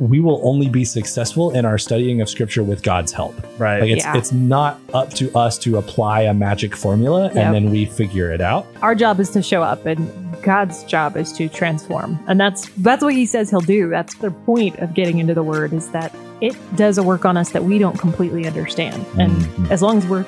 we 0.00 0.20
will 0.20 0.40
only 0.44 0.68
be 0.68 0.84
successful 0.84 1.50
in 1.52 1.64
our 1.64 1.78
studying 1.78 2.20
of 2.20 2.28
scripture 2.28 2.62
with 2.62 2.82
God's 2.82 3.12
help. 3.12 3.34
Right. 3.58 3.80
Like 3.80 3.90
it's 3.90 4.04
Yeah. 4.04 4.16
it's 4.16 4.32
not 4.32 4.78
up 4.94 5.10
to 5.14 5.34
us 5.36 5.56
to 5.58 5.78
apply 5.78 6.22
a 6.22 6.34
magic 6.34 6.76
formula 6.76 7.26
Yep. 7.26 7.36
and 7.36 7.54
then 7.54 7.70
we 7.70 7.86
figure 7.86 8.30
it 8.32 8.40
out. 8.40 8.66
Our 8.82 8.94
job 8.94 9.20
is 9.20 9.30
to 9.30 9.42
show 9.42 9.62
up, 9.62 9.86
and 9.86 10.08
God's 10.42 10.82
job 10.84 11.16
is 11.16 11.32
to 11.34 11.48
transform. 11.48 12.18
And 12.28 12.38
that's 12.40 12.68
that's 12.78 13.02
what 13.02 13.14
He 13.14 13.26
says 13.26 13.50
He'll 13.50 13.60
do. 13.60 13.88
That's 13.88 14.14
the 14.16 14.30
point 14.30 14.78
of 14.80 14.94
getting 14.94 15.18
into 15.18 15.34
the 15.34 15.42
Word 15.42 15.72
is 15.72 15.88
that 15.90 16.14
it 16.40 16.54
does 16.76 16.98
a 16.98 17.02
work 17.02 17.24
on 17.24 17.36
us 17.36 17.50
that 17.50 17.64
we 17.64 17.78
don't 17.78 17.98
completely 17.98 18.46
understand. 18.46 19.04
And 19.18 19.32
Mhm. 19.32 19.70
as 19.70 19.80
long 19.82 19.96
as 19.98 20.06
we're 20.06 20.26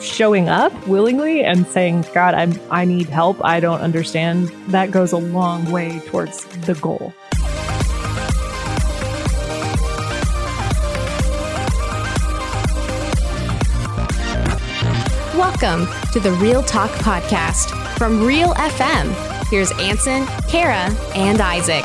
showing 0.00 0.48
up 0.48 0.72
willingly 0.88 1.44
and 1.44 1.66
saying, 1.66 2.06
"God, 2.14 2.32
I'm 2.34 2.58
I 2.70 2.86
need 2.86 3.08
help. 3.10 3.36
I 3.44 3.60
don't 3.60 3.80
understand," 3.80 4.50
that 4.68 4.90
goes 4.90 5.12
a 5.12 5.18
long 5.18 5.70
way 5.70 6.00
towards 6.06 6.46
the 6.66 6.72
goal. 6.74 7.12
Welcome 15.60 16.10
to 16.12 16.20
the 16.20 16.32
Real 16.32 16.62
Talk 16.62 16.90
Podcast 16.90 17.98
from 17.98 18.24
Real 18.24 18.54
FM. 18.54 19.12
Here's 19.48 19.70
Ansen, 19.72 20.26
Kara, 20.48 20.90
and 21.14 21.40
Isaac. 21.40 21.84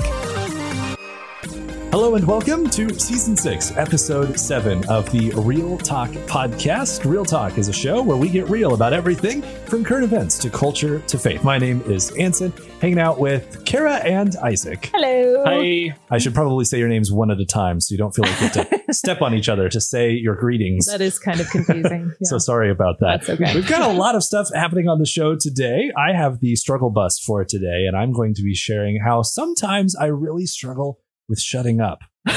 Hello 1.96 2.16
and 2.16 2.28
welcome 2.28 2.70
to 2.72 2.90
season 3.00 3.38
six, 3.38 3.72
episode 3.78 4.38
seven 4.38 4.86
of 4.90 5.10
the 5.14 5.32
Real 5.32 5.78
Talk 5.78 6.10
podcast. 6.10 7.10
Real 7.10 7.24
Talk 7.24 7.58
is 7.58 7.70
a 7.70 7.74
show 7.74 8.04
where 8.04 8.18
we 8.18 8.28
get 8.28 8.50
real 8.50 8.74
about 8.74 8.92
everything 8.92 9.42
from 9.42 9.86
current 9.86 10.04
events 10.04 10.38
to 10.40 10.50
culture 10.50 11.00
to 11.00 11.18
faith. 11.18 11.46
My 11.46 11.58
name 11.58 11.82
is 11.84 12.12
Ansen, 12.18 12.52
hanging 12.82 13.00
out 13.00 13.18
with 13.18 13.64
Kara 13.64 13.94
and 14.00 14.36
Isaac. 14.44 14.90
Hello. 14.94 15.46
Hi. 15.46 15.96
I 16.10 16.18
should 16.18 16.34
probably 16.34 16.66
say 16.66 16.80
your 16.80 16.90
names 16.90 17.14
one 17.14 17.32
at 17.32 17.40
a 17.40 17.46
time 17.46 17.80
so 17.80 17.94
you 17.94 17.98
don't 17.98 18.14
feel 18.14 18.26
like 18.26 18.42
you 18.42 18.48
have 18.48 18.86
to 18.86 18.86
step 18.94 19.22
on 19.22 19.34
each 19.34 19.48
other 19.48 19.70
to 19.70 19.80
say 19.80 20.12
your 20.12 20.36
greetings. 20.36 20.88
That 20.88 21.00
is 21.00 21.18
kind 21.18 21.40
of 21.40 21.50
confusing. 21.50 22.08
Yeah. 22.08 22.16
So 22.26 22.40
sorry 22.40 22.72
about 22.72 23.00
that. 23.00 23.22
That's 23.22 23.30
okay. 23.42 23.56
We've 23.56 23.68
got 23.68 23.90
a 23.90 23.94
lot 23.94 24.16
of 24.16 24.24
stuff 24.24 24.50
happening 24.54 24.90
on 24.90 25.00
the 25.00 25.06
show 25.06 25.38
today. 25.40 25.92
I 25.98 26.12
have 26.12 26.42
the 26.42 26.58
struggle 26.58 26.90
bus 26.90 27.20
for 27.20 27.46
today, 27.46 27.86
and 27.88 27.96
I'm 27.96 28.12
going 28.12 28.34
to 28.34 28.42
be 28.42 28.54
sharing 28.54 29.00
how 29.06 29.22
sometimes 29.22 29.96
I 29.96 30.08
really 30.08 30.46
struggle 30.46 31.00
with 31.28 31.40
shutting 31.40 31.82
up. 31.82 32.00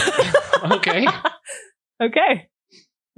Okay. 0.64 1.06
okay. 2.02 2.48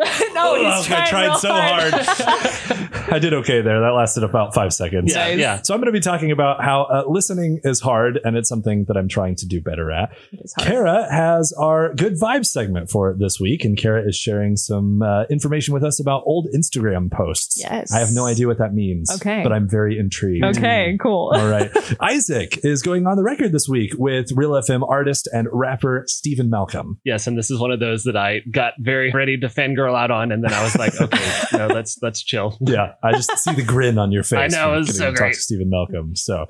no, 0.34 0.56
Oh, 0.56 0.76
he's 0.80 0.90
I 0.90 1.06
tried 1.06 1.26
real 1.26 1.36
so 1.36 1.52
hard. 1.52 1.94
I 3.12 3.18
did 3.18 3.34
okay 3.34 3.60
there. 3.60 3.80
That 3.80 3.90
lasted 3.90 4.22
about 4.24 4.54
five 4.54 4.72
seconds. 4.72 5.12
Yeah. 5.12 5.28
Nice. 5.28 5.38
Yeah. 5.38 5.62
So 5.62 5.74
I'm 5.74 5.80
going 5.80 5.92
to 5.92 5.98
be 5.98 6.00
talking 6.02 6.30
about 6.30 6.62
how 6.62 6.82
uh, 6.84 7.04
listening 7.06 7.60
is 7.64 7.80
hard, 7.80 8.18
and 8.24 8.36
it's 8.36 8.48
something 8.48 8.84
that 8.88 8.96
I'm 8.96 9.08
trying 9.08 9.36
to 9.36 9.46
do 9.46 9.60
better 9.60 9.90
at. 9.90 10.10
It 10.32 10.40
is 10.42 10.54
hard. 10.56 10.68
Kara 10.68 11.12
has 11.12 11.52
our 11.58 11.94
good 11.94 12.14
vibes 12.18 12.46
segment 12.46 12.90
for 12.90 13.14
this 13.18 13.38
week, 13.40 13.64
and 13.64 13.76
Kara 13.76 14.06
is 14.06 14.16
sharing 14.16 14.56
some 14.56 15.02
uh, 15.02 15.24
information 15.30 15.74
with 15.74 15.84
us 15.84 16.00
about 16.00 16.22
old 16.24 16.48
Instagram 16.54 17.10
posts. 17.10 17.60
Yes. 17.60 17.92
I 17.92 17.98
have 17.98 18.10
no 18.12 18.26
idea 18.26 18.46
what 18.46 18.58
that 18.58 18.72
means. 18.72 19.10
Okay. 19.16 19.42
But 19.42 19.52
I'm 19.52 19.68
very 19.68 19.98
intrigued. 19.98 20.44
Okay, 20.44 20.96
cool. 21.00 21.32
All 21.34 21.48
right. 21.48 21.70
Isaac 22.00 22.64
is 22.64 22.82
going 22.82 23.06
on 23.06 23.16
the 23.16 23.22
record 23.22 23.52
this 23.52 23.68
week 23.68 23.92
with 23.98 24.30
Real 24.34 24.52
FM 24.52 24.88
artist 24.88 25.28
and 25.32 25.48
rapper 25.52 26.04
Steven 26.06 26.48
Malcolm. 26.50 27.00
Yes, 27.04 27.26
and 27.26 27.36
this 27.36 27.50
is 27.50 27.58
one 27.60 27.70
of 27.70 27.80
those 27.80 28.04
that 28.04 28.16
I 28.16 28.40
got 28.50 28.74
very 28.78 29.10
ready 29.12 29.38
to 29.38 29.48
fangirl 29.48 29.89
out 29.94 30.10
on, 30.10 30.32
and 30.32 30.42
then 30.44 30.52
I 30.52 30.62
was 30.62 30.76
like, 30.76 30.92
okay, 31.00 31.30
no, 31.52 31.66
let's 31.68 31.98
let's 32.02 32.22
chill. 32.22 32.56
Yeah, 32.60 32.92
I 33.02 33.12
just 33.12 33.36
see 33.38 33.54
the 33.54 33.64
grin 33.64 33.98
on 33.98 34.12
your 34.12 34.22
face. 34.24 34.54
I 34.54 34.56
know, 34.56 34.74
it 34.74 34.78
was 34.78 34.96
so 34.96 35.10
to 35.10 35.16
talk 35.16 35.32
to 35.32 35.38
Steven 35.38 35.70
Malcolm. 35.70 36.16
So, 36.16 36.46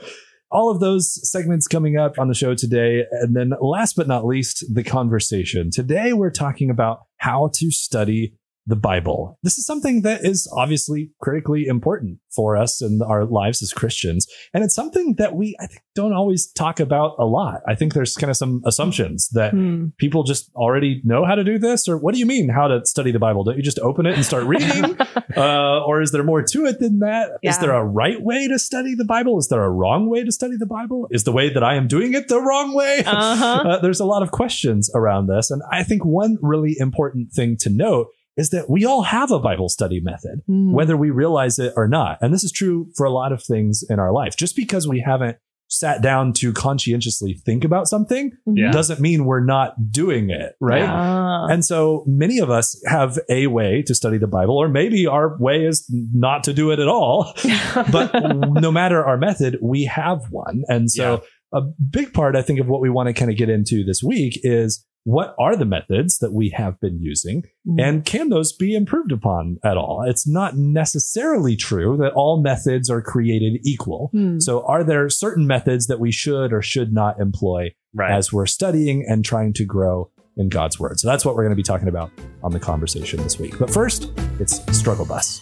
all 0.51 0.71
of 0.71 0.81
those 0.81 1.31
segments 1.31 1.67
coming 1.67 1.97
up 1.97 2.19
on 2.19 2.29
the 2.29 2.35
show 2.35 2.55
today, 2.55 3.05
and 3.11 3.37
then 3.37 3.53
last 3.61 3.97
but 3.97 4.09
not 4.09 4.25
least, 4.25 4.65
the 4.73 4.83
conversation. 4.83 5.71
Today, 5.71 6.13
we're 6.13 6.31
talking 6.31 6.71
about 6.71 7.01
how 7.19 7.51
to 7.55 7.71
study 7.71 8.35
the 8.67 8.77
Bible. 8.77 9.39
This 9.43 9.59
is 9.59 9.67
something 9.67 10.03
that 10.03 10.25
is 10.25 10.49
obviously 10.57 11.11
critically 11.21 11.67
important 11.67 12.19
for 12.35 12.57
us 12.57 12.81
and 12.83 13.03
our 13.03 13.25
lives 13.25 13.63
as 13.63 13.73
Christians, 13.73 14.27
and 14.55 14.63
it's 14.63 14.75
something 14.75 15.15
that 15.19 15.35
we 15.35 15.57
I 15.61 15.67
think 15.67 15.83
don't 15.95 16.13
always 16.13 16.51
talk 16.53 16.79
about 16.79 17.17
a 17.19 17.25
lot. 17.25 17.61
I 17.67 17.75
think 17.75 17.95
there's 17.95 18.15
kind 18.17 18.31
of 18.31 18.37
some 18.37 18.63
assumptions 18.65 19.29
that 19.31 19.51
Hmm. 19.53 19.87
people 19.99 20.23
just 20.23 20.51
already 20.55 21.01
know 21.05 21.25
how 21.25 21.35
to 21.35 21.43
do 21.45 21.59
this 21.59 21.89
or 21.89 21.97
what 21.99 22.15
do 22.15 22.21
you 22.21 22.27
mean 22.27 22.49
how 22.49 22.69
to 22.69 22.85
study 22.87 23.11
the 23.13 23.19
bible 23.19 23.43
don't 23.45 23.57
you 23.57 23.63
just 23.63 23.79
open 23.81 24.07
it 24.07 24.15
and 24.15 24.25
start 24.25 24.45
reading 24.55 24.97
uh, 25.37 25.81
or 25.85 26.01
is 26.01 26.13
there 26.13 26.23
more 26.23 26.43
to 26.43 26.67
it 26.67 26.79
than 26.81 27.01
that? 27.01 27.31
Is 27.43 27.57
Yeah. 27.57 27.61
there 27.61 27.73
a 27.75 27.85
right 27.85 28.21
way 28.23 28.47
to 28.49 28.59
study 28.59 28.95
the 28.95 29.05
bible 29.05 29.39
is 29.39 29.49
there 29.49 29.65
a 29.65 29.71
wrong 29.71 30.09
way 30.09 30.23
to 30.25 30.31
study 30.33 30.57
the 30.59 30.67
bible 30.67 31.09
is 31.11 31.25
the 31.25 31.33
way 31.33 31.53
that 31.53 31.63
i 31.65 31.75
am 31.75 31.89
doing 31.89 32.15
it 32.15 32.29
the 32.29 32.41
wrong 32.41 32.75
way 32.75 33.03
Uh-huh. 33.07 33.63
Uh, 33.71 33.79
there's 33.81 34.01
a 34.01 34.05
lot 34.05 34.23
of 34.23 34.31
questions 34.31 34.91
around 34.95 35.27
this 35.27 35.51
and 35.51 35.63
i 35.71 35.83
think 35.83 36.05
one 36.05 36.39
really 36.41 36.77
important 36.79 37.31
thing 37.33 37.57
to 37.61 37.71
note 37.71 38.09
is 38.37 38.51
that 38.51 38.71
we 38.71 38.85
all 38.85 39.03
have 39.03 39.31
a 39.31 39.39
bible 39.39 39.69
study 39.69 40.01
method 40.01 40.41
Hmm. 40.47 40.73
whether 40.73 40.97
we 40.97 41.11
realize 41.11 41.59
it 41.59 41.73
or 41.77 41.89
not. 41.89 42.19
And 42.21 42.33
this 42.33 42.45
is 42.45 42.53
true 42.53 42.89
for 42.97 43.05
a 43.07 43.11
lot 43.11 43.33
of 43.33 43.43
things 43.43 43.83
in 43.89 43.99
our 43.99 44.13
life. 44.13 44.37
Just 44.37 44.57
because 44.57 44.87
we 44.89 45.01
haven't 45.01 45.37
sat 45.73 46.03
down 46.03 46.33
to 46.33 46.53
conscientiously 46.53 47.35
think 47.47 47.65
about 47.65 47.87
something 47.87 48.33
Yeah. 48.47 48.73
doesn't 48.73 48.99
mean 49.01 49.25
we're 49.25 49.45
not 49.45 49.93
doing 49.93 50.29
it, 50.31 50.55
right? 50.61 50.83
Ah. 50.89 51.47
And 51.47 51.65
so 51.65 52.03
many 52.09 52.39
of 52.41 52.51
us 52.51 52.81
have 52.87 53.19
a 53.29 53.47
way 53.47 53.83
to 53.87 53.95
study 53.95 54.19
the 54.19 54.27
Bible, 54.27 54.57
or 54.59 54.69
maybe 54.69 55.07
our 55.07 55.37
way 55.39 55.65
is 55.65 55.87
not 56.13 56.43
to 56.45 56.53
do 56.53 56.73
it 56.73 56.81
at 56.81 56.89
all. 56.89 57.33
But 57.93 58.13
no 58.61 58.73
matter 58.73 59.05
our 59.05 59.17
method, 59.17 59.59
we 59.63 59.85
have 59.85 60.23
one. 60.31 60.63
And 60.67 60.91
so 60.91 61.23
a 61.53 61.63
big 61.63 62.13
part, 62.13 62.35
I 62.37 62.43
think, 62.43 62.59
of 62.61 62.67
what 62.69 62.81
we 62.81 62.91
want 62.91 63.07
to 63.09 63.13
kind 63.13 63.31
of 63.31 63.37
get 63.37 63.49
into 63.49 63.85
this 63.85 64.03
week 64.03 64.41
is 64.43 64.85
what 65.05 65.35
are 65.39 65.57
the 65.57 65.65
methods 65.65 66.19
that 66.19 66.33
we 66.33 66.51
have 66.51 66.79
been 66.81 66.99
using 67.01 67.43
Mm. 67.67 67.81
and 67.83 68.05
can 68.05 68.29
those 68.29 68.53
be 68.53 68.75
improved 68.75 69.13
upon 69.13 69.59
at 69.65 69.77
all? 69.77 70.05
It's 70.07 70.27
not 70.29 70.57
necessarily 70.57 71.57
true 71.57 71.97
that 71.99 72.13
all 72.13 72.41
methods 72.43 72.89
are 72.91 73.03
created 73.03 73.61
equal. 73.65 74.09
Hmm. 74.13 74.39
So 74.41 74.63
are 74.67 74.83
there 74.85 75.09
certain 75.09 75.47
methods 75.47 75.87
that 75.87 76.01
we 76.01 76.11
should 76.13 76.53
or 76.53 76.63
should 76.63 76.93
not 76.93 77.21
employ 77.21 77.71
Right. 77.95 78.13
as 78.13 78.33
we're 78.33 78.47
studying 78.47 79.05
and 79.09 79.25
trying 79.25 79.53
to 79.55 79.65
grow 79.65 80.11
in 80.37 80.49
God's 80.49 80.79
word? 80.79 81.01
So 81.01 81.09
that's 81.09 81.25
what 81.25 81.35
we're 81.35 81.43
going 81.45 81.53
to 81.53 81.57
be 81.57 81.63
talking 81.63 81.89
about 81.89 82.11
on 82.43 82.53
the 82.53 82.61
conversation 82.61 83.23
this 83.23 83.39
week. 83.39 83.59
But 83.59 83.71
first, 83.71 84.11
it's 84.39 84.61
Struggle 84.77 85.05
Bus. 85.07 85.41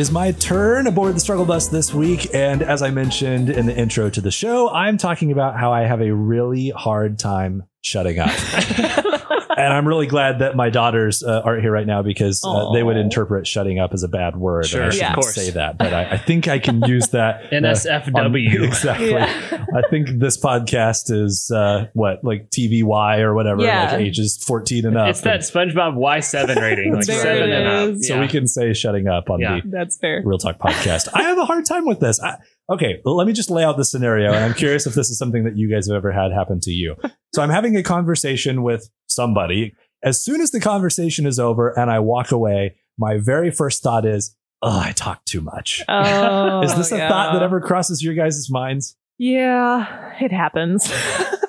It 0.00 0.04
is 0.04 0.10
my 0.10 0.32
turn 0.32 0.86
aboard 0.86 1.14
the 1.14 1.20
struggle 1.20 1.44
bus 1.44 1.68
this 1.68 1.92
week. 1.92 2.34
And 2.34 2.62
as 2.62 2.80
I 2.80 2.88
mentioned 2.88 3.50
in 3.50 3.66
the 3.66 3.76
intro 3.76 4.08
to 4.08 4.22
the 4.22 4.30
show, 4.30 4.70
I'm 4.70 4.96
talking 4.96 5.30
about 5.30 5.60
how 5.60 5.74
I 5.74 5.82
have 5.82 6.00
a 6.00 6.10
really 6.10 6.70
hard 6.70 7.18
time 7.18 7.64
shutting 7.82 8.18
up. 8.18 8.30
and 9.60 9.72
I'm 9.72 9.86
really 9.86 10.06
glad 10.06 10.38
that 10.40 10.56
my 10.56 10.70
daughters 10.70 11.22
uh, 11.22 11.42
aren't 11.44 11.62
here 11.62 11.70
right 11.72 11.86
now 11.86 12.02
because 12.02 12.42
uh, 12.44 12.72
they 12.72 12.82
would 12.82 12.96
interpret 12.96 13.46
shutting 13.46 13.78
up 13.78 13.92
as 13.92 14.02
a 14.02 14.08
bad 14.08 14.36
word. 14.36 14.66
Sure, 14.66 14.82
and 14.82 14.92
I 14.92 14.94
shouldn't 14.94 15.14
course. 15.14 15.34
say 15.34 15.50
that, 15.50 15.78
but 15.78 15.92
I, 15.94 16.10
I 16.12 16.16
think 16.18 16.48
I 16.48 16.58
can 16.58 16.80
use 16.82 17.08
that. 17.08 17.42
uh, 17.52 17.56
on- 17.56 17.62
NSFW. 17.62 18.62
exactly. 18.64 19.10
Yeah. 19.10 19.66
I 19.74 19.82
think 19.90 20.08
this 20.18 20.38
podcast 20.38 21.10
is 21.10 21.50
uh, 21.54 21.86
what, 21.94 22.24
like 22.24 22.50
TVY 22.50 23.18
or 23.20 23.34
whatever, 23.34 23.62
Yeah. 23.62 23.92
like 23.92 24.00
ages 24.00 24.42
14 24.44 24.86
and 24.86 24.96
up. 24.96 25.08
It's 25.10 25.20
that 25.22 25.40
SpongeBob 25.40 25.96
Y7 25.96 26.56
rating, 26.60 26.94
like 26.94 27.04
seven 27.04 27.50
and 27.50 27.68
up. 27.68 27.88
is. 27.96 28.08
so 28.08 28.20
we 28.20 28.28
can 28.28 28.46
say 28.46 28.72
shutting 28.72 29.06
up 29.08 29.30
on 29.30 29.40
Yeah. 29.40 29.60
the 29.62 29.68
That's 29.70 29.96
fair. 29.98 30.22
Real 30.24 30.38
Talk 30.38 30.58
podcast. 30.58 31.08
I 31.14 31.22
have 31.22 31.38
a 31.38 31.44
hard 31.44 31.64
time 31.66 31.86
with 31.86 32.00
this. 32.00 32.20
I, 32.22 32.36
okay, 32.70 33.00
well, 33.04 33.16
let 33.16 33.26
me 33.26 33.32
just 33.32 33.50
lay 33.50 33.64
out 33.64 33.76
the 33.76 33.84
scenario, 33.84 34.32
and 34.32 34.44
I'm 34.44 34.54
curious 34.54 34.86
if 34.86 34.94
this 34.94 35.10
is 35.10 35.18
something 35.18 35.44
that 35.44 35.56
you 35.56 35.70
guys 35.70 35.88
have 35.88 35.96
ever 35.96 36.12
had 36.12 36.32
happen 36.32 36.60
to 36.60 36.70
you. 36.70 36.96
So 37.34 37.42
I'm 37.42 37.50
having 37.50 37.76
a 37.76 37.82
conversation 37.82 38.62
with 38.62 38.88
somebody. 39.10 39.74
As 40.02 40.22
soon 40.22 40.40
as 40.40 40.50
the 40.50 40.60
conversation 40.60 41.26
is 41.26 41.38
over 41.38 41.78
and 41.78 41.90
I 41.90 41.98
walk 41.98 42.30
away, 42.32 42.76
my 42.98 43.18
very 43.18 43.50
first 43.50 43.82
thought 43.82 44.06
is, 44.06 44.34
"Oh, 44.62 44.78
I 44.78 44.92
talk 44.92 45.24
too 45.24 45.40
much." 45.40 45.82
Oh, 45.88 46.62
is 46.62 46.74
this 46.74 46.92
a 46.92 46.98
yeah. 46.98 47.08
thought 47.08 47.32
that 47.32 47.42
ever 47.42 47.60
crosses 47.60 48.02
your 48.02 48.14
guys' 48.14 48.48
minds? 48.50 48.96
Yeah, 49.18 50.14
it 50.20 50.32
happens. 50.32 50.90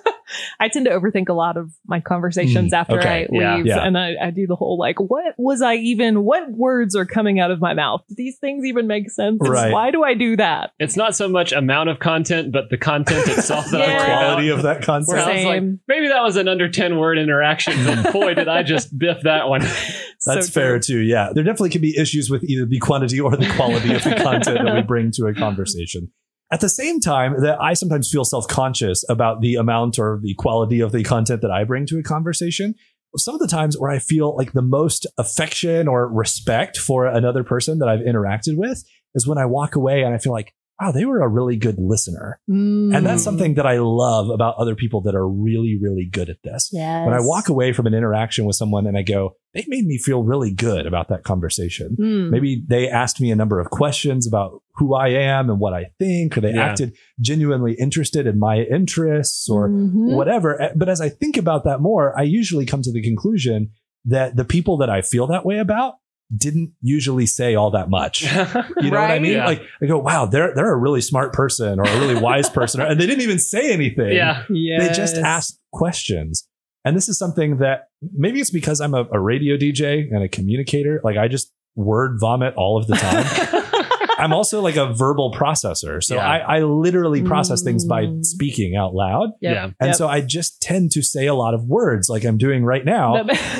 I 0.61 0.67
tend 0.69 0.85
to 0.85 0.91
overthink 0.91 1.27
a 1.27 1.33
lot 1.33 1.57
of 1.57 1.71
my 1.87 1.99
conversations 1.99 2.71
Mm, 2.71 2.77
after 2.77 2.99
okay. 2.99 3.27
I 3.31 3.35
Yeah. 3.35 3.55
leave, 3.57 3.65
Yeah. 3.65 3.79
and 3.85 3.97
I, 3.97 4.13
I 4.21 4.29
do 4.29 4.45
the 4.45 4.55
whole 4.55 4.77
like, 4.77 4.99
what 4.99 5.33
was 5.37 5.61
I 5.61 5.75
even? 5.75 6.23
What 6.23 6.51
words 6.51 6.95
are 6.95 7.05
coming 7.05 7.39
out 7.39 7.49
of 7.49 7.59
my 7.59 7.73
mouth? 7.73 8.01
Do 8.07 8.15
these 8.15 8.37
things 8.37 8.63
even 8.65 8.85
make 8.87 9.09
sense? 9.09 9.39
Right. 9.41 9.71
Why 9.73 9.89
do 9.91 10.03
I 10.03 10.13
do 10.13 10.37
that? 10.37 10.71
It's 10.79 10.95
not 10.95 11.15
so 11.15 11.27
much 11.27 11.51
amount 11.51 11.89
of 11.89 11.99
content, 11.99 12.51
but 12.51 12.69
the 12.69 12.77
content 12.77 13.27
itself 13.27 13.69
that 13.71 13.81
I 13.81 13.85
Yeah. 13.85 13.97
worry 13.97 14.05
Quality 14.07 14.49
of 14.49 14.61
that 14.63 14.81
content. 14.83 15.07
concept. 15.07 15.27
I 15.27 15.33
was 15.35 15.45
like, 15.45 15.55
Same. 15.55 15.79
maybe 15.87 16.07
that 16.09 16.21
was 16.21 16.35
an 16.37 16.47
under 16.47 16.69
10 16.69 16.97
word 16.99 17.17
interaction, 17.17 17.73
but 17.83 18.13
boy, 18.13 18.35
did 18.35 18.47
I 18.47 18.61
just 18.63 18.95
biff 18.97 19.17
that 19.23 19.49
one. 19.49 19.61
That's 20.25 20.45
So 20.47 20.51
fair 20.51 20.77
too. 20.79 20.99
Yeah. 20.99 21.31
There 21.33 21.43
definitely 21.43 21.71
can 21.71 21.81
be 21.81 21.97
issues 21.97 22.29
with 22.29 22.43
either 22.43 22.65
the 22.65 22.77
quantity 22.77 23.19
or 23.19 23.35
the 23.35 23.51
quality 23.55 23.93
of 23.95 24.03
the 24.03 24.15
content 24.23 24.59
that 24.63 24.75
we 24.75 24.81
bring 24.83 25.09
to 25.13 25.25
a 25.25 25.33
conversation. 25.33 26.11
At 26.51 26.59
the 26.59 26.69
same 26.69 26.99
time, 26.99 27.41
that 27.41 27.61
I 27.61 27.73
sometimes 27.73 28.09
feel 28.11 28.25
self 28.25 28.47
conscious 28.47 29.05
about 29.07 29.41
the 29.41 29.55
amount 29.55 29.97
or 29.97 30.19
the 30.21 30.33
quality 30.33 30.81
of 30.81 30.91
the 30.91 31.03
content 31.03 31.41
that 31.41 31.51
I 31.51 31.63
bring 31.63 31.85
to 31.87 31.97
a 31.97 32.03
conversation. 32.03 32.75
Some 33.15 33.35
of 33.35 33.41
the 33.41 33.47
times 33.47 33.77
where 33.77 33.91
I 33.91 33.99
feel 33.99 34.35
like 34.35 34.51
the 34.53 34.61
most 34.61 35.07
affection 35.17 35.87
or 35.87 36.07
respect 36.11 36.77
for 36.77 37.05
another 37.05 37.43
person 37.43 37.79
that 37.79 37.87
I've 37.87 37.99
interacted 37.99 38.57
with 38.57 38.83
is 39.15 39.27
when 39.27 39.37
I 39.37 39.45
walk 39.45 39.75
away 39.75 40.03
and 40.03 40.13
I 40.13 40.17
feel 40.17 40.33
like, 40.33 40.53
wow, 40.81 40.91
they 40.91 41.05
were 41.05 41.21
a 41.21 41.27
really 41.27 41.55
good 41.57 41.75
listener. 41.77 42.39
Mm. 42.49 42.95
And 42.95 43.05
that's 43.05 43.23
something 43.23 43.53
that 43.55 43.65
I 43.65 43.77
love 43.79 44.29
about 44.29 44.55
other 44.57 44.75
people 44.75 45.01
that 45.01 45.15
are 45.15 45.27
really, 45.27 45.77
really 45.81 46.09
good 46.11 46.29
at 46.29 46.37
this. 46.43 46.69
Yes. 46.71 47.05
When 47.05 47.13
I 47.13 47.19
walk 47.21 47.49
away 47.49 47.71
from 47.73 47.85
an 47.87 47.93
interaction 47.93 48.45
with 48.45 48.55
someone 48.55 48.87
and 48.87 48.97
I 48.97 49.03
go, 49.03 49.35
they 49.53 49.63
made 49.67 49.85
me 49.85 49.97
feel 49.97 50.23
really 50.23 50.53
good 50.53 50.87
about 50.87 51.09
that 51.09 51.23
conversation. 51.23 51.95
Mm. 51.99 52.29
Maybe 52.31 52.63
they 52.67 52.89
asked 52.89 53.21
me 53.21 53.31
a 53.31 53.35
number 53.35 53.59
of 53.59 53.69
questions 53.69 54.27
about 54.27 54.61
who 54.75 54.95
I 54.95 55.09
am 55.09 55.49
and 55.49 55.59
what 55.59 55.73
I 55.73 55.87
think, 55.99 56.37
or 56.37 56.41
they 56.41 56.53
Yeah. 56.53 56.65
acted 56.65 56.93
genuinely 57.19 57.73
interested 57.73 58.25
in 58.25 58.39
my 58.39 58.61
interests 58.63 59.49
or 59.49 59.69
Mhm. 59.69 60.15
whatever. 60.15 60.59
Eh, 60.61 60.71
But 60.75 60.89
as 60.89 61.01
I 61.01 61.09
think 61.09 61.37
about 61.37 61.63
that 61.65 61.81
more, 61.81 62.17
I 62.17 62.23
usually 62.23 62.65
come 62.65 62.81
to 62.81 62.91
the 62.91 63.01
conclusion 63.03 63.69
that 64.05 64.35
the 64.35 64.45
people 64.45 64.77
that 64.77 64.89
I 64.89 65.01
feel 65.01 65.27
that 65.27 65.45
way 65.45 65.59
about 65.59 65.95
didn't 66.35 66.71
usually 66.81 67.25
say 67.25 67.55
all 67.55 67.71
that 67.71 67.89
much. 67.89 68.23
You 68.81 68.89
know 68.89 68.99
what 68.99 69.11
I 69.11 69.19
mean? 69.19 69.33
Yeah. 69.33 69.45
Like 69.45 69.61
I 69.81 69.85
go, 69.85 69.99
wow, 69.99 70.25
they're 70.25 70.53
they're 70.55 70.73
a 70.73 70.77
really 70.77 71.01
smart 71.01 71.33
person 71.33 71.79
or 71.79 71.83
a 71.83 71.99
really 71.99 72.15
wise 72.19 72.49
person, 72.49 72.81
and 72.81 72.99
they 72.99 73.05
didn't 73.05 73.21
even 73.21 73.37
say 73.37 73.71
anything. 73.71 74.13
yeah. 74.49 74.79
They 74.79 74.93
just 74.93 75.17
asked 75.17 75.59
questions. 75.71 76.47
And 76.83 76.97
this 76.97 77.07
is 77.07 77.17
something 77.17 77.57
that 77.57 77.89
maybe 78.13 78.39
it's 78.39 78.49
because 78.49 78.81
I'm 78.81 78.95
a, 78.95 79.05
a 79.11 79.19
radio 79.19 79.55
DJ 79.55 80.07
and 80.11 80.23
a 80.23 80.27
communicator. 80.27 80.99
Like 81.03 81.17
I 81.17 81.27
just 81.27 81.51
word 81.75 82.17
vomit 82.19 82.55
all 82.55 82.77
of 82.77 82.87
the 82.87 82.95
time. 82.95 83.63
I'm 84.21 84.33
also 84.33 84.61
like 84.61 84.75
a 84.75 84.93
verbal 84.93 85.33
processor. 85.33 86.01
So 86.03 86.15
Yeah. 86.15 86.27
I, 86.29 86.57
I 86.57 86.59
literally 86.63 87.21
process 87.23 87.61
things 87.63 87.85
by 87.85 88.05
Mm. 88.05 88.23
speaking 88.25 88.75
out 88.75 88.93
loud. 88.93 89.31
Yep. 89.41 89.53
Yeah. 89.53 89.63
And 89.79 89.87
Yep. 89.89 89.95
so 89.95 90.07
I 90.07 90.21
just 90.21 90.61
tend 90.61 90.91
to 90.91 91.01
say 91.01 91.25
a 91.27 91.33
lot 91.33 91.53
of 91.53 91.65
words 91.65 92.07
like 92.09 92.23
I'm 92.23 92.37
doing 92.37 92.63
right 92.63 92.85
now. 92.85 93.15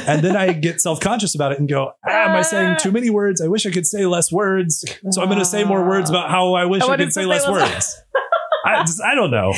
and 0.07 0.21
then 0.21 0.35
I 0.35 0.53
get 0.53 0.79
self 0.81 0.99
conscious 0.99 1.35
about 1.35 1.51
it 1.51 1.59
and 1.59 1.67
go, 1.67 1.91
ah, 2.07 2.09
Am 2.29 2.35
I 2.35 2.41
saying 2.43 2.77
too 2.79 2.91
many 2.91 3.09
words? 3.09 3.41
I 3.41 3.47
wish 3.47 3.65
I 3.65 3.71
could 3.71 3.85
say 3.87 4.05
less 4.05 4.31
words. 4.31 4.85
So 5.09 5.21
I'm 5.21 5.27
going 5.27 5.39
to 5.39 5.45
say 5.45 5.63
more 5.63 5.87
words 5.87 6.09
about 6.09 6.29
how 6.29 6.53
I 6.53 6.65
wish 6.65 6.81
I 6.83 6.85
I, 6.85 6.89
wanted 6.89 7.05
could 7.05 7.13
say 7.13 7.21
say 7.21 7.25
less 7.25 7.47
less- 7.47 7.71
words. 7.73 8.01
I, 8.65 8.79
just, 8.83 9.01
I 9.01 9.15
don't 9.15 9.31
know. 9.31 9.53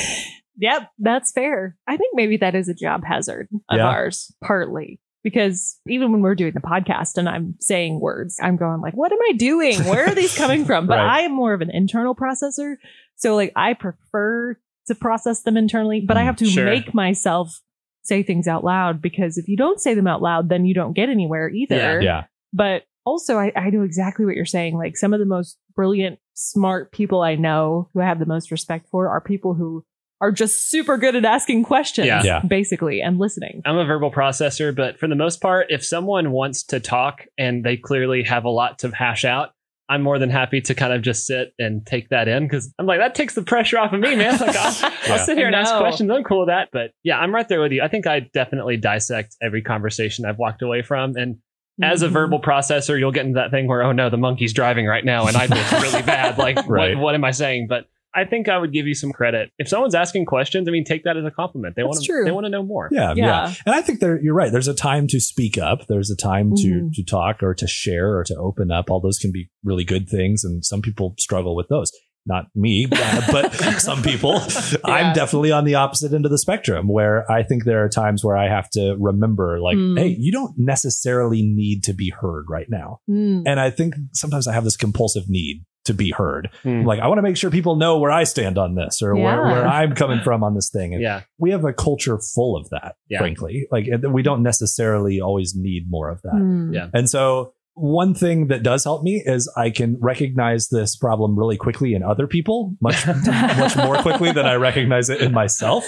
Yep, 0.58 0.84
that's 1.00 1.32
fair. 1.32 1.76
I 1.88 1.98
think 1.98 2.16
maybe 2.16 2.38
that 2.38 2.56
is 2.56 2.70
a 2.70 2.74
job 2.74 3.04
hazard 3.04 3.48
of 3.70 3.78
Yeah. 3.78 3.86
ours, 3.88 4.32
partly. 4.44 5.00
Because 5.24 5.80
even 5.88 6.12
when 6.12 6.22
we're 6.22 6.36
doing 6.36 6.54
the 6.54 6.60
podcast 6.60 7.18
and 7.18 7.30
I'm 7.30 7.56
saying 7.60 8.00
words, 8.02 8.38
I'm 8.42 8.58
going 8.58 8.82
like, 8.82 8.94
what 8.94 9.12
am 9.12 9.20
I 9.30 9.34
doing? 9.34 9.86
Where 9.86 10.08
are 10.08 10.16
these 10.16 10.36
coming 10.36 10.66
from? 10.66 10.88
But 10.88 10.98
Right. 10.98 11.20
I 11.20 11.22
am 11.22 11.32
more 11.34 11.54
of 11.54 11.62
an 11.62 11.70
internal 11.72 12.14
processor. 12.16 12.76
So 13.16 13.36
like 13.36 13.54
I 13.56 13.74
prefer 13.74 14.58
to 14.88 14.96
process 14.96 15.44
them 15.44 15.56
internally, 15.56 16.02
but 16.02 16.18
I 16.18 16.24
Mm, 16.24 16.26
have 16.26 16.36
to 16.38 16.46
sure. 16.46 16.66
make 16.66 16.94
myself 16.94 17.62
say 18.04 18.22
things 18.22 18.50
out 18.50 18.66
loud 18.66 19.02
because 19.02 19.38
if 19.38 19.48
you 19.48 19.56
don't 19.56 19.80
say 19.80 19.94
them 19.94 20.08
out 20.08 20.22
loud, 20.22 20.50
then 20.50 20.66
you 20.66 20.74
don't 20.74 20.92
get 20.94 21.08
anywhere 21.08 21.48
either. 21.50 22.02
Yeah. 22.02 22.26
But 22.52 22.84
also, 23.06 23.38
I, 23.38 23.54
I 23.56 23.70
know 23.70 23.84
exactly 23.84 24.26
what 24.26 24.36
you're 24.36 24.46
saying. 24.46 24.76
Like 24.78 24.98
some 24.98 25.14
of 25.14 25.20
the 25.22 25.26
most 25.26 25.58
brilliant, 25.74 26.20
smart 26.34 26.92
people 26.92 27.22
I 27.22 27.36
know 27.36 27.90
who 27.94 28.02
I 28.02 28.06
have 28.06 28.20
the 28.20 28.26
most 28.26 28.52
respect 28.52 28.90
for 28.90 29.08
are 29.08 29.22
people 29.22 29.54
who 29.54 29.86
are 30.24 30.32
just 30.32 30.70
super 30.70 30.98
good 30.98 31.16
at 31.16 31.26
asking 31.26 31.64
questions, 31.64 32.08
Yeah. 32.08 32.24
Yeah. 32.24 32.40
basically, 32.48 33.02
and 33.02 33.20
listening. 33.20 33.62
I'm 33.66 33.78
a 33.78 33.86
verbal 33.86 34.10
processor, 34.12 34.74
but 34.76 34.98
for 34.98 35.08
the 35.08 35.16
most 35.16 35.42
part, 35.42 35.68
if 35.70 35.84
someone 35.86 36.32
wants 36.32 36.64
to 36.66 36.80
talk 36.80 37.26
and 37.38 37.64
they 37.64 37.76
clearly 37.78 38.24
have 38.24 38.46
a 38.46 38.50
lot 38.50 38.80
to 38.80 38.90
hash 38.90 39.26
out, 39.26 39.50
I'm 39.90 40.02
more 40.02 40.18
than 40.18 40.30
happy 40.30 40.62
to 40.62 40.74
kind 40.74 40.94
of 40.94 41.02
just 41.02 41.28
sit 41.28 41.54
and 41.60 41.86
take 41.86 42.08
that 42.10 42.30
in 42.30 42.44
because 42.44 42.74
I'm 42.80 42.86
like, 42.86 43.00
that 43.00 43.16
takes 43.16 43.36
the 43.36 43.44
pressure 43.44 43.78
off 43.78 43.92
of 43.92 44.00
me, 44.00 44.16
man. 44.16 44.40
Like, 44.40 44.56
I'll, 44.56 44.74
Yeah. 45.06 45.14
I'll 45.14 45.20
sit 45.20 45.38
here 45.38 45.46
and 45.48 45.56
ask 45.56 45.76
questions. 45.76 46.10
I'm 46.10 46.24
cool 46.24 46.40
with 46.40 46.48
that. 46.48 46.70
But 46.72 46.92
yeah, 47.04 47.20
I'm 47.20 47.36
right 47.36 47.48
there 47.50 47.60
with 47.62 47.74
you. 47.74 47.82
I 47.84 47.90
think 47.90 48.08
I 48.08 48.22
definitely 48.22 48.78
dissect 48.78 49.36
every 49.42 49.62
conversation 49.62 50.26
I've 50.26 50.40
walked 50.40 50.62
away 50.62 50.84
from. 50.84 51.18
And 51.18 51.40
as 51.82 52.02
a 52.02 52.08
Mhm. 52.08 52.12
verbal 52.14 52.40
processor, 52.40 52.98
you'll 52.98 53.12
get 53.12 53.26
into 53.26 53.36
that 53.36 53.52
thing 53.52 53.68
where, 53.68 53.84
oh 53.84 53.92
no, 53.92 54.10
the 54.10 54.18
monkey's 54.18 54.54
driving 54.54 54.86
right 54.86 55.04
now 55.04 55.28
and 55.28 55.36
I 55.36 55.48
feel 55.48 55.82
really 55.82 56.02
bad. 56.04 56.38
Like, 56.38 56.66
Right. 56.66 56.96
what, 56.96 57.04
what 57.04 57.16
am 57.16 57.26
I 57.26 57.32
saying? 57.32 57.68
But 57.68 57.86
I 58.16 58.26
think 58.26 58.48
I 58.50 58.58
would 58.58 58.72
give 58.74 58.86
you 58.88 58.94
some 58.94 59.12
credit. 59.12 59.50
If 59.58 59.68
someone's 59.68 59.96
asking 59.96 60.26
questions, 60.26 60.68
I 60.68 60.72
mean, 60.72 60.84
take 60.84 61.04
that 61.06 61.18
as 61.18 61.26
a 61.26 61.32
compliment. 61.32 61.76
They 61.76 61.84
want 61.84 62.00
to, 62.02 62.06
true. 62.06 62.24
they 62.26 62.32
want 62.32 62.46
to 62.46 62.50
know 62.50 62.64
more. 62.64 62.90
Yeah, 62.92 63.14
yeah. 63.16 63.26
Yeah. 63.48 63.54
And 63.66 63.76
I 63.76 63.82
think 63.82 64.00
there 64.00 64.20
you're 64.22 64.36
right. 64.36 64.52
There's 64.52 64.68
a 64.68 64.74
time 64.76 65.08
to 65.08 65.20
speak 65.20 65.58
up. 65.58 65.88
There's 65.88 66.10
a 66.12 66.16
time 66.16 66.52
to 66.58 66.68
Mhm. 66.68 66.94
to 66.94 67.04
talk 67.04 67.42
or 67.42 67.54
to 67.56 67.68
share 67.68 68.16
or 68.18 68.24
to 68.26 68.36
open 68.36 68.72
up. 68.72 68.90
All 68.92 69.00
those 69.00 69.18
can 69.18 69.32
be 69.32 69.50
really 69.64 69.84
good 69.84 70.08
things 70.10 70.44
and 70.44 70.64
some 70.64 70.82
people 70.82 71.16
struggle 71.18 71.56
with 71.56 71.68
those. 71.70 71.92
Not 72.26 72.46
me, 72.56 72.86
but 73.32 73.52
some 73.80 74.02
people. 74.02 74.40
I'm 74.86 75.14
definitely 75.14 75.52
on 75.52 75.66
the 75.66 75.76
opposite 75.76 76.14
end 76.14 76.24
of 76.26 76.32
the 76.32 76.38
spectrum 76.38 76.88
where 76.88 77.30
I 77.30 77.44
think 77.44 77.66
there 77.66 77.84
are 77.84 77.90
times 77.90 78.24
where 78.24 78.38
I 78.38 78.48
have 78.48 78.70
to 78.72 78.96
remember 78.98 79.60
like, 79.60 79.76
Mm. 79.76 80.00
hey, 80.00 80.16
you 80.18 80.32
don't 80.32 80.54
necessarily 80.58 81.42
need 81.42 81.84
to 81.84 81.94
be 81.94 82.12
heard 82.18 82.46
right 82.50 82.68
now. 82.70 83.00
Mm. 83.10 83.44
And 83.46 83.60
I 83.60 83.70
think 83.72 83.96
sometimes 84.14 84.48
I 84.48 84.54
have 84.54 84.64
this 84.64 84.78
compulsive 84.78 85.26
need 85.28 85.64
to 85.86 85.94
be 85.94 86.12
heard. 86.12 86.50
Hmm. 86.64 86.84
Like 86.86 87.00
I 87.00 87.08
want 87.08 87.18
to 87.18 87.22
make 87.24 87.36
sure 87.38 87.50
people 87.52 87.76
know 87.76 87.98
where 88.00 88.12
I 88.12 88.24
stand 88.24 88.58
on 88.58 88.76
this 88.76 89.02
or 89.02 89.14
where, 89.16 89.24
Yeah. 89.24 89.52
where 89.52 89.68
I'm 89.68 89.94
coming 89.96 90.22
from 90.24 90.44
on 90.44 90.54
this 90.56 90.70
thing. 90.70 90.94
And 90.94 91.02
Yeah. 91.02 91.22
we 91.38 91.52
have 91.52 91.66
a 91.66 91.74
culture 91.74 92.18
full 92.20 92.56
of 92.56 92.70
that, 92.70 92.96
Yeah. 93.10 93.20
frankly. 93.20 93.68
Like 93.72 93.88
we 94.10 94.24
don't 94.24 94.44
necessarily 94.44 95.20
always 95.20 95.54
need 95.56 95.90
more 95.90 96.10
of 96.10 96.22
that. 96.24 96.36
Mm. 96.36 96.74
Yeah. 96.74 96.88
And 96.94 97.10
so 97.10 97.54
one 97.76 98.14
thing 98.14 98.48
that 98.48 98.62
does 98.64 98.84
help 98.84 99.04
me 99.04 99.22
is 99.26 99.52
I 99.58 99.72
can 99.72 99.98
recognize 100.00 100.70
this 100.70 100.96
problem 100.96 101.38
really 101.38 101.58
quickly 101.58 101.96
in 101.96 102.04
other 102.04 102.28
people, 102.28 102.76
much 102.82 103.06
much 103.58 103.76
more 103.76 103.98
quickly 103.98 104.32
than 104.32 104.46
I 104.46 104.54
recognize 104.56 105.10
it 105.10 105.22
in 105.22 105.32
myself. 105.34 105.84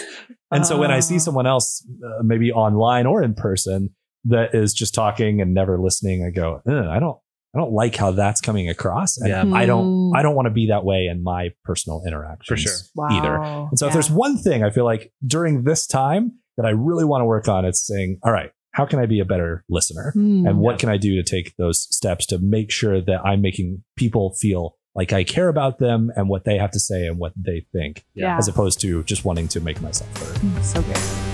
And 0.51 0.65
so 0.65 0.79
when 0.79 0.91
I 0.91 0.99
see 0.99 1.15
Ah. 1.15 1.19
someone 1.19 1.45
else, 1.47 1.87
uh, 2.03 2.23
maybe 2.23 2.51
online 2.51 3.05
or 3.05 3.21
in 3.23 3.33
person, 3.35 3.91
that 4.25 4.55
is 4.55 4.73
just 4.73 4.95
talking 4.95 5.39
and 5.41 5.53
never 5.53 5.79
listening, 5.79 6.25
I 6.25 6.31
go, 6.31 6.59
I 6.67 6.99
don't, 6.99 7.17
I 7.55 7.59
don't 7.59 7.71
like 7.71 7.95
how 7.95 8.11
that's 8.11 8.41
coming 8.41 8.69
across. 8.69 9.17
And 9.17 9.29
Yeah. 9.29 9.43
I 9.55 9.65
don't, 9.65 9.85
Mm. 9.85 10.17
I 10.17 10.21
don't 10.21 10.35
want 10.35 10.47
to 10.47 10.51
be 10.51 10.67
that 10.67 10.83
way 10.83 11.07
in 11.07 11.23
my 11.23 11.49
personal 11.63 12.01
interactions 12.05 12.47
For 12.47 12.57
sure. 12.57 12.73
Wow. 12.95 13.07
either. 13.11 13.35
And 13.69 13.79
so 13.79 13.87
if 13.87 13.93
there's 13.93 14.11
one 14.11 14.37
thing 14.37 14.63
I 14.63 14.69
feel 14.69 14.85
like 14.85 15.11
during 15.25 15.63
this 15.63 15.87
time 15.87 16.33
that 16.57 16.65
I 16.65 16.71
really 16.71 17.05
want 17.05 17.21
to 17.21 17.25
work 17.25 17.47
on, 17.47 17.65
it's 17.65 17.85
saying, 17.85 18.19
all 18.23 18.31
right, 18.31 18.51
how 18.71 18.85
can 18.85 18.99
I 18.99 19.05
be 19.05 19.19
a 19.21 19.25
better 19.25 19.63
listener? 19.69 20.11
Mm. 20.15 20.49
And 20.49 20.57
what 20.59 20.79
can 20.79 20.89
I 20.89 20.97
do 20.97 21.15
to 21.15 21.23
take 21.23 21.55
those 21.57 21.81
steps 21.95 22.25
to 22.27 22.39
make 22.39 22.71
sure 22.71 22.99
that 23.01 23.21
I'm 23.25 23.41
making 23.41 23.83
people 23.95 24.33
feel 24.39 24.75
like 24.95 25.13
I 25.13 25.23
care 25.23 25.47
about 25.49 25.79
them 25.79 26.11
and 26.15 26.29
what 26.29 26.45
they 26.45 26.57
have 26.57 26.71
to 26.71 26.79
say 26.79 27.05
and 27.07 27.17
what 27.17 27.33
they 27.37 27.65
think, 27.73 28.05
yeah. 28.13 28.37
as 28.37 28.47
opposed 28.47 28.79
to 28.81 29.03
just 29.03 29.25
wanting 29.25 29.47
to 29.49 29.59
make 29.61 29.81
myself 29.81 30.09
heard. 30.17 30.37
Mm, 30.37 30.63
so 30.63 30.81
good. 30.81 31.24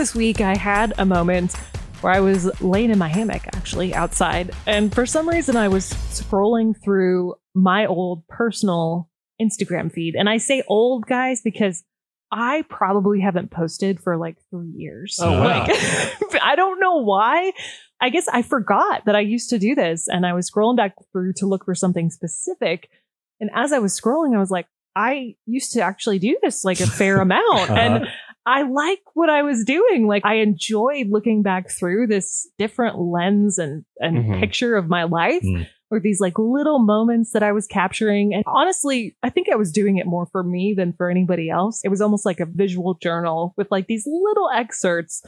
This 0.00 0.14
week, 0.14 0.40
I 0.40 0.56
had 0.56 0.94
a 0.96 1.04
moment 1.04 1.54
where 2.00 2.10
I 2.10 2.20
was 2.20 2.50
laying 2.62 2.90
in 2.90 2.96
my 2.96 3.08
hammock, 3.08 3.46
actually, 3.48 3.92
outside. 3.92 4.50
And 4.66 4.94
for 4.94 5.04
some 5.04 5.28
reason, 5.28 5.56
I 5.56 5.68
was 5.68 5.92
scrolling 6.08 6.74
through 6.82 7.34
my 7.54 7.84
old 7.84 8.26
personal 8.26 9.10
Instagram 9.38 9.92
feed. 9.92 10.14
And 10.14 10.26
I 10.26 10.38
say 10.38 10.62
old, 10.68 11.04
guys, 11.06 11.42
because 11.44 11.84
I 12.32 12.64
probably 12.70 13.20
haven't 13.20 13.50
posted 13.50 14.00
for 14.00 14.16
like 14.16 14.38
three 14.48 14.72
years. 14.74 15.18
Oh, 15.20 15.32
wow. 15.32 15.66
Like, 15.66 15.70
I 16.42 16.56
don't 16.56 16.80
know 16.80 17.02
why. 17.02 17.52
I 18.00 18.08
guess 18.08 18.26
I 18.26 18.40
forgot 18.40 19.04
that 19.04 19.14
I 19.14 19.20
used 19.20 19.50
to 19.50 19.58
do 19.58 19.74
this 19.74 20.08
and 20.08 20.24
I 20.24 20.32
was 20.32 20.50
scrolling 20.50 20.78
back 20.78 20.94
through 21.12 21.34
to 21.34 21.46
look 21.46 21.66
for 21.66 21.74
something 21.74 22.08
specific. 22.08 22.88
And 23.38 23.50
as 23.54 23.70
I 23.70 23.80
was 23.80 24.00
scrolling, 24.00 24.34
I 24.34 24.38
was 24.38 24.50
like, 24.50 24.66
I 24.96 25.34
used 25.44 25.72
to 25.72 25.82
actually 25.82 26.18
do 26.18 26.38
this 26.42 26.64
like 26.64 26.80
a 26.80 26.86
fair 26.86 27.20
amount. 27.20 27.68
Uh-huh. 27.68 27.74
And 27.74 28.06
I 28.46 28.62
like 28.62 29.00
what 29.14 29.28
I 29.30 29.42
was 29.42 29.64
doing. 29.64 30.06
Like 30.06 30.24
I 30.24 30.36
enjoyed 30.36 31.08
looking 31.10 31.42
back 31.42 31.70
through 31.70 32.06
this 32.06 32.48
different 32.58 32.98
lens 32.98 33.58
and, 33.58 33.84
and 33.98 34.18
Mhm. 34.24 34.40
picture 34.40 34.76
of 34.76 34.88
my 34.88 35.04
life. 35.04 35.42
Mm. 35.42 35.66
Or 35.92 35.98
these 35.98 36.20
like 36.20 36.38
little 36.38 36.78
moments 36.78 37.32
that 37.32 37.42
I 37.42 37.50
was 37.50 37.66
capturing. 37.66 38.32
And 38.32 38.44
honestly, 38.46 39.16
I 39.24 39.28
think 39.30 39.48
I 39.52 39.56
was 39.56 39.72
doing 39.72 39.96
it 39.96 40.06
more 40.06 40.26
for 40.30 40.44
me 40.44 40.72
than 40.76 40.92
for 40.92 41.10
anybody 41.10 41.50
else. 41.50 41.80
It 41.84 41.88
was 41.88 42.00
almost 42.00 42.24
like 42.24 42.38
a 42.38 42.46
visual 42.46 42.94
journal 42.94 43.54
with 43.56 43.68
like 43.72 43.88
these 43.88 44.06
little 44.06 44.48
excerpts 44.54 45.20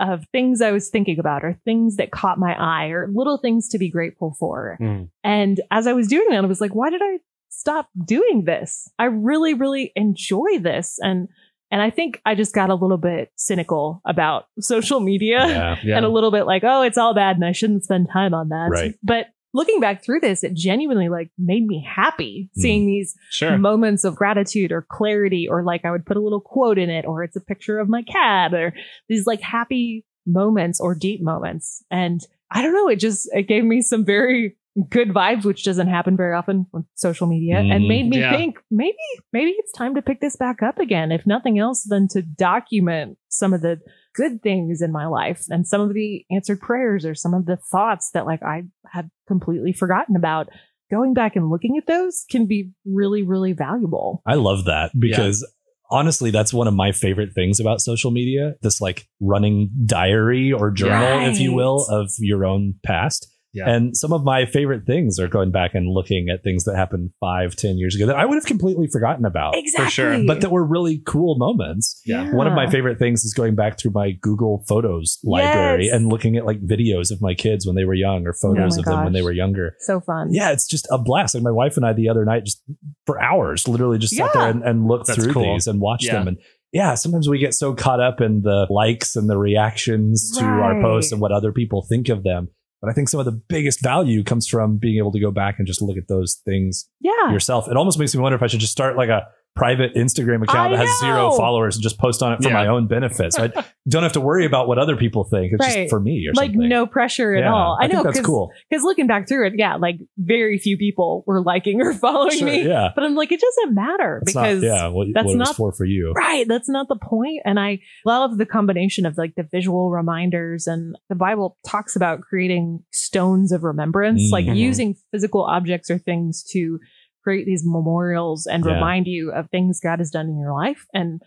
of 0.00 0.24
things 0.30 0.60
I 0.60 0.70
was 0.70 0.88
thinking 0.88 1.18
about 1.18 1.44
or 1.44 1.58
things 1.64 1.96
that 1.96 2.12
caught 2.12 2.38
my 2.38 2.54
eye 2.56 2.90
or 2.90 3.08
little 3.12 3.38
things 3.38 3.68
to 3.70 3.78
be 3.78 3.90
grateful 3.90 4.36
for. 4.38 4.76
Hmm. 4.80 5.02
And 5.24 5.60
as 5.72 5.86
I 5.88 5.92
was 5.92 6.06
doing 6.08 6.28
that, 6.30 6.44
I 6.44 6.46
was 6.46 6.60
like, 6.60 6.74
why 6.76 6.90
did 6.90 7.02
I 7.02 7.18
stop 7.48 7.88
doing 8.04 8.44
this? 8.44 8.88
I 9.00 9.04
really, 9.06 9.54
really 9.54 9.92
enjoy 9.96 10.58
this. 10.60 10.96
And 11.00 11.28
and 11.74 11.82
I 11.82 11.90
think 11.90 12.20
I 12.24 12.36
just 12.36 12.54
got 12.54 12.70
a 12.70 12.74
little 12.76 12.98
bit 12.98 13.32
cynical 13.34 14.00
about 14.06 14.46
social 14.60 15.00
media 15.00 15.44
Yeah. 15.48 15.76
Yeah. 15.84 15.96
and 15.96 16.06
a 16.06 16.08
little 16.08 16.30
bit 16.30 16.44
like, 16.46 16.62
oh, 16.64 16.82
it's 16.82 16.96
all 16.96 17.14
bad 17.14 17.34
and 17.34 17.44
I 17.44 17.50
shouldn't 17.50 17.82
spend 17.82 18.08
time 18.12 18.32
on 18.32 18.50
that. 18.50 18.68
Right. 18.70 18.94
But 19.02 19.26
looking 19.52 19.80
back 19.80 20.04
through 20.04 20.20
this, 20.20 20.44
it 20.44 20.54
genuinely 20.54 21.08
like 21.08 21.30
made 21.36 21.66
me 21.66 21.84
happy 21.84 22.50
Hmm. 22.54 22.60
seeing 22.60 22.86
these 22.86 23.16
sure. 23.30 23.58
moments 23.58 24.04
of 24.04 24.14
gratitude 24.14 24.70
or 24.70 24.86
clarity, 24.88 25.48
or 25.50 25.64
like 25.64 25.84
I 25.84 25.90
would 25.90 26.06
put 26.06 26.16
a 26.16 26.20
little 26.20 26.40
quote 26.40 26.78
in 26.78 26.90
it, 26.90 27.04
or 27.06 27.24
it's 27.24 27.34
a 27.36 27.40
picture 27.40 27.80
of 27.80 27.88
my 27.88 28.02
cat, 28.02 28.54
or 28.54 28.72
these 29.08 29.26
like 29.26 29.40
happy 29.40 30.04
moments 30.26 30.80
or 30.80 30.94
deep 30.94 31.20
moments. 31.22 31.84
And 31.90 32.20
I 32.50 32.62
don't 32.62 32.72
know, 32.72 32.88
it 32.88 33.00
just 33.00 33.28
it 33.32 33.48
gave 33.48 33.64
me 33.64 33.82
some 33.82 34.04
very 34.04 34.56
good 34.90 35.10
vibes, 35.10 35.44
which 35.44 35.64
doesn't 35.64 35.86
happen 35.88 36.16
very 36.16 36.34
often 36.34 36.66
with 36.72 36.84
social 36.94 37.26
media, 37.26 37.58
and 37.58 37.84
Mhm. 37.84 37.88
made 37.88 38.08
me 38.08 38.18
Yeah. 38.18 38.36
think 38.36 38.56
maybe 38.70 38.96
maybe 39.32 39.50
it's 39.52 39.72
time 39.72 39.94
to 39.94 40.02
pick 40.02 40.20
this 40.20 40.36
back 40.36 40.62
up 40.62 40.78
again. 40.78 41.12
If 41.12 41.26
nothing 41.26 41.58
else, 41.58 41.84
than 41.84 42.08
to 42.08 42.22
document 42.22 43.18
some 43.28 43.52
of 43.54 43.60
the 43.62 43.80
good 44.14 44.42
things 44.42 44.80
in 44.82 44.90
my 44.92 45.06
life 45.06 45.44
and 45.48 45.66
some 45.66 45.80
of 45.80 45.92
the 45.94 46.24
answered 46.30 46.60
prayers 46.60 47.04
or 47.04 47.14
some 47.14 47.34
of 47.34 47.46
the 47.46 47.56
thoughts 47.56 48.10
that 48.14 48.26
like 48.26 48.42
I 48.42 48.62
had 48.92 49.10
completely 49.28 49.72
forgotten 49.72 50.16
about. 50.16 50.48
Going 50.90 51.14
back 51.14 51.34
and 51.34 51.50
looking 51.50 51.76
at 51.78 51.86
those 51.86 52.24
can 52.30 52.46
be 52.46 52.70
really, 52.84 53.22
really 53.22 53.52
valuable. 53.52 54.22
I 54.26 54.34
love 54.34 54.66
that 54.66 54.92
because 54.98 55.44
honestly, 55.90 56.30
that's 56.30 56.52
one 56.52 56.68
of 56.68 56.74
my 56.74 56.92
favorite 56.92 57.30
things 57.34 57.58
about 57.58 57.80
social 57.80 58.10
media. 58.10 58.54
This 58.62 58.80
like 58.80 59.06
running 59.20 59.70
diary 59.86 60.52
or 60.52 60.70
journal, 60.70 61.26
if 61.26 61.40
you 61.40 61.52
will, 61.54 61.86
of 61.90 62.10
your 62.18 62.44
own 62.44 62.74
past. 62.84 63.30
Yeah. 63.54 63.70
And 63.70 63.96
some 63.96 64.12
of 64.12 64.24
my 64.24 64.46
favorite 64.46 64.84
things 64.84 65.18
are 65.20 65.28
going 65.28 65.52
back 65.52 65.74
and 65.74 65.88
looking 65.88 66.28
at 66.28 66.42
things 66.42 66.64
that 66.64 66.76
happened 66.76 67.10
five, 67.20 67.54
ten 67.56 67.78
years 67.78 67.94
ago 67.94 68.06
that 68.06 68.16
I 68.16 68.24
would 68.26 68.34
have 68.34 68.46
completely 68.46 68.88
forgotten 68.88 69.24
about, 69.24 69.56
Exactly. 69.56 69.90
sure. 69.90 70.24
but 70.26 70.40
that 70.40 70.50
were 70.50 70.64
really 70.66 71.00
cool 71.06 71.36
moments. 71.38 72.00
Yeah. 72.04 72.34
One 72.34 72.46
of 72.48 72.54
my 72.54 72.68
favorite 72.68 72.98
things 72.98 73.24
is 73.24 73.32
going 73.32 73.54
back 73.54 73.78
through 73.78 73.92
my 73.92 74.10
Google 74.20 74.64
Photos 74.68 75.18
library 75.22 75.86
Yes. 75.86 75.94
and 75.94 76.08
looking 76.08 76.36
at 76.36 76.44
like 76.44 76.60
videos 76.66 77.10
of 77.12 77.22
my 77.22 77.34
kids 77.34 77.64
when 77.66 77.76
they 77.76 77.84
were 77.84 77.94
young 77.94 78.26
or 78.26 78.32
photos 78.34 78.74
oh 78.76 78.76
my 78.76 78.80
of 78.80 78.84
them 78.86 79.04
when 79.04 79.12
they 79.12 79.22
were 79.22 79.32
younger. 79.32 79.76
so 79.80 80.00
fun. 80.00 80.28
Yeah, 80.32 80.50
it's 80.50 80.66
just 80.66 80.88
a 80.90 80.98
blast. 80.98 81.34
Like 81.34 81.44
my 81.44 81.50
wife 81.52 81.76
and 81.76 81.86
I 81.86 81.92
the 81.92 82.08
other 82.08 82.24
night, 82.24 82.44
just 82.44 82.60
for 83.06 83.22
hours, 83.22 83.68
literally 83.68 83.98
just 83.98 84.16
sat 84.16 84.32
there 84.34 84.48
and, 84.48 84.62
and 84.64 84.86
looked 84.88 85.06
That's 85.06 85.22
through 85.22 85.32
cool. 85.32 85.54
these 85.54 85.66
and 85.66 85.80
watched 85.80 86.06
Yeah. 86.06 86.14
them. 86.18 86.28
And 86.28 86.38
yeah, 86.72 86.94
sometimes 86.94 87.28
we 87.28 87.38
get 87.38 87.54
so 87.54 87.72
caught 87.72 88.00
up 88.00 88.20
in 88.20 88.42
the 88.42 88.66
likes 88.68 89.14
and 89.14 89.30
the 89.30 89.38
reactions 89.38 90.32
to 90.38 90.44
our 90.44 90.80
posts 90.82 91.12
and 91.12 91.20
what 91.20 91.30
other 91.30 91.52
people 91.52 91.86
think 91.88 92.08
of 92.08 92.24
them. 92.24 92.48
But 92.84 92.90
I 92.90 92.92
think 92.94 93.08
some 93.08 93.18
of 93.18 93.24
the 93.24 93.32
biggest 93.32 93.82
value 93.82 94.22
comes 94.22 94.46
from 94.46 94.76
being 94.76 94.98
able 94.98 95.10
to 95.12 95.18
go 95.20 95.30
back 95.30 95.54
and 95.58 95.66
just 95.66 95.80
look 95.80 95.96
at 95.96 96.06
those 96.06 96.42
things 96.44 96.86
Yeah. 97.00 97.32
yourself. 97.32 97.66
It 97.66 97.78
almost 97.78 97.98
makes 97.98 98.14
me 98.14 98.20
wonder 98.20 98.36
if 98.36 98.42
I 98.42 98.46
should 98.46 98.60
just 98.60 98.72
start 98.72 98.94
like 98.94 99.08
a 99.08 99.22
private 99.56 99.94
Instagram 99.94 100.42
account 100.42 100.72
I 100.74 100.76
that 100.76 100.86
has 100.86 101.00
zero 101.00 101.30
followers 101.30 101.76
and 101.76 101.82
just 101.82 101.96
post 101.98 102.22
on 102.22 102.32
it 102.32 102.42
for 102.42 102.48
Yeah. 102.48 102.54
my 102.54 102.66
own 102.66 102.88
benefit. 102.88 103.32
So 103.34 103.44
I 103.44 103.64
don't 103.88 104.02
have 104.02 104.12
to 104.14 104.20
worry 104.20 104.46
about 104.46 104.66
what 104.66 104.78
other 104.78 104.96
people 104.96 105.22
think. 105.24 105.52
It's 105.52 105.64
Right. 105.64 105.82
just 105.82 105.90
for 105.90 106.00
me 106.00 106.26
or 106.28 106.32
like 106.34 106.50
something. 106.52 106.68
no 106.68 106.86
pressure 106.86 107.34
at 107.36 107.44
Yeah, 107.44 107.54
all. 107.54 107.78
I, 107.80 107.86
know 107.86 107.92
think 108.02 108.04
that's 108.04 108.18
because 108.18 108.26
cool. 108.26 108.50
looking 108.82 109.06
back 109.06 109.28
through 109.28 109.46
it, 109.46 109.52
yeah, 109.56 109.76
like 109.76 109.96
very 110.18 110.58
few 110.58 110.76
people 110.76 111.22
were 111.28 111.40
liking 111.40 111.80
or 111.82 111.92
following 112.06 112.36
Sure, 112.38 112.48
me. 112.48 112.66
yeah. 112.66 112.88
But 112.94 113.04
I'm 113.04 113.14
like, 113.14 113.30
it 113.30 113.40
doesn't 113.40 113.74
matter 113.74 114.20
That's 114.24 114.32
because 114.34 114.62
not, 114.62 114.66
yeah, 114.68 114.88
what, 114.88 115.06
that's 115.14 115.24
what 115.26 115.34
it 115.34 115.38
was 115.38 115.48
not- 115.50 115.56
for 115.56 115.72
for 115.72 115.84
you. 115.84 116.12
Right. 116.16 116.46
That's 116.48 116.68
not 116.68 116.88
the 116.88 116.96
point. 117.00 117.42
And 117.44 117.60
I 117.60 117.78
love 118.04 118.38
the 118.38 118.46
combination 118.46 119.06
of 119.06 119.16
like 119.16 119.34
the 119.36 119.44
visual 119.50 119.90
reminders 119.90 120.66
and 120.66 120.96
the 121.08 121.14
Bible 121.14 121.58
talks 121.64 121.94
about 121.94 122.22
creating 122.22 122.80
stones 122.90 123.52
of 123.52 123.62
remembrance, 123.62 124.30
like 124.32 124.46
Mhm. 124.46 124.56
using 124.56 124.96
physical 125.12 125.44
objects 125.44 125.90
or 125.90 125.98
things 125.98 126.42
to 126.50 126.80
create 127.24 127.46
these 127.46 127.62
memorials 127.64 128.46
and 128.46 128.64
Yeah. 128.64 128.74
remind 128.74 129.06
you 129.08 129.32
of 129.32 129.50
things 129.50 129.80
God 129.82 129.98
has 129.98 130.10
done 130.10 130.26
in 130.28 130.38
your 130.38 130.52
life. 130.52 130.86
And 130.94 131.20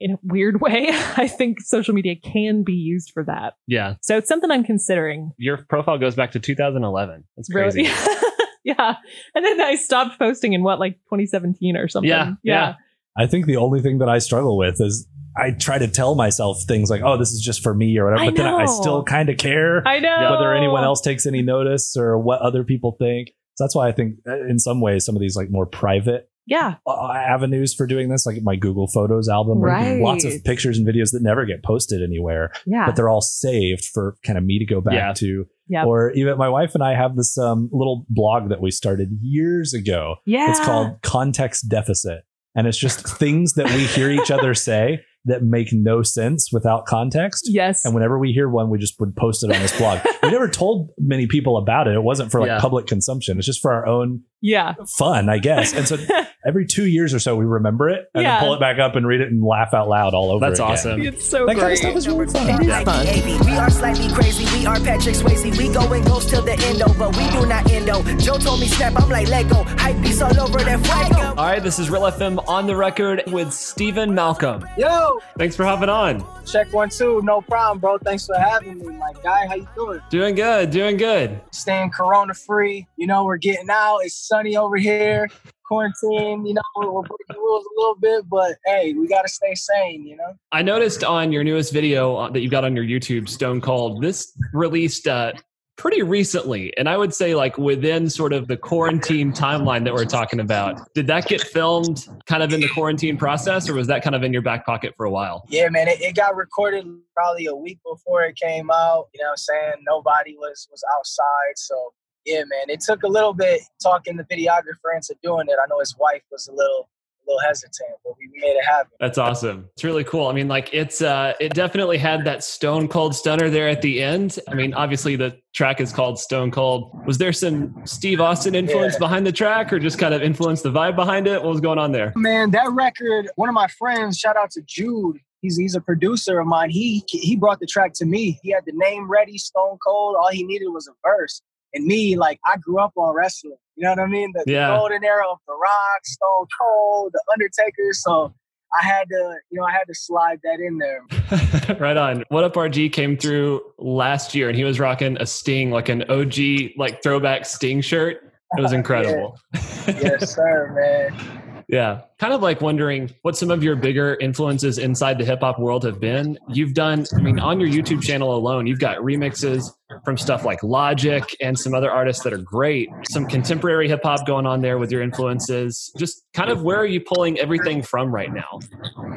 in 0.00 0.12
a 0.12 0.18
weird 0.22 0.60
way, 0.62 0.88
I 1.16 1.28
think 1.28 1.60
social 1.60 1.92
media 1.92 2.14
can 2.16 2.62
be 2.62 2.72
used 2.72 3.10
for 3.12 3.24
that. 3.24 3.54
Yeah. 3.66 3.96
So 4.00 4.16
it's 4.16 4.28
something 4.28 4.50
I'm 4.50 4.64
considering. 4.64 5.32
Your 5.36 5.58
profile 5.68 5.98
goes 5.98 6.14
back 6.14 6.30
to 6.32 6.40
2011. 6.40 7.24
That's 7.36 7.48
crazy. 7.50 7.82
Really. 7.82 7.92
yeah. 8.64 8.94
And 9.34 9.44
then 9.44 9.60
I 9.60 9.74
stopped 9.74 10.18
posting 10.18 10.54
in 10.54 10.62
what, 10.62 10.78
like 10.80 10.94
2017 11.10 11.76
or 11.76 11.88
something. 11.88 12.08
Yeah, 12.08 12.32
yeah. 12.42 12.74
I 13.18 13.26
think 13.26 13.44
the 13.46 13.56
only 13.56 13.82
thing 13.82 13.98
that 13.98 14.08
I 14.08 14.18
struggle 14.18 14.56
with 14.56 14.76
is 14.80 15.06
I 15.36 15.50
try 15.50 15.78
to 15.78 15.88
tell 15.88 16.14
myself 16.14 16.62
things 16.66 16.90
like, 16.90 17.02
"Oh, 17.04 17.16
this 17.18 17.32
is 17.32 17.40
just 17.40 17.62
for 17.62 17.74
me" 17.74 17.98
or 17.98 18.04
whatever, 18.06 18.22
I 18.22 18.26
but 18.26 18.36
then 18.36 18.46
I 18.54 18.64
know. 18.64 18.80
still 18.80 19.04
kind 19.04 19.28
of 19.28 19.36
care 19.36 19.86
I 19.86 19.98
know. 19.98 20.28
whether 20.30 20.54
anyone 20.54 20.82
else 20.84 21.00
takes 21.00 21.26
any 21.26 21.42
notice 21.42 21.96
or 21.96 22.18
what 22.18 22.40
other 22.40 22.64
people 22.64 22.96
think. 22.98 23.32
So 23.60 23.64
that's 23.64 23.74
why 23.76 23.88
I 23.88 23.92
think, 23.92 24.14
uh, 24.26 24.46
in 24.48 24.58
some 24.58 24.80
ways, 24.80 25.04
some 25.04 25.14
of 25.14 25.20
these 25.20 25.36
like 25.36 25.50
more 25.50 25.66
private 25.66 26.30
Yeah. 26.46 26.76
uh, 26.86 27.12
avenues 27.12 27.74
for 27.74 27.86
doing 27.86 28.08
this, 28.08 28.24
like 28.24 28.38
my 28.42 28.56
Google 28.56 28.88
Photos 28.88 29.28
album, 29.28 29.60
where 29.60 29.70
Right. 29.70 30.00
lots 30.00 30.24
of 30.24 30.32
pictures 30.44 30.78
and 30.78 30.86
videos 30.88 31.12
that 31.12 31.22
never 31.22 31.44
get 31.44 31.62
posted 31.62 32.02
anywhere, 32.02 32.52
Yeah. 32.66 32.86
but 32.86 32.96
they're 32.96 33.10
all 33.10 33.20
saved 33.20 33.84
for 33.84 34.16
kind 34.24 34.38
of 34.38 34.44
me 34.44 34.58
to 34.58 34.64
go 34.64 34.80
back 34.80 34.94
Yeah. 34.94 35.12
to. 35.16 35.44
Yep. 35.68 35.86
Or 35.86 36.10
even 36.12 36.38
my 36.38 36.48
wife 36.48 36.74
and 36.74 36.82
I 36.82 36.94
have 36.94 37.14
this 37.16 37.36
um, 37.36 37.68
little 37.70 38.06
blog 38.08 38.48
that 38.48 38.62
we 38.62 38.70
started 38.70 39.10
years 39.20 39.74
ago 39.74 40.16
yeah. 40.24 40.50
it's 40.50 40.58
called 40.64 41.02
context 41.02 41.68
deficit. 41.68 42.22
And 42.56 42.66
it's 42.66 42.78
just 42.78 43.06
things 43.18 43.52
that 43.54 43.66
we 43.66 43.84
hear 43.84 44.10
each 44.10 44.30
other 44.32 44.54
say 44.54 45.02
that 45.26 45.42
make 45.42 45.68
no 45.72 46.02
sense 46.02 46.50
without 46.52 46.86
context. 46.86 47.48
Yes. 47.50 47.84
And 47.84 47.94
whenever 47.94 48.18
we 48.18 48.32
hear 48.32 48.48
one, 48.48 48.70
we 48.70 48.78
just 48.78 48.98
would 49.00 49.14
post 49.16 49.44
it 49.44 49.54
on 49.54 49.60
this 49.60 49.76
blog. 49.76 50.00
we 50.22 50.30
never 50.30 50.48
told 50.48 50.90
many 50.98 51.26
people 51.26 51.58
about 51.58 51.86
it. 51.88 51.94
It 51.94 52.02
wasn't 52.02 52.30
for 52.30 52.40
like 52.40 52.48
Yeah. 52.48 52.58
public 52.60 52.86
consumption. 52.86 53.36
It's 53.36 53.46
just 53.46 53.60
for 53.60 53.72
our 53.72 53.86
own 53.86 54.22
yeah. 54.40 54.74
fun, 54.98 55.28
I 55.28 55.38
guess. 55.38 55.72
And 55.74 55.86
so 55.86 55.96
every 56.46 56.66
two 56.66 56.86
years 56.86 57.12
or 57.14 57.18
so, 57.18 57.36
we 57.36 57.44
remember 57.44 57.88
it 57.88 58.06
and 58.14 58.22
Yeah. 58.22 58.38
then 58.38 58.44
pull 58.44 58.54
it 58.54 58.60
back 58.60 58.78
up 58.78 58.96
and 58.96 59.06
read 59.06 59.20
it 59.20 59.28
and 59.28 59.42
laugh 59.44 59.74
out 59.74 59.88
loud 59.88 60.14
all 60.14 60.30
over 60.30 60.46
That's 60.46 60.58
again. 60.60 60.72
awesome. 60.72 61.02
It's 61.02 61.24
so 61.28 61.46
That 61.46 61.56
kind 61.56 61.58
great. 61.60 61.72
of 61.72 61.78
stuff 61.78 61.96
is 61.96 62.08
really 62.08 62.26
fun. 62.26 62.48
It 62.48 62.66
is 62.68 62.82
fun. 62.84 63.46
We 63.46 63.56
are 63.56 63.70
slightly 63.70 64.08
crazy. 64.12 64.58
We 64.58 64.66
are 64.66 64.76
Patrick 64.80 65.14
Swayze. 65.16 65.56
We 65.56 65.72
go 65.72 65.92
and 65.92 66.04
goes 66.06 66.26
till 66.26 66.42
the 66.42 66.52
endo, 66.52 66.92
but 66.98 67.16
we 67.16 67.28
do 67.30 67.46
not 67.46 67.70
endo. 67.70 68.02
Joe 68.18 68.38
told 68.38 68.60
me 68.60 68.66
snap. 68.66 68.94
I'm 69.00 69.08
like 69.08 69.28
Lego. 69.28 69.64
Hype 69.64 70.00
beats 70.02 70.20
all 70.22 70.38
over 70.40 70.58
that 70.58 70.80
fuego. 70.86 71.28
All 71.30 71.46
right, 71.46 71.62
this 71.62 71.78
is 71.78 71.90
Real 71.90 72.02
FM 72.02 72.42
on 72.48 72.66
the 72.66 72.76
record 72.76 73.22
with 73.28 73.52
Steven 73.52 74.14
Malcolm. 74.14 74.64
Yo, 74.76 75.20
Thanks 75.38 75.56
for 75.56 75.64
hopping 75.64 75.88
on. 75.88 76.24
check 76.44 76.72
one 76.72 76.88
two, 76.90 77.20
no 77.22 77.40
problem, 77.42 77.78
bro. 77.78 77.98
Thanks 77.98 78.26
for 78.26 78.36
having 78.38 78.78
me, 78.78 78.88
my 78.96 79.12
guy. 79.22 79.46
How 79.46 79.54
you 79.54 79.68
doing? 79.74 80.00
Doing 80.10 80.34
good, 80.34 80.70
doing 80.70 80.96
good. 80.96 81.40
Staying 81.52 81.90
corona 81.90 82.34
free. 82.34 82.86
You 82.96 83.06
know, 83.06 83.24
we're 83.24 83.36
getting 83.38 83.68
out. 83.70 83.98
It's 84.02 84.29
sunny 84.30 84.56
over 84.56 84.76
here. 84.76 85.28
Quarantine. 85.66 86.46
You 86.46 86.54
know, 86.54 86.62
we're, 86.76 86.90
we're 86.90 87.02
breaking 87.02 87.42
rules 87.42 87.64
a 87.64 87.80
little 87.80 87.96
bit, 88.00 88.28
but 88.28 88.56
hey, 88.66 88.92
we 88.92 89.06
gotta 89.06 89.28
stay 89.28 89.54
sane. 89.54 90.06
You 90.06 90.16
know. 90.16 90.34
I 90.52 90.62
noticed 90.62 91.04
on 91.04 91.32
your 91.32 91.44
newest 91.44 91.72
video 91.72 92.16
uh, 92.16 92.30
that 92.30 92.40
you 92.40 92.48
got 92.48 92.64
on 92.64 92.74
your 92.74 92.84
YouTube, 92.84 93.28
Stone 93.28 93.60
Cold, 93.60 94.02
this 94.02 94.32
released 94.52 95.06
uh, 95.06 95.32
pretty 95.76 96.02
recently. 96.02 96.76
And 96.76 96.88
I 96.88 96.96
would 96.96 97.14
say, 97.14 97.34
like, 97.34 97.56
within 97.56 98.10
sort 98.10 98.32
of 98.32 98.48
the 98.48 98.56
quarantine 98.56 99.32
timeline 99.32 99.84
that 99.84 99.94
we're 99.94 100.04
talking 100.04 100.40
about. 100.40 100.80
Did 100.94 101.06
that 101.06 101.26
get 101.26 101.40
filmed 101.40 102.06
kind 102.26 102.42
of 102.42 102.52
in 102.52 102.60
the 102.60 102.68
quarantine 102.68 103.16
process, 103.16 103.68
or 103.68 103.74
was 103.74 103.86
that 103.86 104.02
kind 104.02 104.16
of 104.16 104.22
in 104.22 104.32
your 104.32 104.42
back 104.42 104.66
pocket 104.66 104.94
for 104.96 105.06
a 105.06 105.10
while? 105.10 105.44
Yeah, 105.48 105.68
man. 105.70 105.88
It, 105.88 106.00
it 106.00 106.16
got 106.16 106.34
recorded 106.36 106.84
probably 107.16 107.46
a 107.46 107.54
week 107.54 107.78
before 107.84 108.22
it 108.24 108.36
came 108.36 108.70
out. 108.70 109.08
You 109.14 109.22
know, 109.22 109.28
what 109.28 109.30
I'm 109.30 109.36
saying 109.36 109.72
nobody 109.86 110.36
was 110.36 110.68
was 110.70 110.82
outside, 110.96 111.56
so. 111.56 111.92
Yeah, 112.26 112.40
man. 112.40 112.68
It 112.68 112.80
took 112.80 113.02
a 113.02 113.08
little 113.08 113.32
bit 113.32 113.60
talking 113.82 114.16
the 114.16 114.24
videographer 114.24 114.94
into 114.94 115.14
doing 115.22 115.46
it. 115.48 115.56
I 115.62 115.66
know 115.68 115.78
his 115.80 115.96
wife 115.98 116.22
was 116.30 116.48
a 116.48 116.52
little, 116.52 116.88
a 117.26 117.30
little 117.30 117.40
hesitant, 117.40 117.90
but 118.04 118.12
we 118.18 118.28
made 118.40 118.50
it 118.56 118.64
happen. 118.64 118.90
That's 119.00 119.16
awesome. 119.18 119.68
It's 119.74 119.84
really 119.84 120.04
cool. 120.04 120.26
I 120.26 120.32
mean, 120.34 120.46
like 120.48 120.68
it's 120.72 121.00
uh 121.00 121.32
it 121.40 121.54
definitely 121.54 121.96
had 121.98 122.24
that 122.26 122.44
stone 122.44 122.88
cold 122.88 123.14
stunner 123.14 123.48
there 123.48 123.68
at 123.68 123.80
the 123.82 124.02
end. 124.02 124.38
I 124.48 124.54
mean, 124.54 124.74
obviously 124.74 125.16
the 125.16 125.38
track 125.54 125.80
is 125.80 125.92
called 125.92 126.18
Stone 126.18 126.50
Cold. 126.50 126.92
Was 127.06 127.16
there 127.18 127.32
some 127.32 127.74
Steve 127.86 128.20
Austin 128.20 128.54
influence 128.54 128.94
Yeah. 128.94 128.98
behind 129.00 129.26
the 129.26 129.32
track 129.32 129.72
or 129.72 129.78
just 129.78 129.98
kind 129.98 130.12
of 130.14 130.22
influenced 130.22 130.62
the 130.62 130.70
vibe 130.70 130.96
behind 130.96 131.26
it? 131.26 131.42
What 131.42 131.50
was 131.50 131.60
going 131.60 131.78
on 131.78 131.90
there? 131.92 132.12
Man, 132.16 132.50
that 132.50 132.70
record, 132.70 133.28
one 133.36 133.48
of 133.48 133.54
my 133.54 133.66
friends, 133.78 134.18
shout 134.18 134.36
out 134.36 134.50
to 134.52 134.62
Jude. 134.66 135.18
He's 135.42 135.56
he's 135.56 135.74
a 135.74 135.80
producer 135.80 136.38
of 136.38 136.46
mine. 136.46 136.68
He 136.68 137.02
he 137.08 137.34
brought 137.34 137.60
the 137.60 137.66
track 137.66 137.94
to 137.94 138.04
me. 138.04 138.38
He 138.42 138.50
had 138.50 138.64
the 138.66 138.72
name 138.74 139.10
ready, 139.10 139.38
Stone 139.38 139.78
Cold. 139.82 140.16
All 140.20 140.28
he 140.30 140.44
needed 140.44 140.68
was 140.68 140.86
a 140.86 140.92
verse. 141.02 141.40
And 141.74 141.84
me, 141.86 142.16
like 142.16 142.40
I 142.44 142.56
grew 142.56 142.80
up 142.80 142.92
on 142.96 143.14
wrestling. 143.14 143.56
You 143.76 143.84
know 143.84 143.90
what 143.90 144.00
I 144.00 144.06
mean? 144.06 144.32
The, 144.34 144.44
the 144.46 144.76
golden 144.76 145.04
era 145.04 145.24
of 145.30 145.38
The 145.46 145.54
Rock, 145.54 146.04
Stone 146.04 146.46
Cold, 146.60 147.12
The 147.12 147.22
Undertaker. 147.32 147.92
So 147.92 148.34
I 148.78 148.84
had 148.84 149.08
to, 149.08 149.36
you 149.50 149.58
know, 149.58 149.64
I 149.64 149.72
had 149.72 149.84
to 149.86 149.94
slide 149.94 150.38
that 150.44 150.60
in 150.60 150.78
there. 150.78 151.76
right 151.80 151.96
on. 151.96 152.24
What 152.28 152.44
Up 152.44 152.54
RG 152.54 152.92
came 152.92 153.16
through 153.16 153.62
last 153.78 154.34
year 154.34 154.48
and 154.48 154.56
he 154.56 154.64
was 154.64 154.78
rocking 154.78 155.16
a 155.20 155.26
Sting, 155.26 155.70
like 155.70 155.88
an 155.88 156.02
OG, 156.10 156.76
like 156.76 157.02
throwback 157.02 157.46
Sting 157.46 157.80
shirt. 157.80 158.32
It 158.56 158.60
was 158.60 158.72
incredible. 158.74 159.38
Yes, 159.86 160.34
sir, 160.34 160.72
man. 160.74 161.39
Yeah. 161.70 162.00
Kind 162.18 162.34
of 162.34 162.42
like 162.42 162.60
wondering 162.60 163.14
what 163.22 163.36
some 163.36 163.50
of 163.50 163.62
your 163.62 163.76
bigger 163.76 164.16
influences 164.20 164.76
inside 164.76 165.18
the 165.18 165.24
hip 165.24 165.40
hop 165.40 165.60
world 165.60 165.84
have 165.84 166.00
been. 166.00 166.36
You've 166.48 166.74
done, 166.74 167.06
I 167.16 167.20
mean, 167.20 167.38
on 167.38 167.60
your 167.60 167.68
YouTube 167.68 168.02
channel 168.02 168.34
alone, 168.34 168.66
you've 168.66 168.80
got 168.80 168.98
remixes 168.98 169.72
from 170.04 170.18
stuff 170.18 170.44
like 170.44 170.64
Logic 170.64 171.24
and 171.40 171.56
some 171.56 171.72
other 171.72 171.88
artists 171.88 172.24
that 172.24 172.32
are 172.32 172.38
great. 172.38 172.88
Some 173.08 173.24
contemporary 173.24 173.86
hip 173.86 174.02
hop 174.02 174.26
going 174.26 174.46
on 174.46 174.62
there 174.62 174.78
with 174.78 174.90
your 174.90 175.00
influences. 175.00 175.92
Just 175.96 176.24
kind 176.34 176.50
of 176.50 176.62
where 176.62 176.78
are 176.78 176.86
you 176.86 177.00
pulling 177.00 177.38
everything 177.38 177.82
from 177.82 178.12
right 178.12 178.32
now? 178.32 178.58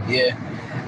Yeah. 0.08 0.38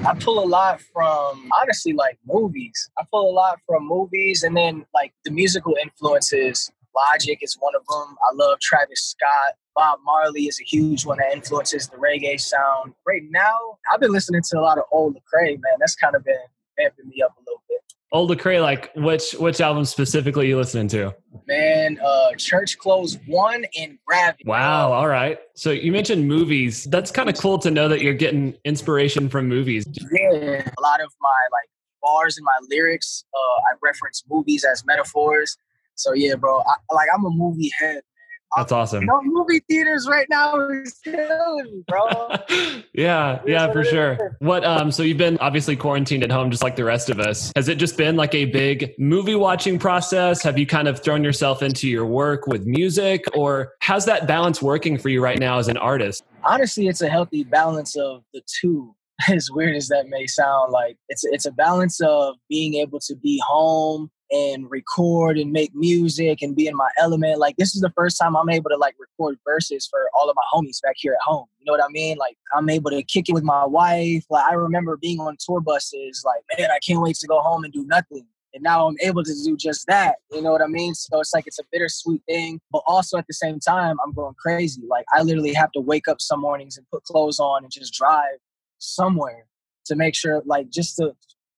I 0.06 0.14
pull 0.20 0.38
a 0.38 0.46
lot 0.46 0.80
from 0.92 1.50
honestly 1.60 1.94
like 1.94 2.16
movies. 2.24 2.88
I 2.96 3.02
pull 3.10 3.28
a 3.28 3.34
lot 3.34 3.58
from 3.66 3.88
movies 3.88 4.44
and 4.44 4.56
then 4.56 4.86
like 4.94 5.12
the 5.24 5.32
musical 5.32 5.74
influences. 5.82 6.70
Logic 7.12 7.38
is 7.42 7.56
one 7.58 7.74
of 7.74 7.84
them. 7.88 8.16
I 8.30 8.34
love 8.34 8.60
Travis 8.60 9.02
Scott. 9.02 9.54
Bob 9.76 9.98
Marley 10.04 10.44
is 10.46 10.58
a 10.58 10.64
huge 10.64 11.04
one 11.04 11.18
that 11.18 11.32
influences 11.32 11.88
the 11.88 11.98
reggae 11.98 12.40
sound. 12.40 12.94
Right 13.06 13.22
now, 13.30 13.78
I've 13.92 14.00
been 14.00 14.10
listening 14.10 14.40
to 14.50 14.58
a 14.58 14.62
lot 14.62 14.78
of 14.78 14.84
old 14.90 15.14
Lecrae, 15.14 15.52
man. 15.52 15.74
That's 15.78 15.94
kind 15.94 16.16
of 16.16 16.24
been 16.24 16.34
amping 16.80 17.06
me 17.08 17.22
up 17.22 17.36
a 17.36 17.40
little 17.40 17.62
bit. 17.68 17.80
Old 18.10 18.30
Lecrae, 18.30 18.62
like 18.62 18.90
which 18.96 19.32
which 19.32 19.60
album 19.60 19.84
specifically 19.84 20.48
you 20.48 20.56
listening 20.56 20.88
to? 20.88 21.14
Man, 21.46 21.98
uh 22.02 22.32
Church 22.38 22.78
Clothes 22.78 23.18
One 23.26 23.66
and 23.78 23.98
Gravity. 24.06 24.44
Wow. 24.46 24.92
All 24.92 25.08
right. 25.08 25.38
So 25.54 25.72
you 25.72 25.92
mentioned 25.92 26.26
movies. 26.26 26.84
That's 26.84 27.10
kind 27.10 27.28
of 27.28 27.36
cool 27.36 27.58
to 27.58 27.70
know 27.70 27.88
that 27.88 28.00
you're 28.00 28.14
getting 28.14 28.56
inspiration 28.64 29.28
from 29.28 29.46
movies. 29.46 29.84
Yeah. 30.10 30.70
A 30.78 30.80
lot 30.80 31.02
of 31.02 31.12
my 31.20 31.36
like 31.52 31.68
bars 32.00 32.38
and 32.38 32.44
my 32.44 32.66
lyrics. 32.70 33.24
Uh, 33.34 33.60
I 33.70 33.76
reference 33.82 34.24
movies 34.30 34.64
as 34.64 34.86
metaphors. 34.86 35.58
So 35.96 36.14
yeah, 36.14 36.36
bro, 36.36 36.60
I, 36.60 36.94
like 36.94 37.08
I'm 37.14 37.26
a 37.26 37.30
movie 37.30 37.70
head. 37.78 38.02
That's 38.56 38.72
awesome. 38.72 39.02
You 39.02 39.06
know, 39.08 39.20
movie 39.22 39.60
theaters 39.68 40.06
right 40.08 40.26
now 40.30 40.58
is 40.70 40.98
killing 41.04 41.64
me, 41.64 41.84
bro. 41.88 42.30
yeah, 42.94 43.40
yeah, 43.46 43.72
for 43.72 43.84
sure. 43.84 44.36
What 44.38 44.64
um 44.64 44.90
so 44.90 45.02
you've 45.02 45.18
been 45.18 45.38
obviously 45.38 45.76
quarantined 45.76 46.22
at 46.22 46.30
home 46.30 46.50
just 46.50 46.62
like 46.62 46.76
the 46.76 46.84
rest 46.84 47.10
of 47.10 47.20
us. 47.20 47.52
Has 47.56 47.68
it 47.68 47.76
just 47.76 47.96
been 47.96 48.16
like 48.16 48.34
a 48.34 48.46
big 48.46 48.92
movie 48.98 49.34
watching 49.34 49.78
process? 49.78 50.42
Have 50.42 50.58
you 50.58 50.66
kind 50.66 50.88
of 50.88 51.02
thrown 51.02 51.24
yourself 51.24 51.62
into 51.62 51.88
your 51.88 52.06
work 52.06 52.46
with 52.46 52.66
music 52.66 53.24
or 53.34 53.74
how's 53.80 54.06
that 54.06 54.26
balance 54.26 54.62
working 54.62 54.96
for 54.96 55.08
you 55.08 55.22
right 55.22 55.38
now 55.38 55.58
as 55.58 55.68
an 55.68 55.76
artist? 55.76 56.24
Honestly, 56.44 56.88
it's 56.88 57.02
a 57.02 57.08
healthy 57.08 57.44
balance 57.44 57.96
of 57.96 58.22
the 58.32 58.42
two. 58.60 58.94
As 59.30 59.48
weird 59.50 59.76
as 59.76 59.88
that 59.88 60.08
may 60.10 60.26
sound, 60.26 60.72
like 60.72 60.98
it's 61.08 61.24
it's 61.24 61.46
a 61.46 61.50
balance 61.50 62.02
of 62.02 62.34
being 62.50 62.74
able 62.74 63.00
to 63.00 63.16
be 63.16 63.40
home 63.46 64.10
and 64.30 64.70
record 64.70 65.38
and 65.38 65.52
make 65.52 65.74
music 65.74 66.42
and 66.42 66.56
be 66.56 66.66
in 66.66 66.76
my 66.76 66.88
element. 66.98 67.38
Like 67.38 67.56
this 67.56 67.74
is 67.74 67.80
the 67.80 67.92
first 67.96 68.18
time 68.18 68.36
I'm 68.36 68.48
able 68.48 68.70
to 68.70 68.76
like 68.76 68.96
record 68.98 69.38
verses 69.44 69.86
for 69.86 70.08
all 70.14 70.28
of 70.28 70.36
my 70.36 70.42
homies 70.52 70.82
back 70.82 70.96
here 70.96 71.12
at 71.12 71.24
home. 71.24 71.46
You 71.58 71.66
know 71.66 71.72
what 71.72 71.84
I 71.84 71.88
mean? 71.90 72.16
Like 72.18 72.36
I'm 72.54 72.68
able 72.68 72.90
to 72.90 73.02
kick 73.02 73.28
it 73.28 73.32
with 73.32 73.44
my 73.44 73.64
wife. 73.64 74.24
Like 74.30 74.44
I 74.50 74.54
remember 74.54 74.96
being 74.96 75.20
on 75.20 75.36
tour 75.38 75.60
buses, 75.60 76.22
like, 76.24 76.42
man, 76.58 76.70
I 76.70 76.78
can't 76.86 77.00
wait 77.00 77.16
to 77.16 77.26
go 77.26 77.40
home 77.40 77.64
and 77.64 77.72
do 77.72 77.84
nothing. 77.86 78.26
And 78.54 78.62
now 78.62 78.88
I'm 78.88 78.96
able 79.02 79.22
to 79.22 79.34
do 79.44 79.54
just 79.56 79.86
that. 79.86 80.16
You 80.32 80.40
know 80.40 80.50
what 80.50 80.62
I 80.62 80.66
mean? 80.66 80.94
So 80.94 81.20
it's 81.20 81.34
like 81.34 81.46
it's 81.46 81.58
a 81.58 81.64
bittersweet 81.70 82.22
thing. 82.26 82.60
But 82.70 82.82
also 82.86 83.18
at 83.18 83.26
the 83.26 83.34
same 83.34 83.60
time, 83.60 83.96
I'm 84.04 84.12
going 84.12 84.34
crazy. 84.38 84.82
Like 84.88 85.04
I 85.12 85.22
literally 85.22 85.52
have 85.52 85.72
to 85.72 85.80
wake 85.80 86.08
up 86.08 86.20
some 86.20 86.40
mornings 86.40 86.76
and 86.78 86.86
put 86.90 87.04
clothes 87.04 87.38
on 87.38 87.64
and 87.64 87.72
just 87.72 87.92
drive 87.92 88.38
somewhere 88.78 89.46
to 89.84 89.94
make 89.94 90.14
sure 90.14 90.42
like 90.46 90.70
just 90.70 90.96
to 90.96 91.14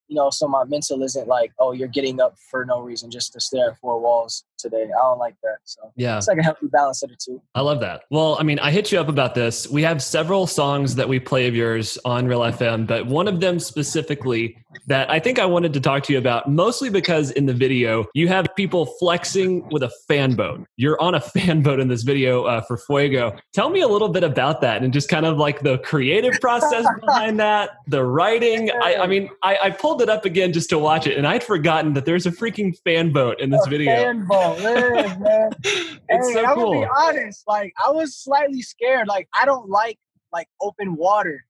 you 0.09 0.15
know, 0.15 0.29
so 0.29 0.47
my 0.47 0.65
mental 0.65 1.01
isn't 1.03 1.27
like, 1.27 1.53
oh, 1.59 1.71
you're 1.71 1.87
getting 1.87 2.19
up 2.19 2.37
for 2.49 2.65
no 2.65 2.81
reason 2.81 3.09
just 3.09 3.31
to 3.33 3.39
stare 3.39 3.69
at 3.69 3.77
four 3.77 4.01
walls 4.01 4.43
today. 4.59 4.83
I 4.83 5.01
don't 5.01 5.19
like 5.19 5.35
that. 5.43 5.57
So 5.65 5.91
yeah, 5.95 6.17
it's 6.17 6.27
like 6.27 6.37
a 6.37 6.43
healthy 6.43 6.67
balance 6.67 7.03
of 7.03 7.09
the 7.09 7.15
two. 7.15 7.41
I 7.55 7.61
love 7.61 7.79
that. 7.81 8.03
Well, 8.09 8.37
I 8.39 8.43
mean, 8.43 8.59
I 8.59 8.71
hit 8.71 8.91
you 8.91 8.99
up 8.99 9.09
about 9.09 9.35
this. 9.35 9.67
We 9.67 9.83
have 9.83 10.01
several 10.01 10.47
songs 10.47 10.95
that 10.95 11.07
we 11.07 11.19
play 11.19 11.47
of 11.47 11.55
yours 11.55 11.97
on 12.05 12.27
Real 12.27 12.41
FM, 12.41 12.87
but 12.87 13.05
one 13.05 13.27
of 13.27 13.39
them 13.39 13.59
specifically 13.59 14.57
that 14.87 15.09
I 15.09 15.19
think 15.19 15.39
I 15.39 15.45
wanted 15.45 15.73
to 15.73 15.79
talk 15.79 16.03
to 16.03 16.13
you 16.13 16.19
about, 16.19 16.49
mostly 16.49 16.89
because 16.89 17.31
in 17.31 17.45
the 17.45 17.53
video 17.53 18.05
you 18.13 18.27
have 18.27 18.47
people 18.55 18.85
flexing 18.85 19.67
with 19.69 19.83
a 19.83 19.91
fan 20.07 20.35
boat. 20.35 20.65
You're 20.77 20.99
on 21.01 21.15
a 21.15 21.21
fan 21.39 21.61
boat 21.61 21.79
in 21.79 21.87
this 21.87 22.03
video 22.03 22.43
uh, 22.45 22.61
for 22.61 22.77
Fuego. 22.77 23.37
Tell 23.53 23.69
me 23.69 23.81
a 23.81 23.87
little 23.87 24.09
bit 24.09 24.23
about 24.23 24.61
that 24.61 24.83
and 24.83 24.93
just 24.93 25.09
kind 25.09 25.25
of 25.25 25.37
like 25.37 25.61
the 25.61 25.77
creative 25.79 26.39
process 26.39 26.85
behind 27.01 27.39
that, 27.39 27.71
the 27.87 28.03
writing. 28.03 28.71
I, 28.71 28.95
I 28.95 29.07
mean, 29.07 29.29
I, 29.43 29.57
I 29.63 29.69
pulled 29.71 29.99
pulled 29.99 30.09
it 30.09 30.09
up 30.09 30.25
again 30.25 30.53
just 30.53 30.69
to 30.69 30.79
watch 30.79 31.07
it, 31.07 31.17
and 31.17 31.25
I'd 31.25 31.43
forgotten 31.43 31.93
that 31.93 32.05
there's 32.05 32.25
a 32.25 32.31
freaking 32.31 32.77
fan 32.83 33.11
boat 33.11 33.39
in 33.39 33.49
this 33.49 33.65
a 33.65 33.69
video. 33.69 34.13
Fan 34.61 34.91
boat, 34.91 35.19
man. 35.19 35.51
it's 35.63 36.27
hey, 36.27 36.33
so 36.33 36.45
I'm 36.45 36.55
cool. 36.55 36.73
gonna 36.73 36.85
be 36.85 36.91
honest. 36.97 37.43
Like 37.47 37.73
I 37.83 37.91
was 37.91 38.15
slightly 38.15 38.61
scared. 38.61 39.07
Like 39.07 39.27
I 39.33 39.45
don't 39.45 39.69
like 39.69 39.97
like 40.31 40.47
open 40.61 40.95
water. 40.95 41.43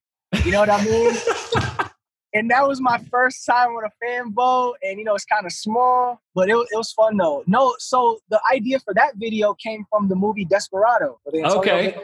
You 0.44 0.52
know 0.52 0.60
what 0.60 0.70
I 0.70 0.84
mean? 0.84 1.14
and 2.34 2.50
that 2.50 2.66
was 2.66 2.80
my 2.80 2.98
first 3.10 3.44
time 3.44 3.70
on 3.70 3.84
a 3.84 3.90
fan 4.00 4.30
boat, 4.30 4.76
and 4.82 4.98
you 4.98 5.04
know 5.04 5.14
it's 5.14 5.24
kind 5.24 5.46
of 5.46 5.52
small, 5.52 6.20
but 6.34 6.48
it, 6.48 6.54
it 6.54 6.76
was 6.76 6.92
fun 6.92 7.16
though. 7.16 7.42
No, 7.46 7.74
so 7.78 8.20
the 8.30 8.40
idea 8.52 8.78
for 8.80 8.94
that 8.94 9.16
video 9.16 9.54
came 9.54 9.84
from 9.90 10.08
the 10.08 10.14
movie 10.14 10.44
Desperado. 10.44 11.18
the 11.26 11.44
Okay. 11.56 11.94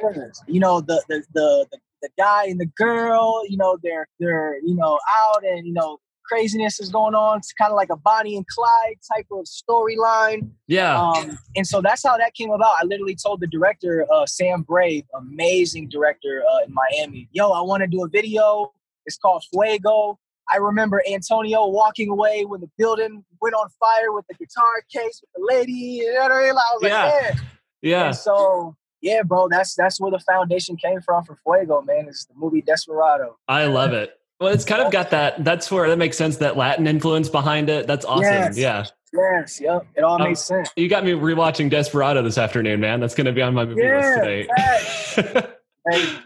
You 0.47 0.61
know 0.61 0.81
the 0.81 1.03
the 1.09 1.25
the 1.33 1.67
the, 1.71 1.79
the 2.03 2.09
guy 2.19 2.47
and 2.47 2.61
the 2.61 2.67
girl. 2.77 3.43
You 3.49 3.57
know 3.57 3.79
they're 3.83 4.07
they're 4.19 4.59
you 4.61 4.75
know 4.75 4.99
out 5.17 5.45
and 5.45 5.67
you 5.67 5.73
know 5.73 5.99
craziness 6.29 6.81
is 6.81 6.91
going 6.91 7.15
on. 7.15 7.39
It's 7.39 7.53
kind 7.53 7.71
of 7.71 7.77
like 7.77 7.89
a 7.91 7.97
Bonnie 7.97 8.37
and 8.37 8.47
Clyde 8.47 8.97
type 9.15 9.27
of 9.31 9.47
storyline. 9.47 10.51
Yeah. 10.67 11.01
Um, 11.01 11.39
and 11.55 11.67
so 11.67 11.81
that's 11.81 12.03
how 12.03 12.17
that 12.17 12.35
came 12.35 12.51
about. 12.51 12.75
I 12.81 12.85
literally 12.85 13.17
told 13.17 13.41
the 13.41 13.47
director, 13.47 14.07
uh, 14.13 14.27
Sam 14.27 14.63
Brave, 14.63 15.05
amazing 15.17 15.89
director 15.89 16.43
uh, 16.51 16.65
in 16.67 16.75
Miami, 16.75 17.29
yo, 17.33 17.51
I 17.51 17.61
want 17.63 17.83
to 17.83 17.87
do 17.87 18.05
a 18.05 18.09
video. 18.09 18.73
It's 19.07 19.17
called 19.17 19.45
Fuego. 19.53 20.19
I 20.53 20.59
remember 20.59 21.03
Antonio 21.11 21.67
walking 21.67 22.09
away 22.09 22.45
when 22.45 22.61
the 22.61 22.71
building 22.79 23.25
went 23.41 23.55
on 23.55 23.69
fire 23.81 24.13
with 24.13 24.27
the 24.29 24.35
guitar 24.35 24.83
case 24.93 25.21
with 25.21 25.31
the 25.35 25.55
lady. 25.55 25.73
You 25.73 26.15
know 26.15 26.21
what 26.23 26.33
I 26.33 26.41
mean? 26.43 26.51
I 26.51 26.53
was 26.53 26.83
like, 26.83 26.91
Yeah. 26.91 27.21
yeah. 27.23 27.41
yeah. 27.83 28.07
And 28.07 28.17
so, 28.17 28.77
yeah, 29.01 29.23
bro, 29.23 29.49
that's 29.49 29.75
that's 29.75 30.01
where 30.01 30.11
the 30.11 30.21
foundation 30.21 30.77
came 30.77 31.01
from 31.01 31.25
for 31.25 31.37
Fuego, 31.43 31.83
man. 31.83 32.07
It's 32.09 32.27
the 32.27 32.35
movie 32.37 32.63
Desperado. 32.63 33.37
I 33.49 33.67
love 33.67 33.93
it. 33.93 34.19
Well, 34.41 34.53
it's 34.53 34.65
kind 34.65 34.83
of 34.83 34.93
got 34.93 35.11
that. 35.11 35.45
That's 35.45 35.71
where 35.71 35.89
that 35.89 35.97
makes 35.97 36.17
sense. 36.17 36.37
That 36.39 36.57
Latin 36.57 36.87
influence 36.87 37.29
behind 37.29 37.71
it. 37.71 37.87
That's 37.87 38.05
awesome. 38.05 38.25
Yes. 38.25 38.59
Yeah. 38.59 38.85
Yes, 39.13 39.61
yep. 39.61 39.87
It 39.95 40.03
all 40.05 40.17
Um, 40.21 40.25
makes 40.29 40.41
sense. 40.41 40.69
You 40.77 40.89
got 40.89 41.05
me 41.05 41.13
rewatching 41.13 41.71
Desperado 41.71 42.23
this 42.23 42.37
afternoon, 42.37 42.81
man. 42.81 43.01
That's 43.01 43.15
going 43.15 43.25
to 43.27 43.33
be 43.33 43.41
on 43.41 43.55
my 43.55 43.65
movie 43.65 43.81
Yeah, 43.83 44.47
list 44.47 45.15
today. 45.17 45.47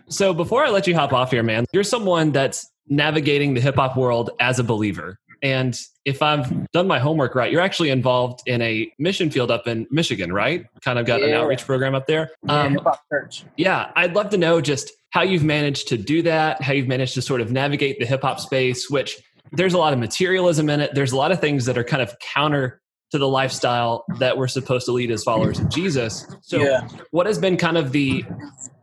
So 0.08 0.32
before 0.32 0.64
I 0.64 0.70
let 0.70 0.86
you 0.86 0.94
hop 0.96 1.12
off 1.12 1.30
here, 1.30 1.42
man, 1.42 1.66
you're 1.72 1.84
someone 1.84 2.32
that's 2.32 2.72
navigating 2.88 3.52
the 3.52 3.60
hip 3.60 3.76
hop 3.76 3.94
world 3.94 4.30
as 4.40 4.58
a 4.58 4.64
believer. 4.64 5.19
And 5.42 5.78
if 6.04 6.22
I've 6.22 6.70
done 6.72 6.86
my 6.86 6.98
homework 6.98 7.34
right, 7.34 7.50
you're 7.50 7.60
actually 7.60 7.90
involved 7.90 8.40
in 8.46 8.60
a 8.62 8.90
mission 8.98 9.30
field 9.30 9.50
up 9.50 9.66
in 9.66 9.86
Michigan, 9.90 10.32
right? 10.32 10.64
Kind 10.82 10.98
of 10.98 11.06
got 11.06 11.22
an 11.22 11.32
outreach 11.32 11.64
program 11.64 11.94
up 11.94 12.06
there. 12.06 12.30
yeah, 12.46 12.62
Um, 12.62 12.72
hip 12.74 12.82
church. 13.10 13.44
yeah, 13.56 13.90
I'd 13.96 14.14
love 14.14 14.30
to 14.30 14.36
know 14.36 14.60
just 14.60 14.92
how 15.10 15.22
you've 15.22 15.44
managed 15.44 15.88
to 15.88 15.96
do 15.96 16.22
that, 16.22 16.62
how 16.62 16.72
you've 16.72 16.88
managed 16.88 17.14
to 17.14 17.22
sort 17.22 17.40
of 17.40 17.50
navigate 17.50 17.98
the 17.98 18.06
hip 18.06 18.22
hop 18.22 18.38
space, 18.40 18.88
which 18.90 19.16
there's 19.52 19.74
a 19.74 19.78
lot 19.78 19.92
of 19.92 19.98
materialism 19.98 20.70
in 20.70 20.80
it. 20.80 20.90
There's 20.94 21.12
a 21.12 21.16
lot 21.16 21.32
of 21.32 21.40
things 21.40 21.64
that 21.66 21.76
are 21.76 21.84
kind 21.84 22.02
of 22.02 22.16
counter 22.20 22.80
to 23.10 23.18
the 23.18 23.26
lifestyle 23.26 24.04
that 24.20 24.38
we're 24.38 24.46
supposed 24.46 24.86
to 24.86 24.92
lead 24.92 25.10
as 25.10 25.24
followers 25.24 25.58
of 25.58 25.68
Jesus. 25.68 26.26
So, 26.42 26.58
Yeah. 26.62 26.86
what 27.10 27.26
has 27.26 27.38
been 27.38 27.56
kind 27.56 27.76
of 27.76 27.90
the 27.92 28.24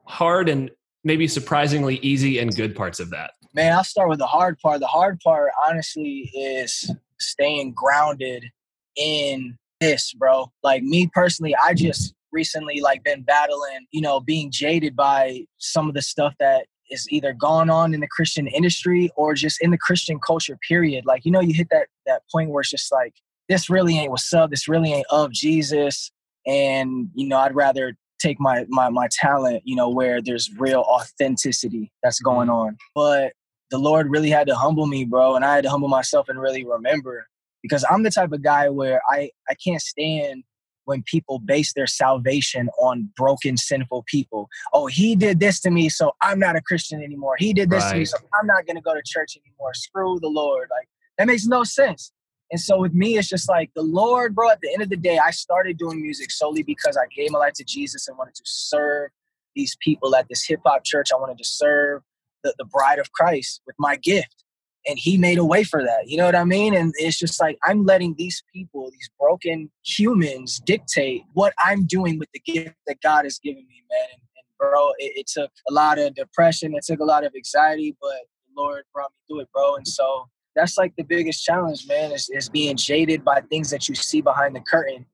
hard 0.05 0.49
and 0.49 0.69
maybe 1.03 1.27
surprisingly 1.27 1.97
easy 1.97 2.39
and 2.39 2.53
good 2.55 2.75
parts 2.75 2.99
of 2.99 3.09
that? 3.11 3.31
Man, 3.57 3.73
I'll 3.73 3.83
start 3.83 4.07
with 4.07 4.19
the 4.19 4.27
hard 4.27 4.59
part. 4.59 4.81
The 4.81 4.85
hard 4.85 5.19
part, 5.19 5.49
honestly, 5.67 6.29
is 6.35 6.93
staying 7.19 7.73
grounded 7.73 8.45
in 8.95 9.57
this, 9.81 10.13
bro. 10.13 10.51
Like 10.61 10.83
me 10.83 11.09
personally, 11.11 11.55
I 11.55 11.73
just 11.73 12.13
recently 12.31 12.81
like 12.81 13.03
been 13.03 13.23
battling, 13.23 13.87
you 13.89 13.99
know, 13.99 14.19
being 14.19 14.51
jaded 14.51 14.95
by 14.95 15.47
some 15.57 15.87
of 15.87 15.95
the 15.95 16.03
stuff 16.03 16.35
that 16.39 16.67
is 16.91 17.07
either 17.09 17.33
gone 17.33 17.71
on 17.71 17.95
in 17.95 17.99
the 17.99 18.07
Christian 18.07 18.45
industry 18.45 19.09
or 19.15 19.33
just 19.33 19.59
in 19.59 19.71
the 19.71 19.77
Christian 19.79 20.19
culture, 20.19 20.59
period. 20.67 21.07
Like, 21.07 21.25
you 21.25 21.31
know, 21.31 21.41
you 21.41 21.55
hit 21.55 21.69
that 21.71 21.87
that 22.05 22.21
point 22.31 22.51
where 22.51 22.61
it's 22.61 22.69
just 22.69 22.91
like, 22.91 23.15
this 23.49 23.71
really 23.71 23.97
ain't 23.97 24.11
what's 24.11 24.31
up, 24.33 24.51
this 24.51 24.67
really 24.67 24.93
ain't 24.93 25.07
of 25.09 25.31
Jesus. 25.31 26.11
And, 26.45 27.09
you 27.15 27.27
know, 27.27 27.39
I'd 27.39 27.55
rather 27.55 27.97
take 28.19 28.39
my 28.39 28.67
my 28.69 28.89
my 28.89 29.07
talent, 29.11 29.63
you 29.65 29.75
know, 29.75 29.89
where 29.89 30.21
there's 30.21 30.51
real 30.59 30.81
authenticity 30.81 31.91
that's 32.03 32.19
going 32.19 32.49
on. 32.49 32.77
But 32.93 33.33
the 33.69 33.77
Lord 33.77 34.09
really 34.09 34.29
had 34.29 34.47
to 34.47 34.55
humble 34.55 34.87
me, 34.87 35.05
bro, 35.05 35.35
and 35.35 35.43
I 35.43 35.55
had 35.55 35.63
to 35.63 35.69
humble 35.69 35.89
myself 35.89 36.29
and 36.29 36.39
really 36.39 36.63
remember 36.63 37.27
because 37.61 37.83
I'm 37.89 38.03
the 38.03 38.11
type 38.11 38.31
of 38.31 38.41
guy 38.41 38.69
where 38.69 39.01
I 39.09 39.31
I 39.49 39.55
can't 39.55 39.81
stand 39.81 40.43
when 40.85 41.03
people 41.03 41.39
base 41.39 41.73
their 41.73 41.87
salvation 41.87 42.69
on 42.79 43.09
broken 43.17 43.57
sinful 43.57 44.05
people. 44.07 44.47
Oh, 44.73 44.87
he 44.87 45.15
did 45.15 45.41
this 45.41 45.59
to 45.61 45.69
me, 45.69 45.89
so 45.89 46.13
I'm 46.21 46.39
not 46.39 46.55
a 46.55 46.61
Christian 46.61 47.03
anymore. 47.03 47.35
He 47.37 47.51
did 47.51 47.69
this 47.69 47.89
to 47.91 47.97
me, 47.97 48.05
so 48.05 48.17
I'm 48.39 48.47
not 48.47 48.65
going 48.65 48.77
to 48.77 48.81
go 48.81 48.93
to 48.93 49.01
church 49.05 49.37
anymore. 49.45 49.73
Screw 49.73 50.17
the 50.21 50.29
Lord. 50.29 50.69
Like 50.71 50.87
that 51.17 51.27
makes 51.27 51.45
no 51.45 51.63
sense. 51.63 52.13
And 52.49 52.61
so 52.61 52.79
with 52.79 52.93
me, 52.93 53.17
it's 53.17 53.27
just 53.27 53.49
like 53.49 53.69
the 53.75 53.81
Lord, 53.81 54.33
bro. 54.33 54.49
At 54.49 54.61
the 54.61 54.71
end 54.71 54.81
of 54.81 54.89
the 54.89 54.95
day, 54.95 55.17
I 55.17 55.31
started 55.31 55.77
doing 55.77 56.01
music 56.01 56.31
solely 56.31 56.63
because 56.63 56.95
I 56.95 57.05
gave 57.13 57.31
my 57.31 57.39
life 57.39 57.53
to 57.55 57.65
Jesus 57.65 58.07
and 58.07 58.17
wanted 58.17 58.35
to 58.35 58.43
serve 58.45 59.11
these 59.53 59.75
people 59.81 60.15
at 60.15 60.27
this 60.29 60.45
hip 60.45 60.61
hop 60.65 60.85
church. 60.85 61.09
I 61.11 61.17
wanted 61.17 61.37
to 61.39 61.43
serve 61.43 62.03
the, 62.43 62.53
the 62.57 62.65
bride 62.65 62.99
of 62.99 63.11
Christ 63.11 63.61
with 63.65 63.75
my 63.79 63.95
gift. 63.95 64.43
And 64.87 64.97
he 64.97 65.17
made 65.17 65.37
a 65.37 65.43
way 65.43 65.65
for 65.65 65.83
that. 65.83 66.07
You 66.07 66.15
know 66.15 66.25
what 66.25 66.35
I 66.35 66.45
mean? 66.45 66.73
And 66.73 66.93
it's 66.97 67.19
just 67.19 67.41
like 67.41 67.57
I'm 67.65 67.85
letting 67.85 68.15
these 68.17 68.41
people, 68.53 68.89
these 68.89 69.09
broken 69.19 69.69
humans, 69.83 70.61
dictate 70.65 71.23
what 71.33 71.53
I'm 71.63 71.85
doing 71.85 72.17
with 72.19 72.29
the 72.33 72.39
gift 72.39 72.75
that 72.87 73.01
God 73.01 73.25
has 73.25 73.37
given 73.37 73.65
me, 73.67 73.83
man. 73.89 74.07
And, 74.13 74.21
and 74.37 74.45
bro, 74.57 74.91
it, 74.97 75.11
it 75.17 75.27
took 75.27 75.51
a 75.69 75.73
lot 75.73 75.99
of 75.99 76.15
depression, 76.15 76.73
it 76.73 76.85
took 76.85 77.01
a 77.01 77.05
lot 77.05 77.25
of 77.25 77.33
anxiety, 77.35 77.97
but 77.99 78.11
the 78.47 78.61
Lord 78.61 78.83
brought 78.93 79.11
me 79.11 79.17
through 79.27 79.41
it, 79.41 79.51
bro. 79.51 79.75
And 79.75 79.87
so 79.87 80.29
that's 80.55 80.77
like 80.77 80.93
the 80.97 81.03
biggest 81.03 81.43
challenge, 81.43 81.85
man, 81.87 82.13
is, 82.13 82.29
is 82.29 82.47
being 82.47 82.77
jaded 82.77 83.25
by 83.25 83.41
things 83.41 83.69
that 83.71 83.89
you 83.89 83.95
see 83.95 84.21
behind 84.21 84.55
the 84.55 84.61
curtain. 84.61 85.05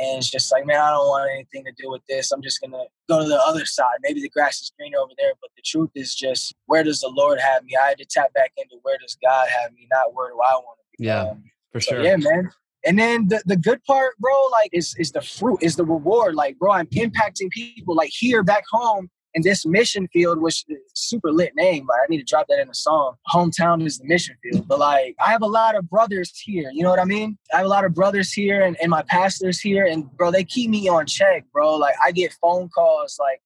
And 0.00 0.16
it's 0.18 0.30
just 0.30 0.50
like, 0.50 0.64
man, 0.64 0.80
I 0.80 0.90
don't 0.92 1.06
want 1.08 1.30
anything 1.30 1.62
to 1.64 1.72
do 1.72 1.90
with 1.90 2.00
this. 2.08 2.32
I'm 2.32 2.40
just 2.40 2.60
gonna 2.62 2.84
go 3.06 3.22
to 3.22 3.28
the 3.28 3.38
other 3.38 3.66
side. 3.66 3.98
Maybe 4.00 4.22
the 4.22 4.30
grass 4.30 4.60
is 4.62 4.72
greener 4.78 4.98
over 4.98 5.12
there, 5.18 5.32
but 5.42 5.50
the 5.56 5.62
truth 5.62 5.90
is 5.94 6.14
just 6.14 6.54
where 6.66 6.82
does 6.82 7.00
the 7.00 7.12
Lord 7.14 7.38
have 7.38 7.64
me? 7.64 7.72
I 7.76 7.88
had 7.88 7.98
to 7.98 8.06
tap 8.06 8.32
back 8.32 8.52
into 8.56 8.76
where 8.82 8.96
does 8.98 9.18
God 9.22 9.48
have 9.60 9.72
me, 9.72 9.86
not 9.92 10.14
where 10.14 10.30
do 10.30 10.36
I 10.40 10.54
want 10.54 10.78
to 10.78 10.98
be. 10.98 11.04
Yeah, 11.06 11.22
Um, 11.24 11.44
For 11.72 11.80
so, 11.80 11.92
sure. 11.96 12.02
yeah, 12.02 12.16
man. 12.16 12.50
And 12.86 12.98
then 12.98 13.28
the, 13.28 13.42
the 13.44 13.56
good 13.56 13.84
part, 13.84 14.16
bro, 14.18 14.32
like 14.52 14.70
is 14.72 14.94
is 14.98 15.12
the 15.12 15.20
fruit, 15.20 15.58
is 15.60 15.76
the 15.76 15.84
reward. 15.84 16.34
Like, 16.34 16.58
bro, 16.58 16.72
I'm 16.72 16.86
impacting 16.86 17.50
people. 17.50 17.94
Like 17.94 18.10
here 18.10 18.42
back 18.42 18.64
home 18.70 19.10
And 19.34 19.44
this 19.44 19.64
mission 19.64 20.08
field, 20.08 20.40
which 20.40 20.64
is 20.68 20.76
a 20.76 20.80
super 20.94 21.30
lit 21.30 21.54
name, 21.54 21.86
like 21.88 22.00
I 22.02 22.06
need 22.08 22.18
to 22.18 22.24
drop 22.24 22.46
that 22.48 22.58
in 22.58 22.68
the 22.68 22.74
song. 22.74 23.14
Hometown 23.32 23.86
is 23.86 23.98
the 23.98 24.04
mission 24.06 24.36
field. 24.42 24.66
But 24.66 24.80
like 24.80 25.14
I 25.24 25.30
have 25.30 25.42
a 25.42 25.46
lot 25.46 25.76
of 25.76 25.88
brothers 25.88 26.36
here, 26.38 26.70
you 26.72 26.82
know 26.82 26.90
what 26.90 26.98
I 26.98 27.04
mean? 27.04 27.38
I 27.54 27.58
have 27.58 27.66
a 27.66 27.68
lot 27.68 27.84
of 27.84 27.94
brothers 27.94 28.32
here 28.32 28.62
and, 28.62 28.76
and 28.82 28.90
my 28.90 29.02
pastors 29.02 29.60
here. 29.60 29.86
And 29.86 30.10
bro, 30.16 30.30
they 30.30 30.44
keep 30.44 30.68
me 30.70 30.88
on 30.88 31.06
check, 31.06 31.44
bro. 31.52 31.76
Like 31.76 31.94
I 32.04 32.10
get 32.10 32.32
phone 32.40 32.68
calls, 32.70 33.18
like 33.20 33.40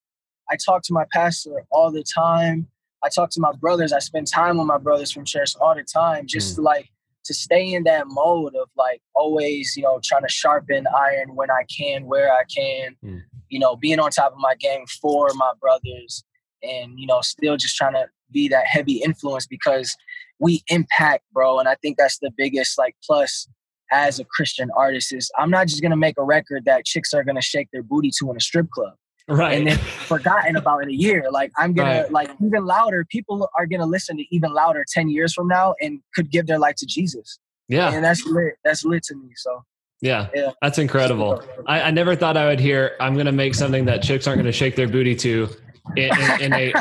I 0.51 0.57
talk 0.57 0.83
to 0.85 0.93
my 0.93 1.05
pastor 1.13 1.65
all 1.71 1.91
the 1.91 2.03
time. 2.03 2.67
I 3.03 3.09
talk 3.11 3.29
to 3.31 3.41
my 3.41 3.53
brothers. 3.53 3.93
I 3.93 3.99
spend 3.99 4.27
time 4.27 4.57
with 4.57 4.67
my 4.67 4.79
brothers 4.79 5.11
from 5.13 5.27
church 5.27 5.55
all 5.61 5.75
the 5.75 5.83
time, 5.85 6.27
just 6.27 6.55
to 6.57 6.63
like 6.63 6.89
to 7.25 7.35
stay 7.35 7.73
in 7.73 7.85
that 7.85 8.07
mode 8.07 8.55
of 8.55 8.69
like 8.77 9.01
always, 9.15 9.75
you 9.77 9.83
know, 9.83 10.01
trying 10.03 10.23
to 10.23 10.29
sharpen 10.29 10.87
iron 10.97 11.35
when 11.35 11.51
I 11.51 11.65
can, 11.75 12.07
where 12.07 12.33
I 12.33 12.45
can, 12.45 12.97
Mm. 13.05 13.23
You 13.55 13.61
know, 13.61 13.77
being 13.77 14.01
on 14.01 14.11
top 14.11 14.33
of 14.33 14.39
my 14.39 14.57
game 14.57 14.85
for 15.01 15.29
my 15.37 15.53
brothers 15.61 16.25
and, 16.63 16.99
you 16.99 17.07
know, 17.07 17.21
still 17.21 17.57
just 17.57 17.77
trying 17.77 17.93
to 17.93 18.07
be 18.33 18.49
that 18.49 18.67
heavy 18.67 18.95
influence 18.95 19.47
because 19.47 19.95
we 20.41 20.63
impact, 20.69 21.23
bro. 21.33 21.61
And 21.61 21.69
I 21.69 21.77
think 21.77 21.97
that's 21.97 22.19
the 22.19 22.33
biggest 22.37 22.77
like 22.77 22.97
plus 23.07 23.47
as 23.93 24.19
a 24.19 24.25
Christian 24.25 24.71
artist 24.77 25.13
is 25.15 25.31
I'm 25.39 25.51
not 25.51 25.69
just 25.69 25.81
gonna 25.83 25.97
make 25.97 26.17
a 26.19 26.25
record 26.25 26.65
that 26.65 26.85
chicks 26.85 27.15
are 27.15 27.23
gonna 27.23 27.41
shake 27.41 27.69
their 27.73 27.85
booty 27.85 28.11
to 28.19 28.29
in 28.31 28.37
a 28.37 28.41
strip 28.41 28.69
club 28.71 28.95
Right. 29.29 29.57
and 29.57 29.69
then 29.69 29.79
forgotten 30.13 30.57
about 30.57 30.83
in 30.83 30.89
a 30.89 30.93
year. 30.93 31.29
Like 31.31 31.53
I'm 31.57 31.75
gonna 31.75 32.03
Right. 32.03 32.11
like 32.11 32.31
even 32.45 32.65
louder. 32.65 33.07
People 33.09 33.49
are 33.57 33.67
gonna 33.67 33.87
listen 33.87 34.17
to 34.17 34.25
even 34.35 34.53
louder 34.53 34.85
ten 34.93 35.09
years 35.09 35.33
from 35.33 35.47
now 35.47 35.77
and 35.81 36.01
could 36.17 36.29
give 36.33 36.47
their 36.49 36.59
life 36.59 36.75
to 36.79 36.87
Jesus. 36.87 37.39
yeah. 37.69 37.93
And 37.95 38.05
that's 38.05 38.27
lit. 38.27 38.55
That's 38.65 38.85
lit 38.85 39.05
to 39.05 39.15
me. 39.15 39.31
So 39.37 39.63
Yeah. 40.01 40.29
Yeah. 40.35 40.51
That's 40.61 40.79
incredible. 40.79 41.43
I, 41.67 41.83
I 41.83 41.91
never 41.91 42.15
thought 42.17 42.37
I 42.37 42.47
would 42.47 42.61
hear 42.61 42.97
I'm 43.01 43.15
going 43.15 43.27
to 43.27 43.33
make 43.33 43.55
something 43.55 43.85
that 43.87 44.03
chicks 44.03 44.27
aren't 44.27 44.39
going 44.39 44.47
to 44.47 44.53
shake 44.53 44.77
their 44.77 44.89
booty 44.89 45.15
to 45.17 45.49
in, 45.97 46.11
in, 46.41 46.41
in 46.41 46.53
a 46.53 46.73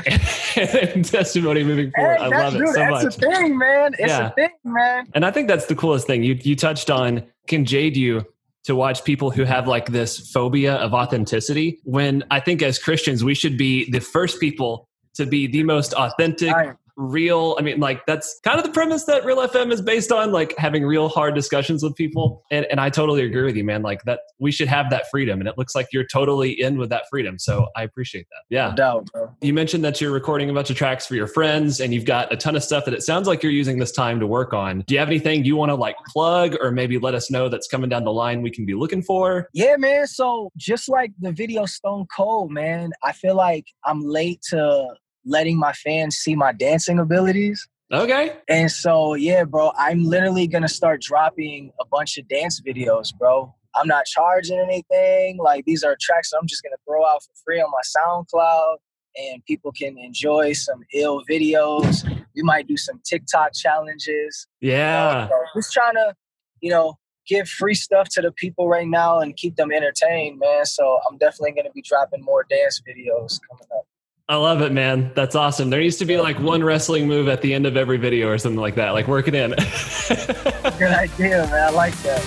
in 0.96 1.04
testimony 1.04 1.64
moving 1.64 1.92
forward. 1.92 2.18
Hey, 2.20 2.24
I 2.24 2.28
love 2.28 2.56
it 2.56 2.68
so 2.68 2.74
that's 2.74 3.04
much. 3.04 3.18
a 3.18 3.20
thing, 3.20 3.58
man. 3.58 3.94
It's 4.00 4.10
Yeah. 4.10 4.28
a 4.28 4.32
thing, 4.32 4.50
man. 4.64 5.08
And 5.14 5.26
I 5.26 5.32
think 5.32 5.48
that's 5.48 5.66
the 5.68 5.76
coolest 5.76 6.08
thing. 6.08 6.24
You 6.24 6.38
you 6.42 6.56
touched 6.56 6.90
on 6.90 7.24
can 7.48 7.66
jade 7.66 7.96
you 7.98 8.26
to 8.64 8.76
watch 8.76 9.04
people 9.04 9.30
who 9.30 9.44
have 9.44 9.68
like 9.68 9.88
this 9.88 10.32
phobia 10.32 10.76
of 10.76 10.94
authenticity 10.94 11.80
when 11.84 12.24
I 12.32 12.40
think 12.40 12.62
as 12.62 12.80
Christians 12.80 13.24
we 13.24 13.36
should 13.36 13.58
be 13.58 13.90
the 13.92 14.00
first 14.00 14.40
people 14.40 14.88
to 15.16 15.26
be 15.26 15.48
the 15.48 15.64
most 15.64 15.94
authentic. 15.94 16.54
Real. 16.96 17.56
I 17.60 17.62
mean, 17.62 17.80
like 17.80 18.06
that's 18.06 18.40
kind 18.44 18.58
of 18.58 18.66
the 18.66 18.72
premise 18.72 19.06
that 19.06 19.26
Real 19.26 19.38
FM 19.38 19.72
is 19.72 19.82
based 19.82 20.12
on, 20.12 20.32
like 20.32 20.54
having 20.58 20.86
real 20.86 21.10
hard 21.10 21.36
discussions 21.36 21.84
with 21.84 21.96
people. 21.96 22.44
And 22.52 22.66
and 22.70 22.80
I 22.80 22.90
totally 22.90 23.24
agree 23.24 23.44
with 23.44 23.56
you, 23.56 23.64
man. 23.64 23.82
Like 23.82 24.04
that 24.04 24.22
we 24.40 24.52
should 24.52 24.68
have 24.68 24.90
that 24.90 25.10
freedom. 25.10 25.40
And 25.40 25.48
it 25.48 25.58
looks 25.58 25.76
like 25.76 25.88
you're 25.92 26.06
totally 26.06 26.52
in 26.52 26.78
with 26.78 26.90
that 26.90 27.04
freedom. 27.10 27.40
So 27.40 27.68
I 27.76 27.84
appreciate 27.84 28.28
that. 28.32 28.44
Yeah. 28.50 28.70
No 28.70 28.76
doubt, 28.76 29.12
bro. 29.12 29.30
You 29.42 29.54
mentioned 29.54 29.84
that 29.84 30.00
you're 30.02 30.12
recording 30.12 30.50
a 30.50 30.54
bunch 30.54 30.70
of 30.70 30.76
tracks 30.76 31.06
for 31.06 31.16
your 31.16 31.28
friends 31.28 31.80
and 31.80 31.94
you've 31.94 32.06
got 32.06 32.32
a 32.32 32.38
ton 32.38 32.56
of 32.56 32.64
stuff 32.64 32.86
that 32.86 32.94
it 32.94 33.04
sounds 33.04 33.28
like 33.28 33.44
you're 33.44 33.52
using 33.52 33.80
this 33.80 33.92
time 33.92 34.20
to 34.20 34.28
work 34.28 34.54
on. 34.54 34.84
Do 34.88 34.94
you 34.94 35.00
have 35.00 35.10
anything 35.10 35.46
you 35.46 35.56
want 35.56 35.70
to 35.70 35.76
like 35.76 35.96
plug 36.08 36.56
or 36.62 36.72
maybe 36.72 36.98
let 36.98 37.16
us 37.16 37.32
know 37.32 37.50
that's 37.50 37.68
coming 37.68 37.90
down 37.90 38.04
the 38.04 38.14
line 38.14 38.42
we 38.42 38.52
can 38.52 38.66
be 38.66 38.74
looking 38.74 39.02
for? 39.02 39.50
Yeah, 39.54 39.76
man. 39.78 40.08
So 40.08 40.52
just 40.58 40.90
like 40.90 41.12
the 41.20 41.32
video 41.32 41.66
Stone 41.66 42.08
Cold, 42.16 42.52
man, 42.52 42.92
I 43.04 43.12
feel 43.12 43.36
like 43.36 43.66
I'm 43.86 44.02
late 44.02 44.42
to 44.50 44.96
letting 45.26 45.58
my 45.58 45.74
fans 45.74 46.16
see 46.16 46.36
my 46.36 46.52
dancing 46.52 47.00
abilities. 47.00 47.68
Okay. 47.92 48.36
And 48.48 48.72
so, 48.72 49.14
yeah, 49.14 49.44
bro, 49.44 49.72
I'm 49.78 50.04
literally 50.06 50.48
gonna 50.48 50.68
start 50.68 51.02
dropping 51.02 51.72
a 51.80 51.86
bunch 51.86 52.18
of 52.18 52.28
dance 52.28 52.60
videos, 52.62 53.16
bro. 53.16 53.54
I'm 53.76 53.88
not 53.88 54.06
charging 54.06 54.60
anything. 54.60 55.38
Like 55.38 55.66
these 55.66 55.84
are 55.84 55.96
tracks 56.00 56.32
I'm 56.34 56.48
just 56.48 56.64
gonna 56.64 56.78
throw 56.88 57.06
out 57.06 57.24
for 57.24 57.32
free 57.44 57.62
on 57.62 57.70
my 57.72 57.82
SoundCloud, 57.98 58.78
and 59.18 59.46
people 59.46 59.72
can 59.72 59.98
enjoy 59.98 60.54
some 60.54 60.82
ill 60.94 61.24
videos. 61.30 62.04
We 62.36 62.42
might 62.42 62.68
do 62.68 62.78
some 62.78 63.00
TikTok 63.04 63.54
challenges. 63.54 64.48
Yeah. 64.60 65.28
So 65.28 65.36
just 65.56 65.72
trying 65.72 65.94
to, 65.94 66.16
you 66.62 66.72
know, 66.72 66.98
give 67.28 67.48
free 67.48 67.76
stuff 67.76 68.10
to 68.10 68.22
the 68.22 68.32
people 68.32 68.68
right 68.68 68.88
now 68.88 69.20
and 69.20 69.36
keep 69.36 69.56
them 69.56 69.72
entertained, 69.72 70.40
man. 70.40 70.66
So 70.66 71.00
I'm 71.08 71.18
definitely 71.18 71.52
gonna 71.52 71.72
be 71.74 71.84
dropping 71.84 72.24
more 72.24 72.44
dance 72.50 72.82
videos 72.88 73.40
coming 73.50 73.68
up. 73.76 73.86
I 74.30 74.38
love 74.38 74.62
it, 74.62 74.72
man. 74.72 75.12
That's 75.16 75.36
awesome. 75.36 75.70
There 75.70 75.82
needs 75.82 75.98
to 75.98 76.06
be 76.06 76.18
like 76.18 76.40
one 76.40 76.64
wrestling 76.64 77.10
move 77.10 77.28
at 77.28 77.42
the 77.42 77.54
end 77.54 77.66
of 77.66 77.76
every 77.76 77.98
video 77.98 78.30
or 78.30 78.38
something 78.38 78.60
like 78.60 78.76
that. 78.76 78.92
Like 78.92 79.10
work 79.10 79.28
it 79.28 79.36
in. 79.36 79.50
Good 80.80 80.94
idea, 80.94 81.46
man. 81.48 81.54
I 81.54 81.70
like 81.72 81.94
that. 82.04 82.22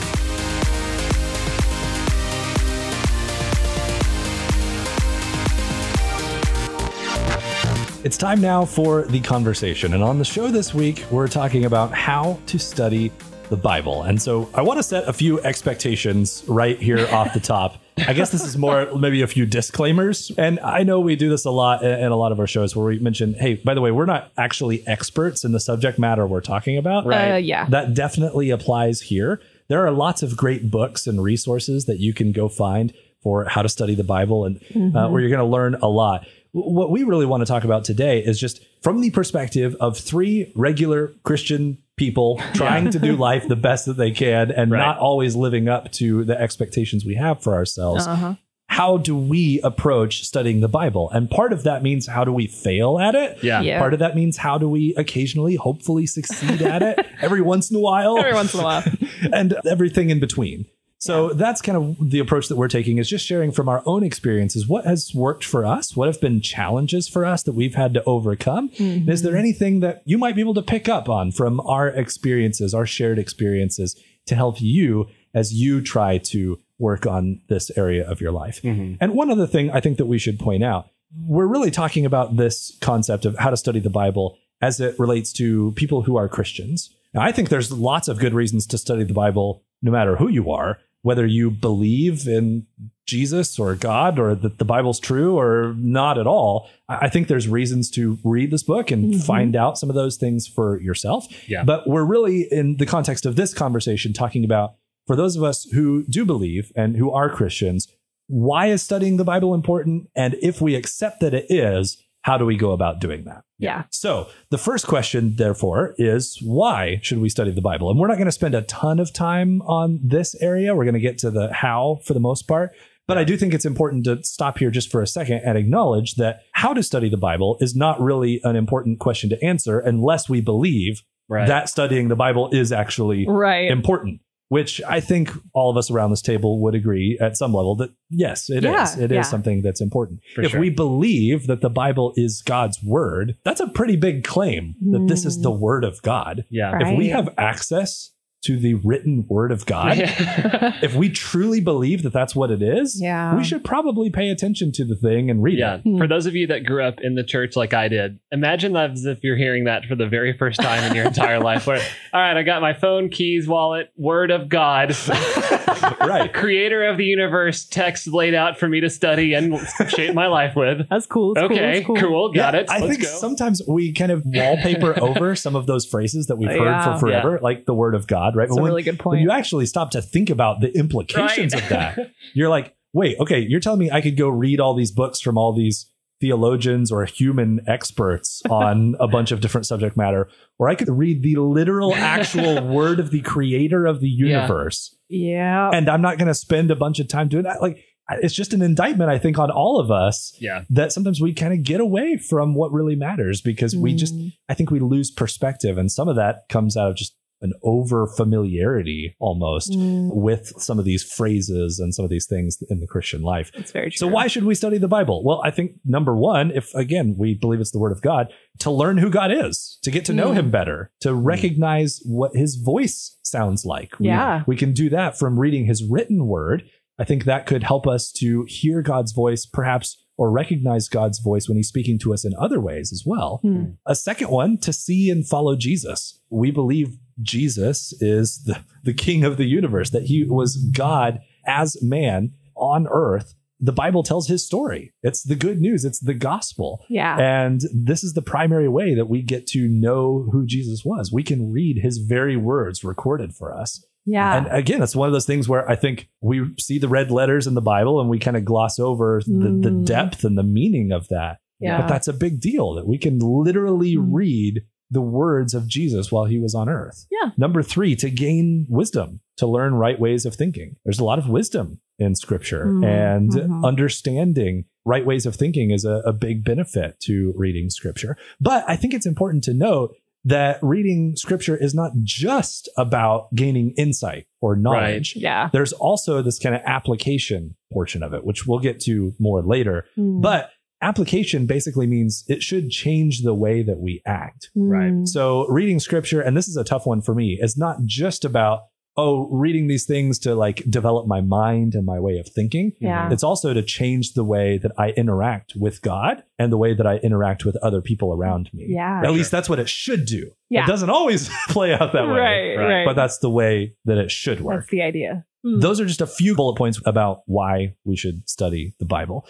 It's 8.05 8.19
time 8.19 8.43
now 8.43 8.67
for 8.67 9.05
the 9.07 9.21
conversation. 9.21 9.95
And 9.95 10.03
on 10.03 10.19
the 10.19 10.25
show 10.25 10.49
this 10.49 10.75
week, 10.75 11.03
we're 11.11 11.29
talking 11.29 11.65
about 11.65 11.93
how 11.95 12.39
to 12.45 12.59
study 12.59 13.11
the 13.49 13.57
Bible. 13.57 14.03
And 14.03 14.21
so 14.21 14.49
I 14.55 14.63
want 14.63 14.79
to 14.79 14.83
set 14.83 15.09
a 15.09 15.13
few 15.13 15.41
expectations 15.41 16.45
right 16.47 16.81
here 16.81 17.07
off 17.13 17.33
the 17.35 17.41
top. 17.41 17.77
I 17.99 18.13
guess 18.13 18.31
this 18.31 18.45
is 18.45 18.59
more 18.59 18.95
maybe 18.97 19.23
a 19.23 19.27
few 19.27 19.47
disclaimers. 19.47 20.31
And 20.37 20.61
I 20.61 20.83
know 20.83 21.01
we 21.01 21.17
do 21.17 21.31
this 21.31 21.45
a 21.45 21.51
lot 21.51 21.83
in 21.83 22.13
a 22.13 22.17
lot 22.17 22.31
of 22.33 22.39
our 22.39 22.47
shows 22.47 22.77
where 22.77 22.87
we 22.87 22.99
mention, 22.99 23.35
hey, 23.35 23.55
by 23.55 23.75
the 23.75 23.81
way, 23.81 23.91
we're 23.91 24.05
not 24.05 24.31
actually 24.37 24.87
experts 24.87 25.45
in 25.45 25.53
the 25.53 25.61
subject 25.61 25.99
matter 25.99 26.27
we're 26.27 26.43
talking 26.43 26.77
about. 26.77 27.07
Right. 27.07 27.33
Uh, 27.33 27.37
yeah. 27.37 27.67
That 27.69 27.95
definitely 27.95 28.51
applies 28.51 29.01
here. 29.01 29.41
There 29.69 29.87
are 29.87 29.91
lots 29.91 30.23
of 30.23 30.37
great 30.37 30.71
books 30.71 31.07
and 31.07 31.23
resources 31.23 31.87
that 31.87 31.99
you 31.99 32.13
can 32.13 32.33
go 32.33 32.49
find 32.49 32.93
for 33.23 33.45
how 33.47 33.63
to 33.63 33.69
study 33.69 33.95
the 33.95 34.05
Bible 34.05 34.45
and 34.45 34.61
uh, 34.97 35.09
where 35.09 35.21
you're 35.21 35.31
going 35.31 35.41
to 35.41 35.45
learn 35.45 35.75
a 35.77 35.89
lot. 35.89 36.27
What 36.53 36.91
we 36.91 37.03
really 37.03 37.27
want 37.27 37.41
to 37.41 37.47
talk 37.47 37.65
about 37.65 37.85
today 37.85 38.21
is 38.21 38.39
just 38.39 38.65
from 38.83 39.01
the 39.01 39.11
perspective 39.11 39.75
of 39.81 39.99
three 39.99 40.53
regular 40.55 41.13
Christian 41.25 41.79
people 41.97 42.41
trying 42.55 42.91
to 42.91 42.99
do 42.99 43.17
life 43.29 43.49
the 43.49 43.57
best 43.57 43.87
that 43.87 43.97
they 43.97 44.11
can 44.11 44.51
and 44.51 44.71
Right. 44.71 44.79
not 44.81 44.99
always 44.99 45.35
living 45.35 45.69
up 45.69 45.91
to 45.93 46.25
the 46.25 46.39
expectations 46.41 47.05
we 47.05 47.15
have 47.15 47.43
for 47.43 47.55
ourselves 47.55 48.07
Uh-huh. 48.07 48.35
how 48.69 48.99
do 48.99 49.17
we 49.17 49.61
approach 49.65 50.25
studying 50.25 50.61
the 50.61 50.69
Bible? 50.69 51.09
And 51.11 51.31
part 51.31 51.53
of 51.53 51.63
that 51.63 51.83
means 51.83 52.07
how 52.07 52.25
do 52.25 52.33
we 52.33 52.47
fail 52.47 52.99
at 52.99 53.15
it? 53.15 53.39
yeah. 53.43 53.61
Yeah. 53.63 53.79
Part 53.79 53.95
of 53.95 54.01
that 54.01 54.15
means 54.17 54.37
how 54.37 54.59
do 54.59 54.69
we 54.69 54.95
occasionally, 54.97 55.55
hopefully, 55.55 56.07
succeed 56.07 56.61
at 56.63 56.83
it 56.83 57.07
every 57.23 57.41
once 57.41 57.71
in 57.71 57.77
a 57.77 57.81
while? 57.81 58.19
Every 58.19 58.35
once 58.35 58.53
in 58.55 58.61
a 58.61 58.65
while. 58.65 58.85
and 59.33 59.55
everything 59.67 60.11
in 60.11 60.21
between. 60.21 60.67
So 60.99 61.31
that's 61.31 61.61
kind 61.61 61.77
of 61.77 62.11
the 62.11 62.19
approach 62.19 62.49
that 62.49 62.57
we're 62.57 62.69
taking 62.69 62.99
is 62.99 63.09
just 63.09 63.27
sharing 63.27 63.53
from 63.53 63.69
our 63.69 63.83
own 63.85 64.03
experiences 64.03 64.67
what 64.67 64.87
has 64.87 65.13
worked 65.15 65.45
for 65.45 65.65
us, 65.65 65.95
what 65.95 66.09
have 66.09 66.21
been 66.21 66.41
challenges 66.41 67.07
for 67.07 67.25
us 67.25 67.43
that 67.43 67.55
we've 67.55 67.75
had 67.75 67.95
to 67.95 68.05
overcome. 68.05 68.71
And 68.79 69.09
is 69.09 69.23
there 69.23 69.37
anything 69.37 69.81
that 69.81 70.03
you 70.07 70.17
might 70.17 70.35
be 70.35 70.41
able 70.41 70.55
to 70.55 70.63
pick 70.63 70.89
up 70.89 71.09
on 71.09 71.33
from 71.33 71.61
our 71.61 71.89
experiences, 71.89 72.73
our 72.73 72.87
shared 72.87 73.19
experiences 73.19 73.95
to 74.27 74.35
help 74.35 74.61
you 74.61 75.09
as 75.35 75.53
you 75.53 75.83
try 75.83 76.19
to 76.19 76.59
work 76.79 77.07
on 77.07 77.41
this 77.49 77.71
area 77.77 78.09
of 78.09 78.21
your 78.21 78.33
life? 78.33 78.63
Mm-hmm. 78.63 78.95
And 79.01 79.15
one 79.15 79.31
other 79.31 79.47
thing 79.47 79.71
I 79.71 79.81
think 79.81 79.99
that 79.99 80.07
we 80.07 80.19
should 80.19 80.39
point 80.39 80.65
out 80.65 80.89
we're 81.19 81.47
really 81.47 81.71
talking 81.71 82.05
about 82.05 82.37
this 82.37 82.77
concept 82.81 83.25
of 83.25 83.39
how 83.39 83.51
to 83.51 83.57
study 83.57 83.81
the 83.81 83.91
Bible 83.91 84.37
as 84.61 84.81
it 84.81 84.99
relates 84.99 85.33
to 85.35 85.73
people 85.73 86.03
who 86.03 86.17
are 86.17 86.29
Christians. 86.29 86.95
Now, 87.15 87.23
I 87.23 87.33
think 87.33 87.49
there's 87.49 87.73
lots 87.73 88.09
of 88.09 88.19
good 88.19 88.35
reasons 88.35 88.67
to 88.69 88.79
study 88.79 89.05
the 89.05 89.15
Bible, 89.15 89.63
no 89.83 89.91
matter 89.91 90.17
who 90.17 90.29
you 90.29 90.51
are, 90.51 90.79
whether 91.07 91.25
you 91.25 91.53
believe 91.53 92.27
in 92.27 92.66
Jesus 93.07 93.61
or 93.61 93.77
God 93.77 94.19
or 94.19 94.35
that 94.35 94.59
the 94.59 94.64
Bible's 94.64 94.99
true 94.99 95.38
or 95.38 95.73
not 95.79 96.19
at 96.19 96.27
all. 96.27 96.69
I 96.88 96.97
I 97.03 97.09
think 97.09 97.29
there's 97.29 97.47
reasons 97.47 97.88
to 97.92 98.19
read 98.25 98.51
this 98.51 98.64
book 98.64 98.90
and 98.90 99.14
mm-hmm. 99.14 99.21
find 99.21 99.55
out 99.55 99.79
some 99.79 99.88
of 99.88 99.95
those 99.95 100.16
things 100.16 100.49
for 100.49 100.81
yourself. 100.81 101.29
Yeah. 101.49 101.62
But 101.62 101.87
we're 101.87 102.03
really, 102.05 102.49
in 102.51 102.79
the 102.79 102.87
context 102.87 103.25
of 103.25 103.37
this 103.37 103.55
conversation, 103.55 104.12
talking 104.12 104.45
about 104.45 104.75
for 105.07 105.14
those 105.14 105.37
of 105.37 105.45
us 105.45 105.62
who 105.73 106.03
do 106.09 106.25
believe 106.25 106.73
and 106.75 106.97
who 106.97 107.12
are 107.12 107.31
Christians, 107.31 107.87
why 108.27 108.66
is 108.66 108.83
studying 108.83 109.16
the 109.16 109.25
Bible 109.25 109.55
important? 109.55 110.11
And 110.16 110.35
if 110.42 110.61
we 110.61 110.75
accept 110.75 111.21
that 111.21 111.35
it 111.35 111.47
is, 111.49 112.03
how 112.23 112.37
do 112.37 112.45
we 112.45 112.57
go 112.57 112.73
about 112.73 112.99
doing 112.99 113.23
that? 113.27 113.45
Yeah. 113.59 113.85
So 113.90 114.29
the 114.51 114.59
first 114.59 114.87
question, 114.87 115.37
therefore, 115.37 115.95
is 115.99 116.38
why 116.42 116.99
should 117.03 117.19
we 117.19 117.29
study 117.29 117.51
the 117.51 117.62
Bible? 117.62 117.90
And 117.90 117.99
we're 117.99 118.09
not 118.09 118.16
going 118.19 118.27
to 118.27 118.33
spend 118.33 118.55
a 118.55 118.62
ton 118.62 118.99
of 119.01 119.12
time 119.12 119.62
on 119.62 119.99
this 120.03 120.35
area. 120.42 120.75
We're 120.75 120.85
going 120.85 120.95
to 120.95 121.01
get 121.01 121.19
to 121.19 121.31
the 121.31 121.53
how 121.53 122.01
for 122.05 122.12
the 122.14 122.21
most 122.21 122.42
part. 122.42 122.73
But 123.09 123.19
I 123.19 123.25
do 123.25 123.37
think 123.37 123.55
it's 123.55 123.64
important 123.64 124.05
to 124.07 124.23
stop 124.25 124.59
here 124.59 124.71
just 124.71 124.90
for 124.90 125.01
a 125.01 125.07
second 125.07 125.40
and 125.45 125.57
acknowledge 125.57 126.16
that 126.16 126.40
how 126.53 126.75
to 126.75 126.83
study 126.83 127.09
the 127.09 127.16
Bible 127.16 127.57
is 127.61 127.77
not 127.77 128.01
really 128.01 128.40
an 128.42 128.57
important 128.57 128.99
question 128.99 129.31
to 129.31 129.42
answer 129.45 129.79
unless 129.79 130.29
we 130.29 130.40
believe 130.40 131.03
Right. 131.29 131.49
that 131.49 131.69
studying 131.69 132.07
the 132.09 132.14
Bible 132.16 132.51
is 132.53 132.71
actually 132.73 133.27
Right. 133.29 133.69
important, 133.71 134.21
which 134.49 134.81
I 134.87 135.01
think 135.01 135.31
all 135.53 135.71
of 135.71 135.77
us 135.77 135.91
around 135.91 136.11
this 136.11 136.23
table 136.23 136.61
would 136.63 136.75
agree 136.75 137.19
at 137.21 137.37
some 137.37 137.53
level 137.53 137.75
that 137.77 137.91
yes, 138.11 138.49
it 138.49 138.65
is. 138.65 138.97
Yeah, 138.97 139.05
It 139.05 139.13
is 139.13 139.17
yeah. 139.17 139.23
something 139.23 139.63
that's 139.63 139.81
important. 139.81 140.21
For 140.35 140.43
if 140.43 140.53
sure. 140.53 140.61
we 140.61 140.71
believe 140.71 141.47
that 141.47 141.61
the 141.61 141.71
Bible 141.71 142.13
is 142.17 142.43
God's 142.43 142.79
word, 142.83 143.37
that's 143.45 143.61
a 143.61 143.69
pretty 143.69 143.97
big 143.97 144.25
claim 144.25 144.75
that 144.93 145.07
this 145.09 145.25
is 145.25 145.39
mm. 145.39 145.43
the 145.43 145.51
word 145.51 145.85
of 145.85 146.01
God. 146.03 146.45
yeah. 146.51 146.73
Right. 146.73 146.93
If 146.93 146.99
we 146.99 147.09
have 147.09 147.33
access 147.39 148.13
to 148.47 148.59
the 148.59 148.75
written 148.75 149.25
word 149.29 149.53
of 149.53 149.65
God, 149.67 149.97
if 150.83 150.95
we 150.95 151.09
truly 151.09 151.61
believe 151.61 152.03
that 152.03 152.13
that's 152.13 152.35
what 152.35 152.51
it 152.51 152.63
is, 152.63 153.01
Yeah. 153.01 153.37
we 153.37 153.45
should 153.45 153.65
probably 153.65 154.11
pay 154.11 154.29
attention 154.31 154.73
to 154.73 154.85
the 154.85 154.97
thing 154.97 155.31
and 155.31 155.43
read 155.43 155.59
Yeah. 155.59 155.79
it. 155.85 155.99
For 155.99 156.07
those 156.07 156.27
of 156.27 156.35
you 156.35 156.47
that 156.49 156.65
grew 156.65 156.83
up 156.85 157.01
in 157.01 157.15
the 157.15 157.25
church 157.25 157.57
like 157.57 157.75
I 157.75 157.89
did, 157.89 158.19
imagine 158.33 158.73
that 158.75 158.91
as 158.93 159.05
if 159.05 159.23
you're 159.23 159.37
hearing 159.37 159.65
that 159.65 159.85
for 159.87 159.95
the 159.95 160.07
very 160.07 160.37
first 160.37 160.61
time 160.61 160.83
in 160.85 160.95
your 160.97 161.07
entire 161.07 161.41
life. 161.41 161.67
Where, 161.67 161.81
all 162.13 162.21
right, 162.21 162.37
I 162.37 162.43
got 162.43 162.61
my 162.63 162.75
phone, 162.75 163.09
keys, 163.09 163.47
wallet, 163.49 163.91
word 163.97 164.31
of 164.31 164.49
God, 164.49 164.97
Right. 166.01 166.33
creator 166.33 166.87
of 166.87 166.97
the 166.97 167.05
universe, 167.05 167.65
text 167.65 168.07
laid 168.09 168.35
out 168.35 168.59
for 168.59 168.69
me 168.69 168.81
to 168.81 168.91
study 168.91 169.35
and 169.35 169.59
shape 169.89 170.15
my 170.15 170.27
life 170.27 170.55
with. 170.57 170.89
That's 170.89 171.07
cool. 171.07 171.35
That's 171.35 171.49
cool, 171.49 171.57
Okay, 171.57 171.83
that's 171.83 171.87
cool. 171.87 172.33
Got 172.33 172.55
Yeah, 172.55 172.61
it. 172.61 172.71
I 172.71 172.79
Let's 172.79 172.91
think 172.97 173.03
go. 173.03 173.09
sometimes 173.09 173.63
we 173.67 173.93
kind 173.93 174.11
of 174.13 174.23
wallpaper 174.25 174.99
over 175.03 175.35
some 175.35 175.57
of 175.57 175.67
those 175.67 175.85
phrases 175.85 176.27
that 176.27 176.37
we've 176.37 176.49
heard 176.49 176.59
Yeah. 176.65 176.95
for 176.95 177.01
forever, 177.01 177.39
like 177.43 177.67
the 177.67 177.75
word 177.75 177.95
of 177.95 178.07
God, 178.07 178.36
right? 178.37 178.44
That's 178.44 178.55
But 178.57 178.61
a 178.61 178.62
when, 178.62 178.70
really 178.72 178.83
good 178.83 178.99
point. 178.99 179.16
when 179.18 179.22
you 179.22 179.31
actually 179.31 179.66
stop 179.66 179.90
to 179.92 180.03
think 180.03 180.31
about 180.31 180.61
the 180.61 180.70
implications 180.77 181.55
Right. 181.55 181.62
of 181.62 181.68
that, 181.70 181.99
you're 182.35 182.49
like, 182.49 182.75
wait, 182.92 183.18
okay, 183.18 183.40
you're 183.40 183.61
telling 183.61 183.81
me 183.81 183.90
I 183.90 184.01
could 184.01 184.16
go 184.16 184.29
read 184.29 184.61
all 184.61 184.75
these 184.75 184.90
books 184.92 185.20
from 185.20 185.37
all 185.37 185.53
these 185.55 185.90
theologians 186.20 186.90
or 186.90 187.05
human 187.05 187.61
experts 187.66 188.42
on 188.51 188.94
a 189.01 189.07
bunch 189.09 189.33
of 189.33 189.40
different 189.40 189.66
subject 189.66 189.96
matter, 189.96 190.29
or 190.59 190.68
I 190.68 190.75
could 190.75 190.88
read 190.88 191.22
the 191.22 191.37
literal, 191.37 191.94
actual 191.94 192.66
word 192.75 192.99
of 193.01 193.11
the 193.11 193.20
creator 193.20 193.85
of 193.87 194.01
the 194.01 194.09
universe. 194.09 194.96
yeah. 195.09 195.70
And 195.72 195.88
I'm 195.88 196.01
not 196.03 196.16
going 196.18 196.29
to 196.29 196.35
spend 196.35 196.70
a 196.70 196.77
bunch 196.77 197.01
of 197.01 197.09
time 197.09 197.29
doing 197.29 197.44
that. 197.44 197.61
Like, 197.61 197.85
it's 198.22 198.35
just 198.35 198.55
an 198.55 198.62
indictment, 198.62 199.11
I 199.11 199.18
think, 199.18 199.37
on 199.38 199.51
all 199.51 199.81
of 199.81 199.90
us 199.90 200.33
yeah. 200.40 200.62
that 200.70 200.92
sometimes 200.92 201.20
we 201.20 201.35
kind 201.35 201.53
of 201.53 201.64
get 201.64 201.81
away 201.81 202.16
from 202.16 202.55
what 202.55 202.72
really 202.72 202.94
matters 202.94 203.40
because 203.42 203.75
we 203.77 203.94
just 203.94 204.14
Mm. 204.14 204.33
I 204.49 204.55
think 204.55 204.70
we 204.70 204.79
lose 204.79 205.11
perspective 205.11 205.77
and 205.77 205.90
some 205.90 206.07
of 206.09 206.14
that 206.14 206.49
comes 206.49 206.77
out 206.77 206.90
of 206.92 206.96
just 206.96 207.16
an 207.42 207.53
over 207.62 208.07
familiarity 208.07 209.14
almost 209.20 209.70
Mm. 209.72 210.14
with 210.14 210.53
some 210.59 210.79
of 210.79 210.85
these 210.85 211.03
phrases 211.03 211.79
and 211.79 211.94
some 211.94 212.05
of 212.05 212.11
these 212.11 212.27
things 212.27 212.59
in 212.70 212.81
the 212.81 212.87
Christian 212.87 213.22
life. 213.22 213.51
That's 213.55 213.72
very 213.72 213.90
true. 213.90 213.96
So 213.99 214.07
why 214.09 214.27
should 214.27 214.44
we 214.44 214.55
study 214.55 214.79
the 214.79 214.88
Bible? 214.88 215.22
Well, 215.25 215.40
I 215.44 215.51
think 215.51 215.72
number 215.85 216.16
1, 216.16 216.51
if 216.55 216.75
again 216.75 217.14
we 217.18 217.35
believe 217.35 217.61
it's 217.61 217.72
the 217.72 217.79
word 217.79 217.92
of 217.92 218.01
God, 218.03 218.29
to 218.61 218.70
learn 218.70 218.99
who 218.99 219.11
God 219.11 219.31
is, 219.31 219.79
to 219.83 219.90
get 219.90 220.05
to 220.07 220.12
know 220.14 220.31
Mm. 220.31 220.35
him 220.35 220.51
better, 220.51 220.90
to 221.01 221.14
recognize 221.14 222.01
what 222.07 222.35
his 222.35 222.57
voice 222.57 223.16
sounds 223.22 223.64
like. 223.64 223.99
We- 224.01 224.07
Yeah. 224.07 224.42
We 224.46 224.57
can 224.57 224.72
do 224.72 224.88
that 224.90 225.18
from 225.18 225.38
reading 225.38 225.66
his 225.66 225.85
written 225.85 226.27
word. 226.27 226.62
I 226.99 227.05
think 227.05 227.25
that 227.25 227.44
could 227.46 227.62
help 227.64 227.87
us 227.87 228.11
to 228.12 228.46
hear 228.49 228.81
God's 228.81 229.12
voice 229.12 229.44
perhaps 229.44 230.03
or 230.16 230.31
recognize 230.31 230.88
God's 230.88 231.18
voice 231.18 231.46
when 231.46 231.59
he's 231.59 231.68
speaking 231.68 231.99
to 231.99 232.14
us 232.14 232.25
in 232.25 232.33
other 232.38 232.59
ways 232.59 232.90
as 232.90 233.03
well. 233.05 233.40
Hmm. 233.42 233.64
A 233.85 233.94
second 233.94 234.31
one, 234.31 234.57
to 234.59 234.72
see 234.72 235.11
and 235.11 235.29
follow 235.29 235.57
Jesus. 235.57 236.18
We 236.31 236.51
believe 236.51 236.96
Jesus 237.23 237.93
is 238.01 238.43
the, 238.45 238.61
the 238.85 238.95
king 238.95 239.25
of 239.25 239.37
the 239.37 239.47
universe, 239.47 239.91
that 239.91 240.05
he 240.05 240.25
was 240.25 240.57
God 240.57 241.21
as 241.47 241.77
man 241.83 242.33
on 242.57 242.87
earth. 242.91 243.35
The 243.59 243.73
Bible 243.73 244.03
tells 244.03 244.29
his 244.29 244.45
story. 244.45 244.93
It's 245.03 245.23
the 245.23 245.35
good 245.35 245.61
news, 245.61 245.85
it's 245.87 246.01
the 246.01 246.13
gospel. 246.15 246.85
Yeah. 246.91 247.17
And 247.19 247.63
this 247.73 248.05
is 248.05 248.13
the 248.13 248.21
primary 248.23 248.69
way 248.69 248.95
that 248.95 249.09
we 249.09 249.23
get 249.23 249.47
to 249.49 249.67
know 249.67 250.29
who 250.31 250.45
Jesus 250.45 250.83
was. 250.85 251.11
We 251.11 251.23
can 251.23 251.51
read 251.51 251.79
his 251.79 251.99
very 251.99 252.37
words 252.37 252.85
recorded 252.85 253.35
for 253.35 253.55
us. 253.55 253.83
yeah. 254.05 254.37
And 254.37 254.47
again, 254.49 254.83
it's 254.83 254.95
one 254.95 255.09
of 255.09 255.13
those 255.15 255.25
things 255.27 255.49
where 255.49 255.69
I 255.71 255.75
think 255.75 256.09
we 256.21 256.45
see 256.61 256.79
the 256.79 256.87
red 256.89 257.11
letters 257.11 257.47
in 257.47 257.55
the 257.55 257.63
Bible 257.63 257.99
and 257.99 258.11
we 258.11 258.19
kind 258.19 258.37
of 258.37 258.45
gloss 258.45 258.79
over 258.79 259.23
the, 259.27 259.33
the 259.63 259.71
Mm. 259.71 259.87
depth 259.87 260.23
and 260.23 260.37
the 260.37 260.43
meaning 260.45 260.93
of 260.93 261.09
that. 261.09 261.39
yeah. 261.59 261.81
But 261.81 261.89
that's 261.89 262.09
a 262.09 262.13
big 262.13 262.41
deal 262.41 262.75
that 262.75 262.87
we 262.87 262.99
can 262.99 263.19
literally 263.21 263.97
Mm. 263.97 264.09
read 264.13 264.63
the 264.90 265.01
words 265.01 265.53
of 265.55 265.66
Jesus 265.66 266.12
while 266.12 266.27
he 266.27 266.38
was 266.38 266.55
on 266.55 266.68
earth. 266.68 267.07
Yeah. 267.11 267.31
Number 267.37 267.62
three, 267.62 267.96
to 267.96 268.09
gain 268.11 268.66
wisdom, 268.68 269.20
to 269.38 269.46
learn 269.46 269.75
right 269.75 269.99
ways 269.99 270.25
of 270.25 270.35
thinking. 270.35 270.77
There's 270.85 271.01
a 271.01 271.05
lot 271.05 271.18
of 271.18 271.29
wisdom 271.29 271.81
in 271.99 272.14
scripture, 272.14 272.66
Mm, 272.66 272.85
and 272.87 273.31
mhm. 273.33 273.64
understanding 273.64 274.64
right 274.85 275.05
ways 275.07 275.27
of 275.27 275.35
thinking 275.35 275.70
is 275.70 275.85
a, 275.85 276.03
a 276.05 276.12
big 276.12 276.44
benefit 276.44 277.01
to 277.01 277.33
reading 277.37 277.70
scripture. 277.70 278.16
But 278.40 278.64
I 278.68 278.77
think 278.77 278.94
it's 278.94 279.07
important 279.07 279.42
to 279.44 279.55
note 279.55 279.96
that 280.25 280.59
reading 280.61 281.14
scripture 281.16 281.57
is 281.57 281.72
not 281.75 281.92
just 282.03 282.68
about 282.77 283.33
gaining 283.35 283.70
insight 283.77 284.27
or 284.40 284.57
knowledge. 284.57 285.14
yeah. 285.16 285.49
There's 285.53 285.72
also 285.72 286.20
this 286.20 286.38
kind 286.38 286.55
of 286.55 286.62
application 286.66 287.55
portion 287.72 288.03
of 288.03 288.12
it, 288.12 288.25
which 288.25 288.46
we'll 288.46 288.59
get 288.59 288.81
to 288.81 289.14
more 289.20 289.40
later. 289.42 289.87
Mm. 289.96 290.20
But 290.22 290.51
application 290.83 291.47
basically 291.47 291.87
means 291.87 292.25
it 292.29 292.43
should 292.43 292.71
change 292.71 293.23
the 293.23 293.35
way 293.35 293.62
that 293.62 293.79
we 293.79 294.03
act. 294.07 294.51
Right. 294.55 294.93
Mm. 294.93 295.09
So 295.09 295.47
reading 295.49 295.81
scripture, 295.81 296.21
and 296.21 296.37
this 296.37 296.49
is 296.49 296.57
a 296.57 296.65
tough 296.65 296.87
one 296.87 297.03
for 297.03 297.15
me, 297.15 297.39
is 297.41 297.57
not 297.57 297.85
just 297.85 298.25
about, 298.25 298.65
oh, 298.99 299.29
reading 299.31 299.67
these 299.67 299.85
things 299.85 300.19
to 300.21 300.35
like 300.35 300.62
develop 300.71 301.07
my 301.07 301.21
mind 301.21 301.75
and 301.75 301.85
my 301.85 302.01
way 302.01 302.19
of 302.19 302.29
thinking. 302.29 302.73
Yeah. 302.81 303.11
It's 303.11 303.23
also 303.23 303.53
to 303.53 303.62
change 303.62 304.15
the 304.15 304.25
way 304.25 304.59
that 304.59 304.73
I 304.79 304.91
interact 304.91 305.55
with 305.55 305.83
God 305.83 306.23
and 306.39 306.51
the 306.51 306.57
way 306.57 306.75
that 306.75 306.87
I 306.87 306.97
interact 306.97 307.45
with 307.45 307.57
other 307.57 307.83
people 307.83 308.12
around 308.12 308.51
me. 308.55 308.67
Yeah. 308.69 309.03
At 309.05 309.12
least 309.12 309.31
that's 309.31 309.49
what 309.49 309.59
it 309.59 309.69
should 309.69 310.07
do. 310.07 310.31
Yeah. 310.49 310.65
It 310.65 310.67
doesn't 310.67 310.91
always 310.91 311.29
play 311.49 311.75
out 311.75 311.93
that 311.93 312.05
way. 312.07 312.19
Right. 312.19 312.57
Right. 312.57 312.67
Right. 312.67 312.87
But 312.87 312.97
that's 312.97 313.19
the 313.19 313.31
way 313.31 313.75
that 313.85 313.99
it 313.99 314.11
should 314.11 314.41
work. 314.41 314.61
That's 314.61 314.71
the 314.71 314.83
idea. 314.83 315.27
Mm. 315.45 315.61
Those 315.61 315.81
are 315.81 315.87
just 315.87 316.01
a 316.01 316.07
few 316.07 316.35
bullet 316.35 316.57
points 316.57 316.81
about 316.85 317.23
why 317.27 317.75
we 317.85 317.97
should 317.97 318.29
study 318.29 318.75
the 318.79 318.87
Bible. 318.87 319.27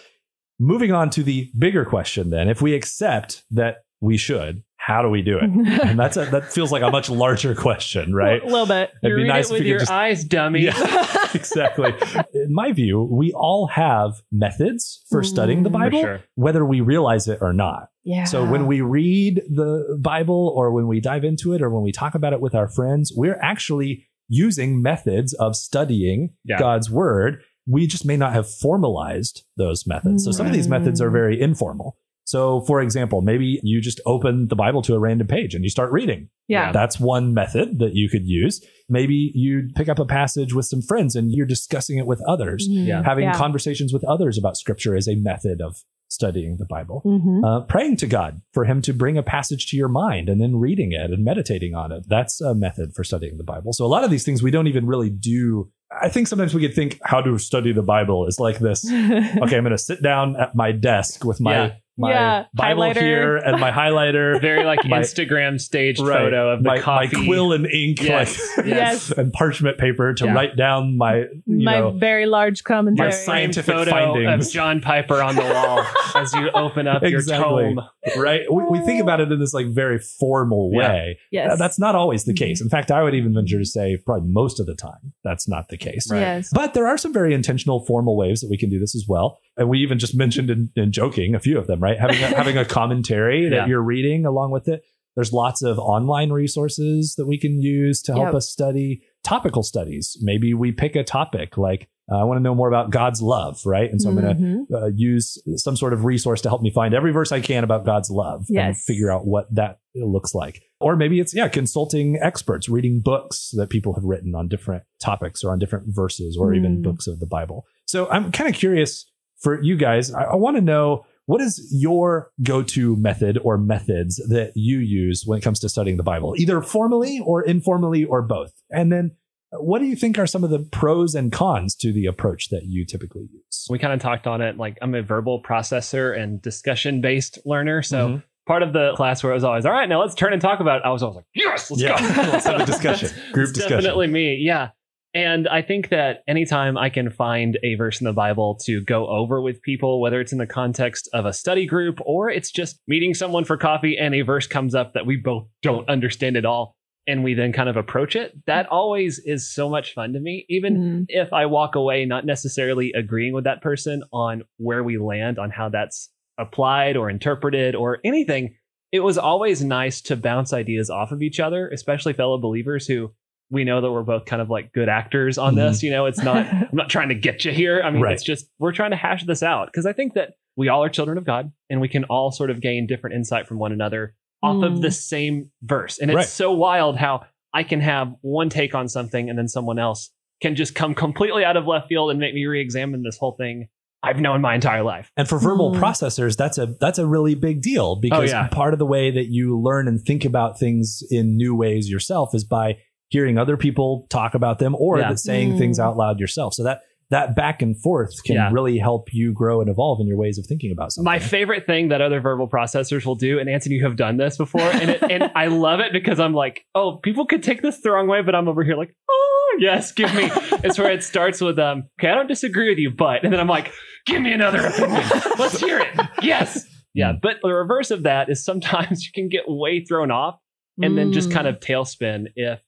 Moving 0.59 0.91
on 0.91 1.09
to 1.11 1.23
the 1.23 1.49
bigger 1.57 1.85
question 1.85 2.29
then, 2.29 2.49
if 2.49 2.61
we 2.61 2.73
accept 2.73 3.43
that 3.51 3.77
we 4.01 4.17
should, 4.17 4.63
how 4.77 5.01
do 5.01 5.09
we 5.09 5.21
do 5.21 5.37
it? 5.37 5.43
And 5.87 5.99
that's 5.99 6.17
a, 6.17 6.25
that 6.25 6.51
feels 6.51 6.71
like 6.71 6.81
a 6.81 6.89
much 6.89 7.09
larger 7.09 7.53
question, 7.55 8.13
right? 8.13 8.41
A 8.41 8.45
little 8.45 8.65
bit. 8.65 8.91
It'd 9.03 9.17
you 9.17 9.23
be 9.23 9.27
nice 9.27 9.49
it 9.49 9.53
with 9.53 9.63
your 9.63 9.79
just- 9.79 9.91
eyes, 9.91 10.23
dummy. 10.23 10.61
Yeah, 10.61 11.27
exactly. 11.33 11.93
In 12.33 12.53
my 12.53 12.71
view, 12.71 13.01
we 13.03 13.31
all 13.33 13.67
have 13.67 14.21
methods 14.31 15.03
for 15.09 15.23
studying 15.23 15.63
the 15.63 15.69
Mm. 15.69 15.73
Bible, 15.73 16.01
sure. 16.01 16.19
whether 16.35 16.65
we 16.65 16.81
realize 16.81 17.27
it 17.27 17.39
or 17.41 17.53
not. 17.53 17.89
Yeah. 18.03 18.23
So 18.23 18.45
when 18.45 18.65
we 18.67 18.81
read 18.81 19.41
the 19.49 19.97
Bible 20.01 20.53
or 20.55 20.71
when 20.71 20.87
we 20.87 21.01
dive 21.01 21.23
into 21.25 21.53
it 21.53 21.61
or 21.61 21.69
when 21.69 21.83
we 21.83 21.91
talk 21.91 22.15
about 22.15 22.33
it 22.33 22.39
with 22.41 22.55
our 22.55 22.67
friends, 22.69 23.11
we're 23.15 23.39
actually 23.41 24.07
using 24.29 24.81
methods 24.81 25.33
of 25.33 25.55
studying 25.55 26.29
Yeah. 26.45 26.59
God's 26.59 26.89
word. 26.89 27.41
We 27.67 27.85
just 27.87 28.05
may 28.05 28.17
not 28.17 28.33
have 28.33 28.49
formalized 28.49 29.43
those 29.57 29.85
methods. 29.85 30.23
So 30.25 30.31
some 30.31 30.45
of 30.47 30.53
these 30.53 30.67
methods 30.69 31.01
are 31.01 31.09
very 31.09 31.39
informal. 31.41 31.97
So 32.25 32.61
for 32.61 32.81
example, 32.81 33.21
maybe 33.21 33.59
you 33.63 33.79
just 33.81 34.01
open 34.05 34.47
the 34.49 34.55
Bible 34.55 34.81
to 34.83 34.95
a 34.95 34.99
random 34.99 35.27
page 35.27 35.53
and 35.55 35.63
you 35.63 35.69
start 35.69 35.91
reading. 35.91 36.29
yeah. 36.49 36.71
That's 36.71 36.97
one 36.99 37.33
method 37.33 37.79
that 37.79 37.93
you 37.93 38.09
could 38.09 38.25
use. 38.25 38.63
Maybe 38.89 39.31
you 39.35 39.69
pick 39.75 39.89
up 39.89 39.99
a 39.99 40.05
passage 40.05 40.53
with 40.53 40.65
some 40.65 40.81
friends 40.81 41.15
and 41.15 41.31
you're 41.31 41.45
discussing 41.45 41.97
it 41.97 42.05
with 42.07 42.21
others. 42.27 42.67
Mm. 42.69 42.87
Yeah. 42.87 43.03
Having 43.03 43.25
Yeah. 43.25 43.33
conversations 43.33 43.91
with 43.93 44.03
others 44.05 44.37
about 44.37 44.55
scripture 44.57 44.95
is 44.95 45.07
a 45.09 45.15
method 45.15 45.61
of 45.61 45.83
studying 46.09 46.55
the 46.57 46.65
Bible 46.65 47.01
Mhm. 47.05 47.43
uh, 47.45 47.61
praying 47.65 47.97
to 47.97 48.07
God 48.07 48.39
for 48.53 48.63
Him 48.63 48.81
to 48.83 48.93
bring 48.93 49.17
a 49.17 49.23
passage 49.23 49.67
to 49.67 49.77
your 49.77 49.89
mind 49.89 50.29
and 50.29 50.39
then 50.39 50.55
reading 50.55 50.93
it 50.93 51.11
and 51.11 51.21
meditating 51.23 51.75
on 51.75 51.91
it. 51.91 52.05
That's 52.07 52.39
a 52.39 52.55
method 52.55 52.93
for 52.95 53.03
studying 53.03 53.37
the 53.37 53.43
Bible. 53.43 53.73
So 53.73 53.85
a 53.85 53.87
lot 53.95 54.05
of 54.05 54.09
these 54.11 54.23
things 54.23 54.41
we 54.41 54.51
don't 54.51 54.67
even 54.67 54.85
really 54.85 55.09
do. 55.09 55.69
I 55.89 56.09
think 56.09 56.27
sometimes 56.27 56.53
we 56.53 56.61
could 56.61 56.75
think 56.75 56.99
how 57.03 57.21
to 57.21 57.37
study 57.37 57.71
the 57.71 57.81
Bible 57.81 58.27
is 58.27 58.39
like 58.39 58.59
this. 58.59 58.85
Okay, 58.91 59.57
I'm 59.57 59.63
going 59.63 59.71
to 59.71 59.77
sit 59.77 60.01
down 60.01 60.35
at 60.35 60.55
my 60.55 60.71
desk 60.71 61.23
with 61.23 61.39
my 61.39 61.53
Yeah. 61.53 61.75
My 61.97 62.11
Yeah, 62.11 62.45
Bible 62.53 62.83
highlighter. 62.83 63.01
here 63.01 63.37
and 63.37 63.59
my 63.59 63.71
highlighter. 63.71 64.39
Very 64.41 64.63
like 64.65 64.85
My- 64.85 64.99
Instagram 64.99 65.59
staged 65.59 65.99
Right. 66.01 66.17
photo 66.19 66.53
of 66.53 66.63
the 66.63 66.69
my, 66.69 66.79
coffee. 66.79 67.17
my 67.17 67.25
quill 67.25 67.53
and 67.53 67.65
ink 67.65 68.01
Yes. 68.03 68.39
like, 68.57 68.65
Yes. 68.67 69.11
and 69.11 69.33
parchment 69.33 69.77
paper 69.77 70.13
to 70.13 70.25
Yeah. 70.25 70.33
write 70.33 70.55
down 70.55 70.97
my 70.97 71.25
you 71.45 71.65
My 71.65 71.79
know 71.79 71.91
very 71.91 72.25
large 72.25 72.63
commentary. 72.63 73.07
my 73.09 73.11
scientific 73.11 73.73
photo 73.73 73.89
findings. 73.91 74.47
of 74.47 74.53
John 74.53 74.81
Piper 74.81 75.21
on 75.21 75.35
the 75.35 75.41
wall 75.41 75.83
as 76.15 76.33
you 76.33 76.49
open 76.51 76.87
up 76.87 77.03
Exactly. 77.03 77.63
your 77.65 77.75
tome. 77.75 77.81
right 78.17 78.41
we, 78.51 78.63
we 78.65 78.79
think 78.85 79.01
about 79.01 79.19
it 79.19 79.31
in 79.31 79.39
this 79.39 79.53
like 79.53 79.67
very 79.67 79.99
formal 79.99 80.71
Yeah. 80.73 80.79
way 80.93 81.19
Yes. 81.31 81.51
Uh, 81.51 81.55
that's 81.55 81.79
not 81.79 81.95
always 81.95 82.23
the 82.25 82.33
case. 82.33 82.61
In 82.61 82.69
fact, 82.69 82.91
I 82.91 83.03
would 83.03 83.13
even 83.15 83.33
venture 83.33 83.59
to 83.59 83.65
say 83.65 83.97
probably 84.05 84.29
most 84.29 84.59
of 84.59 84.65
the 84.65 84.75
time 84.75 85.13
that's 85.23 85.47
not 85.47 85.69
the 85.69 85.77
case. 85.77 86.09
Right. 86.11 86.19
Yes. 86.19 86.49
But 86.53 86.73
there 86.73 86.87
are 86.87 86.97
some 86.97 87.11
very 87.13 87.33
intentional 87.33 87.85
formal 87.85 88.15
ways 88.15 88.41
that 88.41 88.49
we 88.49 88.57
can 88.57 88.69
do 88.69 88.79
this 88.79 88.95
as 88.95 89.05
well. 89.07 89.39
And 89.57 89.69
we 89.69 89.79
even 89.79 89.97
just 89.99 90.15
mentioned 90.15 90.49
in, 90.49 90.69
in 90.75 90.91
joking 90.91 91.35
a 91.35 91.39
few 91.39 91.57
of 91.57 91.67
them, 91.67 91.79
right? 91.81 91.99
Having 91.99 92.23
a, 92.23 92.27
having 92.37 92.57
a 92.57 92.65
commentary 92.65 93.49
that 93.49 93.55
Yeah. 93.55 93.65
you're 93.67 93.81
reading 93.83 94.25
along 94.25 94.51
with 94.51 94.67
it. 94.67 94.83
There's 95.15 95.33
lots 95.33 95.63
of 95.63 95.79
online 95.79 96.29
resources 96.31 97.15
that 97.17 97.25
we 97.25 97.39
can 97.39 97.59
use 97.59 98.01
to 98.03 98.13
help 98.13 98.25
Yep. 98.27 98.35
us 98.35 98.49
study 98.51 99.01
topical 99.23 99.63
studies. 99.63 100.15
Maybe 100.21 100.53
we 100.53 100.71
pick 100.71 100.95
a 100.95 101.03
topic 101.03 101.57
like 101.57 101.89
uh, 102.09 102.21
I 102.21 102.23
want 102.23 102.37
to 102.37 102.41
know 102.41 102.55
more 102.55 102.69
about 102.69 102.89
God's 102.89 103.21
love, 103.21 103.59
right? 103.65 103.91
And 103.91 104.01
so 104.01 104.07
I'm 104.09 104.15
going 104.15 104.65
to 104.69 104.77
uh, 104.77 104.89
use 104.95 105.37
some 105.57 105.75
sort 105.75 105.91
of 105.91 106.05
resource 106.05 106.39
to 106.43 106.47
help 106.49 106.61
me 106.61 106.71
find 106.71 106.93
every 106.93 107.11
verse 107.11 107.33
I 107.33 107.41
can 107.41 107.65
about 107.65 107.83
God's 107.85 108.09
love 108.09 108.45
and 108.67 108.77
figure 108.77 109.11
out 109.11 109.27
what 109.27 109.53
that 109.53 109.79
looks 109.93 110.33
like. 110.33 110.61
Or 110.79 110.95
maybe 110.95 111.19
it's, 111.19 111.35
yeah, 111.35 111.49
consulting 111.49 112.17
experts, 112.21 112.69
reading 112.69 113.01
books 113.03 113.49
that 113.57 113.69
people 113.69 113.93
have 113.95 114.05
written 114.05 114.35
on 114.35 114.47
different 114.47 114.83
topics 115.01 115.43
or 115.43 115.51
on 115.51 115.59
different 115.59 115.87
verses 115.89 116.37
or 116.39 116.53
even 116.53 116.77
Mm. 116.77 116.83
books 116.83 117.07
of 117.07 117.19
the 117.19 117.27
Bible. 117.27 117.65
So 117.87 118.07
I'm 118.09 118.31
kind 118.31 118.49
of 118.49 118.55
curious 118.55 119.05
for 119.39 119.61
you 119.61 119.75
guys. 119.77 120.13
I, 120.13 120.23
I 120.23 120.35
want 120.35 120.57
to 120.57 120.61
know 120.61 121.05
What 121.25 121.41
is 121.41 121.67
your 121.71 122.31
go-to 122.41 122.95
method 122.95 123.37
or 123.43 123.57
methods 123.57 124.15
that 124.29 124.53
you 124.55 124.79
use 124.79 125.23
when 125.25 125.37
it 125.39 125.41
comes 125.43 125.59
to 125.59 125.69
studying 125.69 125.97
the 125.97 126.03
Bible, 126.03 126.35
either 126.37 126.61
formally 126.61 127.19
or 127.19 127.43
informally 127.43 128.05
or 128.05 128.21
both? 128.21 128.53
And 128.71 128.91
then 128.91 129.11
what 129.51 129.79
do 129.79 129.85
you 129.85 129.95
think 129.95 130.17
are 130.17 130.27
some 130.27 130.43
of 130.43 130.49
the 130.49 130.59
pros 130.59 131.15
and 131.15 131.31
cons 131.31 131.75
to 131.75 131.91
the 131.93 132.05
approach 132.05 132.49
that 132.49 132.63
you 132.65 132.85
typically 132.85 133.27
use? 133.31 133.67
We 133.69 133.77
kind 133.79 133.93
of 133.93 133.99
talked 133.99 134.25
on 134.27 134.41
it. 134.41 134.57
Like 134.57 134.77
I'm 134.81 134.95
a 134.95 135.01
verbal 135.01 135.41
processor 135.43 136.17
and 136.17 136.41
discussion 136.41 137.01
based 137.01 137.39
learner. 137.45 137.81
So 137.81 138.07
Mhm. 138.09 138.23
part 138.45 138.63
of 138.63 138.71
the 138.73 138.93
class 138.95 139.21
where 139.23 139.31
I 139.33 139.35
was 139.35 139.43
always, 139.43 139.65
all 139.65 139.71
right, 139.73 139.87
now 139.89 139.99
let's 140.01 140.15
turn 140.15 140.31
and 140.33 140.41
talk 140.41 140.59
about 140.61 140.77
it. 140.79 140.85
I 140.85 140.91
was 140.91 141.03
always 141.03 141.17
like, 141.17 141.25
yes, 141.35 141.69
let's 141.71 141.81
Yeah. 141.83 141.97
go. 141.99 142.31
Let's 142.31 142.45
have 142.45 142.61
a 142.61 142.65
discussion. 142.73 143.09
Group 143.33 143.53
discussion. 143.53 143.77
Definitely 143.77 144.07
me. 144.07 144.35
Yeah. 144.35 144.69
And 145.17 145.47
I 145.47 145.63
think 145.63 145.89
that 145.89 146.21
anytime 146.27 146.77
I 146.77 146.89
can 146.91 147.09
find 147.09 147.57
a 147.63 147.73
verse 147.73 147.99
in 147.99 148.05
the 148.05 148.13
Bible 148.13 148.53
to 148.65 148.81
go 148.81 149.07
over 149.07 149.41
with 149.41 149.63
people, 149.63 149.99
whether 149.99 150.21
it's 150.21 150.31
in 150.31 150.37
the 150.37 150.45
context 150.45 151.09
of 151.11 151.25
a 151.25 151.33
study 151.33 151.65
group 151.65 151.99
or 152.05 152.29
it's 152.29 152.51
just 152.51 152.79
meeting 152.87 153.15
someone 153.15 153.43
for 153.43 153.57
coffee 153.57 153.97
and 153.97 154.13
a 154.13 154.21
verse 154.21 154.45
comes 154.45 154.75
up 154.75 154.93
that 154.93 155.07
we 155.07 155.15
both 155.15 155.47
don't 155.63 155.89
understand 155.89 156.37
at 156.37 156.45
all, 156.45 156.75
and 157.07 157.23
we 157.23 157.33
then 157.33 157.51
kind 157.51 157.67
of 157.67 157.77
approach 157.77 158.15
it, 158.15 158.31
that 158.45 158.67
always 158.67 159.17
is 159.25 159.51
so 159.51 159.67
much 159.67 159.95
fun 159.95 160.13
to 160.13 160.19
me. 160.19 160.45
Even 160.49 160.77
Mhm. 160.77 161.05
if 161.07 161.33
I 161.33 161.47
walk 161.47 161.73
away 161.73 162.05
not 162.05 162.23
necessarily 162.23 162.91
agreeing 162.93 163.33
with 163.33 163.45
that 163.45 163.61
person 163.63 164.03
on 164.13 164.43
where 164.57 164.83
we 164.83 164.99
land 164.99 165.39
on 165.39 165.49
how 165.49 165.69
that's 165.69 166.11
applied 166.37 166.95
or 166.95 167.09
interpreted 167.09 167.73
or 167.73 167.97
anything, 168.05 168.53
it 168.91 168.99
was 168.99 169.17
always 169.17 169.63
nice 169.63 169.99
to 170.01 170.15
bounce 170.15 170.53
ideas 170.53 170.91
off 170.91 171.11
of 171.11 171.23
each 171.23 171.39
other, 171.39 171.69
especially 171.69 172.13
fellow 172.13 172.37
believers 172.37 172.85
who 172.85 173.13
we 173.49 173.63
know 173.63 173.79
that 173.81 173.91
we're 173.91 174.03
both 174.03 174.25
kind 174.25 174.41
of 174.41 174.49
like 174.49 174.73
good 174.73 174.89
actors 174.89 175.37
on 175.37 175.55
this. 175.55 175.81
You 175.83 175.91
know, 175.91 176.05
it's 176.05 176.21
not, 176.21 176.45
I'm 176.51 176.69
not 176.73 176.89
trying 176.89 177.09
to 177.09 177.15
get 177.15 177.45
you 177.45 177.51
here. 177.51 177.81
I 177.83 177.89
mean, 177.91 178.01
Right. 178.01 178.13
it's 178.13 178.23
just, 178.23 178.47
we're 178.59 178.73
trying 178.73 178.91
to 178.91 178.97
hash 178.97 179.23
this 179.25 179.41
out 179.43 179.67
because 179.67 179.85
I 179.85 179.93
think 179.93 180.13
that 180.15 180.33
we 180.55 180.67
all 180.69 180.83
are 180.83 180.89
children 180.89 181.17
of 181.17 181.23
God 181.25 181.51
and 181.69 181.79
we 181.79 181.87
can 181.87 182.03
all 182.05 182.31
sort 182.31 182.49
of 182.49 182.59
gain 182.61 182.87
different 182.87 183.15
insight 183.15 183.47
from 183.47 183.59
one 183.59 183.71
another 183.71 184.15
off 184.43 184.63
of 184.63 184.73
Mm. 184.73 184.81
the 184.81 184.91
same 184.91 185.51
verse. 185.63 185.97
And 185.99 186.11
it's 186.11 186.15
Right. 186.15 186.25
so 186.25 186.51
wild 186.51 186.97
how 186.97 187.25
I 187.53 187.63
can 187.63 187.79
have 187.81 188.13
one 188.21 188.49
take 188.49 188.75
on 188.75 188.87
something 188.89 189.29
and 189.29 189.37
then 189.39 189.47
someone 189.47 189.79
else 189.79 190.11
can 190.41 190.55
just 190.55 190.75
come 190.75 190.93
completely 190.93 191.43
out 191.45 191.57
of 191.57 191.65
left 191.65 191.87
field 191.87 192.11
and 192.11 192.19
make 192.19 192.33
me 192.35 192.45
re-examine 192.45 193.01
this 193.03 193.17
whole 193.17 193.31
thing 193.33 193.67
I've 194.03 194.19
known 194.19 194.41
my 194.41 194.53
entire 194.53 194.83
life. 194.83 195.11
And 195.17 195.27
for 195.27 195.39
verbal 195.39 195.71
Mm. 195.73 195.79
processors, 195.79 196.37
that's 196.37 196.59
a 196.59 196.67
that's 196.79 196.99
a 196.99 197.07
really 197.07 197.33
big 197.33 197.61
deal 197.63 197.95
because 197.95 198.29
yeah. 198.29 198.47
part 198.49 198.73
of 198.73 198.79
the 198.79 198.85
way 198.85 199.09
that 199.09 199.25
you 199.29 199.59
learn 199.59 199.87
and 199.87 199.99
think 199.99 200.23
about 200.23 200.59
things 200.59 201.01
in 201.09 201.35
new 201.35 201.55
ways 201.55 201.89
yourself 201.89 202.35
is 202.35 202.43
by 202.43 202.77
hearing 203.09 203.37
other 203.37 203.57
people 203.57 204.05
talk 204.09 204.33
about 204.35 204.59
them 204.59 204.75
or 204.77 204.99
Yeah. 204.99 205.13
saying 205.15 205.53
Mm. 205.53 205.57
things 205.57 205.79
out 205.79 205.97
loud 205.97 206.19
yourself. 206.19 206.53
So 206.53 206.63
that 206.63 206.81
that 207.09 207.37
back 207.37 207.61
and 207.61 207.81
forth 207.81 208.11
can 208.25 208.35
Yeah. 208.35 208.49
really 208.51 208.77
help 208.77 209.07
you 209.13 209.31
grow 209.31 209.61
and 209.61 209.69
evolve 209.69 210.01
in 210.01 210.07
your 210.07 210.17
ways 210.17 210.37
of 210.37 210.45
thinking 210.45 210.73
about 210.73 210.91
something. 210.91 211.05
My 211.09 211.19
favorite 211.19 211.65
thing 211.65 211.87
that 211.87 212.01
other 212.01 212.19
verbal 212.19 212.49
processors 212.49 213.05
will 213.05 213.15
do, 213.15 213.39
and 213.39 213.49
Anthony, 213.49 213.75
you 213.75 213.83
have 213.85 213.95
done 213.95 214.17
this 214.17 214.35
before, 214.35 214.59
and 214.59 214.89
it, 214.89 215.01
and 215.09 215.31
I 215.33 215.47
love 215.47 215.79
it 215.79 215.93
because 215.93 216.19
I'm 216.19 216.33
like, 216.33 216.65
oh, 216.75 216.97
people 216.97 217.25
could 217.25 217.43
take 217.43 217.61
this 217.61 217.79
the 217.79 217.91
wrong 217.91 218.09
way, 218.09 218.21
but 218.23 218.35
I'm 218.35 218.49
over 218.49 218.61
here 218.61 218.75
like, 218.75 218.93
oh 219.09 219.57
yes, 219.61 219.93
give 219.93 220.13
me. 220.15 220.29
it's 220.65 220.77
where 220.77 220.91
it 220.91 221.01
starts 221.01 221.39
with, 221.39 221.57
um, 221.59 221.83
okay, 221.97 222.09
I 222.09 222.13
don't 222.15 222.27
disagree 222.27 222.67
with 222.67 222.77
you, 222.77 222.91
but, 222.91 223.23
and 223.23 223.31
then 223.31 223.39
I'm 223.39 223.47
like, 223.47 223.71
give 224.05 224.21
me 224.21 224.33
another 224.33 224.65
opinion. 224.67 225.01
Let's 225.39 225.61
hear 225.61 225.79
it. 225.79 225.87
Yes. 226.21 226.67
Yeah. 226.93 227.13
Mm. 227.13 227.21
But 227.21 227.37
the 227.41 227.53
reverse 227.53 227.89
of 227.89 228.03
that 228.03 228.29
is 228.29 228.43
sometimes 228.43 229.05
you 229.05 229.11
can 229.15 229.29
get 229.29 229.43
way 229.47 229.79
thrown 229.85 230.11
off 230.11 230.39
and 230.81 230.97
then 230.97 231.13
just 231.13 231.29
Mm. 231.29 231.33
kind 231.33 231.47
of 231.47 231.61
tailspin 231.61 232.25
if 232.35 232.59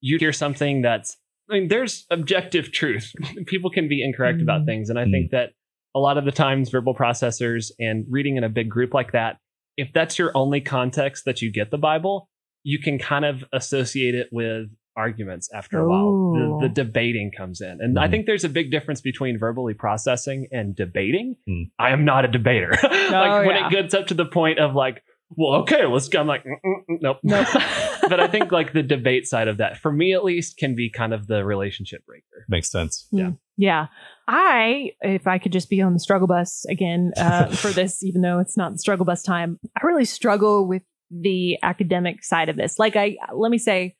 you 0.00 0.18
hear 0.18 0.32
something 0.32 0.82
that's 0.82 1.16
I 1.50 1.54
mean, 1.54 1.68
there's 1.68 2.04
objective 2.10 2.72
truth. 2.72 3.12
People 3.46 3.70
can 3.70 3.88
be 3.88 4.02
incorrect 4.02 4.42
about 4.42 4.62
Mm. 4.62 4.66
things. 4.66 4.90
And 4.90 4.98
I 4.98 5.04
think 5.06 5.30
that 5.30 5.50
a 5.94 5.98
lot 5.98 6.18
of 6.18 6.26
the 6.26 6.30
times 6.32 6.68
verbal 6.68 6.94
processors 6.94 7.70
and 7.80 8.04
reading 8.10 8.36
in 8.36 8.44
a 8.44 8.50
big 8.50 8.68
group 8.68 8.92
like 8.92 9.12
that, 9.12 9.38
if 9.78 9.90
that's 9.94 10.18
your 10.18 10.30
only 10.36 10.60
context 10.60 11.24
that 11.24 11.40
you 11.40 11.50
get 11.50 11.70
the 11.70 11.78
Bible, 11.78 12.28
you 12.64 12.78
can 12.78 12.98
kind 12.98 13.24
of 13.24 13.44
associate 13.54 14.14
it 14.14 14.28
with 14.30 14.66
arguments 14.94 15.48
after 15.54 15.78
a 15.78 15.88
while. 15.88 16.32
The, 16.60 16.66
the 16.66 16.68
debating 16.68 17.30
comes 17.34 17.60
in. 17.62 17.78
And 17.80 17.98
I 17.98 18.08
Mhm. 18.08 18.10
think 18.10 18.26
there's 18.26 18.44
a 18.44 18.48
big 18.50 18.70
difference 18.70 19.00
between 19.00 19.38
verbally 19.38 19.72
processing 19.72 20.48
and 20.52 20.76
debating. 20.76 21.36
Mm. 21.48 21.70
I 21.78 21.90
am 21.92 22.04
not 22.04 22.24
a 22.26 22.28
debater. 22.28 22.72
like 22.82 23.46
when 23.46 23.56
yeah. 23.56 23.68
it 23.68 23.70
gets 23.70 23.94
up 23.94 24.08
to 24.08 24.14
the 24.14 24.26
point 24.26 24.58
of 24.58 24.74
like, 24.74 25.02
well, 25.30 25.60
okay, 25.62 25.86
let's 25.86 26.08
go. 26.08 26.20
I'm 26.20 26.26
like, 26.26 26.42
mm, 26.44 26.56
mm, 26.64 26.74
mm, 26.90 26.98
nope. 27.00 27.18
Nope. 27.22 27.46
but 28.08 28.20
I 28.20 28.26
think 28.26 28.52
like 28.52 28.72
the 28.72 28.82
debate 28.82 29.26
side 29.26 29.48
of 29.48 29.58
that, 29.58 29.78
for 29.78 29.92
me 29.92 30.12
at 30.12 30.24
least, 30.24 30.56
can 30.56 30.74
be 30.74 30.90
kind 30.90 31.12
of 31.12 31.26
the 31.26 31.44
relationship 31.44 32.04
breaker. 32.06 32.44
Makes 32.48 32.70
sense. 32.70 33.06
Yeah. 33.10 33.32
Yeah. 33.56 33.86
I, 34.26 34.92
if 35.00 35.26
I 35.26 35.38
could 35.38 35.52
just 35.52 35.70
be 35.70 35.80
on 35.80 35.92
the 35.92 35.98
struggle 35.98 36.28
bus 36.28 36.64
again 36.68 37.12
uh, 37.16 37.46
for 37.50 37.68
this, 37.68 38.02
even 38.02 38.22
though 38.22 38.38
it's 38.38 38.56
not 38.56 38.72
the 38.72 38.78
struggle 38.78 39.04
bus 39.06 39.22
time, 39.22 39.58
I 39.76 39.86
really 39.86 40.04
struggle 40.04 40.66
with 40.66 40.82
the 41.10 41.58
academic 41.62 42.24
side 42.24 42.48
of 42.48 42.56
this. 42.56 42.78
Like, 42.78 42.96
I, 42.96 43.16
let 43.32 43.50
me 43.50 43.58
say, 43.58 43.96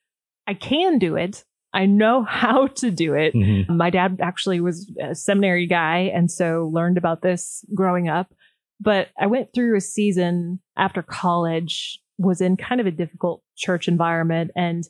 I 0.46 0.54
can 0.54 0.98
do 0.98 1.16
it. 1.16 1.44
I 1.72 1.86
know 1.86 2.24
how 2.28 2.68
to 2.68 2.90
do 2.90 3.14
it. 3.14 3.34
Mhm. 3.34 3.68
My 3.68 3.90
dad 3.90 4.18
actually 4.22 4.60
was 4.60 4.90
a 5.00 5.14
seminary 5.14 5.66
guy 5.66 6.10
and 6.14 6.30
so 6.30 6.70
learned 6.72 6.98
about 6.98 7.22
this 7.22 7.64
growing 7.74 8.08
up. 8.08 8.32
But 8.80 9.08
I 9.18 9.26
went 9.26 9.48
through 9.54 9.76
a 9.76 9.80
season 9.80 10.60
after 10.76 11.02
college, 11.02 12.00
was 12.18 12.40
in 12.40 12.56
kind 12.56 12.80
of 12.80 12.86
a 12.86 12.90
difficult 12.90 13.42
church 13.56 13.88
environment 13.88 14.50
and 14.56 14.84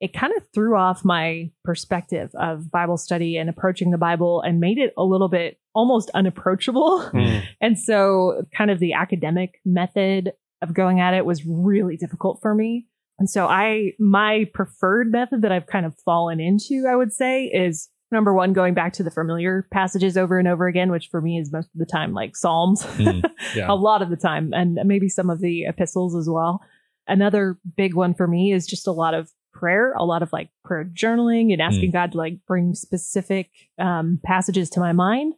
it 0.00 0.12
kind 0.12 0.32
of 0.36 0.44
threw 0.54 0.76
off 0.76 1.04
my 1.04 1.50
perspective 1.64 2.30
of 2.38 2.70
Bible 2.70 2.96
study 2.96 3.36
and 3.36 3.50
approaching 3.50 3.90
the 3.90 3.98
Bible 3.98 4.40
and 4.42 4.60
made 4.60 4.78
it 4.78 4.92
a 4.96 5.02
little 5.02 5.28
bit 5.28 5.58
almost 5.74 6.10
unapproachable. 6.14 7.10
Mm. 7.18 7.42
And 7.60 7.78
so, 7.78 8.42
kind 8.56 8.70
of 8.70 8.78
the 8.78 8.92
academic 8.92 9.60
method 9.64 10.32
of 10.62 10.74
going 10.74 11.00
at 11.00 11.14
it 11.14 11.24
was 11.24 11.44
really 11.46 11.96
difficult 11.96 12.38
for 12.42 12.54
me. 12.54 12.86
And 13.18 13.28
so, 13.28 13.46
I, 13.46 13.92
my 13.98 14.44
preferred 14.52 15.10
method 15.10 15.42
that 15.42 15.52
I've 15.52 15.66
kind 15.66 15.86
of 15.86 15.96
fallen 16.04 16.38
into, 16.38 16.86
I 16.88 16.94
would 16.94 17.12
say, 17.12 17.46
is 17.46 17.88
number 18.10 18.32
one, 18.32 18.52
going 18.52 18.74
back 18.74 18.92
to 18.94 19.02
the 19.02 19.10
familiar 19.10 19.66
passages 19.72 20.16
over 20.16 20.38
and 20.38 20.48
over 20.48 20.66
again, 20.66 20.90
which 20.90 21.08
for 21.10 21.20
me 21.20 21.38
is 21.38 21.52
most 21.52 21.66
of 21.74 21.78
the 21.78 21.86
time 21.86 22.12
like 22.12 22.36
Psalms, 22.36 22.82
Mm. 22.96 23.22
Yeah. 23.54 23.66
a 23.70 23.74
lot 23.74 24.02
of 24.02 24.10
the 24.10 24.16
time, 24.16 24.52
and 24.52 24.78
maybe 24.84 25.08
some 25.08 25.30
of 25.30 25.40
the 25.40 25.64
epistles 25.64 26.14
as 26.16 26.28
well. 26.28 26.60
Another 27.06 27.58
big 27.76 27.94
one 27.94 28.14
for 28.14 28.26
me 28.26 28.52
is 28.52 28.66
just 28.66 28.86
a 28.86 28.92
lot 28.92 29.14
of 29.14 29.30
prayer, 29.52 29.92
a 29.94 30.04
lot 30.04 30.22
of 30.22 30.32
like 30.32 30.50
prayer 30.64 30.84
journaling 30.84 31.52
and 31.52 31.60
asking 31.62 31.90
God 31.90 32.12
to 32.12 32.18
like 32.18 32.38
bring 32.46 32.74
specific 32.74 33.50
um, 33.78 34.20
passages 34.24 34.68
to 34.70 34.80
my 34.80 34.92
mind. 34.92 35.34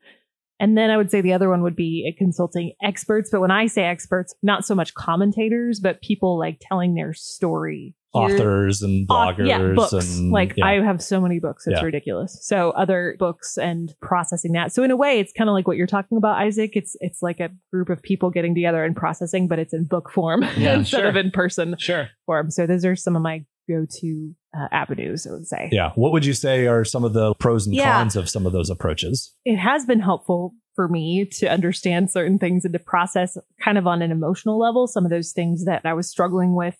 And 0.59 0.77
then 0.77 0.91
I 0.91 0.97
would 0.99 1.11
say 1.11 1.21
the 1.23 1.33
other 1.33 1.49
one 1.49 1.63
would 1.63 1.77
be 1.77 2.13
consulting 2.19 2.73
experts. 2.83 3.31
But 3.31 3.41
when 3.41 3.51
I 3.51 3.67
say 3.67 3.85
experts, 3.85 4.35
not 4.43 4.67
so 4.67 4.75
much 4.75 4.93
commentators, 4.93 5.81
but 5.81 6.03
people 6.03 6.39
like 6.39 6.59
telling 6.61 6.95
their 6.95 7.15
story. 7.15 7.95
Authors 8.13 8.83
and 8.83 9.07
bloggers 9.09 9.47
yeah, 9.47 9.59
books. 9.75 9.93
and 10.19 10.33
like 10.33 10.55
yeah. 10.57 10.67
I 10.67 10.81
have 10.83 11.01
so 11.03 11.21
many 11.21 11.39
books, 11.39 11.67
it's 11.67 11.79
Yeah. 11.79 11.85
ridiculous. 11.85 12.39
So 12.43 12.71
other 12.71 13.15
books 13.19 13.57
and 13.57 13.95
processing 14.03 14.53
that. 14.53 14.73
So 14.73 14.83
in 14.83 14.91
a 14.91 14.97
way, 14.97 15.21
it's 15.21 15.33
kind 15.33 15.49
of 15.49 15.55
like 15.55 15.69
what 15.69 15.77
you're 15.77 15.87
talking 15.87 16.19
about, 16.19 16.37
Isaac. 16.43 16.73
It's 16.75 16.97
it's 17.01 17.23
like 17.23 17.39
a 17.41 17.51
group 17.73 17.89
of 17.89 18.03
people 18.03 18.31
getting 18.31 18.55
together 18.55 18.85
and 18.85 18.97
processing, 18.97 19.47
but 19.49 19.59
it's 19.59 19.73
in 19.73 19.85
book 19.85 20.11
form 20.11 20.43
Yeah, 20.57 20.75
instead 20.79 21.01
sure. 21.01 21.09
of 21.09 21.17
in 21.17 21.31
person 21.31 21.77
Sure. 21.79 22.09
form. 22.27 22.51
So 22.51 22.67
those 22.67 22.85
are 22.85 22.97
some 22.97 23.15
of 23.17 23.23
my 23.23 23.45
go-to 23.69 24.35
uh, 24.59 24.67
avenues. 24.73 25.27
I 25.29 25.33
would 25.33 25.47
say. 25.47 25.69
yeah. 25.71 25.93
What 25.95 26.11
would 26.13 26.25
you 26.27 26.33
say 26.33 26.67
are 26.67 26.85
some 26.85 27.05
of 27.05 27.13
the 27.13 27.35
pros 27.35 27.67
and 27.69 27.79
cons 27.79 28.17
of 28.17 28.29
some 28.29 28.45
of 28.47 28.53
those 28.53 28.71
approaches? 28.71 29.33
it 29.45 29.57
has 29.57 29.87
been 29.87 30.01
helpful 30.01 30.53
for 30.75 30.89
me 30.89 31.25
to 31.39 31.47
understand 31.47 32.11
certain 32.11 32.39
things 32.39 32.65
and 32.65 32.73
to 32.73 32.79
process 32.81 33.37
kind 33.63 33.77
of 33.79 33.87
on 33.87 34.03
an 34.03 34.11
emotional 34.11 34.59
level 34.59 34.87
some 34.87 35.05
of 35.05 35.11
those 35.11 35.33
things 35.33 35.65
that 35.67 35.83
I 35.85 35.93
was 35.93 36.09
struggling 36.09 36.55
with 36.55 36.77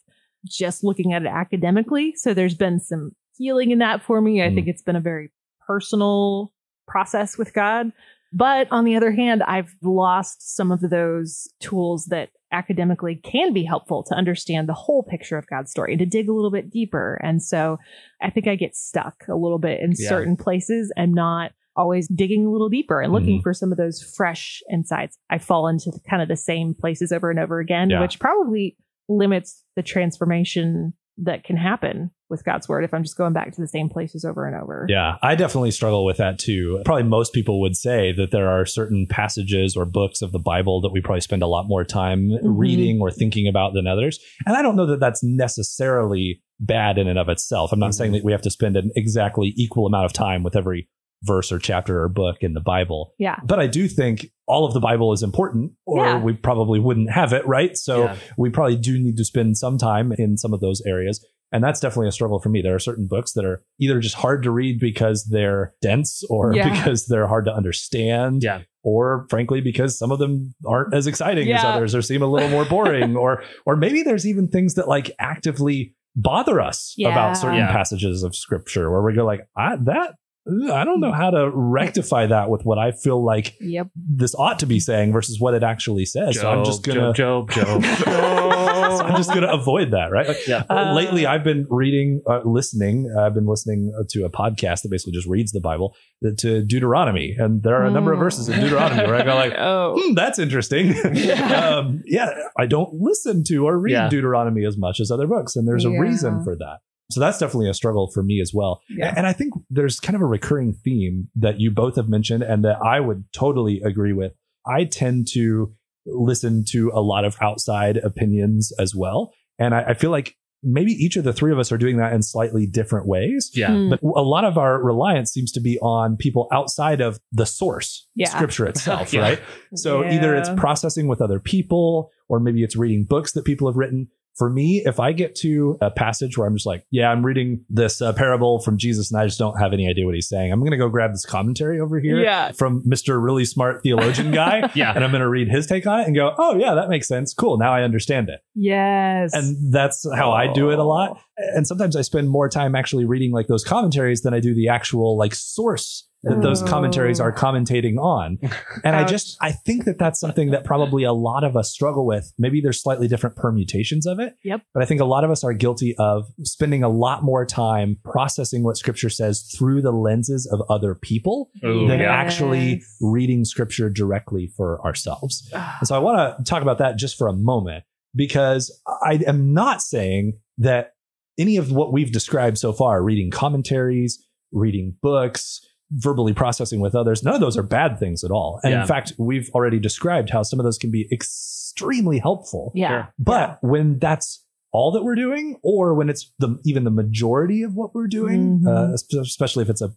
just 0.47 0.83
looking 0.85 1.13
at 1.13 1.23
it 1.23 1.29
academically. 1.29 2.15
So 2.17 2.35
there's 2.35 2.55
been 2.55 2.81
some 2.81 3.13
healing 3.37 3.71
in 3.71 3.79
that 3.79 4.03
for 4.03 4.21
me. 4.21 4.43
I 4.43 4.49
Mm. 4.49 4.55
think 4.55 4.69
it's 4.69 4.83
been 4.83 4.97
a 4.97 5.01
very 5.01 5.31
personal 5.67 6.53
process 6.87 7.39
with 7.39 7.53
God. 7.55 7.93
But 8.33 8.69
on 8.71 8.85
the 8.85 8.95
other 8.97 9.11
hand, 9.13 9.43
I've 9.43 9.75
lost 9.83 10.55
some 10.55 10.71
of 10.71 10.81
those 10.81 11.49
tools 11.61 12.07
that 12.07 12.31
academically 12.53 13.17
can 13.17 13.53
be 13.53 13.65
helpful 13.65 14.03
to 14.05 14.15
understand 14.15 14.69
the 14.69 14.73
whole 14.75 15.03
picture 15.03 15.37
of 15.39 15.47
God's 15.49 15.71
story 15.71 15.93
and 15.93 15.99
to 16.01 16.07
dig 16.07 16.29
a 16.29 16.33
little 16.33 16.51
bit 16.51 16.71
deeper. 16.71 17.19
And 17.23 17.43
so 17.43 17.79
I 18.23 18.31
think 18.31 18.47
I 18.49 18.57
get 18.57 18.77
stuck 18.77 19.25
a 19.29 19.35
little 19.37 19.59
bit 19.59 19.81
in 19.81 19.93
Yeah. 19.97 20.09
certain 20.09 20.37
places 20.37 20.93
and 20.97 21.13
not 21.13 21.53
always 21.77 22.09
digging 22.09 22.45
a 22.47 22.51
little 22.51 22.69
deeper 22.69 23.01
and 23.01 23.13
looking 23.13 23.39
Mhm. 23.39 23.43
for 23.43 23.55
some 23.55 23.71
of 23.73 23.79
those 23.79 24.03
fresh 24.17 24.63
insights. 24.71 25.17
I 25.31 25.39
fall 25.39 25.69
into 25.69 25.91
the, 25.91 26.01
kind 26.09 26.21
of 26.23 26.29
the 26.29 26.37
same 26.37 26.75
places 26.75 27.13
over 27.13 27.31
and 27.31 27.39
over 27.39 27.59
again, 27.61 27.91
Yeah. 27.91 28.01
which 28.01 28.19
probably 28.21 28.77
limits 29.11 29.63
the 29.77 29.83
transformation 29.83 30.95
that 31.23 31.45
can 31.45 31.57
happen 31.57 32.11
with 32.31 32.45
God's 32.45 32.67
word 32.69 32.85
if 32.85 32.95
I'm 32.95 33.03
just 33.03 33.19
going 33.19 33.33
back 33.35 33.53
to 33.53 33.61
the 33.61 33.67
same 33.69 33.91
places 33.91 34.25
over 34.25 34.47
and 34.47 34.57
over. 34.57 34.87
Yeah, 34.89 35.17
I 35.21 35.35
definitely 35.35 35.73
struggle 35.73 36.05
with 36.07 36.17
that 36.19 36.39
too. 36.39 36.81
Probably 36.85 37.03
most 37.03 37.35
people 37.35 37.61
would 37.61 37.77
say 37.77 38.13
that 38.13 38.31
there 38.31 38.49
are 38.49 38.65
certain 38.65 39.07
passages 39.11 39.77
or 39.77 39.85
books 39.85 40.23
of 40.23 40.33
the 40.33 40.39
Bible 40.39 40.81
that 40.81 40.93
we 40.93 41.01
probably 41.03 41.21
spend 41.21 41.43
a 41.43 41.47
lot 41.49 41.67
more 41.69 41.85
time 41.85 42.31
Mhm. 42.31 42.39
reading 42.45 43.01
or 43.03 43.11
thinking 43.11 43.49
about 43.49 43.75
than 43.75 43.87
others. 43.87 44.19
And 44.47 44.57
I 44.57 44.63
don't 44.63 44.77
know 44.77 44.87
that 44.87 45.01
that's 45.01 45.23
necessarily 45.23 46.41
bad 46.61 46.97
in 46.99 47.09
and 47.09 47.19
of 47.19 47.29
itself. 47.29 47.73
I'm 47.73 47.81
not 47.81 47.95
saying 47.95 48.13
that 48.13 48.25
we 48.25 48.33
have 48.33 48.43
to 48.43 48.51
spend 48.51 48.77
an 48.77 48.91
exactly 48.95 49.53
equal 49.57 49.87
amount 49.87 50.05
of 50.07 50.13
time 50.13 50.43
with 50.43 50.57
every 50.57 50.89
verse 51.23 51.53
or 51.53 51.59
chapter 51.59 52.03
or 52.03 52.09
book 52.09 52.37
in 52.41 52.55
the 52.55 52.61
Bible. 52.61 53.13
Yeah. 53.19 53.37
But 53.45 53.59
I 53.61 53.67
do 53.67 53.89
think 53.89 54.27
all 54.47 54.65
of 54.65 54.73
the 54.75 54.81
Bible 54.81 55.13
is 55.13 55.23
important, 55.23 55.73
or 55.87 56.05
Yeah. 56.05 56.23
we 56.23 56.33
probably 56.33 56.81
wouldn't 56.81 57.11
have 57.11 57.33
it, 57.33 57.47
right? 57.47 57.77
So 57.77 58.05
Yeah. 58.05 58.17
we 58.39 58.51
probably 58.51 58.77
do 58.77 58.99
need 58.99 59.17
to 59.19 59.25
spend 59.25 59.57
some 59.59 59.77
time 59.79 60.13
in 60.17 60.37
some 60.37 60.53
of 60.55 60.61
those 60.61 60.81
areas. 60.87 61.25
And 61.53 61.65
that's 61.65 61.81
definitely 61.81 62.07
a 62.09 62.13
struggle 62.13 62.39
for 62.39 62.49
me. 62.49 62.63
There 62.63 62.75
are 62.77 62.79
certain 62.81 63.09
books 63.09 63.33
that 63.33 63.45
are 63.45 63.63
either 63.81 63.99
just 63.99 64.15
hard 64.15 64.45
to 64.45 64.51
read 64.53 64.79
because 64.79 65.25
they're 65.25 65.75
dense 65.83 66.23
or 66.31 66.55
Yeah. 66.55 66.71
because 66.79 67.07
they're 67.07 67.27
hard 67.27 67.45
to 67.47 67.53
understand. 67.55 68.43
Yeah. 68.43 68.61
Or 68.85 69.27
frankly, 69.29 69.61
because 69.61 69.99
some 69.99 70.11
of 70.13 70.19
them 70.21 70.55
aren't 70.67 70.95
as 70.95 71.07
exciting 71.07 71.51
as 71.53 71.63
others 71.65 71.95
or 71.95 72.03
seem 72.03 72.23
a 72.23 72.27
little 72.27 72.49
more 72.51 72.65
boring. 72.65 73.17
or 73.17 73.43
or 73.67 73.77
maybe 73.77 74.03
there's 74.03 74.27
even 74.27 74.49
things 74.49 74.75
that 74.75 74.87
like 74.89 75.11
actively 75.19 75.95
bother 76.17 76.61
us 76.61 76.95
Yeah. 76.97 77.11
about 77.11 77.37
certain 77.37 77.59
Yeah. 77.59 77.73
passages 77.73 78.23
of 78.23 78.35
scripture 78.37 78.91
where 78.91 79.03
we 79.03 79.13
go 79.15 79.25
like, 79.25 79.47
I 79.57 79.77
that 79.85 80.15
I 80.49 80.85
don't 80.85 81.01
know 81.01 81.13
how 81.13 81.31
to 81.31 81.51
rectify 81.53 82.27
that 82.27 82.49
with 82.49 82.65
what 82.65 82.79
I 82.79 82.93
feel 82.93 83.23
like 83.23 83.55
Yep. 83.61 83.89
this 83.95 84.35
ought 84.35 84.59
to 84.61 84.67
be 84.67 84.81
saying 84.81 85.13
versus 85.13 85.39
what 85.39 85.53
it 85.55 85.63
actually 85.63 86.07
says. 86.07 86.41
so 86.41 86.51
I'm 86.51 86.65
just 86.65 86.83
gonna 86.83 87.13
Job, 87.13 87.51
Job, 87.51 87.83
Job. 87.83 87.85
so 88.05 89.05
I'm 89.05 89.17
just 89.17 89.33
gonna 89.35 89.53
avoid 89.53 89.91
that, 89.91 90.11
right? 90.11 90.27
Like, 90.27 90.47
yeah. 90.47 90.65
uh, 90.71 90.95
lately, 90.95 91.27
I've 91.27 91.45
been 91.45 91.67
reading, 91.69 92.23
uh, 92.29 92.41
listening. 92.45 93.15
I've 93.19 93.35
been 93.35 93.47
listening 93.47 93.93
to 94.11 94.25
a 94.25 94.31
podcast 94.31 94.83
that 94.83 94.91
basically 94.91 95.13
just 95.13 95.29
reads 95.29 95.53
the 95.53 95.61
Bible 95.61 95.95
uh, 96.25 96.31
to 96.39 96.63
Deuteronomy, 96.65 97.37
and 97.39 97.63
there 97.63 97.75
are 97.77 97.85
a 97.85 97.91
number 97.91 98.13
of 98.13 98.19
Mm. 98.19 98.23
verses 98.23 98.49
in 98.49 98.61
Deuteronomy 98.61 99.07
where 99.07 99.17
I 99.17 99.23
go 99.25 99.35
like, 99.35 99.53
Oh. 99.59 99.95
hmm, 100.01 100.15
that's 100.15 100.39
interesting. 100.39 100.95
Yeah. 101.15 101.77
um, 101.77 102.03
yeah, 102.07 102.31
I 102.59 102.67
don't 102.67 102.95
listen 102.95 103.45
to 103.45 103.67
or 103.67 103.79
read 103.79 103.93
Yeah. 103.93 104.09
Deuteronomy 104.09 104.65
as 104.65 104.77
much 104.79 105.01
as 105.01 105.11
other 105.11 105.27
books, 105.27 105.55
and 105.55 105.69
there's 105.69 105.85
a 105.85 105.91
reason 105.91 106.43
for 106.45 106.57
that. 106.57 106.79
So 107.11 107.21
that's 107.21 107.39
definitely 107.39 107.69
a 107.69 107.75
struggle 107.75 108.11
for 108.13 108.23
me 108.23 108.41
as 108.41 108.53
well. 108.55 108.81
Yeah. 108.89 109.13
And 109.17 109.27
I 109.27 109.33
think 109.33 109.55
there's 109.69 109.99
kind 110.01 110.17
of 110.17 110.23
a 110.23 110.27
recurring 110.27 110.73
theme 110.73 111.29
that 111.37 111.61
you 111.61 111.71
both 111.71 111.97
have 111.97 112.09
mentioned 112.09 112.43
and 112.43 112.65
that 112.65 112.79
I 112.85 113.01
would 113.01 113.25
totally 113.33 113.81
agree 113.85 114.13
with. 114.13 114.33
I 114.67 114.85
tend 114.85 115.27
to 115.33 115.75
listen 116.07 116.65
to 116.71 116.91
a 116.95 117.01
lot 117.01 117.25
of 117.25 117.37
outside 117.41 117.97
opinions 117.99 118.73
as 118.79 118.95
well. 118.95 119.33
And 119.59 119.75
I, 119.75 119.83
I 119.89 119.95
feel 119.95 120.11
like 120.11 120.35
maybe 120.63 120.93
each 120.93 121.17
of 121.17 121.25
the 121.25 121.33
three 121.33 121.53
of 121.53 121.59
us 121.59 121.73
are 121.73 121.79
doing 121.79 121.97
that 121.97 122.13
in 122.13 122.23
slightly 122.23 122.67
different 122.67 123.07
ways. 123.07 123.51
Yeah. 123.55 123.69
Hmm. 123.73 123.91
But 123.91 124.03
a 124.03 124.23
lot 124.23 124.45
of 124.45 124.59
our 124.59 124.83
reliance 124.83 125.33
seems 125.33 125.53
to 125.53 125.61
be 125.61 125.79
on 125.81 126.17
people 126.17 126.49
outside 126.53 127.01
of 127.01 127.19
the 127.33 127.47
source, 127.47 128.07
Yeah. 128.15 128.29
scripture 128.29 128.67
itself, 128.67 129.13
Yeah. 129.13 129.21
right? 129.23 129.41
So 129.75 130.05
either 130.05 130.35
it's 130.37 130.51
processing 130.57 131.09
with 131.09 131.21
other 131.23 131.41
people 131.41 132.11
or 132.29 132.41
maybe 132.41 132.63
it's 132.63 132.77
reading 132.77 133.05
books 133.05 133.33
that 133.33 133.45
people 133.45 133.69
have 133.69 133.77
written. 133.77 134.09
For 134.37 134.49
me, 134.49 134.83
if 134.87 134.99
I 135.01 135.13
get 135.13 135.35
to 135.37 135.77
a 135.83 135.91
passage 135.91 136.39
where 136.39 136.47
I'm 136.47 136.55
just 136.55 136.65
like, 136.67 136.87
yeah, 136.91 137.11
I'm 137.11 137.25
reading 137.27 137.65
this 137.69 138.01
uh, 138.01 138.13
parable 138.15 138.61
from 138.61 138.79
Jesus 138.79 139.11
and 139.13 139.21
I 139.21 139.27
just 139.27 139.39
don't 139.39 139.59
have 139.61 139.73
any 139.75 139.89
idea 139.89 140.07
what 140.07 140.15
he's 140.15 140.29
saying, 140.29 140.51
I'm 140.51 140.61
going 140.61 140.71
to 140.71 140.79
go 140.79 140.89
grab 140.89 141.11
this 141.13 141.27
commentary 141.27 141.79
over 141.81 142.01
here 142.01 142.21
Yeah. 142.23 142.53
from 142.53 142.83
Mr. 142.85 143.23
Really 143.23 143.45
Smart 143.45 143.83
Theologian 143.83 144.31
Guy. 144.31 144.71
Yeah. 144.81 144.93
And 144.95 145.05
I'm 145.05 145.11
going 145.11 145.21
to 145.21 145.29
read 145.29 145.49
his 145.49 145.67
take 145.67 145.87
on 145.87 146.01
it 146.01 146.07
and 146.07 146.15
go, 146.15 146.35
oh, 146.39 146.57
yeah, 146.57 146.75
that 146.75 146.89
makes 146.89 147.07
sense. 147.09 147.35
Cool. 147.35 147.59
Now 147.59 147.73
I 147.75 147.83
understand 147.83 148.29
it. 148.31 148.41
Yes. 148.55 149.35
And 149.35 149.73
that's 149.73 150.07
how 150.15 150.33
I 150.33 150.51
do 150.53 150.71
it 150.71 150.79
a 150.79 150.85
lot. 150.85 151.21
And 151.37 151.67
sometimes 151.67 151.97
I 151.97 152.03
spend 152.03 152.31
more 152.31 152.49
time 152.49 152.75
actually 152.75 153.05
reading 153.05 153.33
like 153.33 153.47
those 153.47 153.65
commentaries 153.65 154.23
than 154.23 154.33
I 154.33 154.41
do 154.41 154.55
the 154.55 154.69
actual 154.69 155.19
like 155.19 155.35
source 155.35 156.07
that 156.23 156.43
those 156.43 156.63
Oh. 156.63 156.67
commentaries 156.67 157.19
are 157.21 157.33
oh. 157.33 157.39
commentating 157.39 157.99
on. 157.99 158.39
And 158.85 158.95
I 158.95 159.05
just, 159.05 159.37
I 159.41 159.53
think 159.53 159.85
that 159.85 159.99
that's 159.99 160.21
something 160.21 160.51
that 160.51 160.65
probably 160.65 161.03
a 161.05 161.13
lot 161.13 161.45
of 161.45 161.57
us 161.57 161.71
struggle 161.73 162.07
with. 162.07 162.33
Maybe 162.39 162.61
there's 162.61 162.83
slightly 162.83 163.09
different 163.09 163.37
permutations 163.37 164.07
of 164.07 164.19
it. 164.21 164.35
Yep. 164.45 164.63
But 164.75 164.83
I 164.83 164.87
think 164.87 165.01
a 165.01 165.05
lot 165.07 165.25
of 165.25 165.31
us 165.31 165.43
are 165.45 165.53
guilty 165.53 165.95
of 165.99 166.27
spending 166.43 166.83
a 166.83 166.89
lot 166.89 167.23
more 167.23 167.47
time 167.47 167.99
processing 168.05 168.63
what 168.63 168.77
scripture 168.77 169.09
says 169.11 169.43
through 169.57 169.83
the 169.83 169.93
lenses 169.93 170.47
of 170.53 170.61
other 170.69 170.95
people 170.95 171.51
Ooh, 171.65 171.87
than 171.89 172.01
yeah. 172.01 172.13
actually 172.13 172.61
Yes. 172.75 172.97
reading 173.01 173.45
scripture 173.45 173.89
directly 173.89 174.47
for 174.57 174.85
ourselves. 174.85 175.49
And 175.55 175.89
so 175.89 175.97
I 175.97 175.99
want 175.99 176.37
to 176.39 176.45
talk 176.45 176.63
about 176.63 176.79
that 176.79 176.97
just 176.99 177.17
for 177.17 177.29
a 177.29 177.33
moment 177.33 177.85
because 178.15 178.71
I 179.03 179.21
am 179.27 179.53
not 179.55 179.83
saying 179.83 180.39
that 180.59 180.93
any 181.39 181.57
of 181.57 181.73
what 181.73 181.93
we've 181.93 182.13
described 182.13 182.59
so 182.59 182.73
far, 182.73 183.03
reading 183.03 183.31
commentaries, 183.31 184.23
reading 184.53 184.97
books, 185.01 185.61
verbally 185.93 186.33
processing 186.33 186.81
with 186.81 186.95
others, 186.95 187.23
none 187.23 187.35
of 187.35 187.41
those 187.41 187.57
are 187.57 187.63
bad 187.63 187.99
things 187.99 188.23
at 188.25 188.31
all. 188.31 188.61
And 188.63 188.73
Yeah. 188.73 188.81
in 188.83 188.87
fact, 188.87 189.13
we've 189.19 189.51
already 189.55 189.79
described 189.79 190.31
how 190.31 190.43
some 190.43 190.61
of 190.61 190.65
those 190.65 190.79
can 190.79 190.91
be 190.91 191.09
extremely 191.13 192.19
helpful. 192.19 192.73
yeah. 192.75 192.89
Sure. 192.89 193.15
But 193.19 193.59
when 193.63 193.99
that's 193.99 194.45
all 194.73 194.93
that 194.93 195.03
we're 195.03 195.15
doing, 195.17 195.57
or 195.63 195.95
when 195.95 196.09
it's 196.09 196.33
the 196.39 196.59
even 196.65 196.85
the 196.85 196.91
majority 196.91 197.63
of 197.63 197.75
what 197.75 197.95
we're 197.95 198.07
doing, 198.07 198.61
Mhm. 198.65 198.69
uh, 198.69 199.21
especially 199.21 199.63
if 199.63 199.69
it's 199.71 199.83
a 199.83 199.91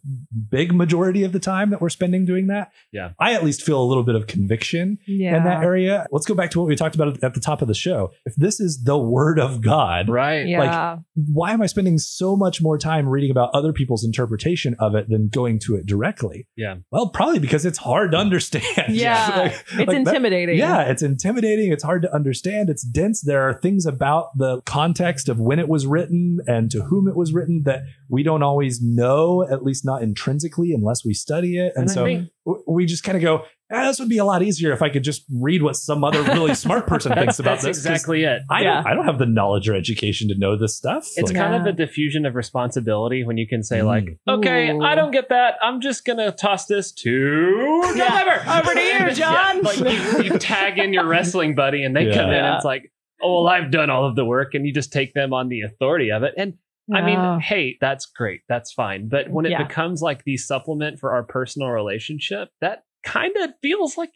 big 0.50 0.74
majority 0.74 1.22
of 1.24 1.32
the 1.32 1.38
time 1.38 1.70
that 1.70 1.80
we're 1.80 1.88
spending 1.88 2.24
doing 2.24 2.48
that, 2.48 2.70
Yeah. 2.92 3.10
I 3.20 3.34
at 3.34 3.44
least 3.44 3.62
feel 3.62 3.80
a 3.80 3.84
little 3.84 4.02
bit 4.02 4.14
of 4.16 4.26
conviction 4.26 4.98
Yeah. 5.06 5.36
in 5.36 5.44
that 5.44 5.62
area. 5.62 6.06
Let's 6.10 6.26
go 6.26 6.34
back 6.34 6.50
to 6.52 6.58
what 6.60 6.68
we 6.68 6.76
talked 6.76 6.94
about 6.94 7.22
at 7.22 7.34
the 7.34 7.40
top 7.40 7.62
of 7.62 7.68
the 7.68 7.74
show. 7.74 8.10
If 8.26 8.34
this 8.36 8.58
is 8.60 8.82
the 8.84 8.98
word 8.98 9.38
of 9.38 9.60
God, 9.62 10.08
Right. 10.08 10.46
Yeah. 10.46 10.98
why 11.14 11.52
am 11.52 11.62
I 11.62 11.66
spending 11.66 11.98
so 11.98 12.36
much 12.36 12.60
more 12.60 12.76
time 12.78 13.08
reading 13.08 13.30
about 13.30 13.50
other 13.54 13.72
people's 13.72 14.04
interpretation 14.04 14.74
of 14.80 14.94
it 14.94 15.08
than 15.08 15.28
going 15.28 15.58
to 15.60 15.76
it 15.76 15.86
directly? 15.86 16.46
Yeah. 16.56 16.76
Well, 16.90 17.08
probably 17.10 17.38
because 17.38 17.64
it's 17.64 17.78
hard 17.78 18.10
to 18.12 18.16
understand. 18.18 18.64
Yeah. 18.90 19.14
Like- 19.44 19.52
it's 19.52 19.74
like 19.76 19.86
that- 19.88 19.96
intimidating. 19.96 20.58
yeah, 20.58 20.82
it's 20.82 21.02
intimidating. 21.02 21.72
It's 21.72 21.82
hard 21.82 22.02
to 22.02 22.14
understand. 22.14 22.70
It's 22.70 22.82
dense. 22.82 23.20
There 23.22 23.42
are 23.42 23.54
things 23.54 23.86
about 23.86 24.36
the 24.36 24.60
context 24.64 25.28
of 25.28 25.38
when 25.38 25.58
it 25.58 25.68
was 25.68 25.86
written 25.86 26.38
and 26.46 26.70
to 26.70 26.82
whom 26.84 27.06
it 27.08 27.16
was 27.16 27.32
written 27.32 27.62
that 27.64 27.82
we 28.08 28.22
don't 28.22 28.42
always 28.42 28.80
know, 28.82 29.46
at 29.50 29.62
least 29.62 29.84
not 29.84 30.02
intrinsically, 30.02 30.72
unless 30.72 31.04
we 31.04 31.12
study 31.14 31.58
it. 31.58 31.72
And, 31.76 31.82
And 31.84 31.90
so 31.90 32.04
think- 32.04 32.28
we 32.66 32.84
just 32.86 33.04
kind 33.04 33.16
of 33.16 33.22
go, 33.22 33.42
ah, 33.72 33.86
this 33.86 33.98
would 33.98 34.08
be 34.08 34.18
a 34.18 34.24
lot 34.24 34.42
easier 34.42 34.72
if 34.72 34.82
I 34.82 34.88
could 34.90 35.02
just 35.04 35.24
read 35.40 35.62
what 35.62 35.76
some 35.76 36.04
other 36.04 36.22
really 36.22 36.54
smart 36.64 36.86
person 36.86 37.12
thinks 37.14 37.38
about 37.38 37.56
this. 37.60 37.64
that's 37.64 37.78
this. 37.78 37.84
'cause 37.84 37.92
exactly 37.92 38.24
it. 38.24 38.42
I, 38.50 38.62
Yeah. 38.62 38.74
don't, 38.76 38.86
I 38.86 38.94
don't 38.94 39.04
have 39.06 39.18
the 39.18 39.26
knowledge 39.26 39.68
or 39.68 39.74
education 39.74 40.28
to 40.28 40.34
know 40.36 40.56
this 40.56 40.76
stuff. 40.76 41.06
It's 41.16 41.30
Like, 41.32 41.36
kind 41.40 41.54
of 41.54 41.66
a 41.66 41.72
diffusion 41.72 42.26
of 42.26 42.34
responsibility 42.34 43.24
when 43.24 43.36
you 43.38 43.46
can 43.48 43.62
say 43.62 43.78
Mm. 43.80 43.86
like, 43.86 44.04
okay, 44.28 44.70
Ooh. 44.70 44.82
I 44.82 44.94
don't 44.94 45.10
get 45.10 45.28
that. 45.30 45.54
I'm 45.62 45.80
just 45.80 46.04
gonna 46.04 46.32
toss 46.32 46.66
this 46.66 46.92
to 46.92 47.82
John 47.84 47.96
Yeah. 47.96 48.60
Over 48.62 48.74
to 48.74 48.80
you, 48.80 49.10
John. 49.14 49.56
Yeah, 49.56 49.62
like 49.62 49.78
you, 49.78 50.22
you 50.32 50.38
tag 50.38 50.78
in 50.78 50.92
your 50.92 51.06
wrestling 51.06 51.54
buddy, 51.54 51.82
and 51.84 51.94
they 51.96 52.12
come 52.12 52.26
in, 52.26 52.32
Yeah. 52.32 52.46
and 52.48 52.56
it's 52.56 52.64
like, 52.64 52.90
oh 53.22 53.44
well, 53.44 53.48
I've 53.52 53.70
done 53.70 53.90
all 53.90 54.06
of 54.06 54.16
the 54.16 54.24
work, 54.24 54.54
and 54.54 54.66
you 54.66 54.72
just 54.72 54.92
take 54.92 55.14
them 55.14 55.32
on 55.32 55.48
the 55.48 55.62
authority 55.62 56.10
of 56.10 56.22
it. 56.22 56.34
And 56.36 56.54
I 56.92 57.00
mean, 57.00 57.40
hey, 57.40 57.78
that's 57.80 58.04
great, 58.06 58.42
that's 58.48 58.72
fine. 58.72 59.08
But 59.08 59.30
when 59.30 59.46
it 59.46 59.50
Yeah. 59.52 59.66
becomes 59.66 60.02
like 60.02 60.24
the 60.24 60.36
supplement 60.36 60.98
for 60.98 61.12
our 61.14 61.22
personal 61.22 61.68
relationship, 61.68 62.50
that 62.60 62.82
kind 63.04 63.34
of 63.38 63.50
feels 63.62 63.96
like. 63.96 64.10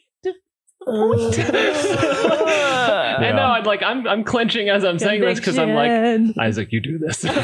I 1.99 3.17
Yeah. 3.21 3.31
know. 3.35 3.43
I'm 3.43 3.63
like 3.63 3.83
I'm 3.83 4.07
I'm 4.07 4.23
clenching 4.23 4.69
as 4.69 4.83
I'm 4.83 4.97
saying 4.99 5.21
this 5.21 5.39
because 5.39 5.57
I'm 5.57 5.73
like 5.73 5.89
Conviction. 5.89 6.41
Isaac, 6.41 6.71
you 6.71 6.79
do 6.79 6.97
this. 6.97 7.23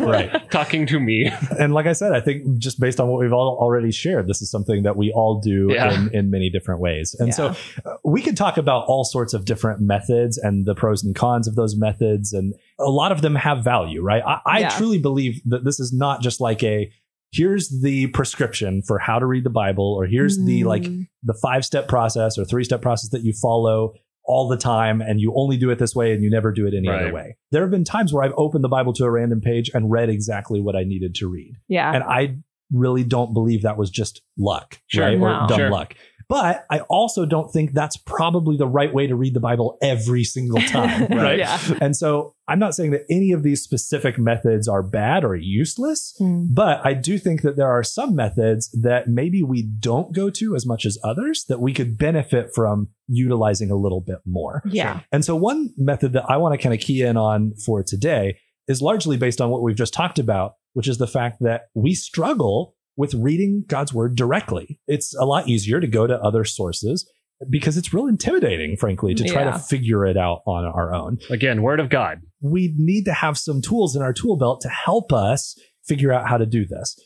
Right. 0.00 0.50
Talking 0.50 0.86
to 0.86 0.98
me. 1.00 1.30
and 1.58 1.72
like 1.74 1.86
I 1.86 1.92
said, 1.92 2.12
I 2.12 2.20
think 2.20 2.58
just 2.58 2.80
based 2.80 3.00
on 3.00 3.08
what 3.08 3.20
we've 3.20 3.32
all 3.32 3.56
already 3.60 3.90
shared, 3.92 4.26
this 4.28 4.42
is 4.42 4.50
something 4.50 4.82
that 4.82 4.96
we 4.96 5.12
all 5.12 5.40
do 5.40 5.68
Yeah. 5.72 5.92
in, 5.94 6.10
in 6.14 6.30
many 6.30 6.50
different 6.50 6.80
ways. 6.80 7.14
And 7.18 7.28
Yeah. 7.28 7.34
so 7.34 7.46
uh, 7.84 7.96
we 8.04 8.22
could 8.22 8.36
talk 8.36 8.56
about 8.56 8.86
all 8.86 9.04
sorts 9.04 9.34
of 9.34 9.44
different 9.44 9.80
methods 9.80 10.38
and 10.38 10.66
the 10.66 10.74
pros 10.74 11.02
and 11.04 11.14
cons 11.14 11.46
of 11.48 11.54
those 11.54 11.76
methods. 11.76 12.32
And 12.32 12.54
a 12.78 12.90
lot 12.90 13.12
of 13.12 13.22
them 13.22 13.34
have 13.36 13.62
value, 13.62 14.02
right? 14.02 14.22
I, 14.26 14.40
I 14.46 14.58
Yeah. 14.60 14.68
truly 14.70 14.98
believe 14.98 15.40
that 15.46 15.64
this 15.64 15.78
is 15.80 15.92
not 15.92 16.22
just 16.22 16.40
like 16.40 16.62
a, 16.62 16.90
here's 17.32 17.68
the 17.82 18.08
prescription 18.08 18.82
for 18.82 18.98
how 18.98 19.18
to 19.18 19.26
read 19.26 19.44
the 19.44 19.50
Bible, 19.50 19.94
or 19.98 20.06
here's 20.06 20.38
the 20.44 20.64
like 20.64 20.82
Mm. 20.82 21.06
the 21.22 21.34
five 21.34 21.64
step 21.64 21.88
process 21.88 22.38
or 22.38 22.44
three 22.44 22.64
step 22.64 22.82
process 22.82 23.10
that 23.10 23.22
you 23.22 23.32
follow 23.32 23.92
all 24.24 24.48
the 24.48 24.56
time 24.56 25.00
and 25.00 25.20
you 25.20 25.32
only 25.34 25.56
do 25.56 25.70
it 25.70 25.78
this 25.78 25.94
way 25.94 26.12
and 26.12 26.22
you 26.22 26.30
never 26.30 26.52
do 26.52 26.66
it 26.66 26.74
any 26.74 26.88
other 26.88 27.12
way. 27.12 27.36
There 27.50 27.62
have 27.62 27.70
been 27.70 27.84
times 27.84 28.12
where 28.12 28.22
I've 28.22 28.34
opened 28.36 28.62
the 28.62 28.68
Bible 28.68 28.92
to 28.94 29.04
a 29.04 29.10
random 29.10 29.40
page 29.40 29.70
and 29.74 29.90
read 29.90 30.08
exactly 30.08 30.60
what 30.60 30.76
I 30.76 30.84
needed 30.84 31.14
to 31.16 31.28
read. 31.28 31.54
Yeah. 31.68 31.92
And 31.92 32.04
I 32.04 32.36
really 32.72 33.02
don't 33.02 33.32
believe 33.34 33.62
that 33.62 33.76
was 33.76 33.90
just 33.90 34.22
luck, 34.38 34.78
Sure. 34.86 35.04
right? 35.06 35.18
No. 35.18 35.26
Or 35.26 35.46
dumb 35.48 35.58
Sure. 35.58 35.70
luck. 35.70 35.94
But 36.30 36.64
I 36.70 36.80
also 36.88 37.26
don't 37.26 37.52
think 37.52 37.72
that's 37.72 37.96
probably 37.96 38.56
the 38.56 38.66
right 38.66 38.94
way 38.94 39.06
to 39.08 39.14
read 39.16 39.34
the 39.34 39.40
Bible 39.40 39.76
every 39.82 40.22
single 40.24 40.60
time, 40.62 41.06
right? 41.10 41.38
Yeah. 41.40 41.58
And 41.80 41.94
so 41.96 42.34
I'm 42.48 42.58
not 42.60 42.74
saying 42.74 42.92
that 42.92 43.02
any 43.10 43.32
of 43.32 43.42
these 43.42 43.62
specific 43.62 44.16
methods 44.16 44.68
are 44.68 44.82
bad 44.82 45.24
or 45.24 45.34
useless, 45.36 46.14
Mm. 46.20 46.48
but 46.54 46.80
I 46.86 46.94
do 46.94 47.18
think 47.18 47.42
that 47.42 47.56
there 47.56 47.68
are 47.68 47.82
some 47.82 48.14
methods 48.14 48.70
that 48.80 49.08
maybe 49.08 49.42
we 49.42 49.62
don't 49.62 50.14
go 50.14 50.30
to 50.30 50.54
as 50.54 50.64
much 50.66 50.86
as 50.86 50.96
others 51.04 51.44
that 51.48 51.60
we 51.60 51.72
could 51.74 51.98
benefit 51.98 52.50
from 52.54 52.88
utilizing 53.08 53.70
a 53.70 53.76
little 53.76 54.00
bit 54.00 54.18
more. 54.24 54.62
Yeah. 54.64 55.00
And 55.12 55.24
so 55.24 55.34
one 55.34 55.70
method 55.76 56.12
that 56.12 56.24
I 56.28 56.36
want 56.36 56.52
to 56.54 56.58
kind 56.62 56.74
of 56.74 56.80
key 56.80 57.02
in 57.02 57.16
on 57.16 57.54
for 57.66 57.82
today 57.82 58.38
is 58.68 58.80
largely 58.80 59.16
based 59.16 59.40
on 59.40 59.50
what 59.50 59.62
we've 59.62 59.74
just 59.76 59.92
talked 59.94 60.20
about, 60.20 60.52
which 60.74 60.86
is 60.86 60.98
the 60.98 61.08
fact 61.08 61.38
that 61.40 61.62
we 61.74 61.92
struggle 61.94 62.76
with 62.96 63.14
reading 63.14 63.64
God's 63.66 63.94
word 63.94 64.16
directly. 64.16 64.78
It's 64.86 65.14
a 65.16 65.24
lot 65.24 65.48
easier 65.48 65.80
to 65.80 65.86
go 65.86 66.06
to 66.06 66.18
other 66.20 66.44
sources 66.44 67.08
because 67.48 67.76
it's 67.78 67.94
real 67.94 68.06
intimidating, 68.06 68.76
frankly, 68.76 69.14
to 69.14 69.24
try 69.24 69.44
Yeah. 69.44 69.52
to 69.52 69.58
figure 69.58 70.04
it 70.04 70.16
out 70.18 70.40
on 70.46 70.64
our 70.66 70.92
own. 70.92 71.18
Again, 71.30 71.62
word 71.62 71.80
of 71.80 71.88
God. 71.88 72.18
We 72.42 72.74
need 72.76 73.04
to 73.06 73.12
have 73.14 73.38
some 73.38 73.62
tools 73.62 73.96
in 73.96 74.02
our 74.02 74.12
tool 74.12 74.36
belt 74.36 74.60
to 74.62 74.68
help 74.68 75.12
us 75.12 75.56
figure 75.86 76.12
out 76.12 76.28
how 76.28 76.36
to 76.36 76.44
do 76.46 76.66
this. 76.66 76.96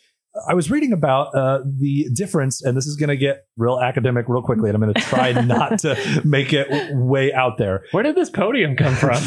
I 0.49 0.55
was 0.55 0.71
reading 0.71 0.93
about 0.93 1.35
uh, 1.35 1.61
the 1.65 2.09
difference, 2.13 2.63
and 2.63 2.77
this 2.77 2.87
is 2.87 2.97
going 2.97 3.09
to 3.09 3.17
get 3.17 3.47
real 3.57 3.81
academic 3.81 4.29
real 4.29 4.43
quickly, 4.43 4.69
and 4.69 4.75
I'm 4.77 4.83
going 4.83 4.95
to 4.95 5.01
try 5.01 5.33
not 5.45 5.79
to 5.81 6.23
make 6.25 6.53
it 6.53 6.67
way 6.93 7.33
out 7.33 7.57
there. 7.57 7.85
Where 7.93 8.03
did 8.03 8.17
this 8.17 8.31
podium 8.31 8.77
come 8.77 8.95
from? 8.95 9.23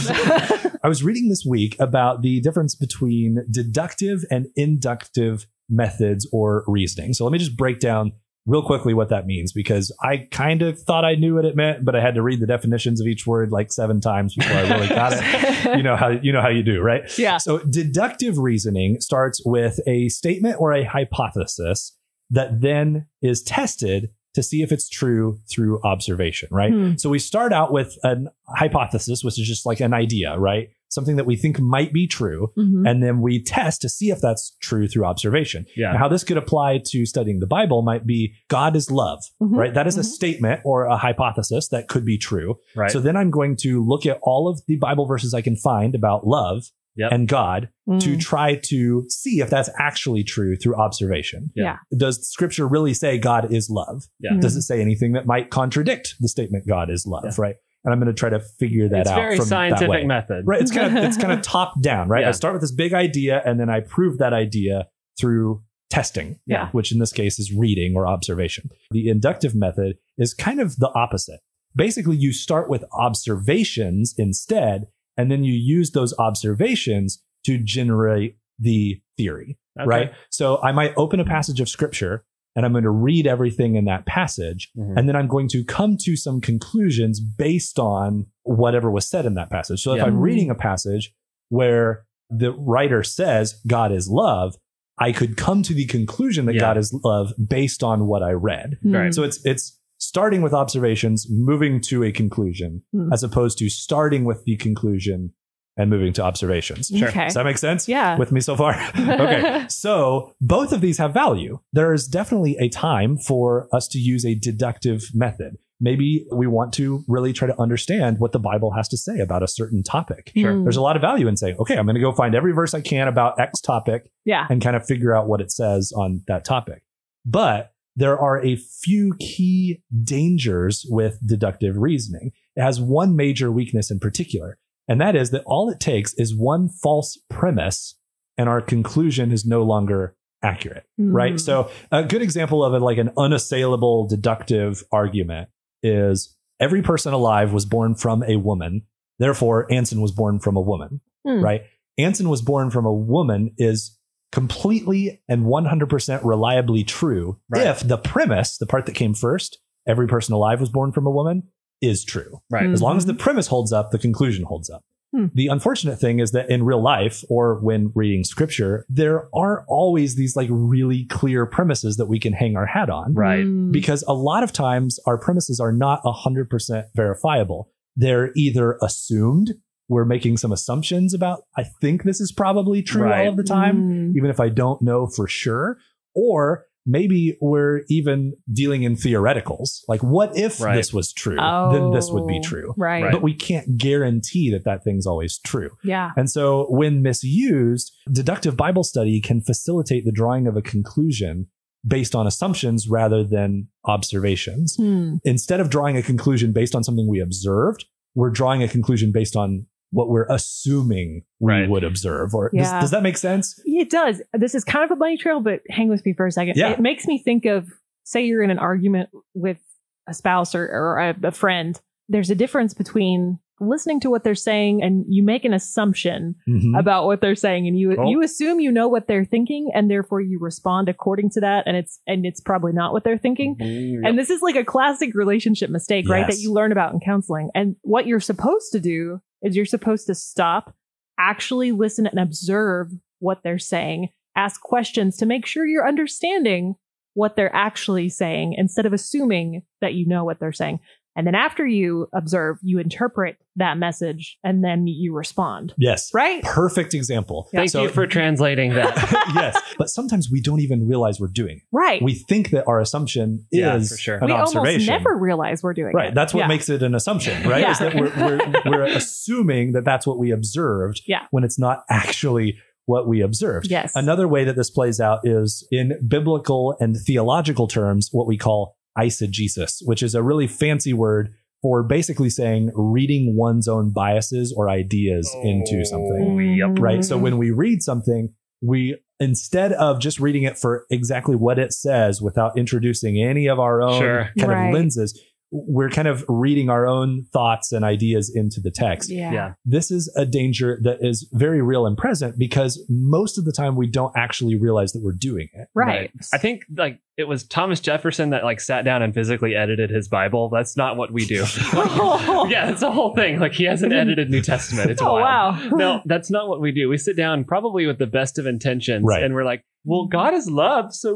I 0.83 0.87
was 0.87 1.03
reading 1.03 1.29
this 1.29 1.45
week 1.47 1.77
about 1.79 2.21
the 2.21 2.41
difference 2.41 2.75
between 2.75 3.45
deductive 3.49 4.25
and 4.29 4.47
inductive 4.55 5.47
methods 5.69 6.27
or 6.33 6.63
reasoning. 6.67 7.13
So 7.13 7.23
let 7.23 7.31
me 7.31 7.39
just 7.39 7.55
break 7.55 7.79
down 7.79 8.11
real 8.47 8.63
quickly 8.63 8.93
what 8.93 9.09
that 9.09 9.27
means 9.27 9.51
because 9.51 9.91
I 10.01 10.27
kind 10.31 10.61
of 10.61 10.81
thought 10.81 11.05
I 11.05 11.15
knew 11.15 11.35
what 11.35 11.45
it 11.45 11.55
meant, 11.55 11.83
but 11.83 11.95
I 11.95 12.01
had 12.01 12.15
to 12.15 12.23
read 12.23 12.39
the 12.39 12.47
definitions 12.47 13.01
of 13.01 13.05
each 13.05 13.27
word 13.27 13.51
like 13.51 13.71
seven 13.73 13.99
times 13.99 14.33
before 14.33 14.55
I 14.55 14.61
really 14.61 14.87
got 14.87 15.13
it. 15.13 15.23
You 15.77 15.83
know 15.83 15.97
how 15.97 16.09
you 16.09 16.31
know 16.31 16.41
how 16.41 16.47
you 16.47 16.63
do, 16.63 16.81
right? 16.81 17.03
Yeah. 17.17 17.37
So 17.37 17.59
deductive 17.59 18.37
reasoning 18.37 19.01
starts 19.01 19.41
with 19.45 19.79
a 19.85 20.07
statement 20.07 20.55
or 20.59 20.71
a 20.71 20.83
hypothesis 20.85 21.97
that 22.29 22.61
then 22.61 23.07
is 23.21 23.43
tested 23.43 24.11
to 24.38 24.43
see 24.43 24.61
if 24.61 24.71
it's 24.71 24.88
true 24.88 25.39
through 25.51 25.81
observation, 25.83 26.47
right? 26.51 26.71
Hmm. 26.71 26.95
So 26.95 27.09
we 27.09 27.19
start 27.19 27.51
out 27.51 27.73
with 27.73 27.97
an 28.03 28.29
hypothesis, 28.55 29.23
which 29.23 29.39
is 29.39 29.47
just 29.47 29.65
like 29.65 29.79
an 29.81 29.93
idea, 29.93 30.38
right? 30.38 30.69
Something 30.89 31.17
that 31.17 31.25
we 31.25 31.35
think 31.35 31.59
might 31.59 31.91
be 31.91 32.07
true. 32.07 32.53
Mhm. 32.57 32.89
And 32.89 33.03
then 33.03 33.19
we 33.21 33.43
test 33.43 33.81
to 33.81 33.89
see 33.89 34.09
if 34.09 34.21
that's 34.21 34.55
true 34.61 34.88
through 34.88 35.03
observation. 35.03 35.65
Yeah. 35.75 35.91
Now, 35.91 35.97
how 35.97 36.07
this 36.07 36.23
could 36.23 36.38
apply 36.38 36.81
to 36.91 37.05
studying 37.05 37.39
the 37.39 37.47
Bible 37.47 37.81
might 37.81 38.05
be 38.07 38.33
God 38.47 38.75
is 38.75 38.89
love, 38.89 39.19
Mhm. 39.41 39.57
right? 39.57 39.73
That 39.73 39.85
is 39.88 39.97
a 39.97 40.01
Mhm. 40.01 40.05
statement 40.05 40.61
or 40.63 40.85
a 40.85 40.95
hypothesis 40.95 41.67
that 41.69 41.89
could 41.89 42.05
be 42.05 42.17
true. 42.17 42.55
right. 42.75 42.89
So 42.91 42.99
then 43.01 43.17
I'm 43.17 43.31
going 43.31 43.55
to 43.57 43.83
look 43.83 44.05
at 44.05 44.19
all 44.21 44.47
of 44.47 44.61
the 44.67 44.77
Bible 44.77 45.05
verses 45.07 45.33
I 45.33 45.41
can 45.41 45.55
find 45.57 45.93
about 45.95 46.25
love 46.25 46.71
Yep. 46.97 47.11
and 47.11 47.27
God 47.27 47.69
to 47.99 48.15
Mm. 48.15 48.19
try 48.19 48.55
to 48.65 49.05
see 49.09 49.39
if 49.39 49.49
that's 49.49 49.69
actually 49.79 50.23
true 50.23 50.55
through 50.57 50.75
observation. 50.75 51.51
Yeah. 51.55 51.77
Does 51.95 52.27
scripture 52.27 52.67
really 52.67 52.93
say 52.93 53.17
God 53.17 53.51
is 53.53 53.69
love? 53.69 54.03
Yeah. 54.19 54.31
Mm. 54.31 54.41
Does 54.41 54.55
it 54.55 54.63
say 54.63 54.81
anything 54.81 55.13
that 55.13 55.25
might 55.25 55.49
contradict 55.49 56.15
the 56.19 56.27
statement 56.27 56.67
God 56.67 56.89
is 56.89 57.05
love, 57.05 57.23
Yeah. 57.25 57.31
right? 57.37 57.55
And 57.85 57.93
I'm 57.93 57.99
going 57.99 58.13
to 58.13 58.19
try 58.19 58.29
to 58.29 58.39
figure 58.39 58.89
that 58.89 58.95
out. 58.97 59.01
it's 59.01 59.09
out. 59.11 59.15
very 59.15 59.35
from 59.37 59.43
that 59.45 59.49
scientific 59.49 59.89
way. 59.89 60.03
method. 60.05 60.43
Right. 60.45 60.59
It's 60.61 60.71
kind 60.71 60.97
of 60.97 61.03
it's 61.05 61.15
kind 61.17 61.31
of 61.31 61.41
top 61.57 61.81
down, 61.81 62.09
right? 62.09 62.21
Yeah. 62.23 62.29
I 62.29 62.31
start 62.31 62.53
with 62.53 62.61
this 62.61 62.73
big 62.73 62.93
idea 62.93 63.41
and 63.45 63.59
then 63.59 63.69
I 63.69 63.79
prove 63.79 64.17
that 64.17 64.33
idea 64.33 64.87
through 65.17 65.61
testing. 65.89 66.39
Yeah. 66.45 66.69
Which 66.71 66.91
in 66.91 66.99
this 66.99 67.13
case 67.13 67.39
is 67.39 67.53
reading 67.53 67.93
or 67.95 68.05
observation. 68.05 68.69
The 68.91 69.07
inductive 69.07 69.55
method 69.55 69.97
is 70.17 70.33
kind 70.33 70.59
of 70.59 70.75
the 70.77 70.91
opposite. 70.95 71.39
Basically, 71.75 72.17
you 72.17 72.33
start 72.33 72.69
with 72.69 72.83
observations 72.91 74.13
instead, 74.17 74.87
and 75.18 75.32
then 75.32 75.43
you 75.43 75.53
use 75.53 75.91
those 75.91 76.13
observations 76.20 77.24
to 77.45 77.57
generate 77.57 78.38
the 78.59 79.01
theory. 79.18 79.57
Okay. 79.80 79.88
Right. 79.88 80.11
So 80.30 80.61
I 80.61 80.72
might 80.72 80.93
open 80.97 81.20
a 81.20 81.26
passage 81.26 81.59
of 81.59 81.70
scripture 81.70 82.24
and 82.55 82.65
I'm 82.65 82.72
going 82.72 82.84
to 82.84 82.89
read 82.89 83.28
everything 83.28 83.76
in 83.76 83.86
that 83.86 84.05
passage. 84.07 84.72
Mhm. 84.76 84.97
And 84.97 85.07
then 85.07 85.15
I'm 85.15 85.28
going 85.28 85.47
to 85.49 85.63
come 85.63 85.95
to 86.01 86.15
some 86.15 86.41
conclusions 86.41 87.20
based 87.20 87.78
on 87.78 88.26
whatever 88.43 88.89
was 88.89 89.07
said 89.07 89.26
in 89.28 89.36
that 89.36 89.51
passage. 89.51 89.82
So 89.82 89.93
if 89.93 89.97
Yeah. 89.97 90.05
I'm 90.05 90.20
reading 90.20 90.49
a 90.49 90.55
passage 90.55 91.13
where 91.49 92.05
the 92.30 92.51
writer 92.51 93.03
says 93.03 93.61
God 93.68 93.91
is 93.91 94.09
love, 94.09 94.55
I 94.99 95.11
could 95.11 95.38
come 95.38 95.61
to 95.63 95.74
the 95.76 95.86
conclusion 95.86 96.45
that 96.47 96.55
Yeah. 96.55 96.61
God 96.61 96.78
is 96.78 96.91
love 97.03 97.34
based 97.38 97.84
on 97.84 98.07
what 98.07 98.24
I 98.24 98.32
read. 98.32 98.78
Right. 98.84 99.13
So 99.13 99.22
it's 99.24 99.39
it's 99.45 99.76
starting 99.97 100.41
with 100.41 100.53
observations, 100.53 101.27
moving 101.29 101.81
to 101.81 102.03
a 102.03 102.11
conclusion, 102.11 102.83
Hmm. 102.93 103.11
as 103.11 103.23
opposed 103.23 103.57
to 103.59 103.69
starting 103.69 104.25
with 104.25 104.43
the 104.45 104.55
conclusion 104.57 105.33
and 105.79 105.89
moving 105.91 106.11
to 106.13 106.23
observations. 106.23 106.87
Sure. 106.95 107.07
Okay. 107.09 107.25
Does 107.25 107.35
that 107.35 107.43
make 107.45 107.57
sense? 107.59 107.87
Yeah. 107.87 108.17
With 108.17 108.31
me 108.31 108.39
so 108.41 108.55
far? 108.55 108.73
okay. 108.99 109.65
So 109.69 110.33
both 110.41 110.71
of 110.73 110.81
these 110.81 110.97
have 110.97 111.13
value. 111.13 111.59
There 111.71 111.93
is 111.93 112.07
definitely 112.07 112.57
a 112.59 112.67
time 112.69 113.17
for 113.17 113.67
us 113.71 113.87
to 113.89 113.99
use 113.99 114.25
a 114.25 114.33
deductive 114.33 115.03
method. 115.13 115.57
Maybe 115.79 116.25
we 116.33 116.47
want 116.47 116.73
to 116.73 117.03
really 117.07 117.31
try 117.33 117.47
to 117.47 117.61
understand 117.61 118.17
what 118.17 118.31
the 118.31 118.39
Bible 118.39 118.71
has 118.71 118.87
to 118.89 118.97
say 118.97 119.19
about 119.19 119.43
a 119.43 119.47
certain 119.47 119.83
topic. 119.83 120.31
Sure. 120.35 120.51
Mm. 120.53 120.63
There's 120.63 120.77
a 120.77 120.81
lot 120.81 120.95
of 120.95 121.01
value 121.03 121.27
in 121.27 121.37
saying, 121.37 121.57
okay, 121.59 121.77
I'm 121.77 121.85
going 121.85 121.93
to 121.93 122.01
go 122.01 122.11
find 122.11 122.33
every 122.33 122.53
verse 122.53 122.73
I 122.73 122.81
can 122.81 123.07
about 123.07 123.39
X 123.39 123.61
topic 123.61 124.09
Yeah. 124.25 124.47
and 124.49 124.59
kind 124.59 124.75
of 124.75 124.87
figure 124.87 125.15
out 125.15 125.27
what 125.27 125.39
it 125.41 125.51
says 125.51 125.93
on 125.95 126.23
that 126.27 126.43
topic. 126.43 126.81
But 127.23 127.71
there 127.97 128.17
are 128.17 128.41
a 128.41 128.55
few 128.55 129.15
key 129.19 129.83
dangers 130.03 130.85
with 130.89 131.19
deductive 131.27 131.75
reasoning. 131.77 132.31
It 132.55 132.61
has 132.61 132.79
one 132.79 133.15
major 133.15 133.51
weakness 133.51 133.91
in 133.91 133.99
particular, 133.99 134.57
and 134.87 135.01
that 135.01 135.15
is 135.15 135.31
that 135.31 135.43
all 135.45 135.69
it 135.69 135.81
takes 135.81 136.13
is 136.13 136.33
one 136.33 136.69
false 136.69 137.19
premise 137.29 137.95
and 138.37 138.47
our 138.47 138.61
conclusion 138.61 139.33
is 139.33 139.45
no 139.45 139.63
longer 139.63 140.15
accurate, 140.41 140.85
right? 140.97 141.33
Mm. 141.33 141.39
So 141.41 141.69
a 141.91 142.03
good 142.03 142.21
example 142.21 142.63
of 142.63 142.73
it, 142.73 142.79
like 142.79 142.99
an 142.99 143.11
unassailable 143.17 144.07
deductive 144.07 144.83
argument 144.91 145.49
is 145.83 146.37
every 146.59 146.81
person 146.81 147.11
alive 147.11 147.51
was 147.51 147.65
born 147.65 147.95
from 147.95 148.23
a 148.23 148.37
woman. 148.37 148.83
Therefore, 149.19 149.69
Ansen 149.71 149.99
was 149.99 150.11
born 150.11 150.39
from 150.39 150.55
a 150.55 150.61
woman 150.61 151.01
Hmm. 151.27 151.41
right? 151.43 151.63
Ansen 151.97 152.29
was 152.29 152.41
born 152.41 152.69
from 152.69 152.85
a 152.85 152.93
woman 152.93 153.53
is 153.57 153.96
completely 154.32 155.21
and 155.28 155.45
100% 155.45 156.21
reliably 156.23 156.84
true 156.84 157.39
Right. 157.49 157.67
if 157.67 157.88
the 157.88 157.97
premise, 157.97 158.57
the 158.57 158.65
part 158.65 158.86
that 158.86 158.95
came 158.95 159.13
first, 159.13 159.59
every 159.88 160.07
person 160.07 160.34
alive 160.34 160.59
was 160.59 160.69
born 160.69 160.91
from 160.91 161.05
a 161.07 161.11
woman, 161.11 161.43
is 161.82 162.03
true. 162.03 162.39
Right. 162.49 162.69
As 162.69 162.82
long 162.82 162.97
as 162.97 163.05
the 163.05 163.13
premise 163.13 163.47
holds 163.47 163.71
up, 163.71 163.91
the 163.91 163.99
conclusion 163.99 164.45
holds 164.45 164.69
up. 164.69 164.84
Hmm. 165.15 165.28
The 165.34 165.47
unfortunate 165.47 165.97
thing 165.99 166.19
is 166.19 166.32
that 166.32 166.49
in 166.49 166.63
real 166.63 166.82
life 166.82 167.23
or 167.30 167.59
when 167.61 167.91
reading 167.95 168.23
scripture, 168.25 168.86
there 168.89 169.30
aren't 169.34 169.63
always 169.69 170.15
these 170.15 170.36
like 170.36 170.49
really 170.51 171.05
clear 171.05 171.45
premises 171.45 171.95
that 171.95 172.07
we 172.07 172.19
can 172.19 172.34
hang 172.34 172.57
our 172.57 172.65
hat 172.65 172.89
on 172.89 173.13
Right. 173.13 173.45
Mm. 173.45 173.71
because 173.71 174.03
a 174.07 174.13
lot 174.13 174.43
of 174.43 174.51
times 174.51 174.99
our 175.05 175.17
premises 175.17 175.59
are 175.61 175.71
not 175.71 176.01
100% 176.03 176.84
verifiable. 176.95 177.69
They're 177.95 178.32
either 178.36 178.78
assumed, 178.84 179.53
we're 179.89 180.05
making 180.05 180.38
some 180.38 180.51
assumptions 180.51 181.13
about, 181.13 181.43
I 181.57 181.63
think 181.81 182.03
this 182.03 182.19
is 182.19 182.31
probably 182.31 182.81
true 182.81 183.03
Right. 183.03 183.21
all 183.25 183.29
of 183.31 183.38
the 183.38 183.43
time, 183.43 184.11
Mm. 184.11 184.15
even 184.17 184.29
if 184.29 184.39
I 184.39 184.49
don't 184.49 184.81
know 184.81 185.07
for 185.07 185.27
sure. 185.27 185.77
Or 186.15 186.65
maybe 186.89 187.38
we're 187.41 187.81
even 187.89 188.33
dealing 188.51 188.83
in 188.83 188.95
theoreticals. 188.95 189.81
Like, 189.89 190.01
what 190.01 190.38
if 190.38 190.61
Right. 190.61 190.75
this 190.75 190.93
was 190.93 191.11
true? 191.11 191.35
Then 191.35 191.91
this 191.91 192.09
would 192.11 192.27
be 192.27 192.38
Oh, 192.38 192.41
true. 192.43 192.73
Right. 192.77 193.03
Right. 193.03 193.11
But 193.11 193.21
we 193.23 193.33
can't 193.33 193.77
guarantee 193.77 194.49
that 194.51 194.63
that 194.63 194.83
thing's 194.85 195.05
always 195.05 195.38
true. 195.39 195.71
Yeah. 195.83 196.11
And 196.15 196.29
so, 196.29 196.67
when 196.69 197.01
misused, 197.01 197.91
deductive 198.11 198.55
Bible 198.55 198.83
study 198.85 199.19
can 199.19 199.41
facilitate 199.41 200.05
the 200.05 200.11
drawing 200.13 200.47
of 200.47 200.55
a 200.55 200.61
conclusion 200.61 201.47
based 201.85 202.15
on 202.15 202.25
assumptions 202.27 202.89
rather 202.89 203.23
than 203.23 203.67
observations. 203.85 204.75
Hmm. 204.77 205.15
Instead 205.23 205.59
of 205.59 205.69
drawing 205.69 205.95
a 205.97 206.01
conclusion 206.01 206.51
based 206.51 206.73
on 206.75 206.83
something 206.83 207.07
we 207.07 207.19
observed, 207.19 207.85
we're 208.15 208.29
drawing 208.31 208.63
a 208.63 208.67
conclusion 208.67 209.11
based 209.11 209.35
on 209.35 209.65
what 209.91 210.09
we're 210.09 210.25
assuming 210.29 211.23
we 211.39 211.51
Right. 211.53 211.69
would 211.69 211.83
observe. 211.83 212.33
Or 212.33 212.49
does, 212.53 212.67
Yeah. 212.71 212.79
does 212.81 212.91
that 212.91 213.03
make 213.03 213.17
sense? 213.17 213.59
It 213.65 213.89
does. 213.89 214.21
This 214.33 214.53
is 214.55 214.63
kind 214.63 214.83
of 214.83 214.91
a 214.91 214.95
bunny 214.95 215.17
trail, 215.17 215.39
but 215.39 215.61
hang 215.69 215.88
with 215.89 216.05
me 216.05 216.13
for 216.13 216.25
a 216.25 216.31
second. 216.31 216.55
Yeah. 216.57 216.71
It 216.71 216.79
makes 216.79 217.07
me 217.07 217.21
think 217.23 217.45
of, 217.45 217.67
say, 218.03 218.25
you're 218.25 218.43
in 218.43 218.49
an 218.51 218.59
argument 218.59 219.09
with 219.33 219.59
a 220.07 220.13
spouse 220.13 220.55
or, 220.55 220.63
or 220.65 220.97
a, 220.99 221.15
a 221.23 221.31
friend. 221.31 221.79
There's 222.09 222.29
a 222.29 222.35
difference 222.35 222.73
between 222.73 223.39
listening 223.59 223.99
to 223.99 224.09
what 224.11 224.23
they're 224.23 224.35
saying 224.35 224.83
and 224.83 225.03
you 225.09 225.23
make 225.23 225.43
an 225.43 225.51
assumption 225.51 226.35
Mhm. 226.47 226.79
about 226.79 227.05
what 227.07 227.21
they're 227.21 227.33
saying 227.33 227.67
and 227.67 227.75
you 227.77 227.95
Oh. 227.97 228.07
you 228.07 228.21
assume 228.21 228.59
you 228.59 228.71
know 228.71 228.88
what 228.88 229.07
they're 229.07 229.25
thinking 229.25 229.71
and 229.73 229.89
therefore 229.89 230.21
you 230.21 230.38
respond 230.39 230.89
according 230.89 231.31
to 231.31 231.39
that 231.41 231.63
and 231.65 231.75
it's 231.75 231.99
and 232.05 232.23
it's 232.23 232.39
probably 232.39 232.71
not 232.71 232.93
what 232.93 233.03
they're 233.03 233.17
thinking 233.17 233.55
and 233.59 234.15
this 234.15 234.29
is 234.29 234.43
like 234.43 234.55
a 234.55 234.63
classic 234.63 235.15
relationship 235.15 235.71
mistake 235.71 236.07
right 236.07 236.27
that 236.27 236.38
you 236.38 236.53
learn 236.53 236.71
about 236.71 236.93
in 236.93 236.99
counseling 236.99 237.49
and 237.55 237.75
what 237.81 238.05
you're 238.05 238.19
supposed 238.19 238.71
to 238.73 238.79
do 238.79 239.19
is 239.41 239.55
you're 239.55 239.65
supposed 239.65 240.07
to 240.07 240.15
stop 240.15 240.75
actually 241.19 241.71
listen 241.71 242.07
and 242.07 242.19
observe 242.19 242.91
what 243.19 243.41
they're 243.43 243.59
saying 243.59 244.09
ask 244.35 244.61
questions 244.61 245.17
to 245.17 245.25
make 245.25 245.45
sure 245.45 245.65
you're 245.65 245.88
understanding 245.88 246.75
what 247.15 247.35
they're 247.35 247.55
actually 247.55 248.07
saying 248.07 248.53
instead 248.53 248.85
of 248.85 248.93
assuming 248.93 249.63
that 249.81 249.95
you 249.95 250.05
know 250.05 250.23
what 250.23 250.39
they're 250.39 250.53
saying 250.53 250.79
and 251.18 251.28
then 251.28 251.36
after 251.36 251.65
you 251.65 252.07
observe 252.13 252.57
you 252.61 252.80
interpret 252.80 253.38
that 253.57 253.78
message 253.78 254.38
and 254.43 254.63
then 254.63 254.88
you 254.88 255.13
respond 255.13 255.74
Yes. 255.78 256.11
right 256.13 256.41
Perfect 256.43 256.93
example. 256.93 257.49
Thank 257.51 257.72
So- 257.72 257.84
you 257.84 257.89
for 257.89 258.05
translating 258.18 258.74
that. 258.76 258.95
yes. 259.36 259.59
But 259.78 259.89
sometimes 259.89 260.30
we 260.32 260.39
don't 260.41 260.59
even 260.61 260.88
realize 260.88 261.20
we're 261.20 261.28
doing 261.28 261.57
it. 261.57 261.63
right 261.72 262.01
We 262.01 262.13
think 262.13 262.51
that 262.51 262.65
our 262.68 262.80
assumption 262.80 263.45
Yeah, 263.51 263.76
is 263.76 263.91
for 263.91 263.97
sure. 263.97 264.15
an 264.18 264.28
we 264.28 264.32
almost 264.32 264.88
never 264.88 265.15
realize 265.18 265.63
we're 265.63 265.74
doing 265.74 265.93
Right. 265.93 266.03
it. 266.03 266.07
Right. 266.09 266.15
That's 266.15 266.34
what 266.34 266.41
Yeah. 266.41 266.47
makes 266.47 266.70
it 266.70 266.84
an 266.84 266.93
assumption, 266.95 267.47
right? 267.49 267.61
Yeah. 267.61 267.72
Is 267.72 267.80
that 267.80 267.95
we're, 267.95 268.11
we're, 268.15 268.61
we're 268.72 268.86
assuming 268.86 269.72
that 269.74 269.84
that's 269.84 270.05
what 270.07 270.20
we 270.20 270.32
observed 270.32 271.01
Yeah. 271.07 271.24
when 271.32 271.43
it's 271.43 271.57
not 271.59 271.84
actually 271.89 272.57
what 272.86 273.05
we 273.07 273.20
observed. 273.22 273.68
Yes. 273.70 273.91
Another 273.95 274.30
way 274.30 274.45
that 274.45 274.55
this 274.55 274.70
plays 274.70 275.01
out 275.01 275.20
is 275.26 275.68
in 275.72 275.99
biblical 276.07 276.78
and 276.80 276.95
theological 276.95 277.68
terms, 277.68 278.09
what 278.13 278.28
we 278.28 278.38
call 278.38 278.76
eisegesis, 278.97 279.77
which 279.83 280.01
is 280.03 280.15
a 280.15 280.23
really 280.23 280.47
fancy 280.47 280.93
word 280.93 281.33
for 281.61 281.81
basically 281.83 282.29
saying 282.29 282.71
reading 282.75 283.35
one's 283.35 283.67
own 283.67 283.91
biases 283.91 284.53
or 284.55 284.69
ideas 284.69 285.33
into 285.43 285.83
something 285.85 286.27
Oh, 286.29 286.37
yep. 286.39 286.77
right? 286.79 287.03
So 287.03 287.17
when 287.17 287.37
we 287.37 287.51
read 287.51 287.81
something, 287.81 288.29
we 288.61 288.97
instead 289.19 289.73
of 289.73 289.99
just 289.99 290.19
reading 290.19 290.43
it 290.43 290.57
for 290.57 290.85
exactly 290.91 291.35
what 291.35 291.57
it 291.57 291.73
says 291.73 292.21
without 292.21 292.57
introducing 292.57 293.17
any 293.21 293.47
of 293.47 293.59
our 293.59 293.81
own 293.81 293.99
Sure. 293.99 294.29
kind 294.37 294.51
Right. 294.51 294.67
of 294.67 294.73
lenses, 294.75 295.19
we're 295.51 295.89
kind 295.89 296.07
of 296.09 296.25
reading 296.27 296.69
our 296.69 296.85
own 296.85 297.25
thoughts 297.31 297.71
and 297.71 297.85
ideas 297.85 298.31
into 298.35 298.59
the 298.61 298.71
text. 298.71 299.09
Yeah. 299.09 299.31
Yeah. 299.31 299.53
This 299.63 299.91
is 299.91 300.13
a 300.17 300.25
danger 300.25 300.77
that 300.83 300.97
is 301.01 301.29
very 301.33 301.61
real 301.61 301.85
and 301.85 301.97
present 301.97 302.37
because 302.37 302.83
most 302.89 303.37
of 303.37 303.45
the 303.45 303.53
time 303.53 303.75
we 303.77 303.87
don't 303.89 304.11
actually 304.17 304.59
realize 304.59 304.91
that 304.91 305.01
we're 305.03 305.15
doing 305.17 305.47
it. 305.53 305.69
Right. 305.73 306.11
I 306.33 306.37
think 306.37 306.63
like 306.75 306.99
it 307.17 307.27
was 307.27 307.45
Thomas 307.47 307.79
Jefferson 307.79 308.31
that 308.31 308.43
like 308.43 308.59
sat 308.59 308.83
down 308.83 309.01
and 309.01 309.13
physically 309.13 309.55
edited 309.55 309.89
his 309.89 310.07
Bible. 310.09 310.49
That's 310.49 310.75
not 310.75 310.97
what 310.97 311.11
we 311.13 311.25
do. 311.25 311.45
Like, 311.73 312.51
yeah, 312.51 312.65
that's 312.67 312.81
the 312.81 312.91
whole 312.91 313.13
thing. 313.15 313.39
Like 313.39 313.53
he 313.53 313.63
hasn't 313.63 313.93
edited 313.93 314.29
New 314.29 314.41
Testament. 314.41 314.89
It's 314.91 315.01
oh 315.01 315.13
wild. 315.13 315.71
wow. 315.71 315.77
No, 315.77 316.01
that's 316.05 316.29
not 316.29 316.47
what 316.47 316.59
we 316.61 316.71
do. 316.71 316.89
We 316.89 316.97
sit 316.97 317.15
down 317.15 317.43
probably 317.45 317.85
with 317.87 317.99
the 317.99 318.07
best 318.07 318.37
of 318.37 318.45
intentions 318.45 319.05
Right. 319.07 319.23
and 319.23 319.33
we're 319.33 319.45
like, 319.45 319.63
well, 319.85 320.05
God 320.07 320.33
is 320.33 320.49
love, 320.49 320.93
so 320.93 321.15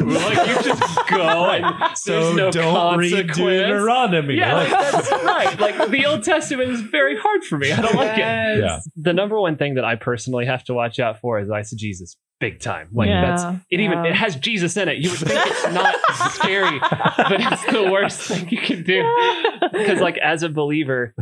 we're 0.00 0.14
like 0.14 0.48
you 0.48 0.62
just 0.62 1.08
go 1.08 1.50
and 1.50 1.96
So 1.96 2.12
there's 2.20 2.36
no 2.36 2.50
don't 2.50 2.98
read 2.98 3.10
consequence. 3.12 3.36
Deuteronomy. 3.36 4.34
Yeah, 4.36 4.54
Like- 4.54 4.70
like, 4.70 4.92
that's 4.92 5.10
right. 5.10 5.60
Like 5.60 5.90
the 5.90 6.06
Old 6.06 6.22
Testament 6.22 6.70
is 6.70 6.80
very 6.80 7.16
hard 7.18 7.44
for 7.44 7.58
me. 7.58 7.72
I 7.72 7.80
don't 7.80 7.94
like 7.94 8.16
it. 8.18 8.60
Yeah. 8.64 8.80
The 8.96 9.12
number 9.12 9.40
one 9.40 9.56
thing 9.56 9.74
that 9.74 9.84
I 9.84 9.96
personally 9.96 10.46
have 10.46 10.64
to 10.64 10.74
watch 10.74 10.98
out 11.00 11.20
for 11.20 11.38
is 11.40 11.48
eisegesis, 11.48 12.16
big 12.38 12.60
time. 12.60 12.88
Like 12.92 13.08
Yeah, 13.08 13.36
that's 13.36 13.62
it. 13.70 13.80
Even 13.80 14.04
yeah. 14.04 14.10
it 14.10 14.14
has 14.14 14.36
Jesus 14.36 14.76
in 14.76 14.88
it. 14.88 14.98
You 14.98 15.10
would 15.10 15.18
think 15.18 15.40
it's 15.46 15.74
not 15.74 15.94
scary, 16.32 16.78
but 16.78 17.40
it's 17.40 17.66
the 17.72 17.90
worst 17.90 18.20
thing 18.20 18.48
you 18.48 18.58
can 18.58 18.82
do. 18.84 19.02
Because 19.72 20.00
like 20.00 20.18
as 20.18 20.42
a 20.42 20.48
believer, 20.48 21.14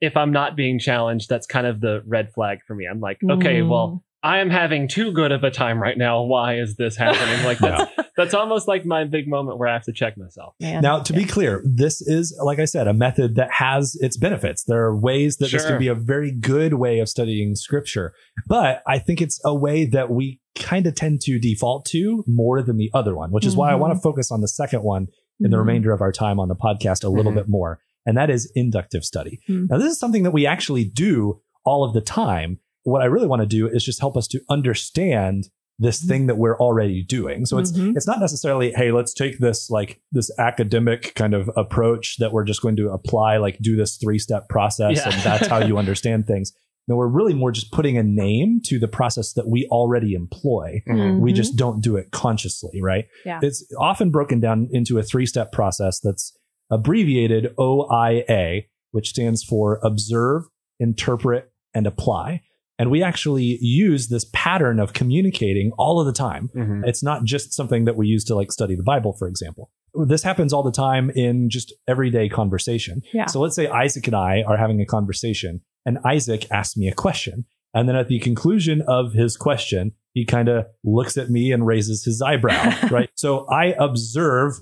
if 0.00 0.16
I'm 0.16 0.32
not 0.32 0.56
being 0.56 0.78
challenged, 0.78 1.28
that's 1.28 1.46
kind 1.46 1.66
of 1.66 1.80
the 1.80 2.02
red 2.06 2.32
flag 2.32 2.58
for 2.66 2.74
me. 2.74 2.86
I'm 2.90 3.00
like, 3.00 3.18
okay, 3.22 3.60
Mm. 3.60 3.68
well. 3.68 4.02
I 4.26 4.38
am 4.40 4.50
having 4.50 4.88
too 4.88 5.12
good 5.12 5.30
of 5.32 5.44
a 5.44 5.50
time 5.50 5.80
right 5.80 5.96
now. 5.96 6.22
Why 6.22 6.58
is 6.58 6.76
this 6.76 6.96
happening? 6.96 7.44
Like 7.44 7.58
that's 7.58 7.90
that's 8.16 8.34
almost 8.34 8.66
like 8.66 8.84
my 8.84 9.04
big 9.04 9.28
moment 9.28 9.58
where 9.58 9.68
I 9.68 9.72
have 9.74 9.84
to 9.84 9.92
check 9.92 10.16
myself. 10.18 10.54
Man. 10.60 10.82
Now, 10.82 11.00
to 11.00 11.12
be 11.12 11.24
clear, 11.24 11.62
this 11.64 12.00
is, 12.00 12.36
like 12.42 12.58
I 12.58 12.64
said, 12.64 12.88
a 12.88 12.94
method 12.94 13.36
that 13.36 13.50
has 13.52 13.94
its 14.00 14.16
benefits. 14.16 14.64
There 14.64 14.82
are 14.84 14.96
ways 14.98 15.36
that 15.36 15.50
this 15.52 15.62
Sure. 15.62 15.70
can 15.70 15.78
be 15.78 15.88
a 15.88 15.94
very 15.94 16.32
good 16.32 16.74
way 16.74 16.98
of 16.98 17.08
studying 17.08 17.54
scripture, 17.54 18.14
but 18.48 18.82
I 18.86 18.98
think 18.98 19.20
it's 19.20 19.40
a 19.44 19.54
way 19.54 19.84
that 19.86 20.10
we 20.10 20.40
kind 20.56 20.86
of 20.86 20.94
tend 20.94 21.20
to 21.22 21.38
default 21.38 21.84
to 21.86 22.24
more 22.26 22.62
than 22.62 22.78
the 22.78 22.90
other 22.94 23.14
one, 23.14 23.30
which 23.30 23.46
is 23.46 23.54
why 23.54 23.70
I 23.70 23.74
want 23.74 23.92
to 23.94 24.00
focus 24.00 24.32
on 24.32 24.40
the 24.40 24.48
second 24.48 24.82
one 24.82 25.06
in 25.40 25.50
the 25.50 25.56
Mhm. 25.56 25.60
remainder 25.60 25.92
of 25.92 26.00
our 26.00 26.12
time 26.12 26.40
on 26.40 26.48
the 26.48 26.56
podcast 26.56 27.04
a 27.04 27.08
little 27.10 27.32
Mhm. 27.32 27.36
bit 27.36 27.48
more. 27.48 27.78
And 28.06 28.16
that 28.16 28.30
is 28.30 28.50
inductive 28.54 29.04
study. 29.04 29.40
Mm. 29.48 29.68
Now, 29.68 29.76
this 29.78 29.92
is 29.92 29.98
something 29.98 30.22
that 30.22 30.30
we 30.30 30.46
actually 30.46 30.84
do 30.84 31.40
all 31.64 31.84
of 31.84 31.92
the 31.92 32.00
time. 32.00 32.60
What 32.86 33.02
I 33.02 33.06
really 33.06 33.26
want 33.26 33.40
to 33.42 33.46
do 33.46 33.66
is 33.68 33.84
just 33.84 34.00
help 34.00 34.16
us 34.16 34.28
to 34.28 34.40
understand 34.48 35.48
this 35.78 36.02
thing 36.02 36.26
that 36.26 36.38
we're 36.38 36.56
already 36.58 37.02
doing. 37.04 37.44
So 37.44 37.58
it's 37.58 37.70
Mhm. 37.72 37.94
it's 37.96 38.06
not 38.06 38.18
necessarily, 38.18 38.72
hey, 38.72 38.92
let's 38.92 39.12
take 39.12 39.38
this 39.40 39.68
like 39.68 40.00
this 40.10 40.30
academic 40.38 41.12
kind 41.14 41.34
of 41.34 41.50
approach 41.56 42.16
that 42.18 42.32
we're 42.32 42.44
just 42.44 42.62
going 42.62 42.76
to 42.76 42.88
apply, 42.90 43.36
like 43.36 43.58
do 43.58 43.76
this 43.76 43.96
three 43.96 44.18
step 44.18 44.48
process 44.48 44.96
Yeah. 44.96 45.12
and 45.12 45.22
that's 45.22 45.48
how 45.48 45.58
you 45.58 45.76
understand 45.76 46.26
things. 46.26 46.52
No, 46.88 46.96
we're 46.96 47.08
really 47.08 47.34
more 47.34 47.50
just 47.50 47.72
putting 47.72 47.98
a 47.98 48.02
name 48.02 48.60
to 48.66 48.78
the 48.78 48.88
process 48.88 49.32
that 49.34 49.48
we 49.48 49.66
already 49.70 50.14
employ. 50.14 50.80
We 50.86 50.94
Mhm. 50.94 51.34
just 51.34 51.56
don't 51.56 51.82
do 51.82 51.96
it 51.96 52.10
consciously, 52.12 52.80
right? 52.80 53.06
Yeah. 53.26 53.40
It's 53.42 53.66
often 53.78 54.10
broken 54.10 54.38
down 54.40 54.68
into 54.70 54.96
a 54.98 55.02
three 55.02 55.26
step 55.26 55.50
process 55.52 55.98
that's 56.00 56.32
abbreviated 56.70 57.52
OIA, 57.58 58.62
which 58.92 59.10
stands 59.10 59.42
for 59.42 59.78
observe, 59.82 60.44
interpret, 60.78 61.50
and 61.74 61.86
apply. 61.86 62.42
And 62.78 62.90
we 62.90 63.02
actually 63.02 63.58
use 63.60 64.08
this 64.08 64.26
pattern 64.34 64.78
of 64.80 64.92
communicating 64.92 65.72
all 65.78 65.98
of 65.98 66.06
the 66.06 66.12
time. 66.12 66.50
It's 66.84 67.02
not 67.02 67.24
just 67.24 67.54
something 67.54 67.84
that 67.86 67.96
we 67.96 68.06
use 68.06 68.24
to 68.24 68.34
like 68.34 68.52
study 68.52 68.74
the 68.76 68.82
Bible, 68.82 69.12
for 69.14 69.28
example. 69.28 69.70
This 70.06 70.22
happens 70.22 70.52
all 70.52 70.62
the 70.62 70.70
time 70.72 71.08
in 71.10 71.48
just 71.48 71.72
everyday 71.88 72.28
conversation. 72.28 73.00
Yeah. 73.14 73.26
So 73.26 73.40
let's 73.40 73.56
say 73.56 73.66
Isaac 73.66 74.06
and 74.08 74.14
I 74.16 74.42
are 74.46 74.58
having 74.58 74.80
a 74.82 74.86
conversation 74.86 75.62
and 75.86 75.98
Isaac 76.04 76.46
asks 76.50 76.76
me 76.76 76.86
a 76.88 76.94
question. 76.94 77.46
And 77.72 77.88
then 77.88 77.96
at 77.96 78.08
the 78.08 78.18
conclusion 78.18 78.82
of 78.86 79.12
his 79.14 79.36
question, 79.38 79.92
he 80.12 80.24
kind 80.26 80.48
of 80.50 80.66
looks 80.84 81.16
at 81.16 81.30
me 81.30 81.52
and 81.52 81.66
raises 81.66 82.04
his 82.04 82.20
eyebrow, 82.20 82.74
right? 82.90 83.08
So 83.14 83.46
I 83.50 83.74
observe 83.78 84.54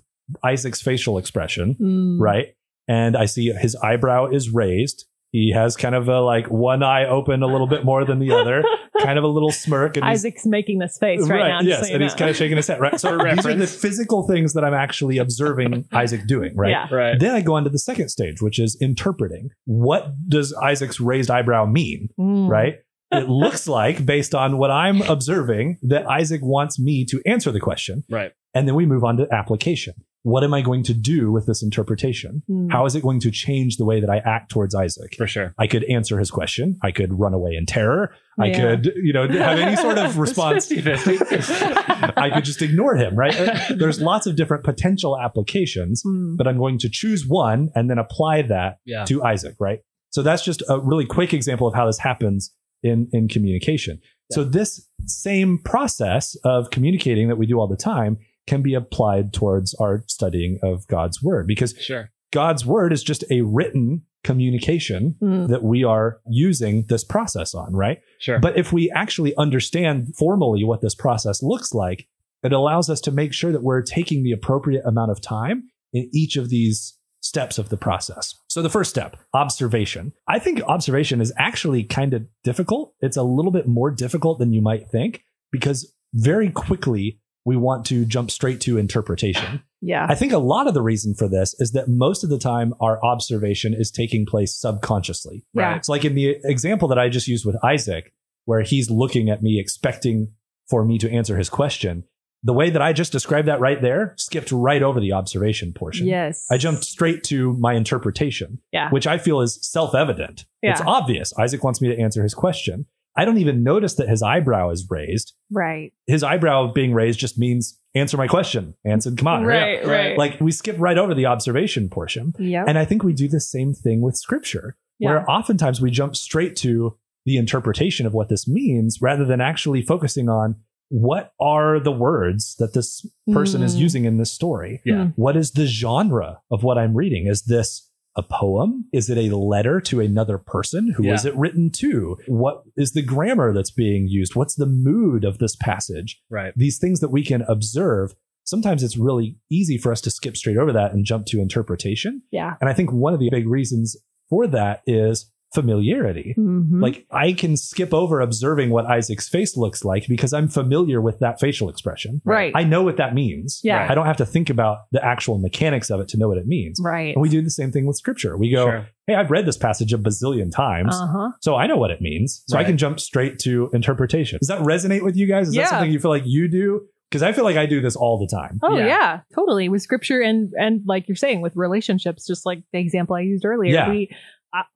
Isaac's 0.44 0.80
facial 0.80 1.18
expression, 1.18 1.76
Mm. 1.80 2.20
right? 2.20 2.48
And 2.86 3.16
I 3.16 3.24
see 3.26 3.50
his 3.52 3.74
eyebrow 3.76 4.26
is 4.30 4.50
raised. 4.50 5.06
He 5.34 5.50
has 5.50 5.74
kind 5.74 5.96
of 5.96 6.06
a 6.06 6.20
like 6.20 6.46
one 6.46 6.84
eye 6.84 7.06
open 7.06 7.42
a 7.42 7.48
little 7.48 7.66
bit 7.66 7.84
more 7.84 8.04
than 8.04 8.20
the 8.20 8.30
other, 8.30 8.62
kind 9.02 9.18
of 9.18 9.24
a 9.24 9.26
little 9.26 9.50
smirk. 9.50 9.96
And 9.96 10.06
Isaac's 10.06 10.46
making 10.46 10.78
this 10.78 10.96
face 10.96 11.28
right, 11.28 11.48
now. 11.48 11.58
just 11.58 11.68
yes, 11.68 11.80
so 11.80 11.86
you 11.88 11.94
and 11.94 12.02
he's 12.04 12.14
kind 12.14 12.30
of 12.30 12.36
shaking 12.36 12.56
his 12.56 12.68
head. 12.68 12.80
Right. 12.80 13.00
So 13.00 13.18
these 13.34 13.44
are 13.44 13.54
the 13.56 13.66
physical 13.66 14.28
things 14.28 14.52
that 14.52 14.62
I'm 14.62 14.74
actually 14.74 15.18
observing 15.18 15.88
Isaac 15.92 16.28
doing. 16.28 16.54
Right. 16.54 16.70
Yeah. 16.70 16.86
Right. 16.88 17.18
Then 17.18 17.34
I 17.34 17.40
go 17.40 17.54
on 17.54 17.64
to 17.64 17.70
the 17.70 17.80
second 17.80 18.10
stage, 18.10 18.40
which 18.40 18.60
is 18.60 18.78
interpreting. 18.80 19.48
What 19.64 20.12
does 20.28 20.54
Isaac's 20.54 21.00
raised 21.00 21.32
eyebrow 21.32 21.66
mean? 21.66 22.10
Mm. 22.16 22.48
Right. 22.48 22.74
It 23.10 23.28
looks 23.28 23.66
like, 23.66 24.06
based 24.06 24.36
on 24.36 24.56
what 24.58 24.70
I'm 24.70 25.02
observing, 25.02 25.78
that 25.82 26.06
Isaac 26.06 26.42
wants 26.44 26.78
me 26.78 27.04
to 27.06 27.20
answer 27.26 27.50
the 27.50 27.60
question. 27.60 28.04
Right. 28.08 28.30
And 28.54 28.68
then 28.68 28.76
we 28.76 28.86
move 28.86 29.02
on 29.02 29.16
to 29.16 29.26
application. 29.32 29.94
What 30.24 30.42
am 30.42 30.54
I 30.54 30.62
going 30.62 30.82
to 30.84 30.94
do 30.94 31.30
with 31.30 31.44
this 31.46 31.62
interpretation? 31.62 32.42
Mm. 32.50 32.72
How 32.72 32.86
is 32.86 32.94
it 32.96 33.02
going 33.02 33.20
to 33.20 33.30
change 33.30 33.76
the 33.76 33.84
way 33.84 34.00
that 34.00 34.08
I 34.08 34.18
act 34.24 34.50
towards 34.50 34.74
Isaac? 34.74 35.14
For 35.18 35.26
sure. 35.26 35.54
I 35.58 35.66
could 35.66 35.84
answer 35.84 36.18
his 36.18 36.30
question. 36.30 36.78
I 36.82 36.92
could 36.92 37.12
run 37.18 37.34
away 37.34 37.52
in 37.54 37.66
terror. 37.66 38.14
I 38.40 38.50
could, 38.50 38.90
you 38.96 39.12
know, 39.12 39.28
have 39.28 39.58
any 39.58 39.76
sort 39.76 39.98
of 39.98 40.16
response. 40.26 40.66
50-50. 40.68 42.14
I 42.16 42.30
could 42.30 42.44
just 42.44 42.62
ignore 42.62 42.96
him, 42.96 43.14
right? 43.16 43.34
There's 43.76 44.00
lots 44.00 44.26
of 44.26 44.34
different 44.34 44.64
potential 44.64 45.18
applications, 45.20 46.02
Mm. 46.04 46.36
but 46.38 46.48
I'm 46.48 46.56
going 46.58 46.78
to 46.78 46.88
choose 46.88 47.26
one 47.26 47.68
and 47.74 47.90
then 47.90 47.98
apply 47.98 48.42
that 48.42 48.78
Yeah. 48.86 49.04
to 49.04 49.22
Isaac, 49.22 49.56
right? 49.60 49.80
So 50.10 50.22
that's 50.22 50.42
just 50.42 50.62
a 50.68 50.80
really 50.80 51.04
quick 51.06 51.34
example 51.34 51.66
of 51.68 51.74
how 51.74 51.86
this 51.86 51.98
happens 51.98 52.50
in, 52.82 53.08
in 53.12 53.28
communication. 53.28 54.00
So 54.32 54.42
this 54.42 54.88
same 55.06 55.58
process 55.58 56.34
of 56.44 56.70
communicating 56.70 57.28
that 57.28 57.36
we 57.36 57.46
do 57.46 57.60
all 57.60 57.68
the 57.68 57.76
time 57.76 58.16
can 58.46 58.62
be 58.62 58.74
applied 58.74 59.32
towards 59.32 59.74
our 59.74 60.04
studying 60.06 60.58
of 60.62 60.86
God's 60.86 61.22
word 61.22 61.46
because 61.46 61.74
Sure. 61.78 62.10
God's 62.32 62.66
word 62.66 62.92
is 62.92 63.02
just 63.02 63.24
a 63.30 63.42
written 63.42 64.02
communication 64.24 65.14
Mm. 65.22 65.48
that 65.48 65.62
we 65.62 65.84
are 65.84 66.18
using 66.28 66.84
this 66.88 67.04
process 67.04 67.54
on, 67.54 67.72
right? 67.74 67.98
Sure. 68.18 68.38
But 68.38 68.56
if 68.58 68.72
we 68.72 68.90
actually 68.90 69.36
understand 69.36 70.14
formally 70.16 70.64
what 70.64 70.80
this 70.80 70.94
process 70.94 71.42
looks 71.42 71.72
like, 71.74 72.06
it 72.42 72.52
allows 72.52 72.90
us 72.90 73.00
to 73.02 73.10
make 73.10 73.32
sure 73.32 73.52
that 73.52 73.62
we're 73.62 73.82
taking 73.82 74.22
the 74.22 74.32
appropriate 74.32 74.82
amount 74.84 75.10
of 75.10 75.20
time 75.20 75.64
in 75.92 76.10
each 76.12 76.36
of 76.36 76.48
these 76.50 76.98
steps 77.20 77.56
of 77.58 77.68
the 77.70 77.76
process. 77.76 78.34
So 78.48 78.60
the 78.60 78.68
first 78.68 78.90
step, 78.90 79.16
observation. 79.32 80.12
I 80.28 80.38
think 80.38 80.60
observation 80.62 81.20
is 81.22 81.32
actually 81.38 81.84
kind 81.84 82.12
of 82.12 82.26
difficult. 82.42 82.94
It's 83.00 83.16
a 83.16 83.22
little 83.22 83.52
bit 83.52 83.66
more 83.66 83.90
difficult 83.90 84.38
than 84.38 84.52
you 84.52 84.60
might 84.60 84.88
think 84.90 85.22
because 85.50 85.90
very 86.12 86.50
quickly 86.50 87.20
we 87.44 87.56
want 87.56 87.84
to 87.86 88.04
jump 88.04 88.30
straight 88.30 88.60
to 88.62 88.78
interpretation. 88.78 89.62
Yeah. 89.82 90.06
I 90.08 90.14
think 90.14 90.32
a 90.32 90.38
lot 90.38 90.66
of 90.66 90.72
the 90.74 90.80
reason 90.82 91.14
for 91.14 91.28
this 91.28 91.54
is 91.60 91.72
that 91.72 91.88
most 91.88 92.24
of 92.24 92.30
the 92.30 92.38
time 92.38 92.72
our 92.80 93.04
observation 93.04 93.74
is 93.74 93.90
taking 93.90 94.24
place 94.24 94.54
subconsciously. 94.54 95.44
Yeah. 95.52 95.76
It's 95.76 95.88
like 95.88 96.04
in 96.04 96.14
the 96.14 96.36
example 96.44 96.88
that 96.88 96.98
I 96.98 97.08
just 97.08 97.28
used 97.28 97.44
with 97.44 97.56
Isaac, 97.62 98.12
where 98.46 98.62
he's 98.62 98.90
looking 98.90 99.28
at 99.28 99.42
me 99.42 99.60
expecting 99.60 100.32
for 100.70 100.84
me 100.84 100.98
to 100.98 101.10
answer 101.10 101.36
his 101.36 101.50
question. 101.50 102.04
The 102.42 102.52
way 102.52 102.68
that 102.70 102.82
I 102.82 102.92
just 102.92 103.10
described 103.12 103.48
that 103.48 103.60
right 103.60 103.80
there 103.80 104.14
skipped 104.18 104.52
right 104.52 104.82
over 104.82 105.00
the 105.00 105.12
observation 105.12 105.72
portion. 105.72 106.06
Yes. 106.06 106.46
I 106.50 106.58
jumped 106.58 106.84
straight 106.84 107.22
to 107.24 107.54
my 107.54 107.72
interpretation, 107.74 108.60
Yeah. 108.72 108.90
which 108.90 109.06
I 109.06 109.16
feel 109.16 109.40
is 109.40 109.58
self 109.62 109.94
evident. 109.94 110.44
It's 110.62 110.80
obvious. 110.80 111.32
Isaac 111.38 111.62
wants 111.64 111.80
me 111.82 111.88
to 111.88 111.98
answer 111.98 112.22
his 112.22 112.34
question. 112.34 112.86
I 113.16 113.24
don't 113.24 113.38
even 113.38 113.62
notice 113.62 113.94
that 113.94 114.08
his 114.08 114.22
eyebrow 114.22 114.70
is 114.70 114.86
raised. 114.90 115.34
Right. 115.50 115.92
His 116.06 116.22
eyebrow 116.22 116.72
being 116.72 116.92
raised 116.92 117.18
just 117.20 117.38
means 117.38 117.78
answer 117.94 118.16
my 118.16 118.26
question. 118.26 118.74
Answer, 118.84 119.12
come 119.12 119.28
on. 119.28 119.44
hurry 119.44 119.80
up. 119.82 119.86
Right. 119.86 120.08
Right. 120.08 120.18
Like 120.18 120.40
we 120.40 120.50
skip 120.50 120.76
right 120.78 120.98
over 120.98 121.14
the 121.14 121.26
observation 121.26 121.88
portion. 121.88 122.34
Yep. 122.38 122.64
And 122.68 122.76
I 122.78 122.84
think 122.84 123.02
we 123.04 123.12
do 123.12 123.28
the 123.28 123.40
same 123.40 123.72
thing 123.72 124.00
with 124.00 124.16
scripture, 124.16 124.76
Yeah. 124.98 125.10
where 125.10 125.30
oftentimes 125.30 125.80
we 125.80 125.90
jump 125.90 126.16
straight 126.16 126.56
to 126.56 126.96
the 127.24 127.36
interpretation 127.36 128.04
of 128.04 128.12
what 128.14 128.28
this 128.28 128.48
means 128.48 128.98
rather 129.00 129.24
than 129.24 129.40
actually 129.40 129.82
focusing 129.82 130.28
on 130.28 130.56
what 130.90 131.32
are 131.40 131.80
the 131.80 131.92
words 131.92 132.54
that 132.58 132.74
this 132.74 133.06
person 133.32 133.62
is 133.62 133.74
Mm. 133.76 133.80
using 133.80 134.04
in 134.04 134.16
this 134.18 134.30
story? 134.32 134.80
Yeah. 134.84 135.08
What 135.16 135.36
is 135.36 135.52
the 135.52 135.66
genre 135.66 136.40
of 136.50 136.62
what 136.62 136.76
I'm 136.78 136.94
reading? 136.94 137.26
Is 137.26 137.42
this 137.42 137.88
a 138.16 138.22
poem? 138.22 138.86
Is 138.92 139.10
it 139.10 139.18
a 139.18 139.36
letter 139.36 139.80
to 139.82 140.00
another 140.00 140.38
person? 140.38 140.92
Who 140.96 141.04
is 141.12 141.24
Yeah. 141.24 141.30
it 141.32 141.36
written 141.36 141.70
to? 141.70 142.16
What 142.28 142.62
is 142.76 142.92
the 142.92 143.02
grammar 143.02 143.52
that's 143.52 143.70
being 143.72 144.06
used? 144.08 144.34
What's 144.36 144.54
the 144.54 144.66
mood 144.66 145.24
of 145.24 145.38
this 145.38 145.56
passage? 145.56 146.20
Right. 146.30 146.52
these 146.56 146.78
things 146.78 147.00
that 147.00 147.10
we 147.10 147.24
can 147.24 147.42
observe, 147.48 148.14
sometimes 148.44 148.82
it's 148.82 148.96
really 148.96 149.38
easy 149.50 149.78
for 149.78 149.90
us 149.92 150.00
to 150.02 150.10
skip 150.10 150.36
straight 150.36 150.56
over 150.56 150.72
that 150.72 150.92
and 150.92 151.04
jump 151.04 151.26
to 151.26 151.40
interpretation. 151.40 152.22
yeah. 152.30 152.54
And 152.60 152.68
I 152.70 152.72
think 152.74 152.92
one 152.92 153.14
of 153.14 153.20
the 153.20 153.30
big 153.30 153.48
reasons 153.48 153.96
for 154.30 154.46
that 154.48 154.82
is 154.86 155.30
familiarity. 155.54 156.34
Mhm. 156.38 156.82
Like 156.82 157.06
I 157.10 157.32
can 157.32 157.56
skip 157.56 157.92
over 157.94 158.20
observing 158.20 158.70
what 158.70 158.86
Isaac's 158.86 159.28
face 159.28 159.56
looks 159.56 159.84
like 159.84 160.06
because 160.08 160.32
I'm 160.32 160.48
familiar 160.48 161.00
with 161.00 161.18
that 161.20 161.40
facial 161.40 161.68
expression. 161.68 162.20
right. 162.24 162.52
I 162.54 162.64
know 162.64 162.82
what 162.82 162.96
that 162.96 163.14
means. 163.14 163.60
Yeah. 163.62 163.86
I 163.90 163.94
don't 163.94 164.06
have 164.06 164.16
to 164.18 164.26
think 164.26 164.50
about 164.50 164.78
the 164.92 165.04
actual 165.04 165.38
mechanics 165.38 165.90
of 165.90 166.00
it 166.00 166.08
to 166.08 166.18
know 166.18 166.28
what 166.28 166.38
it 166.38 166.46
means. 166.46 166.78
right. 166.82 167.14
And 167.14 167.22
we 167.22 167.28
do 167.28 167.40
the 167.42 167.50
same 167.50 167.70
thing 167.72 167.86
with 167.86 167.96
scripture. 167.96 168.36
We 168.36 168.50
go, 168.50 168.66
Sure. 168.66 168.86
hey, 169.06 169.14
I've 169.14 169.30
read 169.30 169.46
this 169.46 169.56
passage 169.56 169.92
a 169.92 169.98
bazillion 169.98 170.50
times. 170.54 170.94
Uh 170.94 171.06
huh. 171.06 171.30
So 171.40 171.54
I 171.56 171.66
know 171.66 171.76
what 171.76 171.90
it 171.90 172.00
means. 172.00 172.42
So 172.48 172.58
I 172.58 172.64
can 172.64 172.76
jump 172.76 173.00
straight 173.00 173.38
to 173.40 173.70
interpretation. 173.72 174.38
Does 174.40 174.48
that 174.48 174.60
resonate 174.60 175.02
with 175.02 175.16
you 175.16 175.26
guys? 175.26 175.48
Is 175.48 175.54
that 175.54 175.68
something 175.68 175.90
you 175.92 176.00
feel 176.00 176.10
like 176.10 176.24
you 176.26 176.48
do? 176.48 176.86
Because 177.10 177.22
I 177.22 177.32
feel 177.32 177.44
like 177.44 177.56
I 177.56 177.66
do 177.66 177.80
this 177.80 177.94
all 177.94 178.18
the 178.18 178.26
time. 178.26 178.58
Oh 178.62 178.76
Yeah. 178.76 178.86
yeah. 178.86 179.20
totally. 179.34 179.68
With 179.68 179.82
scripture 179.82 180.20
and 180.20 180.52
and 180.58 180.80
like 180.84 181.06
you're 181.06 181.14
saying 181.14 181.42
with 181.42 181.54
relationships, 181.54 182.26
just 182.26 182.44
like 182.44 182.62
the 182.72 182.80
example 182.80 183.14
I 183.14 183.20
used 183.20 183.44
earlier, 183.44 183.72
Yeah. 183.72 183.90
we 183.90 184.08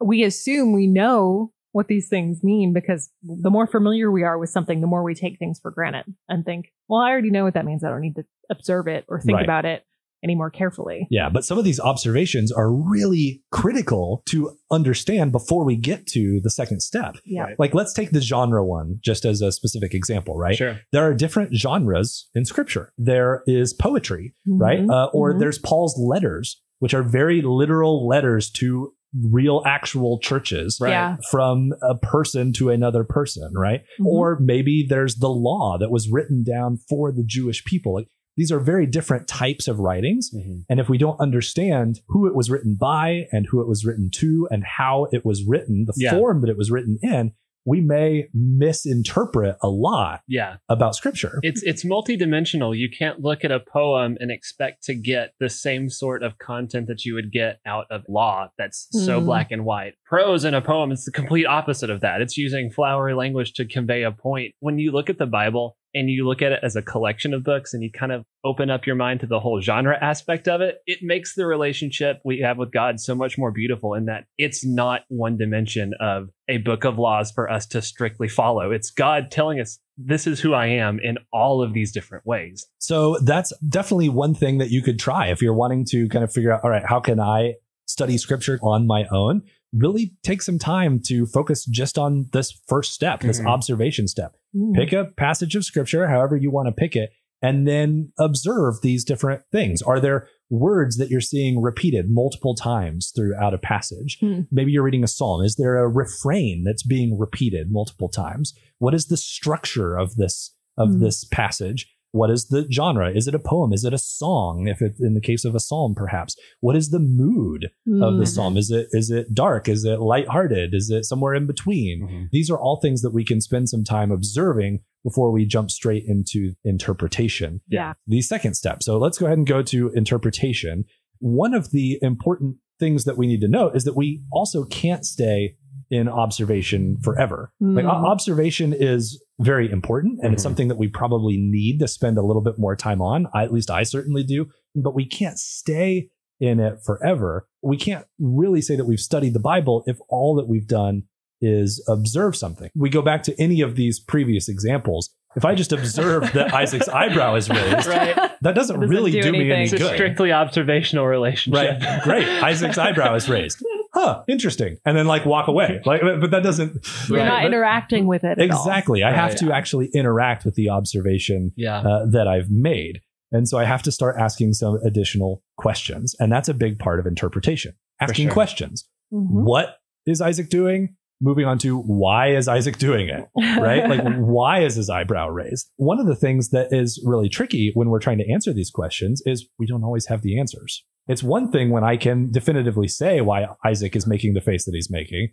we 0.00 0.22
assume 0.24 0.72
we 0.72 0.86
know 0.86 1.52
what 1.72 1.86
these 1.88 2.08
things 2.08 2.42
mean 2.42 2.72
because 2.72 3.10
the 3.22 3.50
more 3.50 3.66
familiar 3.66 4.10
we 4.10 4.22
are 4.24 4.38
with 4.38 4.50
something, 4.50 4.80
the 4.80 4.86
more 4.86 5.02
we 5.04 5.14
take 5.14 5.38
things 5.38 5.60
for 5.60 5.70
granted 5.70 6.04
and 6.28 6.44
think, 6.44 6.72
well, 6.88 7.00
I 7.00 7.10
already 7.10 7.30
know 7.30 7.44
what 7.44 7.54
that 7.54 7.66
means. 7.66 7.84
I 7.84 7.90
don't 7.90 8.00
need 8.00 8.16
to 8.16 8.24
observe 8.50 8.88
it 8.88 9.04
or 9.08 9.20
think 9.20 9.36
Right. 9.36 9.44
about 9.44 9.64
it 9.66 9.84
any 10.24 10.34
more 10.34 10.50
carefully. 10.50 11.06
Yeah, 11.10 11.28
but 11.28 11.44
some 11.44 11.58
of 11.58 11.64
these 11.64 11.78
observations 11.78 12.50
are 12.50 12.72
really 12.72 13.44
critical 13.52 14.22
to 14.30 14.56
understand 14.68 15.30
before 15.30 15.64
we 15.64 15.76
get 15.76 16.08
to 16.08 16.40
the 16.42 16.50
second 16.50 16.80
step. 16.80 17.16
Yeah. 17.24 17.42
Right. 17.42 17.56
Like, 17.58 17.72
let's 17.74 17.92
take 17.92 18.10
the 18.10 18.20
genre 18.20 18.64
one 18.64 18.98
just 19.00 19.24
as 19.24 19.40
a 19.42 19.52
specific 19.52 19.94
example, 19.94 20.36
right? 20.36 20.56
Sure. 20.56 20.80
There 20.90 21.04
are 21.04 21.14
different 21.14 21.54
genres 21.54 22.28
in 22.34 22.44
scripture. 22.46 22.92
There 22.98 23.44
is 23.46 23.72
poetry, 23.74 24.34
right? 24.46 24.80
Mhm. 24.80 24.90
Uh, 24.90 25.10
or 25.12 25.34
Mhm. 25.34 25.38
there's 25.38 25.58
Paul's 25.60 25.96
letters, 25.96 26.60
which 26.80 26.94
are 26.94 27.04
very 27.04 27.40
literal 27.40 28.04
letters 28.08 28.50
to 28.52 28.94
real 29.30 29.62
actual 29.64 30.18
churches 30.20 30.78
Right. 30.80 30.90
Yeah. 30.90 31.16
from 31.30 31.72
a 31.82 31.96
person 31.96 32.52
to 32.54 32.70
another 32.70 33.04
person, 33.04 33.52
right? 33.54 33.82
Mhm. 34.00 34.06
Or 34.06 34.38
maybe 34.40 34.86
there's 34.88 35.16
the 35.16 35.30
law 35.30 35.78
that 35.78 35.90
was 35.90 36.10
written 36.10 36.44
down 36.44 36.78
for 36.88 37.10
the 37.12 37.24
Jewish 37.24 37.64
people. 37.64 37.94
Like 37.94 38.08
these 38.36 38.52
are 38.52 38.60
very 38.60 38.86
different 38.86 39.26
types 39.26 39.66
of 39.66 39.78
writings. 39.78 40.30
Mhm. 40.34 40.62
And 40.68 40.78
if 40.78 40.88
we 40.88 40.98
don't 40.98 41.18
understand 41.20 42.00
who 42.08 42.26
it 42.26 42.34
was 42.34 42.50
written 42.50 42.76
by 42.78 43.26
and 43.32 43.46
who 43.50 43.60
it 43.60 43.66
was 43.66 43.84
written 43.84 44.10
to 44.16 44.46
and 44.50 44.62
how 44.64 45.06
it 45.10 45.24
was 45.24 45.44
written, 45.46 45.84
the 45.86 45.94
Yeah. 45.96 46.16
form 46.16 46.40
that 46.42 46.50
it 46.50 46.56
was 46.58 46.70
written 46.70 46.98
in, 47.02 47.32
we 47.68 47.80
may 47.80 48.28
misinterpret 48.34 49.56
a 49.62 49.68
lot 49.68 50.20
Yeah. 50.28 50.56
about 50.68 50.94
scripture. 50.94 51.38
It's 51.42 51.62
it's 51.62 51.84
multidimensional. 51.84 52.76
You 52.76 52.88
can't 52.90 53.20
look 53.20 53.44
at 53.44 53.50
a 53.52 53.60
poem 53.60 54.16
and 54.20 54.30
expect 54.30 54.82
to 54.84 54.94
get 54.94 55.34
the 55.40 55.48
same 55.48 55.90
sort 55.90 56.22
of 56.22 56.38
content 56.38 56.86
that 56.88 57.04
you 57.04 57.14
would 57.14 57.30
get 57.32 57.58
out 57.66 57.86
of 57.90 58.02
law 58.08 58.48
that's 58.58 58.88
so 58.92 59.20
Mm. 59.20 59.24
black 59.24 59.50
and 59.50 59.64
white. 59.64 59.94
Prose 60.04 60.44
in 60.44 60.54
a 60.54 60.60
poem 60.62 60.92
is 60.92 61.04
the 61.04 61.12
complete 61.12 61.46
opposite 61.46 61.90
of 61.90 62.00
that. 62.00 62.20
It's 62.20 62.36
using 62.36 62.70
flowery 62.70 63.14
language 63.14 63.52
to 63.54 63.66
convey 63.66 64.02
a 64.02 64.12
point. 64.12 64.54
When 64.60 64.78
you 64.78 64.90
look 64.92 65.10
at 65.10 65.18
the 65.18 65.26
Bible 65.26 65.76
and 65.94 66.10
you 66.10 66.26
look 66.26 66.42
at 66.42 66.52
it 66.52 66.60
as 66.62 66.76
a 66.76 66.82
collection 66.82 67.32
of 67.34 67.42
books 67.44 67.72
and 67.74 67.82
you 67.82 67.90
kind 67.90 68.12
of 68.12 68.24
open 68.44 68.70
up 68.70 68.86
your 68.86 68.96
mind 68.96 69.20
to 69.20 69.26
the 69.26 69.40
whole 69.40 69.60
genre 69.60 69.96
aspect 70.00 70.46
of 70.48 70.60
it, 70.60 70.78
it 70.86 70.98
makes 71.02 71.34
the 71.34 71.46
relationship 71.46 72.20
we 72.24 72.40
have 72.40 72.58
with 72.58 72.70
God 72.72 73.00
so 73.00 73.14
much 73.14 73.38
more 73.38 73.50
beautiful 73.50 73.94
in 73.94 74.04
that 74.06 74.24
it's 74.36 74.64
not 74.64 75.02
one 75.08 75.36
dimension 75.36 75.92
of 76.00 76.28
a 76.48 76.58
book 76.58 76.84
of 76.84 76.98
laws 76.98 77.30
for 77.30 77.50
us 77.50 77.66
to 77.66 77.82
strictly 77.82 78.28
follow. 78.28 78.70
It's 78.70 78.90
God 78.90 79.30
telling 79.30 79.60
us 79.60 79.78
this 79.96 80.26
is 80.26 80.40
who 80.40 80.54
I 80.54 80.66
am 80.66 81.00
in 81.02 81.18
all 81.32 81.62
of 81.62 81.72
these 81.72 81.90
different 81.92 82.24
ways. 82.26 82.66
So 82.78 83.18
that's 83.24 83.52
definitely 83.68 84.08
one 84.10 84.34
thing 84.34 84.58
that 84.58 84.70
you 84.70 84.82
could 84.82 84.98
try 84.98 85.28
if 85.28 85.42
you're 85.42 85.54
wanting 85.54 85.84
to 85.90 86.08
kind 86.08 86.22
of 86.24 86.32
figure 86.32 86.52
out, 86.52 86.62
all 86.62 86.70
right, 86.70 86.84
how 86.86 87.00
can 87.00 87.18
I 87.18 87.54
study 87.86 88.16
scripture 88.18 88.58
on 88.62 88.86
my 88.86 89.06
own? 89.10 89.42
Really 89.72 90.12
take 90.22 90.40
some 90.40 90.58
time 90.58 91.00
to 91.06 91.26
focus 91.26 91.64
just 91.66 91.98
on 91.98 92.26
this 92.32 92.52
first 92.68 92.92
step, 92.92 93.20
this 93.20 93.40
Mhm. 93.40 93.46
observation 93.46 94.06
step. 94.08 94.34
Mhm. 94.54 94.74
Pick 94.74 94.92
a 94.92 95.06
passage 95.16 95.54
of 95.54 95.64
scripture, 95.64 96.08
however 96.08 96.36
you 96.36 96.50
want 96.50 96.66
to 96.68 96.72
pick 96.72 96.96
it, 96.96 97.10
and 97.42 97.66
then 97.68 98.12
observe 98.18 98.80
these 98.82 99.04
different 99.04 99.42
things. 99.52 99.80
Are 99.82 100.00
there 100.00 100.26
words 100.50 100.96
that 100.96 101.10
you're 101.10 101.20
seeing 101.20 101.60
repeated 101.60 102.06
multiple 102.08 102.54
times 102.54 103.12
throughout 103.14 103.54
a 103.54 103.58
passage? 103.58 104.18
Hmm. 104.20 104.40
Maybe 104.50 104.72
you're 104.72 104.82
reading 104.82 105.04
a 105.04 105.08
psalm. 105.08 105.42
Is 105.44 105.56
there 105.56 105.76
a 105.76 105.88
refrain 105.88 106.64
that's 106.64 106.82
being 106.82 107.18
repeated 107.18 107.70
multiple 107.70 108.08
times? 108.08 108.54
What 108.78 108.94
is 108.94 109.06
the 109.06 109.16
structure 109.16 109.96
of 109.96 110.16
this 110.16 110.54
of 110.76 110.94
Hmm. 110.94 111.00
this 111.00 111.24
passage? 111.24 111.86
What 112.12 112.30
is 112.30 112.48
the 112.48 112.66
genre? 112.70 113.10
Is 113.10 113.28
it 113.28 113.34
a 113.34 113.38
poem? 113.38 113.72
Is 113.72 113.84
it 113.84 113.92
a 113.92 113.98
song? 113.98 114.66
If 114.66 114.80
it's 114.80 115.00
in 115.00 115.14
the 115.14 115.20
case 115.20 115.44
of 115.44 115.54
a 115.54 115.60
psalm, 115.60 115.94
perhaps. 115.94 116.34
What 116.60 116.74
is 116.74 116.88
the 116.90 116.98
mood 116.98 117.64
of 118.02 118.16
the 118.16 118.24
Mhm. 118.24 118.28
psalm? 118.28 118.56
Is 118.56 118.70
it 118.70 118.88
is 118.92 119.10
it 119.10 119.34
dark? 119.34 119.68
Is 119.68 119.84
it 119.84 120.00
lighthearted? 120.00 120.74
Is 120.74 120.90
it 120.90 121.04
somewhere 121.04 121.34
in 121.34 121.46
between? 121.46 122.28
These 122.32 122.50
are 122.50 122.58
all 122.58 122.80
things 122.80 123.02
that 123.02 123.10
we 123.12 123.24
can 123.24 123.40
spend 123.40 123.68
some 123.68 123.84
time 123.84 124.10
observing 124.10 124.80
before 125.04 125.30
we 125.30 125.44
jump 125.46 125.70
straight 125.70 126.04
into 126.06 126.54
interpretation. 126.64 127.60
Yeah. 127.68 127.92
The 128.06 128.22
second 128.22 128.54
step. 128.54 128.82
So 128.82 128.98
let's 128.98 129.18
go 129.18 129.26
ahead 129.26 129.38
and 129.38 129.46
go 129.46 129.62
to 129.62 129.90
interpretation. 129.90 130.84
One 131.20 131.52
of 131.54 131.70
the 131.72 131.98
important 132.00 132.56
things 132.80 133.04
that 133.04 133.16
we 133.18 133.26
need 133.26 133.40
to 133.42 133.48
note 133.48 133.76
is 133.76 133.84
that 133.84 133.96
we 133.96 134.22
also 134.32 134.64
can't 134.64 135.04
stay 135.04 135.56
in 135.90 136.08
observation 136.08 136.96
forever. 137.02 137.50
Like 137.60 137.84
Mhm. 137.84 137.88
observation 138.04 138.72
is 138.72 139.22
very 139.40 139.70
important 139.70 140.18
and 140.22 140.32
it's 140.34 140.42
Mhm. 140.42 140.44
something 140.44 140.68
that 140.68 140.76
we 140.78 140.88
probably 140.88 141.36
need 141.38 141.78
to 141.80 141.88
spend 141.88 142.18
a 142.18 142.22
little 142.22 142.42
bit 142.42 142.58
more 142.58 142.76
time 142.76 143.00
on. 143.00 143.26
I, 143.34 143.44
at 143.44 143.52
least 143.52 143.70
I 143.70 143.84
certainly 143.84 144.22
do, 144.22 144.48
but 144.74 144.94
we 144.94 145.06
can't 145.06 145.38
stay 145.38 146.08
in 146.40 146.60
it 146.60 146.78
forever. 146.84 147.46
We 147.62 147.76
can't 147.76 148.04
really 148.18 148.60
say 148.60 148.76
that 148.76 148.84
we've 148.86 149.00
studied 149.00 149.32
the 149.34 149.40
Bible 149.40 149.82
if 149.86 149.98
all 150.08 150.34
that 150.36 150.46
we've 150.48 150.68
done 150.68 151.04
is 151.40 151.82
observe 151.88 152.36
something. 152.36 152.68
We 152.76 152.90
go 152.90 153.00
back 153.02 153.22
to 153.24 153.40
any 153.40 153.60
of 153.60 153.76
these 153.76 153.98
previous 154.00 154.48
examples. 154.48 155.10
If 155.36 155.44
I 155.44 155.54
just 155.54 155.72
observe 155.72 156.32
that 156.32 156.52
Isaac's 156.62 156.88
eyebrow 156.88 157.34
is 157.36 157.48
raised, 157.48 157.86
Right. 157.86 158.14
that 158.16 158.40
doesn't, 158.54 158.54
Doesn't 158.80 158.80
really 158.90 159.12
do 159.12 159.22
do, 159.22 159.32
me 159.32 159.40
any 159.40 159.52
anything. 159.52 159.62
It's 159.64 159.72
a 159.74 159.78
good. 159.78 159.94
strictly 159.94 160.32
observational 160.32 161.06
relationship. 161.06 161.80
Right. 161.80 162.02
Great. 162.02 162.26
Isaac's 162.42 162.78
eyebrow 162.78 163.14
is 163.14 163.28
raised. 163.28 163.62
Huh. 163.98 164.22
Interesting. 164.28 164.76
And 164.84 164.96
then 164.96 165.06
like 165.06 165.24
walk 165.26 165.48
away. 165.48 165.80
Like, 165.86 166.02
but 166.02 166.30
that 166.30 166.42
doesn't. 166.42 166.86
You're 167.08 167.18
Right. 167.18 167.24
not 167.26 167.38
But- 167.42 167.46
interacting 167.46 168.06
with 168.06 168.22
it. 168.24 168.38
at 168.38 168.50
all. 168.50 168.56
Exactly. 168.58 169.02
I 169.02 169.12
have 169.12 169.30
Right. 169.30 169.38
to 169.38 169.52
actually 169.52 169.86
interact 169.94 170.44
with 170.44 170.54
the 170.54 170.68
observation 170.70 171.52
Yeah. 171.56 171.78
uh, 171.80 172.06
that 172.06 172.28
I've 172.28 172.50
made. 172.50 173.00
And 173.32 173.48
so 173.48 173.58
I 173.58 173.64
have 173.64 173.82
to 173.82 173.92
start 173.92 174.16
asking 174.18 174.52
some 174.54 174.78
additional 174.84 175.42
questions. 175.56 176.14
And 176.20 176.30
that's 176.30 176.48
a 176.48 176.54
big 176.54 176.78
part 176.78 177.00
of 177.00 177.06
interpretation. 177.06 177.72
Asking 178.00 178.28
sure. 178.28 178.32
questions. 178.34 178.88
Mhm. 179.12 179.44
What 179.44 179.76
is 180.06 180.20
Isaac 180.20 180.48
doing? 180.48 180.96
Moving 181.20 181.46
on 181.46 181.58
to 181.58 181.78
why 181.78 182.28
is 182.34 182.46
Isaac 182.46 182.78
doing 182.78 183.08
it? 183.08 183.24
Right? 183.60 183.88
like, 183.88 184.02
why 184.18 184.60
is 184.60 184.76
his 184.76 184.88
eyebrow 184.88 185.28
raised? 185.28 185.70
One 185.76 185.98
of 185.98 186.06
the 186.06 186.14
things 186.14 186.50
that 186.50 186.68
is 186.72 187.02
really 187.04 187.28
tricky 187.28 187.72
when 187.74 187.88
we're 187.88 187.98
trying 187.98 188.18
to 188.18 188.32
answer 188.32 188.52
these 188.52 188.70
questions 188.70 189.22
is 189.26 189.48
we 189.58 189.66
don't 189.66 189.82
always 189.82 190.06
have 190.06 190.22
the 190.22 190.38
answers. 190.38 190.84
It's 191.08 191.22
one 191.22 191.50
thing 191.50 191.70
when 191.70 191.84
I 191.84 191.96
can 191.96 192.30
definitively 192.30 192.86
say 192.86 193.20
why 193.20 193.46
Isaac 193.64 193.96
is 193.96 194.06
making 194.06 194.34
the 194.34 194.40
face 194.40 194.64
that 194.66 194.74
he's 194.74 194.90
making. 194.90 195.30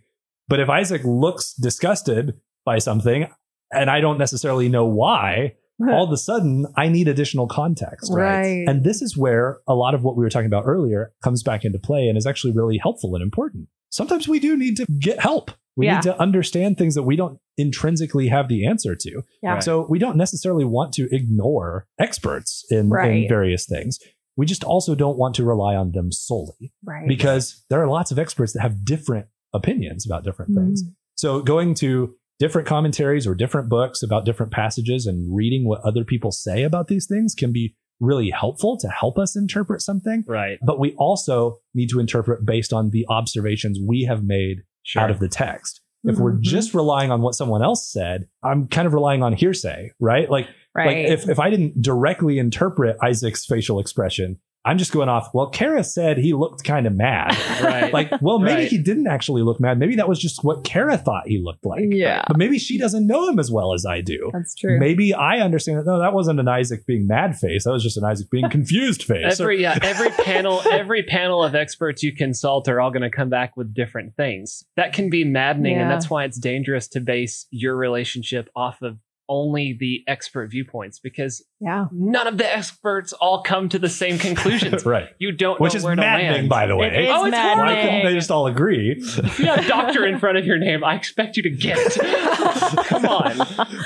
But 0.48 0.60
if 0.60 0.70
Isaac 0.70 1.02
looks 1.04 1.54
disgusted 1.54 2.34
by 2.66 2.80
something 2.80 3.28
and 3.72 3.90
I 3.90 4.00
don't 4.00 4.18
necessarily 4.18 4.70
know 4.70 4.86
why, 4.86 5.56
all 5.90 6.06
of 6.06 6.12
a 6.12 6.18
sudden 6.18 6.66
I 6.78 6.88
need 6.88 7.08
additional 7.08 7.48
context. 7.48 8.12
Right. 8.14 8.64
And 8.68 8.84
this 8.84 9.02
is 9.02 9.18
where 9.18 9.60
a 9.68 9.76
lot 9.76 9.94
of 9.94 10.04
what 10.04 10.16
we 10.16 10.24
were 10.24 10.30
talking 10.30 10.48
about 10.48 10.64
earlier 10.66 11.12
comes 11.24 11.44
back 11.44 11.66
into 11.66 11.78
play 11.78 12.08
and 12.08 12.18
is 12.18 12.26
actually 12.26 12.54
really 12.54 12.78
helpful 12.78 13.14
and 13.16 13.22
important. 13.22 13.68
Sometimes 13.90 14.28
we 14.28 14.40
do 14.40 14.58
need 14.58 14.78
to 14.78 14.86
get 15.00 15.20
help. 15.20 15.52
We 15.78 15.86
Yeah. 15.88 15.96
need 15.96 16.04
to 16.04 16.20
understand 16.22 16.78
things 16.78 16.96
that 16.96 17.04
we 17.04 17.16
don't 17.16 17.38
intrinsically 17.58 18.28
have 18.28 18.48
the 18.48 18.66
answer 18.66 18.96
to. 18.96 19.22
Yeah. 19.44 19.54
Right. 19.56 19.64
So 19.64 19.86
we 19.90 20.00
don't 20.00 20.18
necessarily 20.18 20.66
want 20.66 20.94
to 20.94 21.08
ignore 21.14 21.88
experts 22.00 22.66
in, 22.70 22.92
in 23.04 23.28
various 23.28 23.66
things. 23.66 24.00
We 24.38 24.46
just 24.46 24.64
also 24.64 24.96
don't 24.96 25.18
want 25.18 25.36
to 25.36 25.46
rely 25.46 25.76
on 25.76 25.92
them 25.92 26.12
solely 26.12 26.74
right. 26.84 27.08
because 27.08 27.64
there 27.70 27.82
are 27.82 27.88
lots 27.88 28.12
of 28.12 28.20
experts 28.20 28.54
that 28.54 28.62
have 28.62 28.84
different 28.84 29.28
opinions 29.54 30.06
about 30.06 30.24
different 30.24 30.52
Mm. 30.52 30.56
things. 30.56 30.84
So 31.16 31.42
going 31.42 31.74
to 31.76 32.16
different 32.40 32.68
commentaries 32.68 33.26
or 33.26 33.34
different 33.34 33.70
books 33.70 34.04
about 34.04 34.26
different 34.26 34.52
passages 34.52 35.06
and 35.06 35.34
reading 35.34 35.66
what 35.66 35.80
other 35.86 36.04
people 36.04 36.32
say 36.34 36.64
about 36.64 36.90
these 36.90 37.08
things 37.08 37.34
can 37.34 37.54
be 37.54 37.76
really 38.02 38.30
helpful 38.30 38.76
to 38.78 38.90
help 38.90 39.18
us 39.18 39.38
interpret 39.38 39.82
something. 39.82 40.26
Right. 40.28 40.58
But 40.62 40.78
we 40.80 40.94
also 40.96 41.60
need 41.74 41.88
to 41.92 42.00
interpret 42.02 42.46
based 42.46 42.74
on 42.74 42.90
the 42.90 43.06
observations 43.08 43.80
we 43.82 44.04
have 44.04 44.26
made 44.26 44.64
Sure. 44.86 45.02
out 45.02 45.12
of 45.12 45.20
the 45.20 45.28
text. 45.28 45.82
If 46.04 46.20
we're 46.20 46.34
Mhm. 46.34 46.42
just 46.42 46.74
relying 46.76 47.10
on 47.12 47.22
what 47.22 47.34
someone 47.34 47.64
else 47.64 47.92
said, 47.92 48.28
I'm 48.44 48.68
kind 48.68 48.86
of 48.86 48.94
relying 48.94 49.24
on 49.24 49.34
hearsay, 49.34 49.92
right? 50.00 50.30
Like, 50.30 50.48
right. 50.76 50.86
like 50.86 50.98
if, 50.98 51.28
if 51.28 51.40
I 51.40 51.50
didn't 51.50 51.82
directly 51.82 52.38
interpret 52.38 52.96
Isaac's 53.04 53.44
facial 53.46 53.80
expression, 53.80 54.40
I'm 54.66 54.78
just 54.80 54.91
going 54.91 55.09
off. 55.09 55.30
Well, 55.34 55.47
Kara 55.49 55.84
said 55.84 56.18
he 56.18 56.34
looked 56.34 56.63
kind 56.63 56.88
of 56.88 56.93
mad. 56.95 57.38
Right. 57.66 57.93
like, 57.93 58.11
well, 58.22 58.39
maybe 58.39 58.61
Right. 58.61 58.68
he 58.68 58.78
didn't 58.78 59.07
actually 59.07 59.41
look 59.43 59.59
mad. 59.59 59.80
Maybe 59.80 59.95
that 59.95 60.09
was 60.09 60.20
just 60.20 60.43
what 60.43 60.63
Kara 60.63 60.97
thought 60.97 61.28
he 61.28 61.39
looked 61.41 61.66
like. 61.66 61.86
Yeah. 61.89 62.24
But 62.28 62.38
maybe 62.38 62.57
she 62.59 62.78
doesn't 62.78 63.05
know 63.07 63.28
him 63.30 63.39
as 63.39 63.49
well 63.51 63.74
as 63.74 63.86
I 63.86 64.01
do. 64.01 64.30
That's 64.34 64.55
true. 64.55 64.78
Maybe 64.80 65.13
I 65.13 65.39
understand 65.39 65.80
that. 65.80 65.86
No, 65.86 65.99
that 65.99 66.13
wasn't 66.13 66.39
an 66.39 66.47
Isaac 66.47 66.86
being 66.86 67.07
mad 67.07 67.38
face. 67.38 67.63
That 67.63 67.72
was 67.72 67.84
just 67.84 67.97
an 67.97 68.03
Isaac 68.03 68.30
being 68.30 68.49
confused 68.51 69.03
face. 69.03 69.39
Every 69.39 69.61
yeah, 69.61 69.78
every 69.82 70.09
panel, 70.24 70.61
every 70.72 71.03
panel 71.03 71.43
of 71.43 71.55
experts 71.55 72.03
you 72.03 72.13
consult 72.16 72.68
are 72.68 72.82
all 72.82 72.91
going 72.91 73.03
to 73.03 73.09
come 73.09 73.30
back 73.30 73.55
with 73.55 73.74
different 73.74 74.16
things. 74.16 74.63
That 74.76 74.93
can 74.93 75.09
be 75.09 75.24
maddening, 75.24 75.76
Yeah. 75.76 75.84
and 75.84 75.91
that's 75.91 76.09
why 76.09 76.24
it's 76.26 76.39
dangerous 76.39 76.88
to 76.89 76.99
base 76.99 77.45
your 77.51 77.76
relationship 77.76 78.49
off 78.55 78.82
of 78.82 78.97
only 79.28 79.76
the 79.80 80.03
expert 80.07 80.51
viewpoints 80.51 80.99
because 80.99 81.43
yeah. 81.66 81.86
none 81.91 82.28
of 82.28 82.38
the 82.38 82.49
experts 82.49 83.13
all 83.13 83.41
come 83.43 83.70
to 83.70 83.80
the 83.80 83.89
same 83.89 84.18
conclusions. 84.18 84.86
right. 84.86 85.09
You 85.20 85.32
don't 85.32 85.59
Which 85.59 85.74
know 85.74 85.78
is 85.78 85.84
where 85.84 85.95
to 85.95 86.01
maddening, 86.01 86.32
land. 86.32 86.49
by 86.49 86.68
the 86.68 86.76
way. 86.76 86.88
It 86.88 87.05
is 87.05 87.09
Oh, 87.11 87.26
it's 87.26 87.32
maddening. 87.32 87.66
Why 87.66 87.82
couldn't 87.82 88.05
they 88.05 88.13
just 88.13 88.32
all 88.32 88.47
agree? 88.47 88.95
If 88.97 89.39
you 89.39 89.45
have 89.45 89.68
doctor 89.68 90.05
in 90.05 90.20
front 90.20 90.38
of 90.38 90.45
your 90.45 90.57
name, 90.57 90.84
I 90.84 90.95
expect 90.95 91.38
you 91.38 91.43
to 91.43 91.49
get 91.49 91.78
it. 91.80 91.93
Come 92.86 93.05
on. 93.05 93.38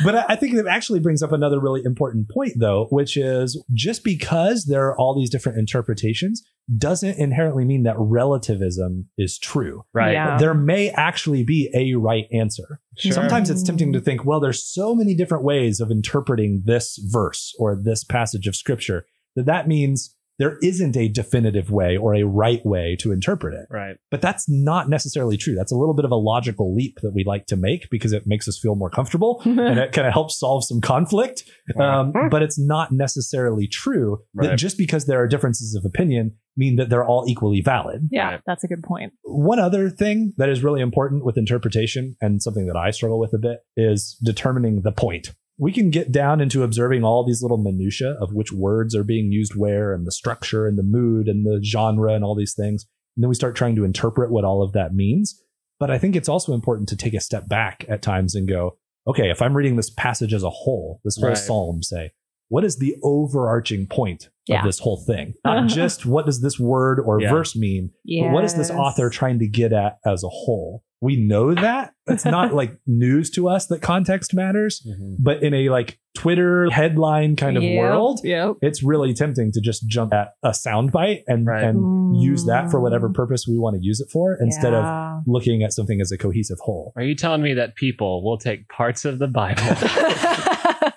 But 0.04 0.16
I 0.16 0.26
I 0.30 0.36
think 0.36 0.56
that 0.56 0.68
actually 0.68 1.00
brings 1.00 1.22
up 1.22 1.32
another 1.32 1.60
really 1.60 1.82
important 1.84 2.30
point, 2.30 2.54
though, 2.56 2.88
which 2.92 3.18
is 3.18 3.62
just 3.74 4.04
because 4.04 4.66
there 4.66 4.88
are 4.88 4.98
all 4.98 5.14
these 5.14 5.30
different 5.30 5.58
interpretations 5.58 6.44
doesn't 6.78 7.18
inherently 7.18 7.66
mean 7.66 7.84
that 7.84 7.96
relativism 7.98 9.10
is 9.18 9.40
true. 9.40 9.84
Right. 9.94 10.14
Yeah. 10.14 10.38
There 10.38 10.54
may 10.54 10.92
actually 10.92 11.44
be 11.44 11.70
a 11.74 11.96
right 11.96 12.26
answer. 12.32 12.80
Sure. 12.98 13.12
Sometimes 13.12 13.50
it's 13.50 13.64
mm. 13.64 13.68
tempting 13.68 13.94
to 13.94 14.00
think, 14.00 14.26
well, 14.26 14.40
there's 14.40 14.64
so 14.64 14.94
many 14.94 15.16
different 15.16 15.44
ways 15.44 15.80
of 15.80 15.90
interpreting 15.90 16.64
this 16.66 17.00
verse 17.04 17.56
or 17.58 17.69
this 17.76 18.04
passage 18.04 18.48
of 18.48 18.56
scripture 18.56 19.06
that 19.36 19.46
that 19.46 19.68
means 19.68 20.16
there 20.38 20.58
isn't 20.64 20.96
a 20.96 21.10
definitive 21.10 21.70
way 21.70 21.98
or 21.98 22.16
a 22.16 22.24
right 22.24 22.66
way 22.66 22.96
to 22.98 23.12
interpret 23.12 23.54
it. 23.54 23.66
Right. 23.70 23.98
But 24.10 24.22
that's 24.22 24.48
not 24.48 24.88
necessarily 24.88 25.36
true. 25.36 25.54
That's 25.54 25.74
a 25.74 25.76
little 25.76 25.94
bit 25.94 26.06
of 26.06 26.12
a 26.12 26.16
logical 26.16 26.74
leap 26.74 27.00
that 27.02 27.12
we 27.14 27.26
like 27.26 27.46
to 27.48 27.58
make 27.58 27.90
because 27.90 28.14
it 28.14 28.26
makes 28.26 28.48
us 28.48 28.58
feel 28.58 28.76
more 28.76 28.90
comfortable 28.90 29.42
and 29.46 29.78
it 29.78 29.92
kind 29.92 30.08
of 30.08 30.14
helps 30.14 30.40
solve 30.40 30.64
some 30.64 30.80
conflict. 30.80 31.44
Um, 31.78 32.14
but 32.32 32.42
it's 32.42 32.58
not 32.58 32.94
necessarily 32.94 33.68
true 33.68 34.20
that 34.36 34.48
Right. 34.52 34.58
just 34.58 34.78
because 34.78 35.08
there 35.08 35.22
are 35.22 35.28
differences 35.28 35.76
of 35.76 35.84
opinion 35.84 36.36
mean 36.56 36.78
that 36.78 36.90
they're 36.90 37.06
all 37.06 37.26
equally 37.28 37.60
valid. 37.60 38.08
yeah, 38.10 38.30
Right. 38.32 38.42
that's 38.48 38.64
a 38.64 38.68
good 38.70 38.82
point. 38.82 39.12
One 39.24 39.60
other 39.60 39.90
thing 39.90 40.34
that 40.38 40.48
is 40.48 40.64
really 40.64 40.80
important 40.80 41.26
with 41.26 41.38
interpretation 41.38 42.16
and 42.22 42.42
something 42.42 42.66
that 42.68 42.78
I 42.78 42.92
struggle 42.92 43.20
with 43.20 43.34
a 43.34 43.38
bit 43.40 43.60
is 43.76 44.18
determining 44.24 44.84
the 44.84 44.94
point. 44.94 45.34
We 45.62 45.74
can 45.74 45.90
get 45.90 46.12
down 46.12 46.40
into 46.40 46.64
observing 46.64 47.04
all 47.04 47.26
these 47.26 47.42
little 47.42 47.58
minutia 47.58 48.12
of 48.22 48.34
which 48.34 48.52
words 48.54 48.96
are 48.96 49.04
being 49.04 49.32
used 49.32 49.56
where 49.56 49.94
and 49.94 50.08
the 50.08 50.12
structure 50.12 50.66
and 50.68 50.78
the 50.78 50.84
mood 50.84 51.28
and 51.28 51.46
the 51.46 51.62
genre 51.64 52.14
and 52.14 52.24
all 52.24 52.34
these 52.34 52.54
things. 52.56 52.86
And 53.18 53.24
then 53.24 53.30
we 53.30 53.36
start 53.36 53.56
trying 53.58 53.76
to 53.76 53.84
interpret 53.84 54.32
what 54.32 54.46
all 54.46 54.64
of 54.64 54.72
that 54.72 54.94
means. 54.96 55.44
But 55.80 55.92
I 55.92 55.98
think 55.98 56.16
it's 56.16 56.30
also 56.30 56.54
important 56.54 56.88
to 56.90 56.96
take 56.96 57.14
a 57.14 57.20
step 57.20 57.48
back 57.50 57.86
at 57.90 58.02
times 58.02 58.36
and 58.36 58.48
go, 58.48 58.78
okay, 59.06 59.30
if 59.30 59.42
I'm 59.42 59.56
reading 59.56 59.76
this 59.76 59.90
passage 59.90 60.34
as 60.34 60.44
a 60.44 60.50
whole, 60.50 61.02
this 61.04 61.18
whole 61.18 61.28
Right. 61.30 61.38
psalm, 61.38 61.84
say, 61.84 62.12
what 62.48 62.64
is 62.64 62.78
the 62.78 62.96
overarching 63.04 63.86
point 63.88 64.30
Yeah. 64.48 64.60
of 64.60 64.66
this 64.66 64.80
whole 64.80 64.98
thing? 64.98 65.34
Not 65.44 65.68
just 65.82 66.06
what 66.06 66.26
does 66.26 66.42
this 66.42 66.60
word 66.60 67.00
or 67.00 67.22
Yeah. 67.22 67.32
verse 67.32 67.56
mean, 67.56 67.92
Yeah. 68.06 68.28
but 68.28 68.34
what 68.34 68.44
is 68.46 68.56
this 68.56 68.72
author 68.72 69.10
trying 69.10 69.40
to 69.40 69.48
get 69.48 69.74
at 69.74 69.98
as 70.06 70.24
a 70.24 70.30
whole? 70.30 70.84
We 71.02 71.16
know 71.16 71.54
that. 71.54 71.94
It's 72.08 72.26
not 72.26 72.54
like 72.62 72.76
news 72.86 73.30
to 73.32 73.48
us 73.48 73.68
that 73.68 73.82
context 73.82 74.34
matters, 74.34 74.86
mm-hmm. 74.86 75.16
but 75.20 75.44
in 75.44 75.54
a 75.54 75.70
like 75.70 76.00
Twitter 76.18 76.70
headline 76.70 77.36
kind 77.36 77.56
of 77.56 77.64
world, 77.64 78.20
Yep. 78.24 78.56
it's 78.62 78.84
really 78.84 79.14
tempting 79.14 79.52
to 79.54 79.62
just 79.62 79.88
jump 79.88 80.14
at 80.14 80.30
a 80.44 80.50
soundbite 80.50 81.22
and, 81.28 81.46
Right. 81.46 81.64
and 81.64 82.22
use 82.22 82.46
that 82.46 82.70
for 82.72 82.82
whatever 82.82 83.10
mm. 83.10 83.14
purpose 83.14 83.46
we 83.48 83.58
want 83.58 83.76
to 83.76 83.82
use 83.82 84.02
it 84.02 84.10
for 84.12 84.38
instead 84.42 84.74
of 84.74 85.24
looking 85.28 85.64
at 85.64 85.72
something 85.72 86.02
as 86.02 86.12
a 86.12 86.18
cohesive 86.18 86.58
whole. 86.62 86.92
Are 86.96 87.04
you 87.04 87.16
telling 87.16 87.42
me 87.42 87.54
that 87.54 87.76
people 87.76 88.24
will 88.24 88.38
take 88.38 88.68
parts 88.68 89.06
of 89.06 89.20
the 89.20 89.28
Bible 89.28 89.62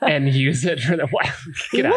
and 0.00 0.28
use 0.32 0.64
it 0.64 0.80
for 0.80 0.96
the 0.96 1.06
Get 1.72 1.86
out! 1.86 1.94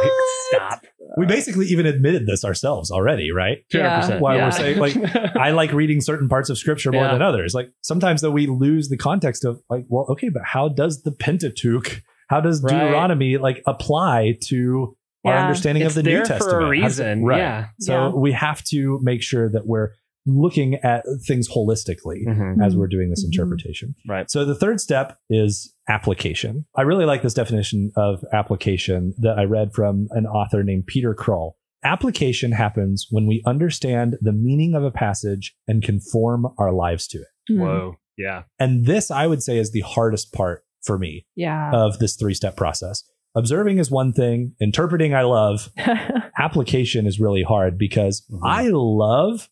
Stop. 0.52 0.86
We 1.18 1.26
basically 1.26 1.68
even 1.68 1.86
admitted 1.86 2.26
this 2.28 2.44
ourselves 2.44 2.92
already, 2.92 3.32
right? 3.32 3.60
Two 3.72 3.78
hundred 3.80 3.90
Yeah. 3.90 4.00
percent. 4.02 4.22
Why 4.22 4.36
we're 4.38 4.52
saying, 4.52 4.80
like, 4.80 4.96
I 5.36 5.52
like 5.52 5.72
reading 5.72 6.02
certain 6.02 6.28
parts 6.28 6.50
of 6.50 6.58
scripture 6.58 6.92
more 6.92 7.04
Yeah. 7.06 7.12
than 7.14 7.22
others. 7.22 7.54
Like 7.54 7.72
sometimes 7.82 8.22
though 8.22 8.32
we 8.32 8.48
lose 8.48 8.90
the 8.90 8.98
context 8.98 9.46
of 9.46 9.62
like, 9.70 9.86
well, 9.88 10.06
okay, 10.10 10.30
but 10.30 10.42
how 10.44 10.68
does 10.70 11.04
the 11.04 11.12
Pentateuch, 11.12 12.02
how 12.28 12.42
does 12.42 12.62
Right. 12.62 12.72
Deuteronomy 12.74 13.38
like 13.38 13.62
apply 13.66 14.38
to 14.46 14.96
our 15.26 15.34
understanding 15.38 15.84
it's 15.84 15.96
of 15.96 16.04
the 16.04 16.10
there 16.10 16.20
New 16.20 16.26
for 16.26 16.34
Testament? 16.34 16.64
a 16.64 16.66
How 16.66 16.72
does 16.84 17.00
it- 17.00 17.04
reason. 17.04 17.24
right. 17.26 17.38
Yeah. 17.38 17.66
So 17.80 17.94
Yeah. 17.94 18.10
we 18.10 18.32
have 18.34 18.64
to 18.66 19.00
make 19.02 19.22
sure 19.22 19.50
that 19.50 19.66
we're 19.66 19.92
looking 20.26 20.76
at 20.76 21.04
things 21.26 21.48
holistically 21.50 22.22
as 22.64 22.76
we're 22.76 22.88
doing 22.88 23.10
this 23.12 23.24
Mhm. 23.24 23.28
interpretation. 23.34 23.96
Right. 24.08 24.30
So 24.30 24.44
the 24.46 24.56
third 24.56 24.80
step 24.82 25.18
is 25.30 25.74
application. 25.88 26.66
I 26.76 26.82
really 26.82 27.06
like 27.06 27.22
this 27.22 27.34
definition 27.36 27.92
of 27.96 28.24
application 28.34 29.14
that 29.20 29.38
I 29.38 29.44
read 29.44 29.74
from 29.74 30.08
an 30.12 30.26
author 30.26 30.64
named 30.64 30.88
Peter 30.88 31.14
Krol. 31.14 31.54
Application 31.84 32.52
happens 32.54 33.08
when 33.12 33.28
we 33.28 33.44
understand 33.46 34.18
the 34.20 34.32
meaning 34.32 34.74
of 34.74 34.84
a 34.84 34.90
passage 34.90 35.56
and 35.68 35.84
conform 35.84 36.48
our 36.58 36.72
lives 36.74 37.08
to 37.10 37.20
it. 37.20 37.28
Mm. 37.52 37.60
Whoa. 37.60 37.96
Yeah. 38.18 38.44
And 38.60 38.86
this, 38.86 39.12
I 39.12 39.28
would 39.28 39.44
say, 39.44 39.60
is 39.60 39.72
the 39.72 39.82
hardest 39.82 40.34
part 40.34 40.64
for 40.84 40.98
me 40.98 41.28
Yeah. 41.36 41.72
of 41.72 42.00
this 42.00 42.16
three 42.16 42.34
step 42.34 42.56
process. 42.58 43.04
Observing 43.36 43.78
is 43.80 43.92
one 43.92 44.14
thing, 44.14 44.54
interpreting, 44.60 45.14
I 45.14 45.24
love. 45.24 45.70
Application 46.40 47.06
is 47.06 47.20
really 47.20 47.44
hard 47.44 47.78
because 47.78 48.26
Mhm. 48.32 48.40
I 48.44 48.70
love 48.72 49.50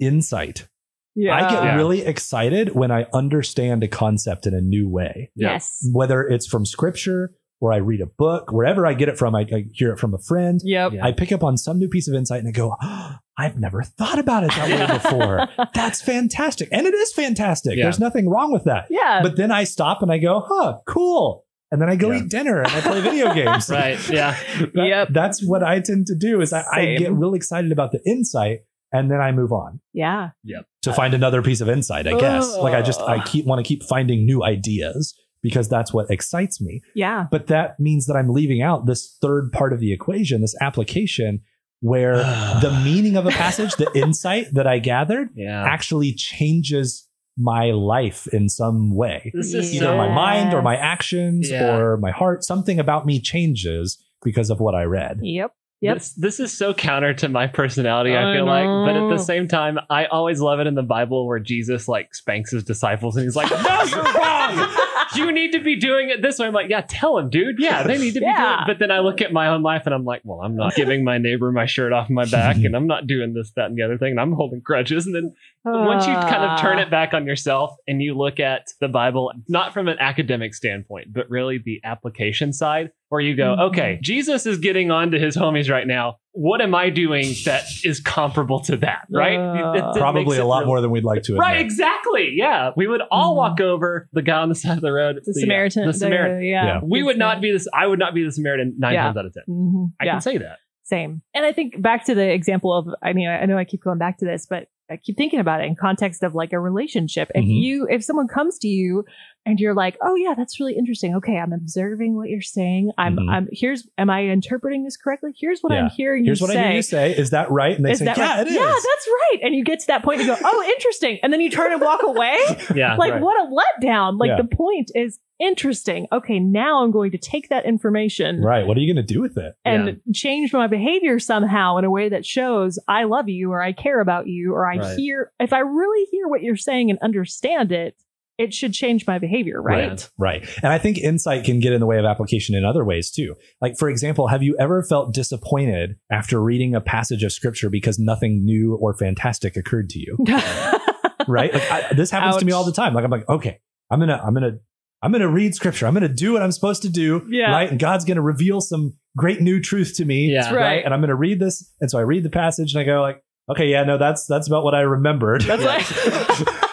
insight. 0.00 0.68
yeah. 1.14 1.34
I 1.34 1.40
get 1.50 1.62
Yeah. 1.64 1.76
really 1.76 2.02
excited 2.02 2.74
when 2.74 2.90
I 2.90 3.06
understand 3.14 3.82
a 3.82 3.88
concept 3.88 4.46
in 4.46 4.52
a 4.54 4.60
new 4.60 4.88
way, 4.88 5.30
Yes. 5.34 5.78
whether 5.92 6.22
it's 6.22 6.46
from 6.46 6.66
scripture 6.66 7.32
or 7.58 7.72
I 7.72 7.76
read 7.78 8.02
a 8.02 8.06
book, 8.06 8.52
wherever 8.52 8.86
I 8.86 8.92
get 8.92 9.08
it 9.08 9.16
from, 9.16 9.34
I, 9.34 9.40
I 9.50 9.64
hear 9.72 9.90
it 9.92 9.98
from 9.98 10.12
a 10.12 10.18
friend. 10.18 10.60
Yep. 10.62 10.92
Yeah. 10.92 11.06
I 11.06 11.12
pick 11.12 11.32
up 11.32 11.42
on 11.42 11.56
some 11.56 11.78
new 11.78 11.88
piece 11.88 12.06
of 12.06 12.14
insight 12.14 12.40
and 12.40 12.48
I 12.48 12.52
go, 12.52 12.76
"Oh, 12.82 13.14
I've 13.38 13.58
never 13.58 13.82
thought 13.82 14.18
about 14.18 14.44
it 14.44 14.50
that 14.50 14.68
way 14.68 14.94
before. 14.98 15.48
That's 15.74 16.02
fantastic. 16.02 16.68
And 16.70 16.86
it 16.86 16.92
is 16.92 17.14
fantastic. 17.14 17.76
Yeah. 17.78 17.84
There's 17.84 17.98
nothing 17.98 18.28
wrong 18.28 18.52
with 18.52 18.64
that. 18.64 18.86
Yeah. 18.90 19.20
But 19.22 19.36
then 19.36 19.50
I 19.50 19.64
stop 19.64 20.02
and 20.02 20.12
I 20.12 20.18
go, 20.18 20.42
huh, 20.46 20.80
cool. 20.86 21.44
And 21.72 21.80
then 21.80 21.88
I 21.88 21.96
go 21.96 22.10
Yeah. 22.12 22.18
eat 22.24 22.28
dinner 22.28 22.58
and 22.60 22.68
I 22.70 22.80
play 22.82 23.00
video 23.00 23.32
games. 23.40 23.70
Right. 23.70 23.98
Yeah. 24.10 24.36
That- 24.74 24.86
Yep. 24.86 25.08
That's 25.12 25.42
what 25.42 25.62
I 25.62 25.80
tend 25.80 26.06
to 26.08 26.14
do 26.14 26.42
is 26.42 26.52
I, 26.52 26.62
I 26.70 26.94
get 26.96 27.12
really 27.14 27.36
excited 27.38 27.72
about 27.72 27.90
the 27.92 28.00
insight 28.06 28.60
and 28.92 29.10
then 29.10 29.20
I 29.20 29.32
move 29.32 29.52
on 29.52 29.80
yeah. 29.92 30.30
Yep. 30.44 30.66
to 30.82 30.92
find 30.92 31.12
another 31.14 31.42
piece 31.42 31.60
of 31.60 31.68
insight, 31.68 32.06
I 32.06 32.18
guess. 32.18 32.56
Like 32.56 32.74
I 32.74 32.82
just 32.82 33.00
I 33.00 33.22
keep 33.24 33.44
want 33.46 33.64
to 33.64 33.68
keep 33.68 33.82
finding 33.82 34.24
new 34.24 34.42
ideas 34.44 35.14
because 35.42 35.68
that's 35.68 35.92
what 35.92 36.10
excites 36.10 36.60
me. 36.60 36.80
Yeah. 36.94 37.26
But 37.30 37.48
that 37.48 37.78
means 37.78 38.06
that 38.06 38.14
I'm 38.16 38.28
leaving 38.30 38.62
out 38.62 38.86
this 38.86 39.16
third 39.20 39.52
part 39.52 39.72
of 39.72 39.80
the 39.80 39.92
equation, 39.92 40.40
this 40.40 40.54
application 40.60 41.40
where 41.80 42.16
the 42.62 42.80
meaning 42.84 43.16
of 43.16 43.26
a 43.26 43.30
passage, 43.30 43.74
the 43.76 43.90
insight 43.94 44.46
that 44.54 44.66
I 44.66 44.78
gathered 44.78 45.30
Yeah. 45.34 45.62
actually 45.64 46.12
changes 46.14 47.08
my 47.38 47.70
life 47.70 48.26
in 48.32 48.48
some 48.48 48.94
way. 48.94 49.30
This 49.34 49.52
is 49.52 49.74
Either 49.74 49.86
so 49.86 49.96
my 49.96 50.08
mind 50.08 50.54
or 50.54 50.62
my 50.62 50.76
actions 50.76 51.50
Yeah. 51.50 51.76
or 51.76 51.96
my 51.98 52.10
heart, 52.10 52.44
something 52.44 52.80
about 52.80 53.04
me 53.04 53.20
changes 53.20 54.02
because 54.24 54.48
of 54.48 54.58
what 54.58 54.74
I 54.74 54.84
read. 54.84 55.18
Yep. 55.22 55.52
Yep. 55.82 55.98
This, 55.98 56.12
this 56.12 56.40
is 56.40 56.56
so 56.56 56.72
counter 56.72 57.12
to 57.14 57.28
my 57.28 57.46
personality, 57.46 58.16
I 58.16 58.30
I 58.30 58.34
feel 58.34 58.46
like. 58.46 58.64
But 58.64 58.96
at 58.96 59.08
the 59.10 59.22
same 59.22 59.46
time, 59.46 59.78
I 59.90 60.06
always 60.06 60.40
love 60.40 60.58
it 60.58 60.66
in 60.66 60.74
the 60.74 60.82
Bible 60.82 61.26
where 61.26 61.38
Jesus 61.38 61.86
like 61.86 62.14
spanks 62.14 62.50
his 62.50 62.64
disciples 62.64 63.16
and 63.16 63.24
he's 63.24 63.36
like, 63.36 63.50
No, 63.50 63.82
you're 63.82 64.02
wrong. 64.14 64.76
You 65.14 65.30
need 65.32 65.52
to 65.52 65.60
be 65.60 65.76
doing 65.76 66.08
it 66.10 66.22
this 66.22 66.38
way. 66.38 66.46
I'm 66.46 66.52
like, 66.52 66.70
Yeah, 66.70 66.80
tell 66.80 67.18
him, 67.18 67.30
dude. 67.30 67.56
Yeah, 67.58 67.82
they 67.82 67.98
need 67.98 68.14
to 68.14 68.20
be 68.20 68.26
doing 68.26 68.34
it. 68.62 68.66
But 68.66 68.78
then 68.78 68.90
I 68.90 69.00
look 69.00 69.20
at 69.20 69.32
my 69.32 69.48
own 69.48 69.62
life 69.62 69.82
and 69.86 69.94
I'm 69.94 70.04
like, 70.04 70.22
Well, 70.24 70.40
I'm 70.42 70.56
not 70.56 70.74
giving 70.74 71.04
my 71.04 71.18
neighbor 71.18 71.52
my 71.52 71.66
shirt 71.66 71.92
off 71.92 72.10
my 72.10 72.24
back 72.24 72.56
and 72.56 72.74
I'm 72.74 72.86
not 72.86 73.06
doing 73.06 73.34
this, 73.34 73.52
that, 73.56 73.66
and 73.66 73.76
the 73.78 73.82
other 73.82 73.98
thing. 73.98 74.12
And 74.12 74.20
I'm 74.20 74.32
holding 74.32 74.60
grudges. 74.60 75.06
And 75.06 75.14
then 75.14 75.34
once 75.64 76.06
you 76.06 76.14
kind 76.14 76.44
of 76.44 76.60
turn 76.60 76.78
it 76.78 76.90
back 76.90 77.12
on 77.14 77.26
yourself 77.26 77.74
and 77.88 78.00
you 78.02 78.14
look 78.14 78.40
at 78.40 78.68
the 78.80 78.88
Bible, 78.88 79.32
not 79.48 79.72
from 79.74 79.88
an 79.88 79.98
academic 79.98 80.54
standpoint, 80.54 81.12
but 81.12 81.28
really 81.28 81.58
the 81.64 81.80
application 81.84 82.52
side, 82.52 82.90
where 83.08 83.20
you 83.20 83.36
go, 83.36 83.54
Mhm. 83.56 83.68
okay, 83.70 83.98
Jesus 84.02 84.46
is 84.46 84.58
getting 84.58 84.90
on 84.90 85.10
to 85.12 85.18
his 85.18 85.36
homies 85.36 85.70
right 85.70 85.86
now. 85.86 86.16
What 86.38 86.60
am 86.60 86.74
I 86.74 86.90
doing 86.90 87.32
that 87.46 87.64
is 87.82 87.98
comparable 88.00 88.60
to 88.64 88.76
that? 88.78 89.06
Right? 89.10 89.38
Uh, 89.38 89.72
It- 89.72 89.78
it 89.78 89.98
Probably 89.98 90.36
a 90.36 90.44
lot 90.44 90.58
real- 90.60 90.66
more 90.66 90.80
than 90.82 90.90
we'd 90.90 91.02
like 91.02 91.22
to 91.24 91.32
admit. 91.32 91.40
Right, 91.40 91.60
exactly. 91.60 92.32
Yeah. 92.34 92.72
We 92.76 92.86
would 92.86 93.00
all 93.10 93.32
Mhm. 93.32 93.36
walk 93.38 93.60
over 93.60 94.06
the 94.12 94.20
guy 94.22 94.38
on 94.40 94.50
the 94.50 94.54
side 94.54 94.76
of 94.76 94.82
the 94.82 94.92
road. 94.92 95.16
the 95.24 95.30
uh, 95.30 95.40
Samaritan. 95.40 95.86
The 95.86 95.92
Samaritan. 95.94 96.42
yeah. 96.44 96.64
Yeah. 96.66 96.80
We 96.84 97.02
would 97.02 97.16
not 97.18 97.40
be 97.40 97.52
this. 97.52 97.66
I 97.72 97.86
would 97.86 97.98
not 97.98 98.14
be 98.14 98.22
the 98.22 98.32
Samaritan 98.32 98.74
nine 98.78 98.92
Yeah. 98.94 99.04
times 99.04 99.16
out 99.16 99.24
of 99.26 99.32
10. 99.32 99.42
Mhm. 99.48 99.92
I 100.00 100.04
yeah. 100.04 100.12
can 100.12 100.20
say 100.20 100.36
that. 100.38 100.58
Same. 100.84 101.22
And 101.34 101.44
I 101.46 101.52
think 101.52 101.80
back 101.80 102.04
to 102.04 102.14
the 102.14 102.30
example 102.32 102.72
of, 102.72 102.86
I 103.02 103.12
mean, 103.14 103.28
I 103.28 103.44
know 103.46 103.56
I 103.58 103.64
keep 103.64 103.82
going 103.82 103.98
back 103.98 104.18
to 104.18 104.24
this, 104.24 104.46
but 104.48 104.66
I 104.88 104.98
keep 104.98 105.16
thinking 105.16 105.40
about 105.40 105.60
it 105.60 105.66
in 105.66 105.74
context 105.74 106.22
of 106.22 106.34
like 106.34 106.52
a 106.52 106.60
relationship. 106.60 107.30
If 107.34 107.44
Mhm. 107.44 107.60
you, 107.62 107.86
if 107.90 108.04
someone 108.04 108.28
comes 108.28 108.58
to 108.60 108.68
you 108.68 109.04
and 109.46 109.58
you're 109.60 109.72
like, 109.74 109.96
oh 110.02 110.14
yeah, 110.16 110.34
that's 110.36 110.60
really 110.60 110.76
interesting. 110.76 111.14
Okay, 111.16 111.38
I'm 111.38 111.52
observing 111.52 112.16
what 112.16 112.28
you're 112.28 112.42
saying. 112.42 112.90
I'm, 112.98 113.16
Mhm. 113.16 113.30
I'm 113.32 113.48
here's, 113.52 113.88
am 113.96 114.10
I 114.10 114.24
interpreting 114.24 114.84
this 114.84 114.96
correctly? 114.96 115.30
Here's 115.38 115.60
what 115.60 115.72
Yeah. 115.72 115.84
I'm 115.84 115.90
hearing 115.90 116.24
Here's 116.24 116.40
you 116.40 116.46
what 116.46 116.52
say. 116.52 116.60
I 116.60 116.66
hear 116.66 116.72
you 116.76 116.82
say. 116.82 117.12
Is 117.16 117.30
that 117.30 117.50
right? 117.50 117.74
And 117.76 117.86
they 117.86 117.92
Is 117.92 118.00
say, 118.00 118.04
yeah, 118.06 118.20
right? 118.38 118.40
it 118.40 118.48
is. 118.48 118.54
Yeah, 118.54 118.64
that's 118.66 119.08
right. 119.08 119.38
And 119.44 119.54
you 119.54 119.64
get 119.64 119.80
to 119.80 119.86
that 119.86 120.02
point 120.02 120.20
and 120.20 120.28
go, 120.28 120.36
oh, 120.44 120.62
interesting. 120.74 121.18
And 121.22 121.32
then 121.32 121.40
you 121.40 121.48
turn 121.50 121.72
and 121.72 121.80
walk 121.80 122.02
away. 122.02 122.36
Yeah. 122.74 122.96
like 122.96 123.12
Right. 123.14 123.22
what 123.22 123.36
a 123.40 123.48
letdown. 123.50 124.18
Like 124.18 124.28
Yeah. 124.28 124.42
the 124.42 124.48
point 124.56 124.90
is 124.94 125.18
interesting. 125.38 126.06
Okay, 126.12 126.38
now 126.40 126.82
I'm 126.82 126.90
going 126.90 127.10
to 127.12 127.18
take 127.18 127.48
that 127.50 127.64
information 127.66 128.40
right. 128.42 128.66
What 128.66 128.76
are 128.76 128.80
you 128.80 128.92
going 128.92 129.06
to 129.06 129.14
do 129.14 129.20
with 129.20 129.36
it? 129.38 129.54
and 129.64 130.00
change 130.14 130.52
my 130.52 130.66
behavior 130.66 131.18
somehow 131.18 131.76
in 131.76 131.84
a 131.84 131.90
way 131.90 132.08
that 132.08 132.24
shows 132.26 132.78
I 132.88 133.04
love 133.04 133.28
you 133.28 133.52
or 133.52 133.62
I 133.62 133.72
care 133.72 134.00
about 134.00 134.26
you 134.26 134.52
or 134.54 134.66
I 134.70 134.78
Right. 134.78 134.98
hear 134.98 135.30
if 135.38 135.52
I 135.52 135.58
really 135.60 136.06
hear 136.10 136.26
what 136.26 136.42
you're 136.42 136.56
saying 136.56 136.90
and 136.90 136.98
understand 137.00 137.70
it, 137.72 137.94
it 138.38 138.52
should 138.52 138.72
change 138.72 139.06
my 139.06 139.18
behavior, 139.18 139.60
right? 139.62 139.88
Right. 139.88 140.42
Right. 140.42 140.48
And 140.62 140.72
I 140.72 140.78
think 140.78 140.98
insight 140.98 141.44
can 141.44 141.60
get 141.60 141.72
in 141.72 141.80
the 141.80 141.86
way 141.86 141.98
of 141.98 142.04
application 142.04 142.54
in 142.54 142.64
other 142.64 142.84
ways 142.84 143.10
too. 143.10 143.34
Like, 143.60 143.78
for 143.78 143.88
example, 143.88 144.28
have 144.28 144.42
you 144.42 144.56
ever 144.58 144.82
felt 144.82 145.14
disappointed 145.14 145.96
after 146.10 146.42
reading 146.42 146.74
a 146.74 146.80
passage 146.80 147.22
of 147.22 147.32
scripture 147.32 147.70
because 147.70 147.98
nothing 147.98 148.44
new 148.44 148.74
or 148.74 148.94
fantastic 148.94 149.56
occurred 149.56 149.88
to 149.90 149.98
you? 149.98 150.18
Right. 151.28 151.52
Like, 151.52 151.70
I, 151.70 151.92
this 151.92 152.10
happens 152.10 152.36
to 152.36 152.44
me 152.44 152.52
all 152.52 152.64
the 152.64 152.72
time. 152.72 152.94
Like, 152.94 153.04
I'm 153.04 153.10
like, 153.10 153.28
okay, 153.28 153.60
I'm 153.90 153.98
going 153.98 154.08
to, 154.08 154.22
I'm 154.22 154.32
going 154.32 154.52
to, 154.52 154.60
I'm 155.02 155.12
going 155.12 155.22
to 155.22 155.28
read 155.28 155.54
scripture. 155.54 155.86
I'm 155.86 155.92
going 155.92 156.02
to 156.02 156.08
do 156.08 156.32
what 156.32 156.42
I'm 156.42 156.52
supposed 156.52 156.82
to 156.82 156.88
do. 156.88 157.26
Yeah. 157.28 157.50
Right. 157.50 157.70
And 157.70 157.78
God's 157.78 158.04
going 158.04 158.16
to 158.16 158.22
reveal 158.22 158.60
some 158.60 158.94
great 159.16 159.40
new 159.40 159.60
truth 159.60 159.94
to 159.96 160.04
me. 160.04 160.32
Yeah. 160.32 160.42
That's 160.42 160.54
right. 160.54 160.84
And 160.84 160.94
I'm 160.94 161.00
going 161.00 161.08
to 161.08 161.16
read 161.16 161.40
this. 161.40 161.70
And 161.80 161.90
so 161.90 161.98
I 161.98 162.02
read 162.02 162.22
the 162.22 162.30
passage 162.30 162.74
and 162.74 162.80
I 162.80 162.84
go 162.84 163.00
like, 163.00 163.22
okay, 163.50 163.66
yeah, 163.66 163.84
no, 163.84 163.98
that's, 163.98 164.26
that's 164.26 164.46
about 164.46 164.64
what 164.64 164.74
I 164.74 164.80
remembered. 164.80 165.42
That's 165.42 165.62
what, 166.40 166.64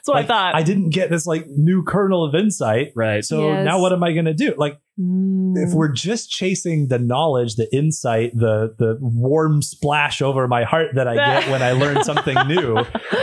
that's 0.00 0.08
what 0.08 0.14
Like, 0.16 0.24
I 0.24 0.28
thought. 0.28 0.54
I 0.54 0.62
didn't 0.62 0.90
get 0.90 1.10
this 1.10 1.26
like 1.26 1.46
new 1.48 1.82
kernel 1.82 2.24
of 2.24 2.34
insight. 2.34 2.92
Right. 2.96 3.24
So 3.24 3.48
Yes. 3.48 3.64
now 3.64 3.80
what 3.80 3.92
am 3.92 4.02
I 4.02 4.12
going 4.12 4.24
to 4.26 4.34
do? 4.34 4.54
Like, 4.56 4.78
Mm. 4.98 5.54
if 5.56 5.72
we're 5.72 5.92
just 5.92 6.28
chasing 6.30 6.88
the 6.88 6.98
knowledge, 6.98 7.54
the 7.56 7.74
insight, 7.74 8.32
the 8.36 8.74
the 8.78 8.98
warm 9.00 9.62
splash 9.62 10.20
over 10.20 10.46
my 10.46 10.64
heart 10.64 10.88
that 10.94 11.08
I 11.08 11.14
get 11.14 11.50
when 11.50 11.62
I 11.62 11.72
learn 11.72 12.04
something 12.10 12.36
new, 12.46 12.74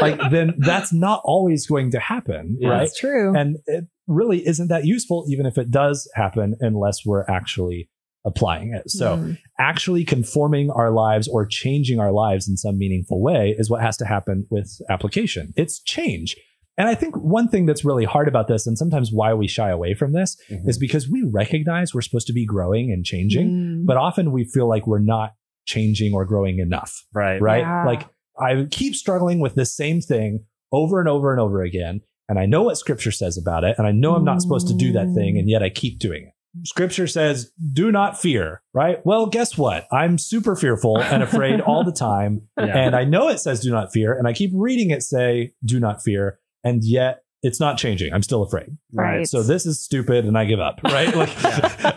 like 0.02 0.20
then 0.32 0.56
that's 0.58 0.92
not 0.92 1.22
always 1.24 1.68
going 1.68 1.92
to 1.92 2.00
happen, 2.00 2.58
Yeah. 2.60 2.70
right? 2.70 2.80
That's 2.80 2.98
true. 2.98 3.36
And 3.38 3.58
it 3.68 3.86
really 4.08 4.48
isn't 4.48 4.70
that 4.70 4.86
useful, 4.86 5.26
even 5.30 5.46
if 5.46 5.58
it 5.60 5.70
does 5.70 6.10
happen, 6.16 6.56
unless 6.62 7.06
we're 7.06 7.26
actually 7.30 7.90
applying 8.26 8.74
it. 8.74 8.90
So 8.90 9.18
Mm. 9.18 9.38
actually 9.60 10.04
conforming 10.04 10.72
our 10.72 10.90
lives 10.92 11.28
or 11.28 11.46
changing 11.46 12.00
our 12.00 12.12
lives 12.12 12.50
in 12.50 12.58
some 12.58 12.78
meaningful 12.80 13.22
way 13.22 13.54
is 13.58 13.70
what 13.70 13.82
has 13.84 13.98
to 13.98 14.06
happen 14.06 14.48
with 14.50 14.82
application. 14.90 15.54
It's 15.56 15.80
change. 15.82 16.36
And 16.78 16.88
I 16.88 16.96
think 16.96 17.16
one 17.16 17.48
thing 17.48 17.66
that's 17.66 17.84
really 17.84 18.06
hard 18.06 18.28
about 18.28 18.48
this, 18.48 18.68
and 18.68 18.78
sometimes 18.78 19.12
why 19.12 19.34
we 19.34 19.48
shy 19.48 19.70
away 19.70 19.94
from 19.96 20.14
this, 20.14 20.38
Mhm. 20.52 20.68
is 20.70 20.78
because 20.78 21.10
we 21.10 21.24
recognize 21.24 21.94
we're 21.94 22.02
supposed 22.02 22.28
to 22.28 22.34
be 22.34 22.46
growing 22.46 22.92
and 22.92 23.04
changing, 23.04 23.50
Mm. 23.50 23.86
but 23.86 23.98
often 23.98 24.32
we 24.32 24.44
feel 24.44 24.68
like 24.68 24.86
we're 24.86 25.00
not 25.00 25.32
changing 25.66 26.14
or 26.14 26.24
growing 26.26 26.60
enough, 26.60 26.94
right. 27.14 27.42
right? 27.42 27.62
Yeah. 27.62 27.86
Like 27.86 28.08
I 28.40 28.68
keep 28.70 28.94
struggling 28.96 29.40
with 29.40 29.56
this 29.56 29.76
same 29.76 30.00
thing 30.02 30.46
over 30.72 31.00
and 31.00 31.10
over 31.10 31.32
and 31.32 31.42
over 31.42 31.62
again. 31.64 32.02
And 32.30 32.38
I 32.38 32.46
know 32.46 32.64
what 32.64 32.78
scripture 32.78 33.12
says 33.12 33.38
about 33.38 33.64
it. 33.64 33.76
And 33.78 33.88
I 33.88 33.92
know 33.92 34.16
I'm 34.16 34.24
not 34.26 34.42
supposed 34.42 34.68
to 34.68 34.74
do 34.76 34.92
that 34.94 35.14
thing. 35.16 35.38
And 35.38 35.50
yet 35.50 35.64
I 35.64 35.70
keep 35.70 35.98
doing 36.00 36.24
it. 36.28 36.34
Scripture 36.68 37.08
says, 37.08 37.52
do 37.74 37.92
not 37.92 38.20
fear, 38.20 38.62
right? 38.74 39.06
Well, 39.06 39.28
guess 39.28 39.58
what? 39.58 39.88
I'm 39.92 40.18
super 40.18 40.56
fearful 40.56 41.00
and 41.00 41.22
afraid 41.24 41.62
all 41.62 41.84
the 41.84 41.92
time. 41.92 42.42
Yeah. 42.58 42.66
And 42.78 42.96
I 42.96 43.04
know 43.06 43.30
it 43.30 43.40
says 43.40 43.60
do 43.62 43.72
not 43.72 43.92
fear. 43.94 44.18
And 44.18 44.28
I 44.28 44.34
keep 44.34 44.52
reading 44.54 44.90
it 44.92 45.04
say 45.04 45.54
do 45.64 45.80
not 45.80 46.02
fear. 46.04 46.40
And 46.68 46.84
yet 46.84 47.24
it's 47.44 47.60
not 47.60 47.78
changing. 47.78 48.12
I'm 48.14 48.24
still 48.24 48.42
afraid. 48.42 48.68
Right. 48.92 49.28
So 49.28 49.44
this 49.44 49.66
is 49.68 49.80
stupid 49.84 50.26
and 50.26 50.36
I 50.38 50.46
give 50.46 50.60
up, 50.60 50.80
right? 50.84 51.16
Like 51.16 51.30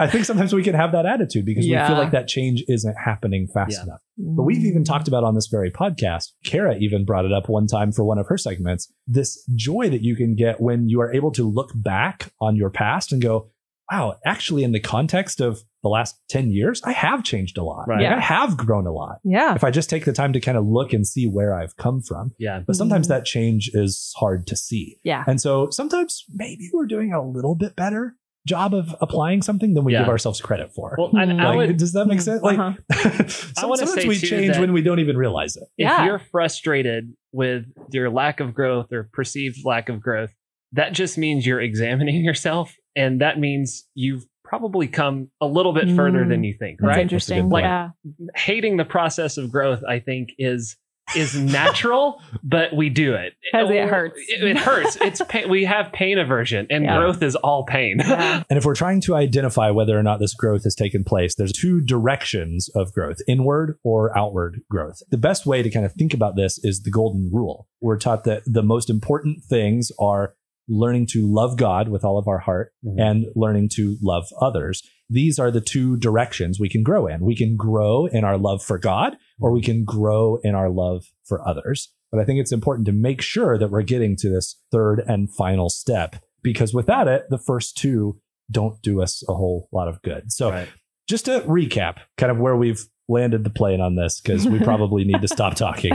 I 0.01 0.07
think 0.07 0.27
sometimes 0.27 0.53
we 0.53 0.63
can 0.63 0.75
have 0.75 0.93
that 0.93 1.07
attitude 1.07 1.47
because 1.47 1.65
we 1.65 1.71
feel 1.73 1.97
like 1.97 2.11
that 2.13 2.29
change 2.29 2.63
isn't 2.69 2.95
happening 3.03 3.49
fast 3.53 3.73
Yeah. 3.79 3.85
enough. 3.85 4.03
But 4.19 4.43
we've 4.43 4.65
even 4.65 4.85
talked 4.85 5.09
about 5.09 5.25
on 5.25 5.35
this 5.35 5.49
very 5.51 5.71
podcast. 5.71 6.27
Kara 6.45 6.77
even 6.79 7.07
brought 7.07 7.25
it 7.25 7.33
up 7.33 7.49
one 7.49 7.67
time 7.67 7.91
for 7.91 8.05
one 8.05 8.19
of 8.19 8.27
her 8.29 8.37
segments. 8.37 8.93
This 9.07 9.43
joy 9.55 9.89
that 9.89 10.03
you 10.03 10.15
can 10.15 10.35
get 10.37 10.61
when 10.61 10.89
you 10.91 11.01
are 11.01 11.13
able 11.13 11.33
to 11.33 11.49
look 11.51 11.71
back 11.75 12.33
on 12.41 12.55
your 12.55 12.69
past 12.71 13.11
and 13.11 13.23
go, 13.23 13.49
wow, 13.91 14.17
actually, 14.25 14.63
in 14.65 14.73
the 14.73 14.81
context 14.81 15.41
of 15.41 15.61
the 15.83 15.89
last 15.89 16.17
10 16.29 16.51
years, 16.51 16.81
I 16.85 16.93
have 16.93 17.25
changed 17.25 17.57
a 17.59 17.63
lot. 17.65 17.89
Right. 17.89 17.97
Like, 17.97 18.03
Yeah. 18.05 18.17
I 18.17 18.21
have 18.21 18.57
grown 18.57 18.87
a 18.87 18.93
lot. 18.93 19.19
Yeah. 19.25 19.55
If 19.55 19.65
I 19.65 19.71
just 19.71 19.89
take 19.91 20.05
the 20.05 20.13
time 20.13 20.33
to 20.35 20.41
kind 20.41 20.59
of 20.59 20.67
look 20.67 20.93
and 20.93 21.07
see 21.07 21.27
where 21.27 21.55
I've 21.55 21.77
come 21.77 22.03
from. 22.03 22.33
Yeah. 22.39 22.63
But 22.67 22.77
sometimes 22.77 23.07
Mhm. 23.07 23.11
that 23.11 23.25
change 23.25 23.71
is 23.73 24.13
hard 24.19 24.47
to 24.49 24.57
see. 24.57 24.99
Yeah. 25.05 25.25
And 25.27 25.41
so 25.41 25.71
sometimes 25.71 26.25
maybe 26.35 26.69
we're 26.73 26.87
doing 26.87 27.13
a 27.13 27.23
little 27.27 27.55
bit 27.55 27.77
better 27.77 28.17
job 28.47 28.75
of 28.75 28.95
applying 29.01 29.43
something 29.43 29.75
than 29.75 29.85
we 29.85 29.93
Yeah. 29.93 30.01
give 30.01 30.09
ourselves 30.09 30.41
credit 30.41 30.73
for. 30.75 30.95
Well, 30.99 31.11
and 31.15 31.41
I 31.41 31.49
Like, 31.49 31.57
would, 31.69 31.77
does 31.77 31.93
that 31.93 32.07
make 32.07 32.21
sense? 32.21 32.43
Like, 32.43 32.59
Uh-huh. 32.59 33.27
some- 33.29 33.53
I 33.65 33.67
wanna 33.67 33.87
sometimes 33.87 34.03
say, 34.03 34.09
we 34.09 34.17
change 34.17 34.59
when 34.59 34.73
we 34.73 34.83
don't 34.83 34.99
even 34.99 35.17
realize 35.17 35.57
it. 35.57 35.65
if 35.79 35.87
Yeah. 35.87 36.05
you're 36.07 36.19
frustrated 36.19 37.13
with 37.33 37.65
your 37.93 38.11
lack 38.11 38.41
of 38.41 38.55
growth 38.55 38.93
or 38.93 39.09
perceived 39.13 39.59
lack 39.65 39.89
of 39.89 40.01
growth, 40.01 40.31
that 40.73 40.93
just 40.93 41.19
means 41.19 41.47
you're 41.47 41.61
examining 41.61 42.25
yourself. 42.25 42.75
And 42.97 43.21
that 43.21 43.39
means 43.39 43.87
you've 43.95 44.25
probably 44.45 44.89
come 44.89 45.31
a 45.41 45.47
little 45.47 45.73
bit 45.73 45.95
further 45.95 46.25
Mm. 46.25 46.29
than 46.31 46.45
you 46.45 46.55
think, 46.59 46.81
right? 46.81 46.89
That's 46.89 46.97
right? 46.97 47.03
interesting. 47.03 47.49
like 47.51 47.63
yeah. 47.63 47.91
Hating 48.35 48.77
the 48.79 48.85
process 48.85 49.37
of 49.37 49.51
growth, 49.53 49.83
I 49.89 50.01
think, 50.01 50.31
is 50.39 50.77
is 51.17 51.37
natural, 51.37 52.21
but 52.45 52.73
we 52.73 52.89
do 52.89 53.15
it 53.15 53.33
'Cause 53.53 53.69
it 53.69 53.89
hurts. 53.89 54.15
It, 54.29 54.45
it 54.45 54.57
hurts. 54.57 54.97
It's 55.01 55.21
pain. 55.29 55.49
We 55.51 55.65
have 55.65 55.93
pain 55.93 56.19
aversion, 56.19 56.69
and 56.71 56.85
Yeah. 56.85 56.99
growth 56.99 57.21
is 57.21 57.35
all 57.35 57.65
pain. 57.65 57.97
Yeah. 57.99 58.45
And 58.51 58.57
if 58.57 58.65
we're 58.65 58.77
trying 58.77 59.01
to 59.03 59.17
identify 59.17 59.71
whether 59.71 59.99
or 59.99 60.05
not 60.05 60.21
this 60.21 60.35
growth 60.35 60.63
has 60.65 60.77
taken 60.77 61.03
place, 61.03 61.35
there's 61.35 61.53
two 61.53 61.81
directions 61.81 62.69
of 62.77 62.93
growth 62.93 63.19
inward 63.27 63.77
or 63.83 64.17
outward 64.17 64.61
growth. 64.71 64.99
The 65.11 65.19
best 65.19 65.47
way 65.47 65.63
to 65.65 65.71
kind 65.71 65.85
of 65.85 65.93
think 65.95 66.15
about 66.15 66.37
this 66.37 66.59
is 66.65 66.83
the 66.83 66.91
golden 66.93 67.29
rule. 67.33 67.67
We're 67.81 67.99
taught 67.99 68.23
that 68.25 68.43
the 68.47 68.63
most 68.63 68.89
important 68.89 69.43
things 69.43 69.91
are 69.99 70.35
learning 70.71 71.07
to 71.11 71.27
love 71.27 71.57
God 71.59 71.89
with 71.89 72.05
all 72.05 72.17
of 72.19 72.29
our 72.29 72.39
heart 72.39 72.73
Mhm. 72.85 72.95
and 72.99 73.27
learning 73.35 73.69
to 73.75 73.97
love 74.01 74.27
others. 74.41 74.83
These 75.11 75.39
are 75.41 75.51
the 75.51 75.61
two 75.61 75.97
directions 75.97 76.61
we 76.61 76.69
can 76.69 76.83
grow 76.85 77.07
in. 77.09 77.21
We 77.25 77.35
can 77.35 77.57
grow 77.57 78.07
in 78.07 78.23
our 78.25 78.39
love 78.39 78.63
for 78.63 78.79
God 78.79 79.17
or 79.41 79.51
we 79.51 79.61
can 79.61 79.85
grow 79.85 80.37
in 80.45 80.55
our 80.55 80.71
love 80.71 81.07
for 81.25 81.47
others. 81.47 81.93
But 82.13 82.21
I 82.21 82.25
think 82.25 82.41
it's 82.41 82.53
important 82.53 82.87
to 82.87 82.93
make 82.93 83.21
sure 83.21 83.59
that 83.59 83.71
we're 83.71 83.83
getting 83.83 84.17
to 84.17 84.29
this 84.31 84.61
third 84.71 85.03
and 85.07 85.29
final 85.35 85.69
step 85.69 86.17
because 86.43 86.73
without 86.73 87.09
it, 87.09 87.25
the 87.31 87.39
first 87.39 87.77
two 87.77 88.21
don't 88.51 88.81
do 88.83 89.01
us 89.03 89.23
a 89.29 89.35
whole 89.35 89.69
lot 89.73 89.89
of 89.89 90.01
good. 90.03 90.33
So 90.33 90.51
Right. 90.51 90.69
Just 91.11 91.25
to 91.27 91.41
recap 91.41 91.97
kind 92.17 92.31
of 92.33 92.39
where 92.39 92.57
we've 92.57 92.87
landed 93.09 93.43
the 93.43 93.51
plane 93.51 93.81
on 93.81 93.97
this 93.97 94.21
because 94.21 94.47
we 94.47 94.61
probably 94.61 95.03
need 95.05 95.21
to 95.21 95.27
stop 95.27 95.55
talking 95.57 95.93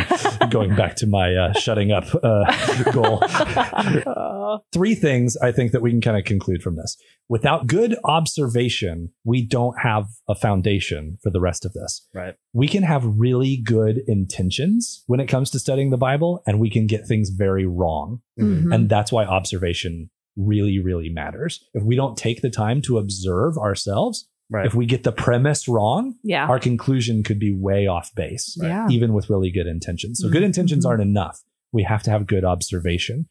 going 0.50 0.76
back 0.76 0.98
to 0.98 1.08
my 1.08 1.34
uh, 1.34 1.54
shutting 1.54 1.92
up 1.92 2.04
uh, 2.24 2.92
goal. 2.92 3.24
Uh, 4.06 4.60
three 4.72 4.94
things 4.94 5.36
i 5.38 5.52
think 5.52 5.72
that 5.72 5.82
we 5.82 5.90
can 5.90 6.00
kind 6.00 6.18
of 6.18 6.24
conclude 6.24 6.62
from 6.62 6.76
this. 6.76 6.96
Without 7.28 7.66
good 7.66 7.96
observation 8.04 9.10
we 9.24 9.44
don't 9.46 9.76
have 9.82 10.06
a 10.30 10.36
foundation 10.36 11.18
for 11.24 11.32
the 11.32 11.42
rest 11.42 11.66
of 11.66 11.74
this. 11.74 12.08
Right. 12.14 12.36
we 12.54 12.68
can 12.68 12.84
have 12.84 13.04
really 13.06 13.58
good 13.58 14.02
intentions 14.08 15.04
when 15.08 15.20
it 15.20 15.28
comes 15.28 15.50
to 15.52 15.60
studying 15.60 15.90
the 15.90 15.98
bible 15.98 16.44
and 16.46 16.60
we 16.60 16.70
can 16.70 16.86
get 16.86 17.08
things 17.08 17.30
very 17.32 17.66
wrong. 17.66 18.22
Mhm. 18.40 18.74
and 18.74 18.88
that's 18.90 19.12
why 19.12 19.26
observation 19.26 20.10
really 20.38 20.80
really 20.80 21.10
matters. 21.10 21.64
If 21.74 21.84
we 21.84 21.96
don't 21.96 22.18
take 22.18 22.42
the 22.42 22.50
time 22.52 22.82
to 22.84 22.98
observe 23.00 23.58
ourselves 23.58 24.28
Right. 24.50 24.66
if 24.68 24.76
we 24.76 24.86
get 24.86 25.04
the 25.04 25.12
premise 25.12 25.68
wrong 25.68 26.16
yeah. 26.24 26.48
our 26.48 26.60
conclusion 26.60 27.24
could 27.24 27.40
be 27.40 27.52
way 27.54 27.88
off 27.88 28.14
base, 28.14 28.56
Yeah. 28.62 28.88
even 28.92 29.14
with 29.14 29.30
really 29.30 29.50
good 29.50 29.66
intentions. 29.68 30.20
So, 30.22 30.30
good 30.30 30.44
intentions 30.44 30.86
Mhm. 30.86 30.90
aren't 30.90 31.02
enough. 31.02 31.42
We 31.74 31.82
have 31.84 32.04
to 32.04 32.12
have 32.12 32.28
good 32.28 32.46
observation. 32.46 33.28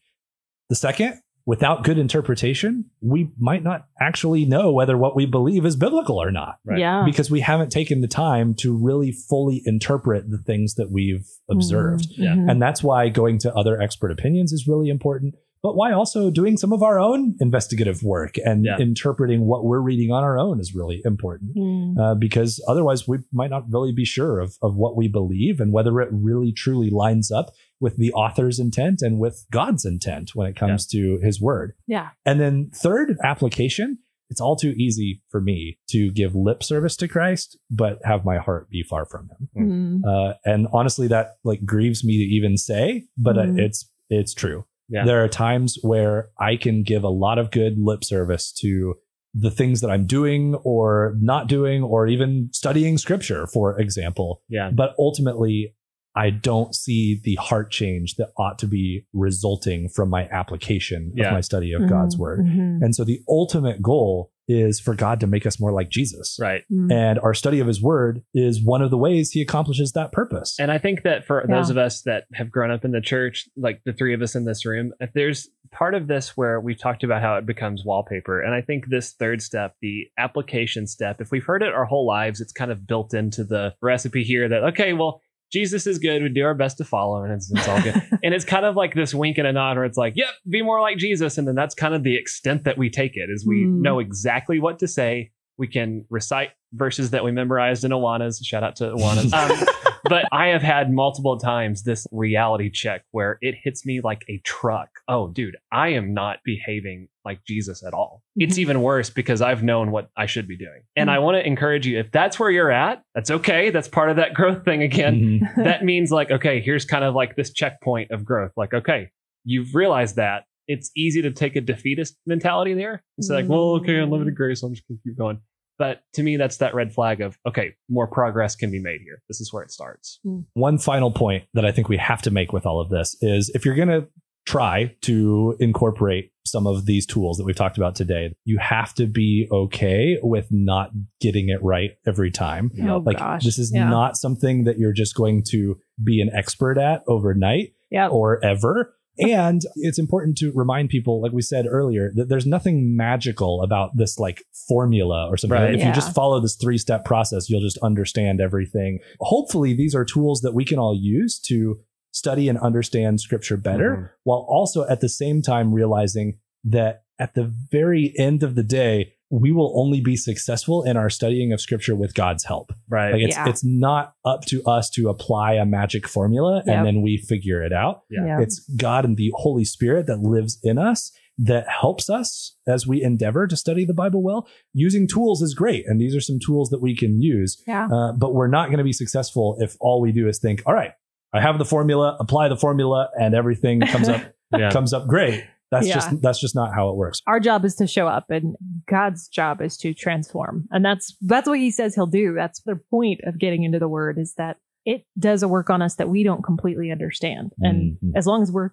The 0.69 0.75
second, 0.75 1.13
without 1.45 1.83
good 1.83 1.97
interpretation, 1.99 2.85
we 3.01 3.29
might 3.37 3.63
not 3.63 3.85
actually 4.01 4.45
know 4.45 4.71
whether 4.73 4.97
what 4.97 5.15
we 5.15 5.25
believe 5.25 5.63
is 5.65 5.75
biblical 5.75 6.21
or 6.21 6.31
not 6.31 6.55
Right. 6.65 6.79
Yeah. 6.79 7.03
because 7.05 7.29
we 7.31 7.39
haven't 7.39 7.71
taken 7.71 8.01
the 8.01 8.07
time 8.07 8.53
to 8.55 8.75
really 8.75 9.11
fully 9.11 9.61
interpret 9.65 10.29
the 10.31 10.39
things 10.39 10.73
that 10.75 10.91
we've 10.91 11.25
observed. 11.49 12.07
Yeah. 12.17 12.35
Mhm. 12.35 12.51
And 12.51 12.61
that's 12.61 12.83
why 12.83 13.09
going 13.09 13.37
to 13.39 13.53
other 13.55 13.79
expert 13.79 14.11
opinions 14.11 14.51
is 14.51 14.67
really 14.67 14.89
important, 14.89 15.35
but 15.65 15.75
why 15.75 15.91
also 15.91 16.29
doing 16.29 16.55
some 16.57 16.71
of 16.71 16.81
our 16.83 16.99
own 16.99 17.35
investigative 17.39 18.03
work 18.03 18.33
and 18.45 18.65
Yeah. 18.65 18.77
interpreting 18.79 19.39
what 19.51 19.65
we're 19.65 19.81
reading 19.91 20.11
on 20.11 20.23
our 20.23 20.37
own 20.45 20.59
is 20.59 20.75
really 20.75 21.01
important 21.03 21.55
Mm. 21.55 21.97
uh, 21.99 22.13
because 22.25 22.51
otherwise 22.67 23.07
we 23.07 23.17
might 23.33 23.49
not 23.49 23.63
really 23.73 23.91
be 23.91 24.05
sure 24.05 24.39
of, 24.39 24.49
of 24.61 24.75
what 24.75 24.95
we 24.95 25.07
believe 25.07 25.59
and 25.59 25.73
whether 25.73 25.99
it 26.01 26.09
really 26.11 26.51
truly 26.51 26.89
lines 26.91 27.31
up 27.31 27.47
with 27.79 27.97
the 27.97 28.11
author's 28.13 28.59
intent 28.59 29.01
and 29.01 29.17
with 29.19 29.35
God's 29.51 29.85
intent 29.85 30.35
when 30.35 30.47
it 30.47 30.55
comes 30.55 30.85
to 30.87 31.17
his 31.23 31.41
word. 31.41 31.73
Yeah. 31.87 32.09
And 32.27 32.39
then 32.39 32.69
third 32.73 33.17
application, 33.23 33.97
it's 34.29 34.41
all 34.41 34.55
too 34.55 34.73
easy 34.77 35.21
for 35.31 35.41
me 35.41 35.77
to 35.89 36.11
give 36.11 36.35
lip 36.35 36.61
service 36.63 36.95
to 36.97 37.07
Christ, 37.07 37.57
but 37.71 37.99
have 38.03 38.23
my 38.23 38.37
heart 38.37 38.69
be 38.69 38.83
far 38.83 39.05
from 39.05 39.29
him. 39.33 39.41
Mm. 39.57 40.01
Uh, 40.11 40.33
and 40.45 40.67
honestly, 40.71 41.07
that 41.07 41.27
like 41.43 41.65
grieves 41.65 42.03
me 42.03 42.13
to 42.17 42.23
even 42.37 42.55
say, 42.57 43.05
but 43.17 43.37
uh, 43.37 43.43
Mhm. 43.45 43.59
it's, 43.65 43.79
it's 44.09 44.33
true. 44.35 44.65
Yeah. 44.89 45.05
There 45.05 45.23
are 45.23 45.27
times 45.27 45.77
where 45.81 46.29
I 46.39 46.55
can 46.57 46.83
give 46.83 47.03
a 47.03 47.09
lot 47.09 47.37
of 47.39 47.51
good 47.51 47.75
lip 47.79 48.03
service 48.03 48.51
to 48.61 48.95
the 49.33 49.51
things 49.51 49.81
that 49.81 49.89
I'm 49.89 50.05
doing 50.05 50.55
or 50.63 51.15
not 51.19 51.47
doing, 51.47 51.83
or 51.83 52.07
even 52.07 52.49
studying 52.53 52.97
scripture, 52.97 53.47
for 53.47 53.77
example. 53.79 54.41
Yeah. 54.47 54.71
But 54.73 54.95
ultimately, 54.97 55.73
I 56.15 56.29
don't 56.29 56.73
see 56.73 57.19
the 57.21 57.35
heart 57.35 57.69
change 57.71 58.15
that 58.15 58.29
ought 58.37 58.57
to 58.59 58.67
be 58.67 59.05
resulting 59.11 59.89
from 59.89 60.09
my 60.09 60.29
application 60.29 61.11
Yeah. 61.13 61.27
of 61.27 61.33
my 61.33 61.41
study 61.41 61.73
of 61.73 61.89
God's 61.89 62.15
Mhm, 62.15 62.19
word. 62.19 62.39
mhm. 62.45 62.81
And 62.81 62.95
so 62.95 63.03
the 63.03 63.19
ultimate 63.27 63.81
goal 63.81 64.31
is 64.47 64.79
for 64.79 64.93
God 64.93 65.19
to 65.21 65.27
make 65.27 65.45
us 65.45 65.59
more 65.59 65.71
like 65.71 65.89
Jesus. 65.89 66.37
Right. 66.39 66.63
Mm. 66.71 66.91
And 66.91 67.19
our 67.19 67.33
study 67.33 67.59
of 67.59 67.67
his 67.67 67.81
word 67.81 68.23
is 68.33 68.63
one 68.63 68.81
of 68.81 68.91
the 68.91 68.97
ways 68.97 69.31
he 69.31 69.41
accomplishes 69.41 69.91
that 69.93 70.11
purpose. 70.11 70.55
And 70.59 70.71
I 70.71 70.77
think 70.77 71.03
that 71.03 71.25
for 71.25 71.45
Yeah. 71.47 71.55
those 71.55 71.69
of 71.69 71.77
us 71.77 72.01
that 72.03 72.25
have 72.33 72.51
grown 72.51 72.71
up 72.71 72.85
in 72.85 72.91
the 72.91 73.01
church, 73.01 73.47
like 73.57 73.81
the 73.85 73.93
three 73.93 74.13
of 74.13 74.21
us 74.21 74.35
in 74.35 74.45
this 74.45 74.65
room, 74.65 74.93
if 74.99 75.11
there's 75.13 75.49
part 75.71 75.95
of 75.95 76.07
this 76.07 76.37
where 76.37 76.59
we've 76.61 76.79
talked 76.79 77.03
about 77.03 77.21
how 77.21 77.35
it 77.35 77.45
becomes 77.45 77.83
wallpaper. 77.83 78.39
And 78.39 78.53
I 78.53 78.61
think 78.61 78.85
this 78.87 79.13
third 79.13 79.41
step, 79.41 79.75
the 79.81 80.05
application 80.17 80.87
step, 80.87 81.19
if 81.19 81.31
we've 81.31 81.43
heard 81.43 81.63
it 81.63 81.73
our 81.73 81.85
whole 81.85 82.05
lives, 82.07 82.39
it's 82.39 82.53
kind 82.53 82.71
of 82.71 82.87
built 82.87 83.13
into 83.13 83.43
the 83.43 83.73
recipe 83.81 84.23
here 84.23 84.47
that, 84.47 84.63
okay, 84.63 84.93
well, 84.93 85.21
Jesus 85.51 85.87
is 85.87 85.99
good. 85.99 86.21
We 86.21 86.29
do 86.29 86.43
our 86.43 86.53
best 86.53 86.77
to 86.79 86.83
follow, 86.85 87.23
and 87.23 87.31
it's, 87.33 87.49
it's 87.51 87.67
all 87.67 87.81
good. 87.81 87.95
and 88.23 88.33
it's 88.33 88.43
kind 88.45 88.65
of 88.65 88.75
like 88.75 88.93
this 88.93 89.13
wink 89.13 89.37
and 89.37 89.47
a 89.47 89.53
nod 89.53 89.77
where 89.77 89.85
it's 89.85 89.97
like, 89.97 90.13
yep, 90.15 90.29
be 90.49 90.61
more 90.61 90.81
like 90.81 90.97
Jesus. 90.97 91.37
And 91.37 91.47
then 91.47 91.55
that's 91.55 91.75
kind 91.75 91.93
of 91.93 92.03
the 92.03 92.15
extent 92.15 92.63
that 92.65 92.77
we 92.77 92.89
take 92.89 93.15
it 93.15 93.29
is 93.29 93.45
we 93.45 93.63
Mm. 93.65 93.81
know 93.81 93.99
exactly 93.99 94.59
what 94.59 94.79
to 94.79 94.87
say. 94.87 95.31
We 95.57 95.67
can 95.67 96.05
recite 96.09 96.49
verses 96.73 97.11
that 97.11 97.23
we 97.23 97.31
memorized 97.31 97.85
in 97.85 97.91
Awanas. 97.91 98.43
Shout 98.43 98.63
out 98.63 98.75
to 98.77 98.91
Awanas. 98.91 99.31
Um, 99.33 99.67
but 100.09 100.25
I 100.31 100.47
have 100.47 100.61
had 100.61 100.91
multiple 100.91 101.37
times 101.37 101.83
this 101.83 102.05
reality 102.11 102.69
check 102.69 103.03
where 103.11 103.37
it 103.41 103.55
hits 103.63 103.85
me 103.85 104.01
like 104.01 104.23
a 104.29 104.39
truck. 104.43 104.89
Oh, 105.07 105.27
dude, 105.29 105.55
I 105.71 105.89
am 105.89 106.13
not 106.13 106.39
behaving 106.45 107.07
like 107.23 107.39
Jesus 107.47 107.83
at 107.85 107.93
all. 107.93 108.21
It's 108.35 108.55
Mhm. 108.55 108.59
even 108.59 108.81
worse 108.81 109.09
because 109.09 109.41
I've 109.41 109.63
known 109.63 109.91
what 109.91 110.09
I 110.15 110.25
should 110.27 110.47
be 110.47 110.57
doing. 110.57 110.81
And 110.95 111.09
Mhm. 111.09 111.13
I 111.13 111.19
want 111.19 111.35
to 111.35 111.45
encourage 111.47 111.87
you 111.87 111.99
if 111.99 112.11
that's 112.11 112.39
where 112.39 112.51
you're 112.51 112.71
at, 112.71 113.01
that's 113.15 113.31
okay. 113.31 113.69
That's 113.71 113.87
part 113.87 114.09
of 114.09 114.15
that 114.17 114.33
growth 114.33 114.63
thing 114.63 114.81
again. 114.83 115.39
Mhm. 115.41 115.55
that 115.63 115.83
means 115.83 116.11
like, 116.11 116.31
okay, 116.31 116.61
here's 116.61 116.85
kind 116.85 117.03
of 117.03 117.15
like 117.15 117.35
this 117.35 117.51
checkpoint 117.53 118.11
of 118.11 118.23
growth. 118.25 118.51
Like, 118.55 118.73
okay, 118.73 119.09
you've 119.43 119.73
realized 119.75 120.15
that. 120.17 120.43
It's 120.67 120.89
easy 120.95 121.21
to 121.21 121.29
take 121.31 121.55
a 121.55 121.61
defeatist 121.61 122.17
mentality 122.25 122.73
there. 122.73 123.03
It's 123.19 123.29
like, 123.29 123.47
well, 123.47 123.75
okay, 123.75 123.99
I'm 123.99 124.09
living 124.09 124.27
in 124.27 124.33
grace. 124.33 124.63
I'm 124.63 124.73
just 124.73 124.87
going 124.87 124.97
to 124.97 125.03
keep 125.03 125.15
going. 125.15 125.39
But 125.77 126.01
to 126.13 126.23
me, 126.23 126.37
that's 126.37 126.57
that 126.57 126.73
red 126.73 126.93
flag 126.93 127.21
of, 127.21 127.37
okay, 127.47 127.73
more 127.89 128.07
progress 128.07 128.55
can 128.55 128.71
be 128.71 128.79
made 128.79 129.01
here. 129.01 129.21
This 129.27 129.41
is 129.41 129.51
where 129.51 129.63
it 129.63 129.71
starts. 129.71 130.19
Hmm. 130.23 130.41
One 130.53 130.77
final 130.77 131.11
point 131.11 131.43
that 131.53 131.65
I 131.65 131.71
think 131.71 131.89
we 131.89 131.97
have 131.97 132.21
to 132.23 132.31
make 132.31 132.53
with 132.53 132.65
all 132.65 132.79
of 132.79 132.89
this 132.89 133.15
is 133.21 133.49
if 133.53 133.65
you're 133.65 133.75
going 133.75 133.89
to 133.89 134.07
try 134.45 134.95
to 135.01 135.55
incorporate 135.59 136.31
some 136.45 136.67
of 136.67 136.85
these 136.85 137.05
tools 137.07 137.37
that 137.37 137.43
we've 137.45 137.55
talked 137.55 137.77
about 137.77 137.95
today, 137.95 138.33
you 138.45 138.59
have 138.59 138.93
to 138.93 139.07
be 139.07 139.47
okay 139.51 140.17
with 140.21 140.47
not 140.51 140.91
getting 141.19 141.49
it 141.49 141.61
right 141.63 141.91
every 142.05 142.29
time. 142.29 142.69
Oh, 142.83 142.97
like 142.97 143.17
gosh. 143.17 143.43
this 143.43 143.57
is 143.57 143.71
Yeah. 143.73 143.89
not 143.89 144.15
something 144.15 144.65
that 144.65 144.77
you're 144.77 144.93
just 144.93 145.15
going 145.15 145.43
to 145.49 145.77
be 146.03 146.21
an 146.21 146.29
expert 146.33 146.77
at 146.77 147.01
overnight 147.07 147.73
Yep. 147.89 148.11
or 148.11 148.43
ever. 148.45 148.93
And 149.19 149.61
it's 149.75 149.97
important 149.99 150.37
to 150.39 150.51
remind 150.53 150.89
people, 150.89 151.21
like 151.21 151.31
we 151.31 151.41
said 151.41 151.65
earlier, 151.69 152.11
that 152.15 152.27
there's 152.29 152.45
nothing 152.45 152.95
magical 152.95 153.61
about 153.61 153.95
this 153.95 154.19
like 154.19 154.43
formula 154.67 155.27
or 155.29 155.37
something. 155.37 155.57
Right. 155.57 155.73
If 155.73 155.79
Yeah. 155.79 155.89
you 155.89 155.93
just 155.93 156.13
follow 156.13 156.39
this 156.39 156.55
three 156.55 156.77
step 156.77 157.05
process, 157.05 157.49
you'll 157.49 157.61
just 157.61 157.77
understand 157.79 158.41
everything. 158.41 158.99
Hopefully, 159.21 159.73
these 159.73 159.95
are 159.95 160.03
tools 160.05 160.41
that 160.41 160.53
we 160.53 160.65
can 160.65 160.79
all 160.79 160.95
use 160.95 161.39
to 161.47 161.79
study 162.11 162.47
and 162.49 162.57
understand 162.59 163.19
scripture 163.21 163.57
better, 163.57 163.95
Mhm. 163.95 164.09
while 164.23 164.45
also 164.49 164.85
at 164.87 165.01
the 165.01 165.09
same 165.09 165.41
time 165.41 165.73
realizing 165.73 166.37
that 166.63 167.03
at 167.19 167.33
the 167.35 167.43
very 167.71 168.13
end 168.17 168.43
of 168.43 168.55
the 168.55 168.63
day, 168.63 169.13
we 169.41 169.51
will 169.51 169.73
only 169.79 170.01
be 170.01 170.15
successful 170.15 170.83
in 170.83 170.95
our 170.97 171.09
studying 171.09 171.51
of 171.53 171.59
scripture 171.59 171.95
with 171.95 172.13
God's 172.13 172.43
help. 172.45 172.71
Right. 172.89 173.11
Like 173.13 173.21
it's 173.23 173.35
Yeah. 173.35 173.49
it's 173.49 173.63
not 173.65 174.13
up 174.23 174.41
to 174.45 174.63
us 174.63 174.89
to 174.91 175.09
apply 175.09 175.53
a 175.53 175.65
magic 175.65 176.07
formula 176.07 176.63
Yep. 176.65 176.75
and 176.75 176.85
then 176.85 177.01
we 177.01 177.17
figure 177.17 177.61
it 177.63 177.73
out. 177.73 178.03
Yeah. 178.09 178.39
It's 178.39 178.59
God 178.77 179.03
and 179.05 179.17
the 179.17 179.31
Holy 179.35 179.65
Spirit 179.65 180.07
that 180.07 180.19
lives 180.21 180.59
in 180.63 180.77
us 180.77 181.11
that 181.37 181.65
helps 181.67 182.09
us 182.09 182.55
as 182.65 182.87
we 182.87 183.03
endeavor 183.03 183.45
to 183.45 183.57
study 183.57 183.83
the 183.83 183.93
Bible 183.93 184.23
well. 184.23 184.47
Using 184.73 185.05
tools 185.05 185.41
is 185.41 185.53
great, 185.53 185.83
and 185.85 185.99
these 185.99 186.15
are 186.15 186.21
some 186.21 186.39
tools 186.39 186.69
that 186.69 186.81
we 186.81 186.95
can 186.95 187.21
use. 187.21 187.61
Yeah. 187.67 187.87
Uh, 187.91 188.13
but 188.13 188.33
we're 188.33 188.47
not 188.47 188.67
going 188.67 188.77
to 188.77 188.85
be 188.85 188.93
successful 188.93 189.57
if 189.59 189.75
all 189.81 189.99
we 189.99 190.13
do 190.13 190.29
is 190.29 190.39
think, 190.39 190.63
"All 190.65 190.73
right, 190.73 190.91
I 191.33 191.41
have 191.41 191.57
the 191.57 191.65
formula, 191.65 192.15
apply 192.21 192.47
the 192.47 192.55
formula, 192.55 193.09
and 193.19 193.35
everything 193.35 193.81
comes 193.81 194.07
up 194.07 194.21
yeah. 194.57 194.69
comes 194.71 194.93
up 194.93 195.07
great." 195.07 195.43
That's 195.75 195.87
Yeah. 195.87 195.95
just 195.95 196.21
that's 196.21 196.39
just 196.39 196.55
not 196.55 196.73
how 196.73 196.89
it 196.89 196.95
works. 196.95 197.21
Our 197.27 197.39
job 197.39 197.65
is 197.65 197.75
to 197.75 197.87
show 197.87 198.07
up 198.07 198.25
and 198.29 198.55
God's 198.89 199.27
job 199.27 199.61
is 199.61 199.77
to 199.77 199.93
transform. 199.93 200.67
And 200.71 200.83
that's 200.83 201.15
that's 201.21 201.47
what 201.47 201.59
he 201.59 201.71
says 201.71 201.95
he'll 201.95 202.07
do. 202.07 202.33
That's 202.33 202.61
the 202.61 202.79
point 202.89 203.21
of 203.25 203.37
getting 203.39 203.63
into 203.63 203.79
the 203.79 203.87
word 203.87 204.17
is 204.17 204.33
that 204.37 204.57
it 204.85 205.05
does 205.17 205.41
a 205.43 205.47
work 205.47 205.69
on 205.69 205.81
us 205.81 205.95
that 205.95 206.09
we 206.09 206.23
don't 206.23 206.43
completely 206.43 206.91
understand. 206.91 207.51
And 207.59 207.97
Mhm. 208.03 208.11
as 208.15 208.27
long 208.27 208.41
as 208.43 208.51
we're 208.51 208.69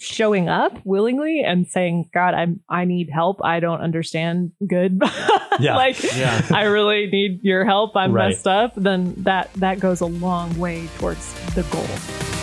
showing 0.00 0.48
up 0.48 0.76
willingly 0.84 1.42
and 1.46 1.66
saying, 1.66 2.10
God, 2.12 2.34
I'm 2.34 2.60
I 2.68 2.84
need 2.84 3.08
help. 3.12 3.38
I 3.44 3.60
don't 3.60 3.80
understand 3.80 4.52
good. 4.66 5.00
Yeah. 5.60 5.76
like 5.76 6.02
Yeah. 6.16 6.44
I 6.50 6.64
really 6.64 7.06
need 7.06 7.38
your 7.44 7.64
help. 7.64 7.92
I'm 7.96 8.12
Right. 8.12 8.30
messed 8.30 8.48
up. 8.48 8.72
Then 8.76 9.14
that 9.18 9.52
that 9.54 9.78
goes 9.78 10.00
a 10.00 10.06
long 10.06 10.58
way 10.58 10.88
towards 10.98 11.32
the 11.54 11.62
goal. 11.70 12.33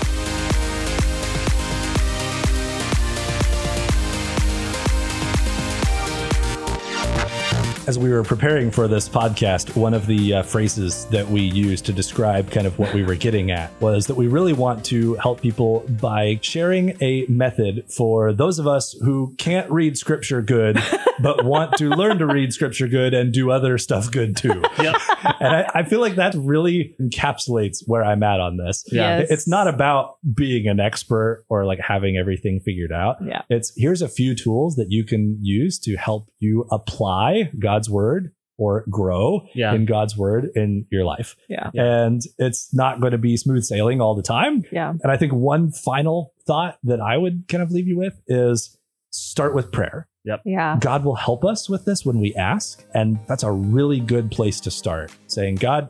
As 7.88 7.97
we 7.97 8.11
were 8.11 8.23
preparing 8.23 8.69
for 8.69 8.88
this 8.88 9.09
podcast, 9.09 9.75
one 9.75 9.95
of 9.95 10.05
the 10.05 10.36
uh, 10.36 10.43
phrases 10.43 11.05
that 11.05 11.27
we 11.27 11.41
used 11.41 11.84
to 11.88 11.91
describe 11.93 12.51
kind 12.51 12.67
of 12.67 12.77
what 12.77 12.93
we 12.93 13.03
were 13.03 13.15
getting 13.15 13.49
at 13.49 13.71
was 13.82 14.05
that 14.05 14.13
we 14.13 14.27
really 14.27 14.53
want 14.53 14.86
to 14.86 15.15
help 15.15 15.41
people 15.41 15.79
by 15.99 16.39
sharing 16.43 16.95
a 17.01 17.25
method 17.27 17.84
for 17.91 18.34
those 18.34 18.59
of 18.59 18.67
us 18.67 18.93
who 19.01 19.34
can't 19.39 19.69
read 19.71 19.97
scripture 19.97 20.43
good, 20.43 20.79
but 21.21 21.43
want 21.43 21.75
to 21.77 21.89
learn 21.89 22.19
to 22.19 22.27
read 22.27 22.53
scripture 22.53 22.88
good 22.88 23.15
and 23.15 23.34
do 23.34 23.49
other 23.49 23.79
stuff 23.79 24.11
good 24.11 24.38
too. 24.38 24.63
Yep. 24.82 24.95
And 25.39 25.55
I, 25.55 25.71
I 25.75 25.84
feel 25.84 25.99
like 25.99 26.15
that 26.15 26.34
really 26.36 26.95
encapsulates 26.99 27.84
where 27.86 28.03
I'm 28.03 28.23
at 28.23 28.39
on 28.39 28.57
this. 28.57 28.84
Yeah. 28.91 29.19
Yes. 29.19 29.32
It's 29.32 29.47
not 29.47 29.67
about 29.67 30.17
being 30.34 30.67
an 30.67 30.79
expert 30.79 31.45
or 31.49 31.65
like 31.65 31.79
having 31.79 32.17
everything 32.17 32.61
figured 32.61 32.91
out. 32.91 33.17
Yeah. 33.23 33.43
It's 33.49 33.71
here's 33.75 34.01
a 34.01 34.07
few 34.07 34.34
tools 34.34 34.75
that 34.77 34.88
you 34.89 35.03
can 35.03 35.38
use 35.41 35.77
to 35.79 35.97
help 35.97 36.29
you 36.39 36.65
apply 36.71 37.51
God's 37.72 37.89
word 37.89 38.32
or 38.57 38.84
grow 38.89 39.41
Yeah. 39.55 39.74
in 39.74 39.86
God's 39.86 40.15
word 40.17 40.49
in 40.55 40.86
your 40.91 41.03
life. 41.05 41.36
Yeah. 41.49 41.69
And 41.74 42.22
it's 42.38 42.72
not 42.74 42.99
going 43.01 43.11
to 43.11 43.17
be 43.17 43.36
smooth 43.38 43.63
sailing 43.63 44.01
all 44.01 44.13
the 44.13 44.22
time. 44.22 44.63
Yeah. 44.72 44.93
And 45.01 45.11
I 45.11 45.17
think 45.17 45.32
one 45.34 45.72
final 45.72 46.34
thought 46.45 46.78
that 46.84 46.99
I 46.99 47.17
would 47.17 47.45
kind 47.47 47.63
of 47.63 47.72
leave 47.72 47.88
you 47.88 47.97
with 47.97 48.22
is 48.28 48.78
start 49.11 49.55
with 49.55 49.72
prayer. 49.72 50.07
Yeah. 50.45 50.78
God 50.80 51.03
will 51.03 51.15
help 51.15 51.43
us 51.43 51.67
with 51.69 51.86
this 51.86 52.05
when 52.05 52.19
we 52.19 52.36
ask. 52.36 52.86
And 52.93 53.17
that's 53.28 53.41
a 53.43 53.51
really 53.51 53.99
good 53.99 54.30
place 54.30 54.59
to 54.61 54.69
start 54.72 55.11
saying, 55.28 55.55
God, 55.55 55.89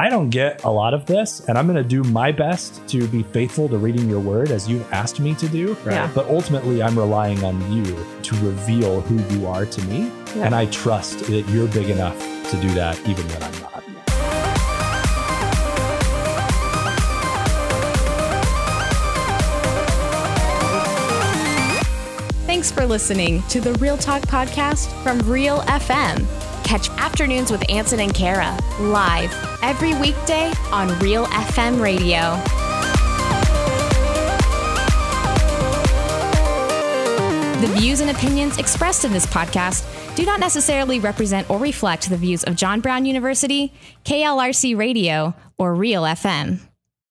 I 0.00 0.08
don't 0.08 0.30
get 0.30 0.62
a 0.62 0.70
lot 0.70 0.94
of 0.94 1.06
this, 1.06 1.40
and 1.48 1.58
I'm 1.58 1.66
going 1.66 1.82
to 1.82 1.82
do 1.82 2.04
my 2.04 2.30
best 2.30 2.86
to 2.90 3.08
be 3.08 3.24
faithful 3.24 3.68
to 3.68 3.78
reading 3.78 4.08
your 4.08 4.20
word 4.20 4.52
as 4.52 4.68
you've 4.68 4.88
asked 4.92 5.18
me 5.18 5.34
to 5.34 5.48
do. 5.48 5.74
Right. 5.82 5.94
Yeah. 5.94 6.10
But 6.14 6.28
ultimately, 6.28 6.80
I'm 6.80 6.96
relying 6.96 7.42
on 7.42 7.60
you 7.72 7.82
to 8.22 8.36
reveal 8.36 9.00
who 9.00 9.16
you 9.34 9.48
are 9.48 9.66
to 9.66 9.82
me. 9.86 10.08
Yeah. 10.36 10.44
And 10.44 10.54
I 10.54 10.66
trust 10.66 11.18
that 11.24 11.48
you're 11.48 11.66
big 11.66 11.90
enough 11.90 12.16
to 12.16 12.60
do 12.60 12.68
that 12.74 12.96
even 13.08 13.26
when 13.26 13.42
I'm 13.42 13.60
not. 13.60 13.64
Thanks 22.46 22.70
for 22.70 22.86
listening 22.86 23.42
to 23.48 23.60
the 23.60 23.72
Real 23.74 23.96
Talk 23.96 24.22
podcast 24.22 24.92
from 25.02 25.18
Real 25.28 25.58
FM. 25.62 26.47
Catch 26.68 26.90
Afternoons 26.98 27.50
with 27.50 27.64
Ansen 27.70 27.98
and 27.98 28.12
Kara 28.12 28.54
live 28.78 29.32
every 29.62 29.94
weekday 29.94 30.52
on 30.70 30.98
Real 30.98 31.24
FM 31.24 31.80
radio. 31.80 32.36
The 37.62 37.72
views 37.80 38.00
and 38.02 38.10
opinions 38.10 38.58
expressed 38.58 39.06
in 39.06 39.12
this 39.14 39.24
podcast 39.24 39.82
do 40.14 40.26
not 40.26 40.40
necessarily 40.40 41.00
represent 41.00 41.48
or 41.48 41.58
reflect 41.58 42.10
the 42.10 42.18
views 42.18 42.44
of 42.44 42.54
John 42.54 42.82
Brown 42.82 43.06
University, 43.06 43.72
KLRC 44.04 44.76
Radio, 44.76 45.34
or 45.56 45.74
Real 45.74 46.02
FM. 46.02 46.67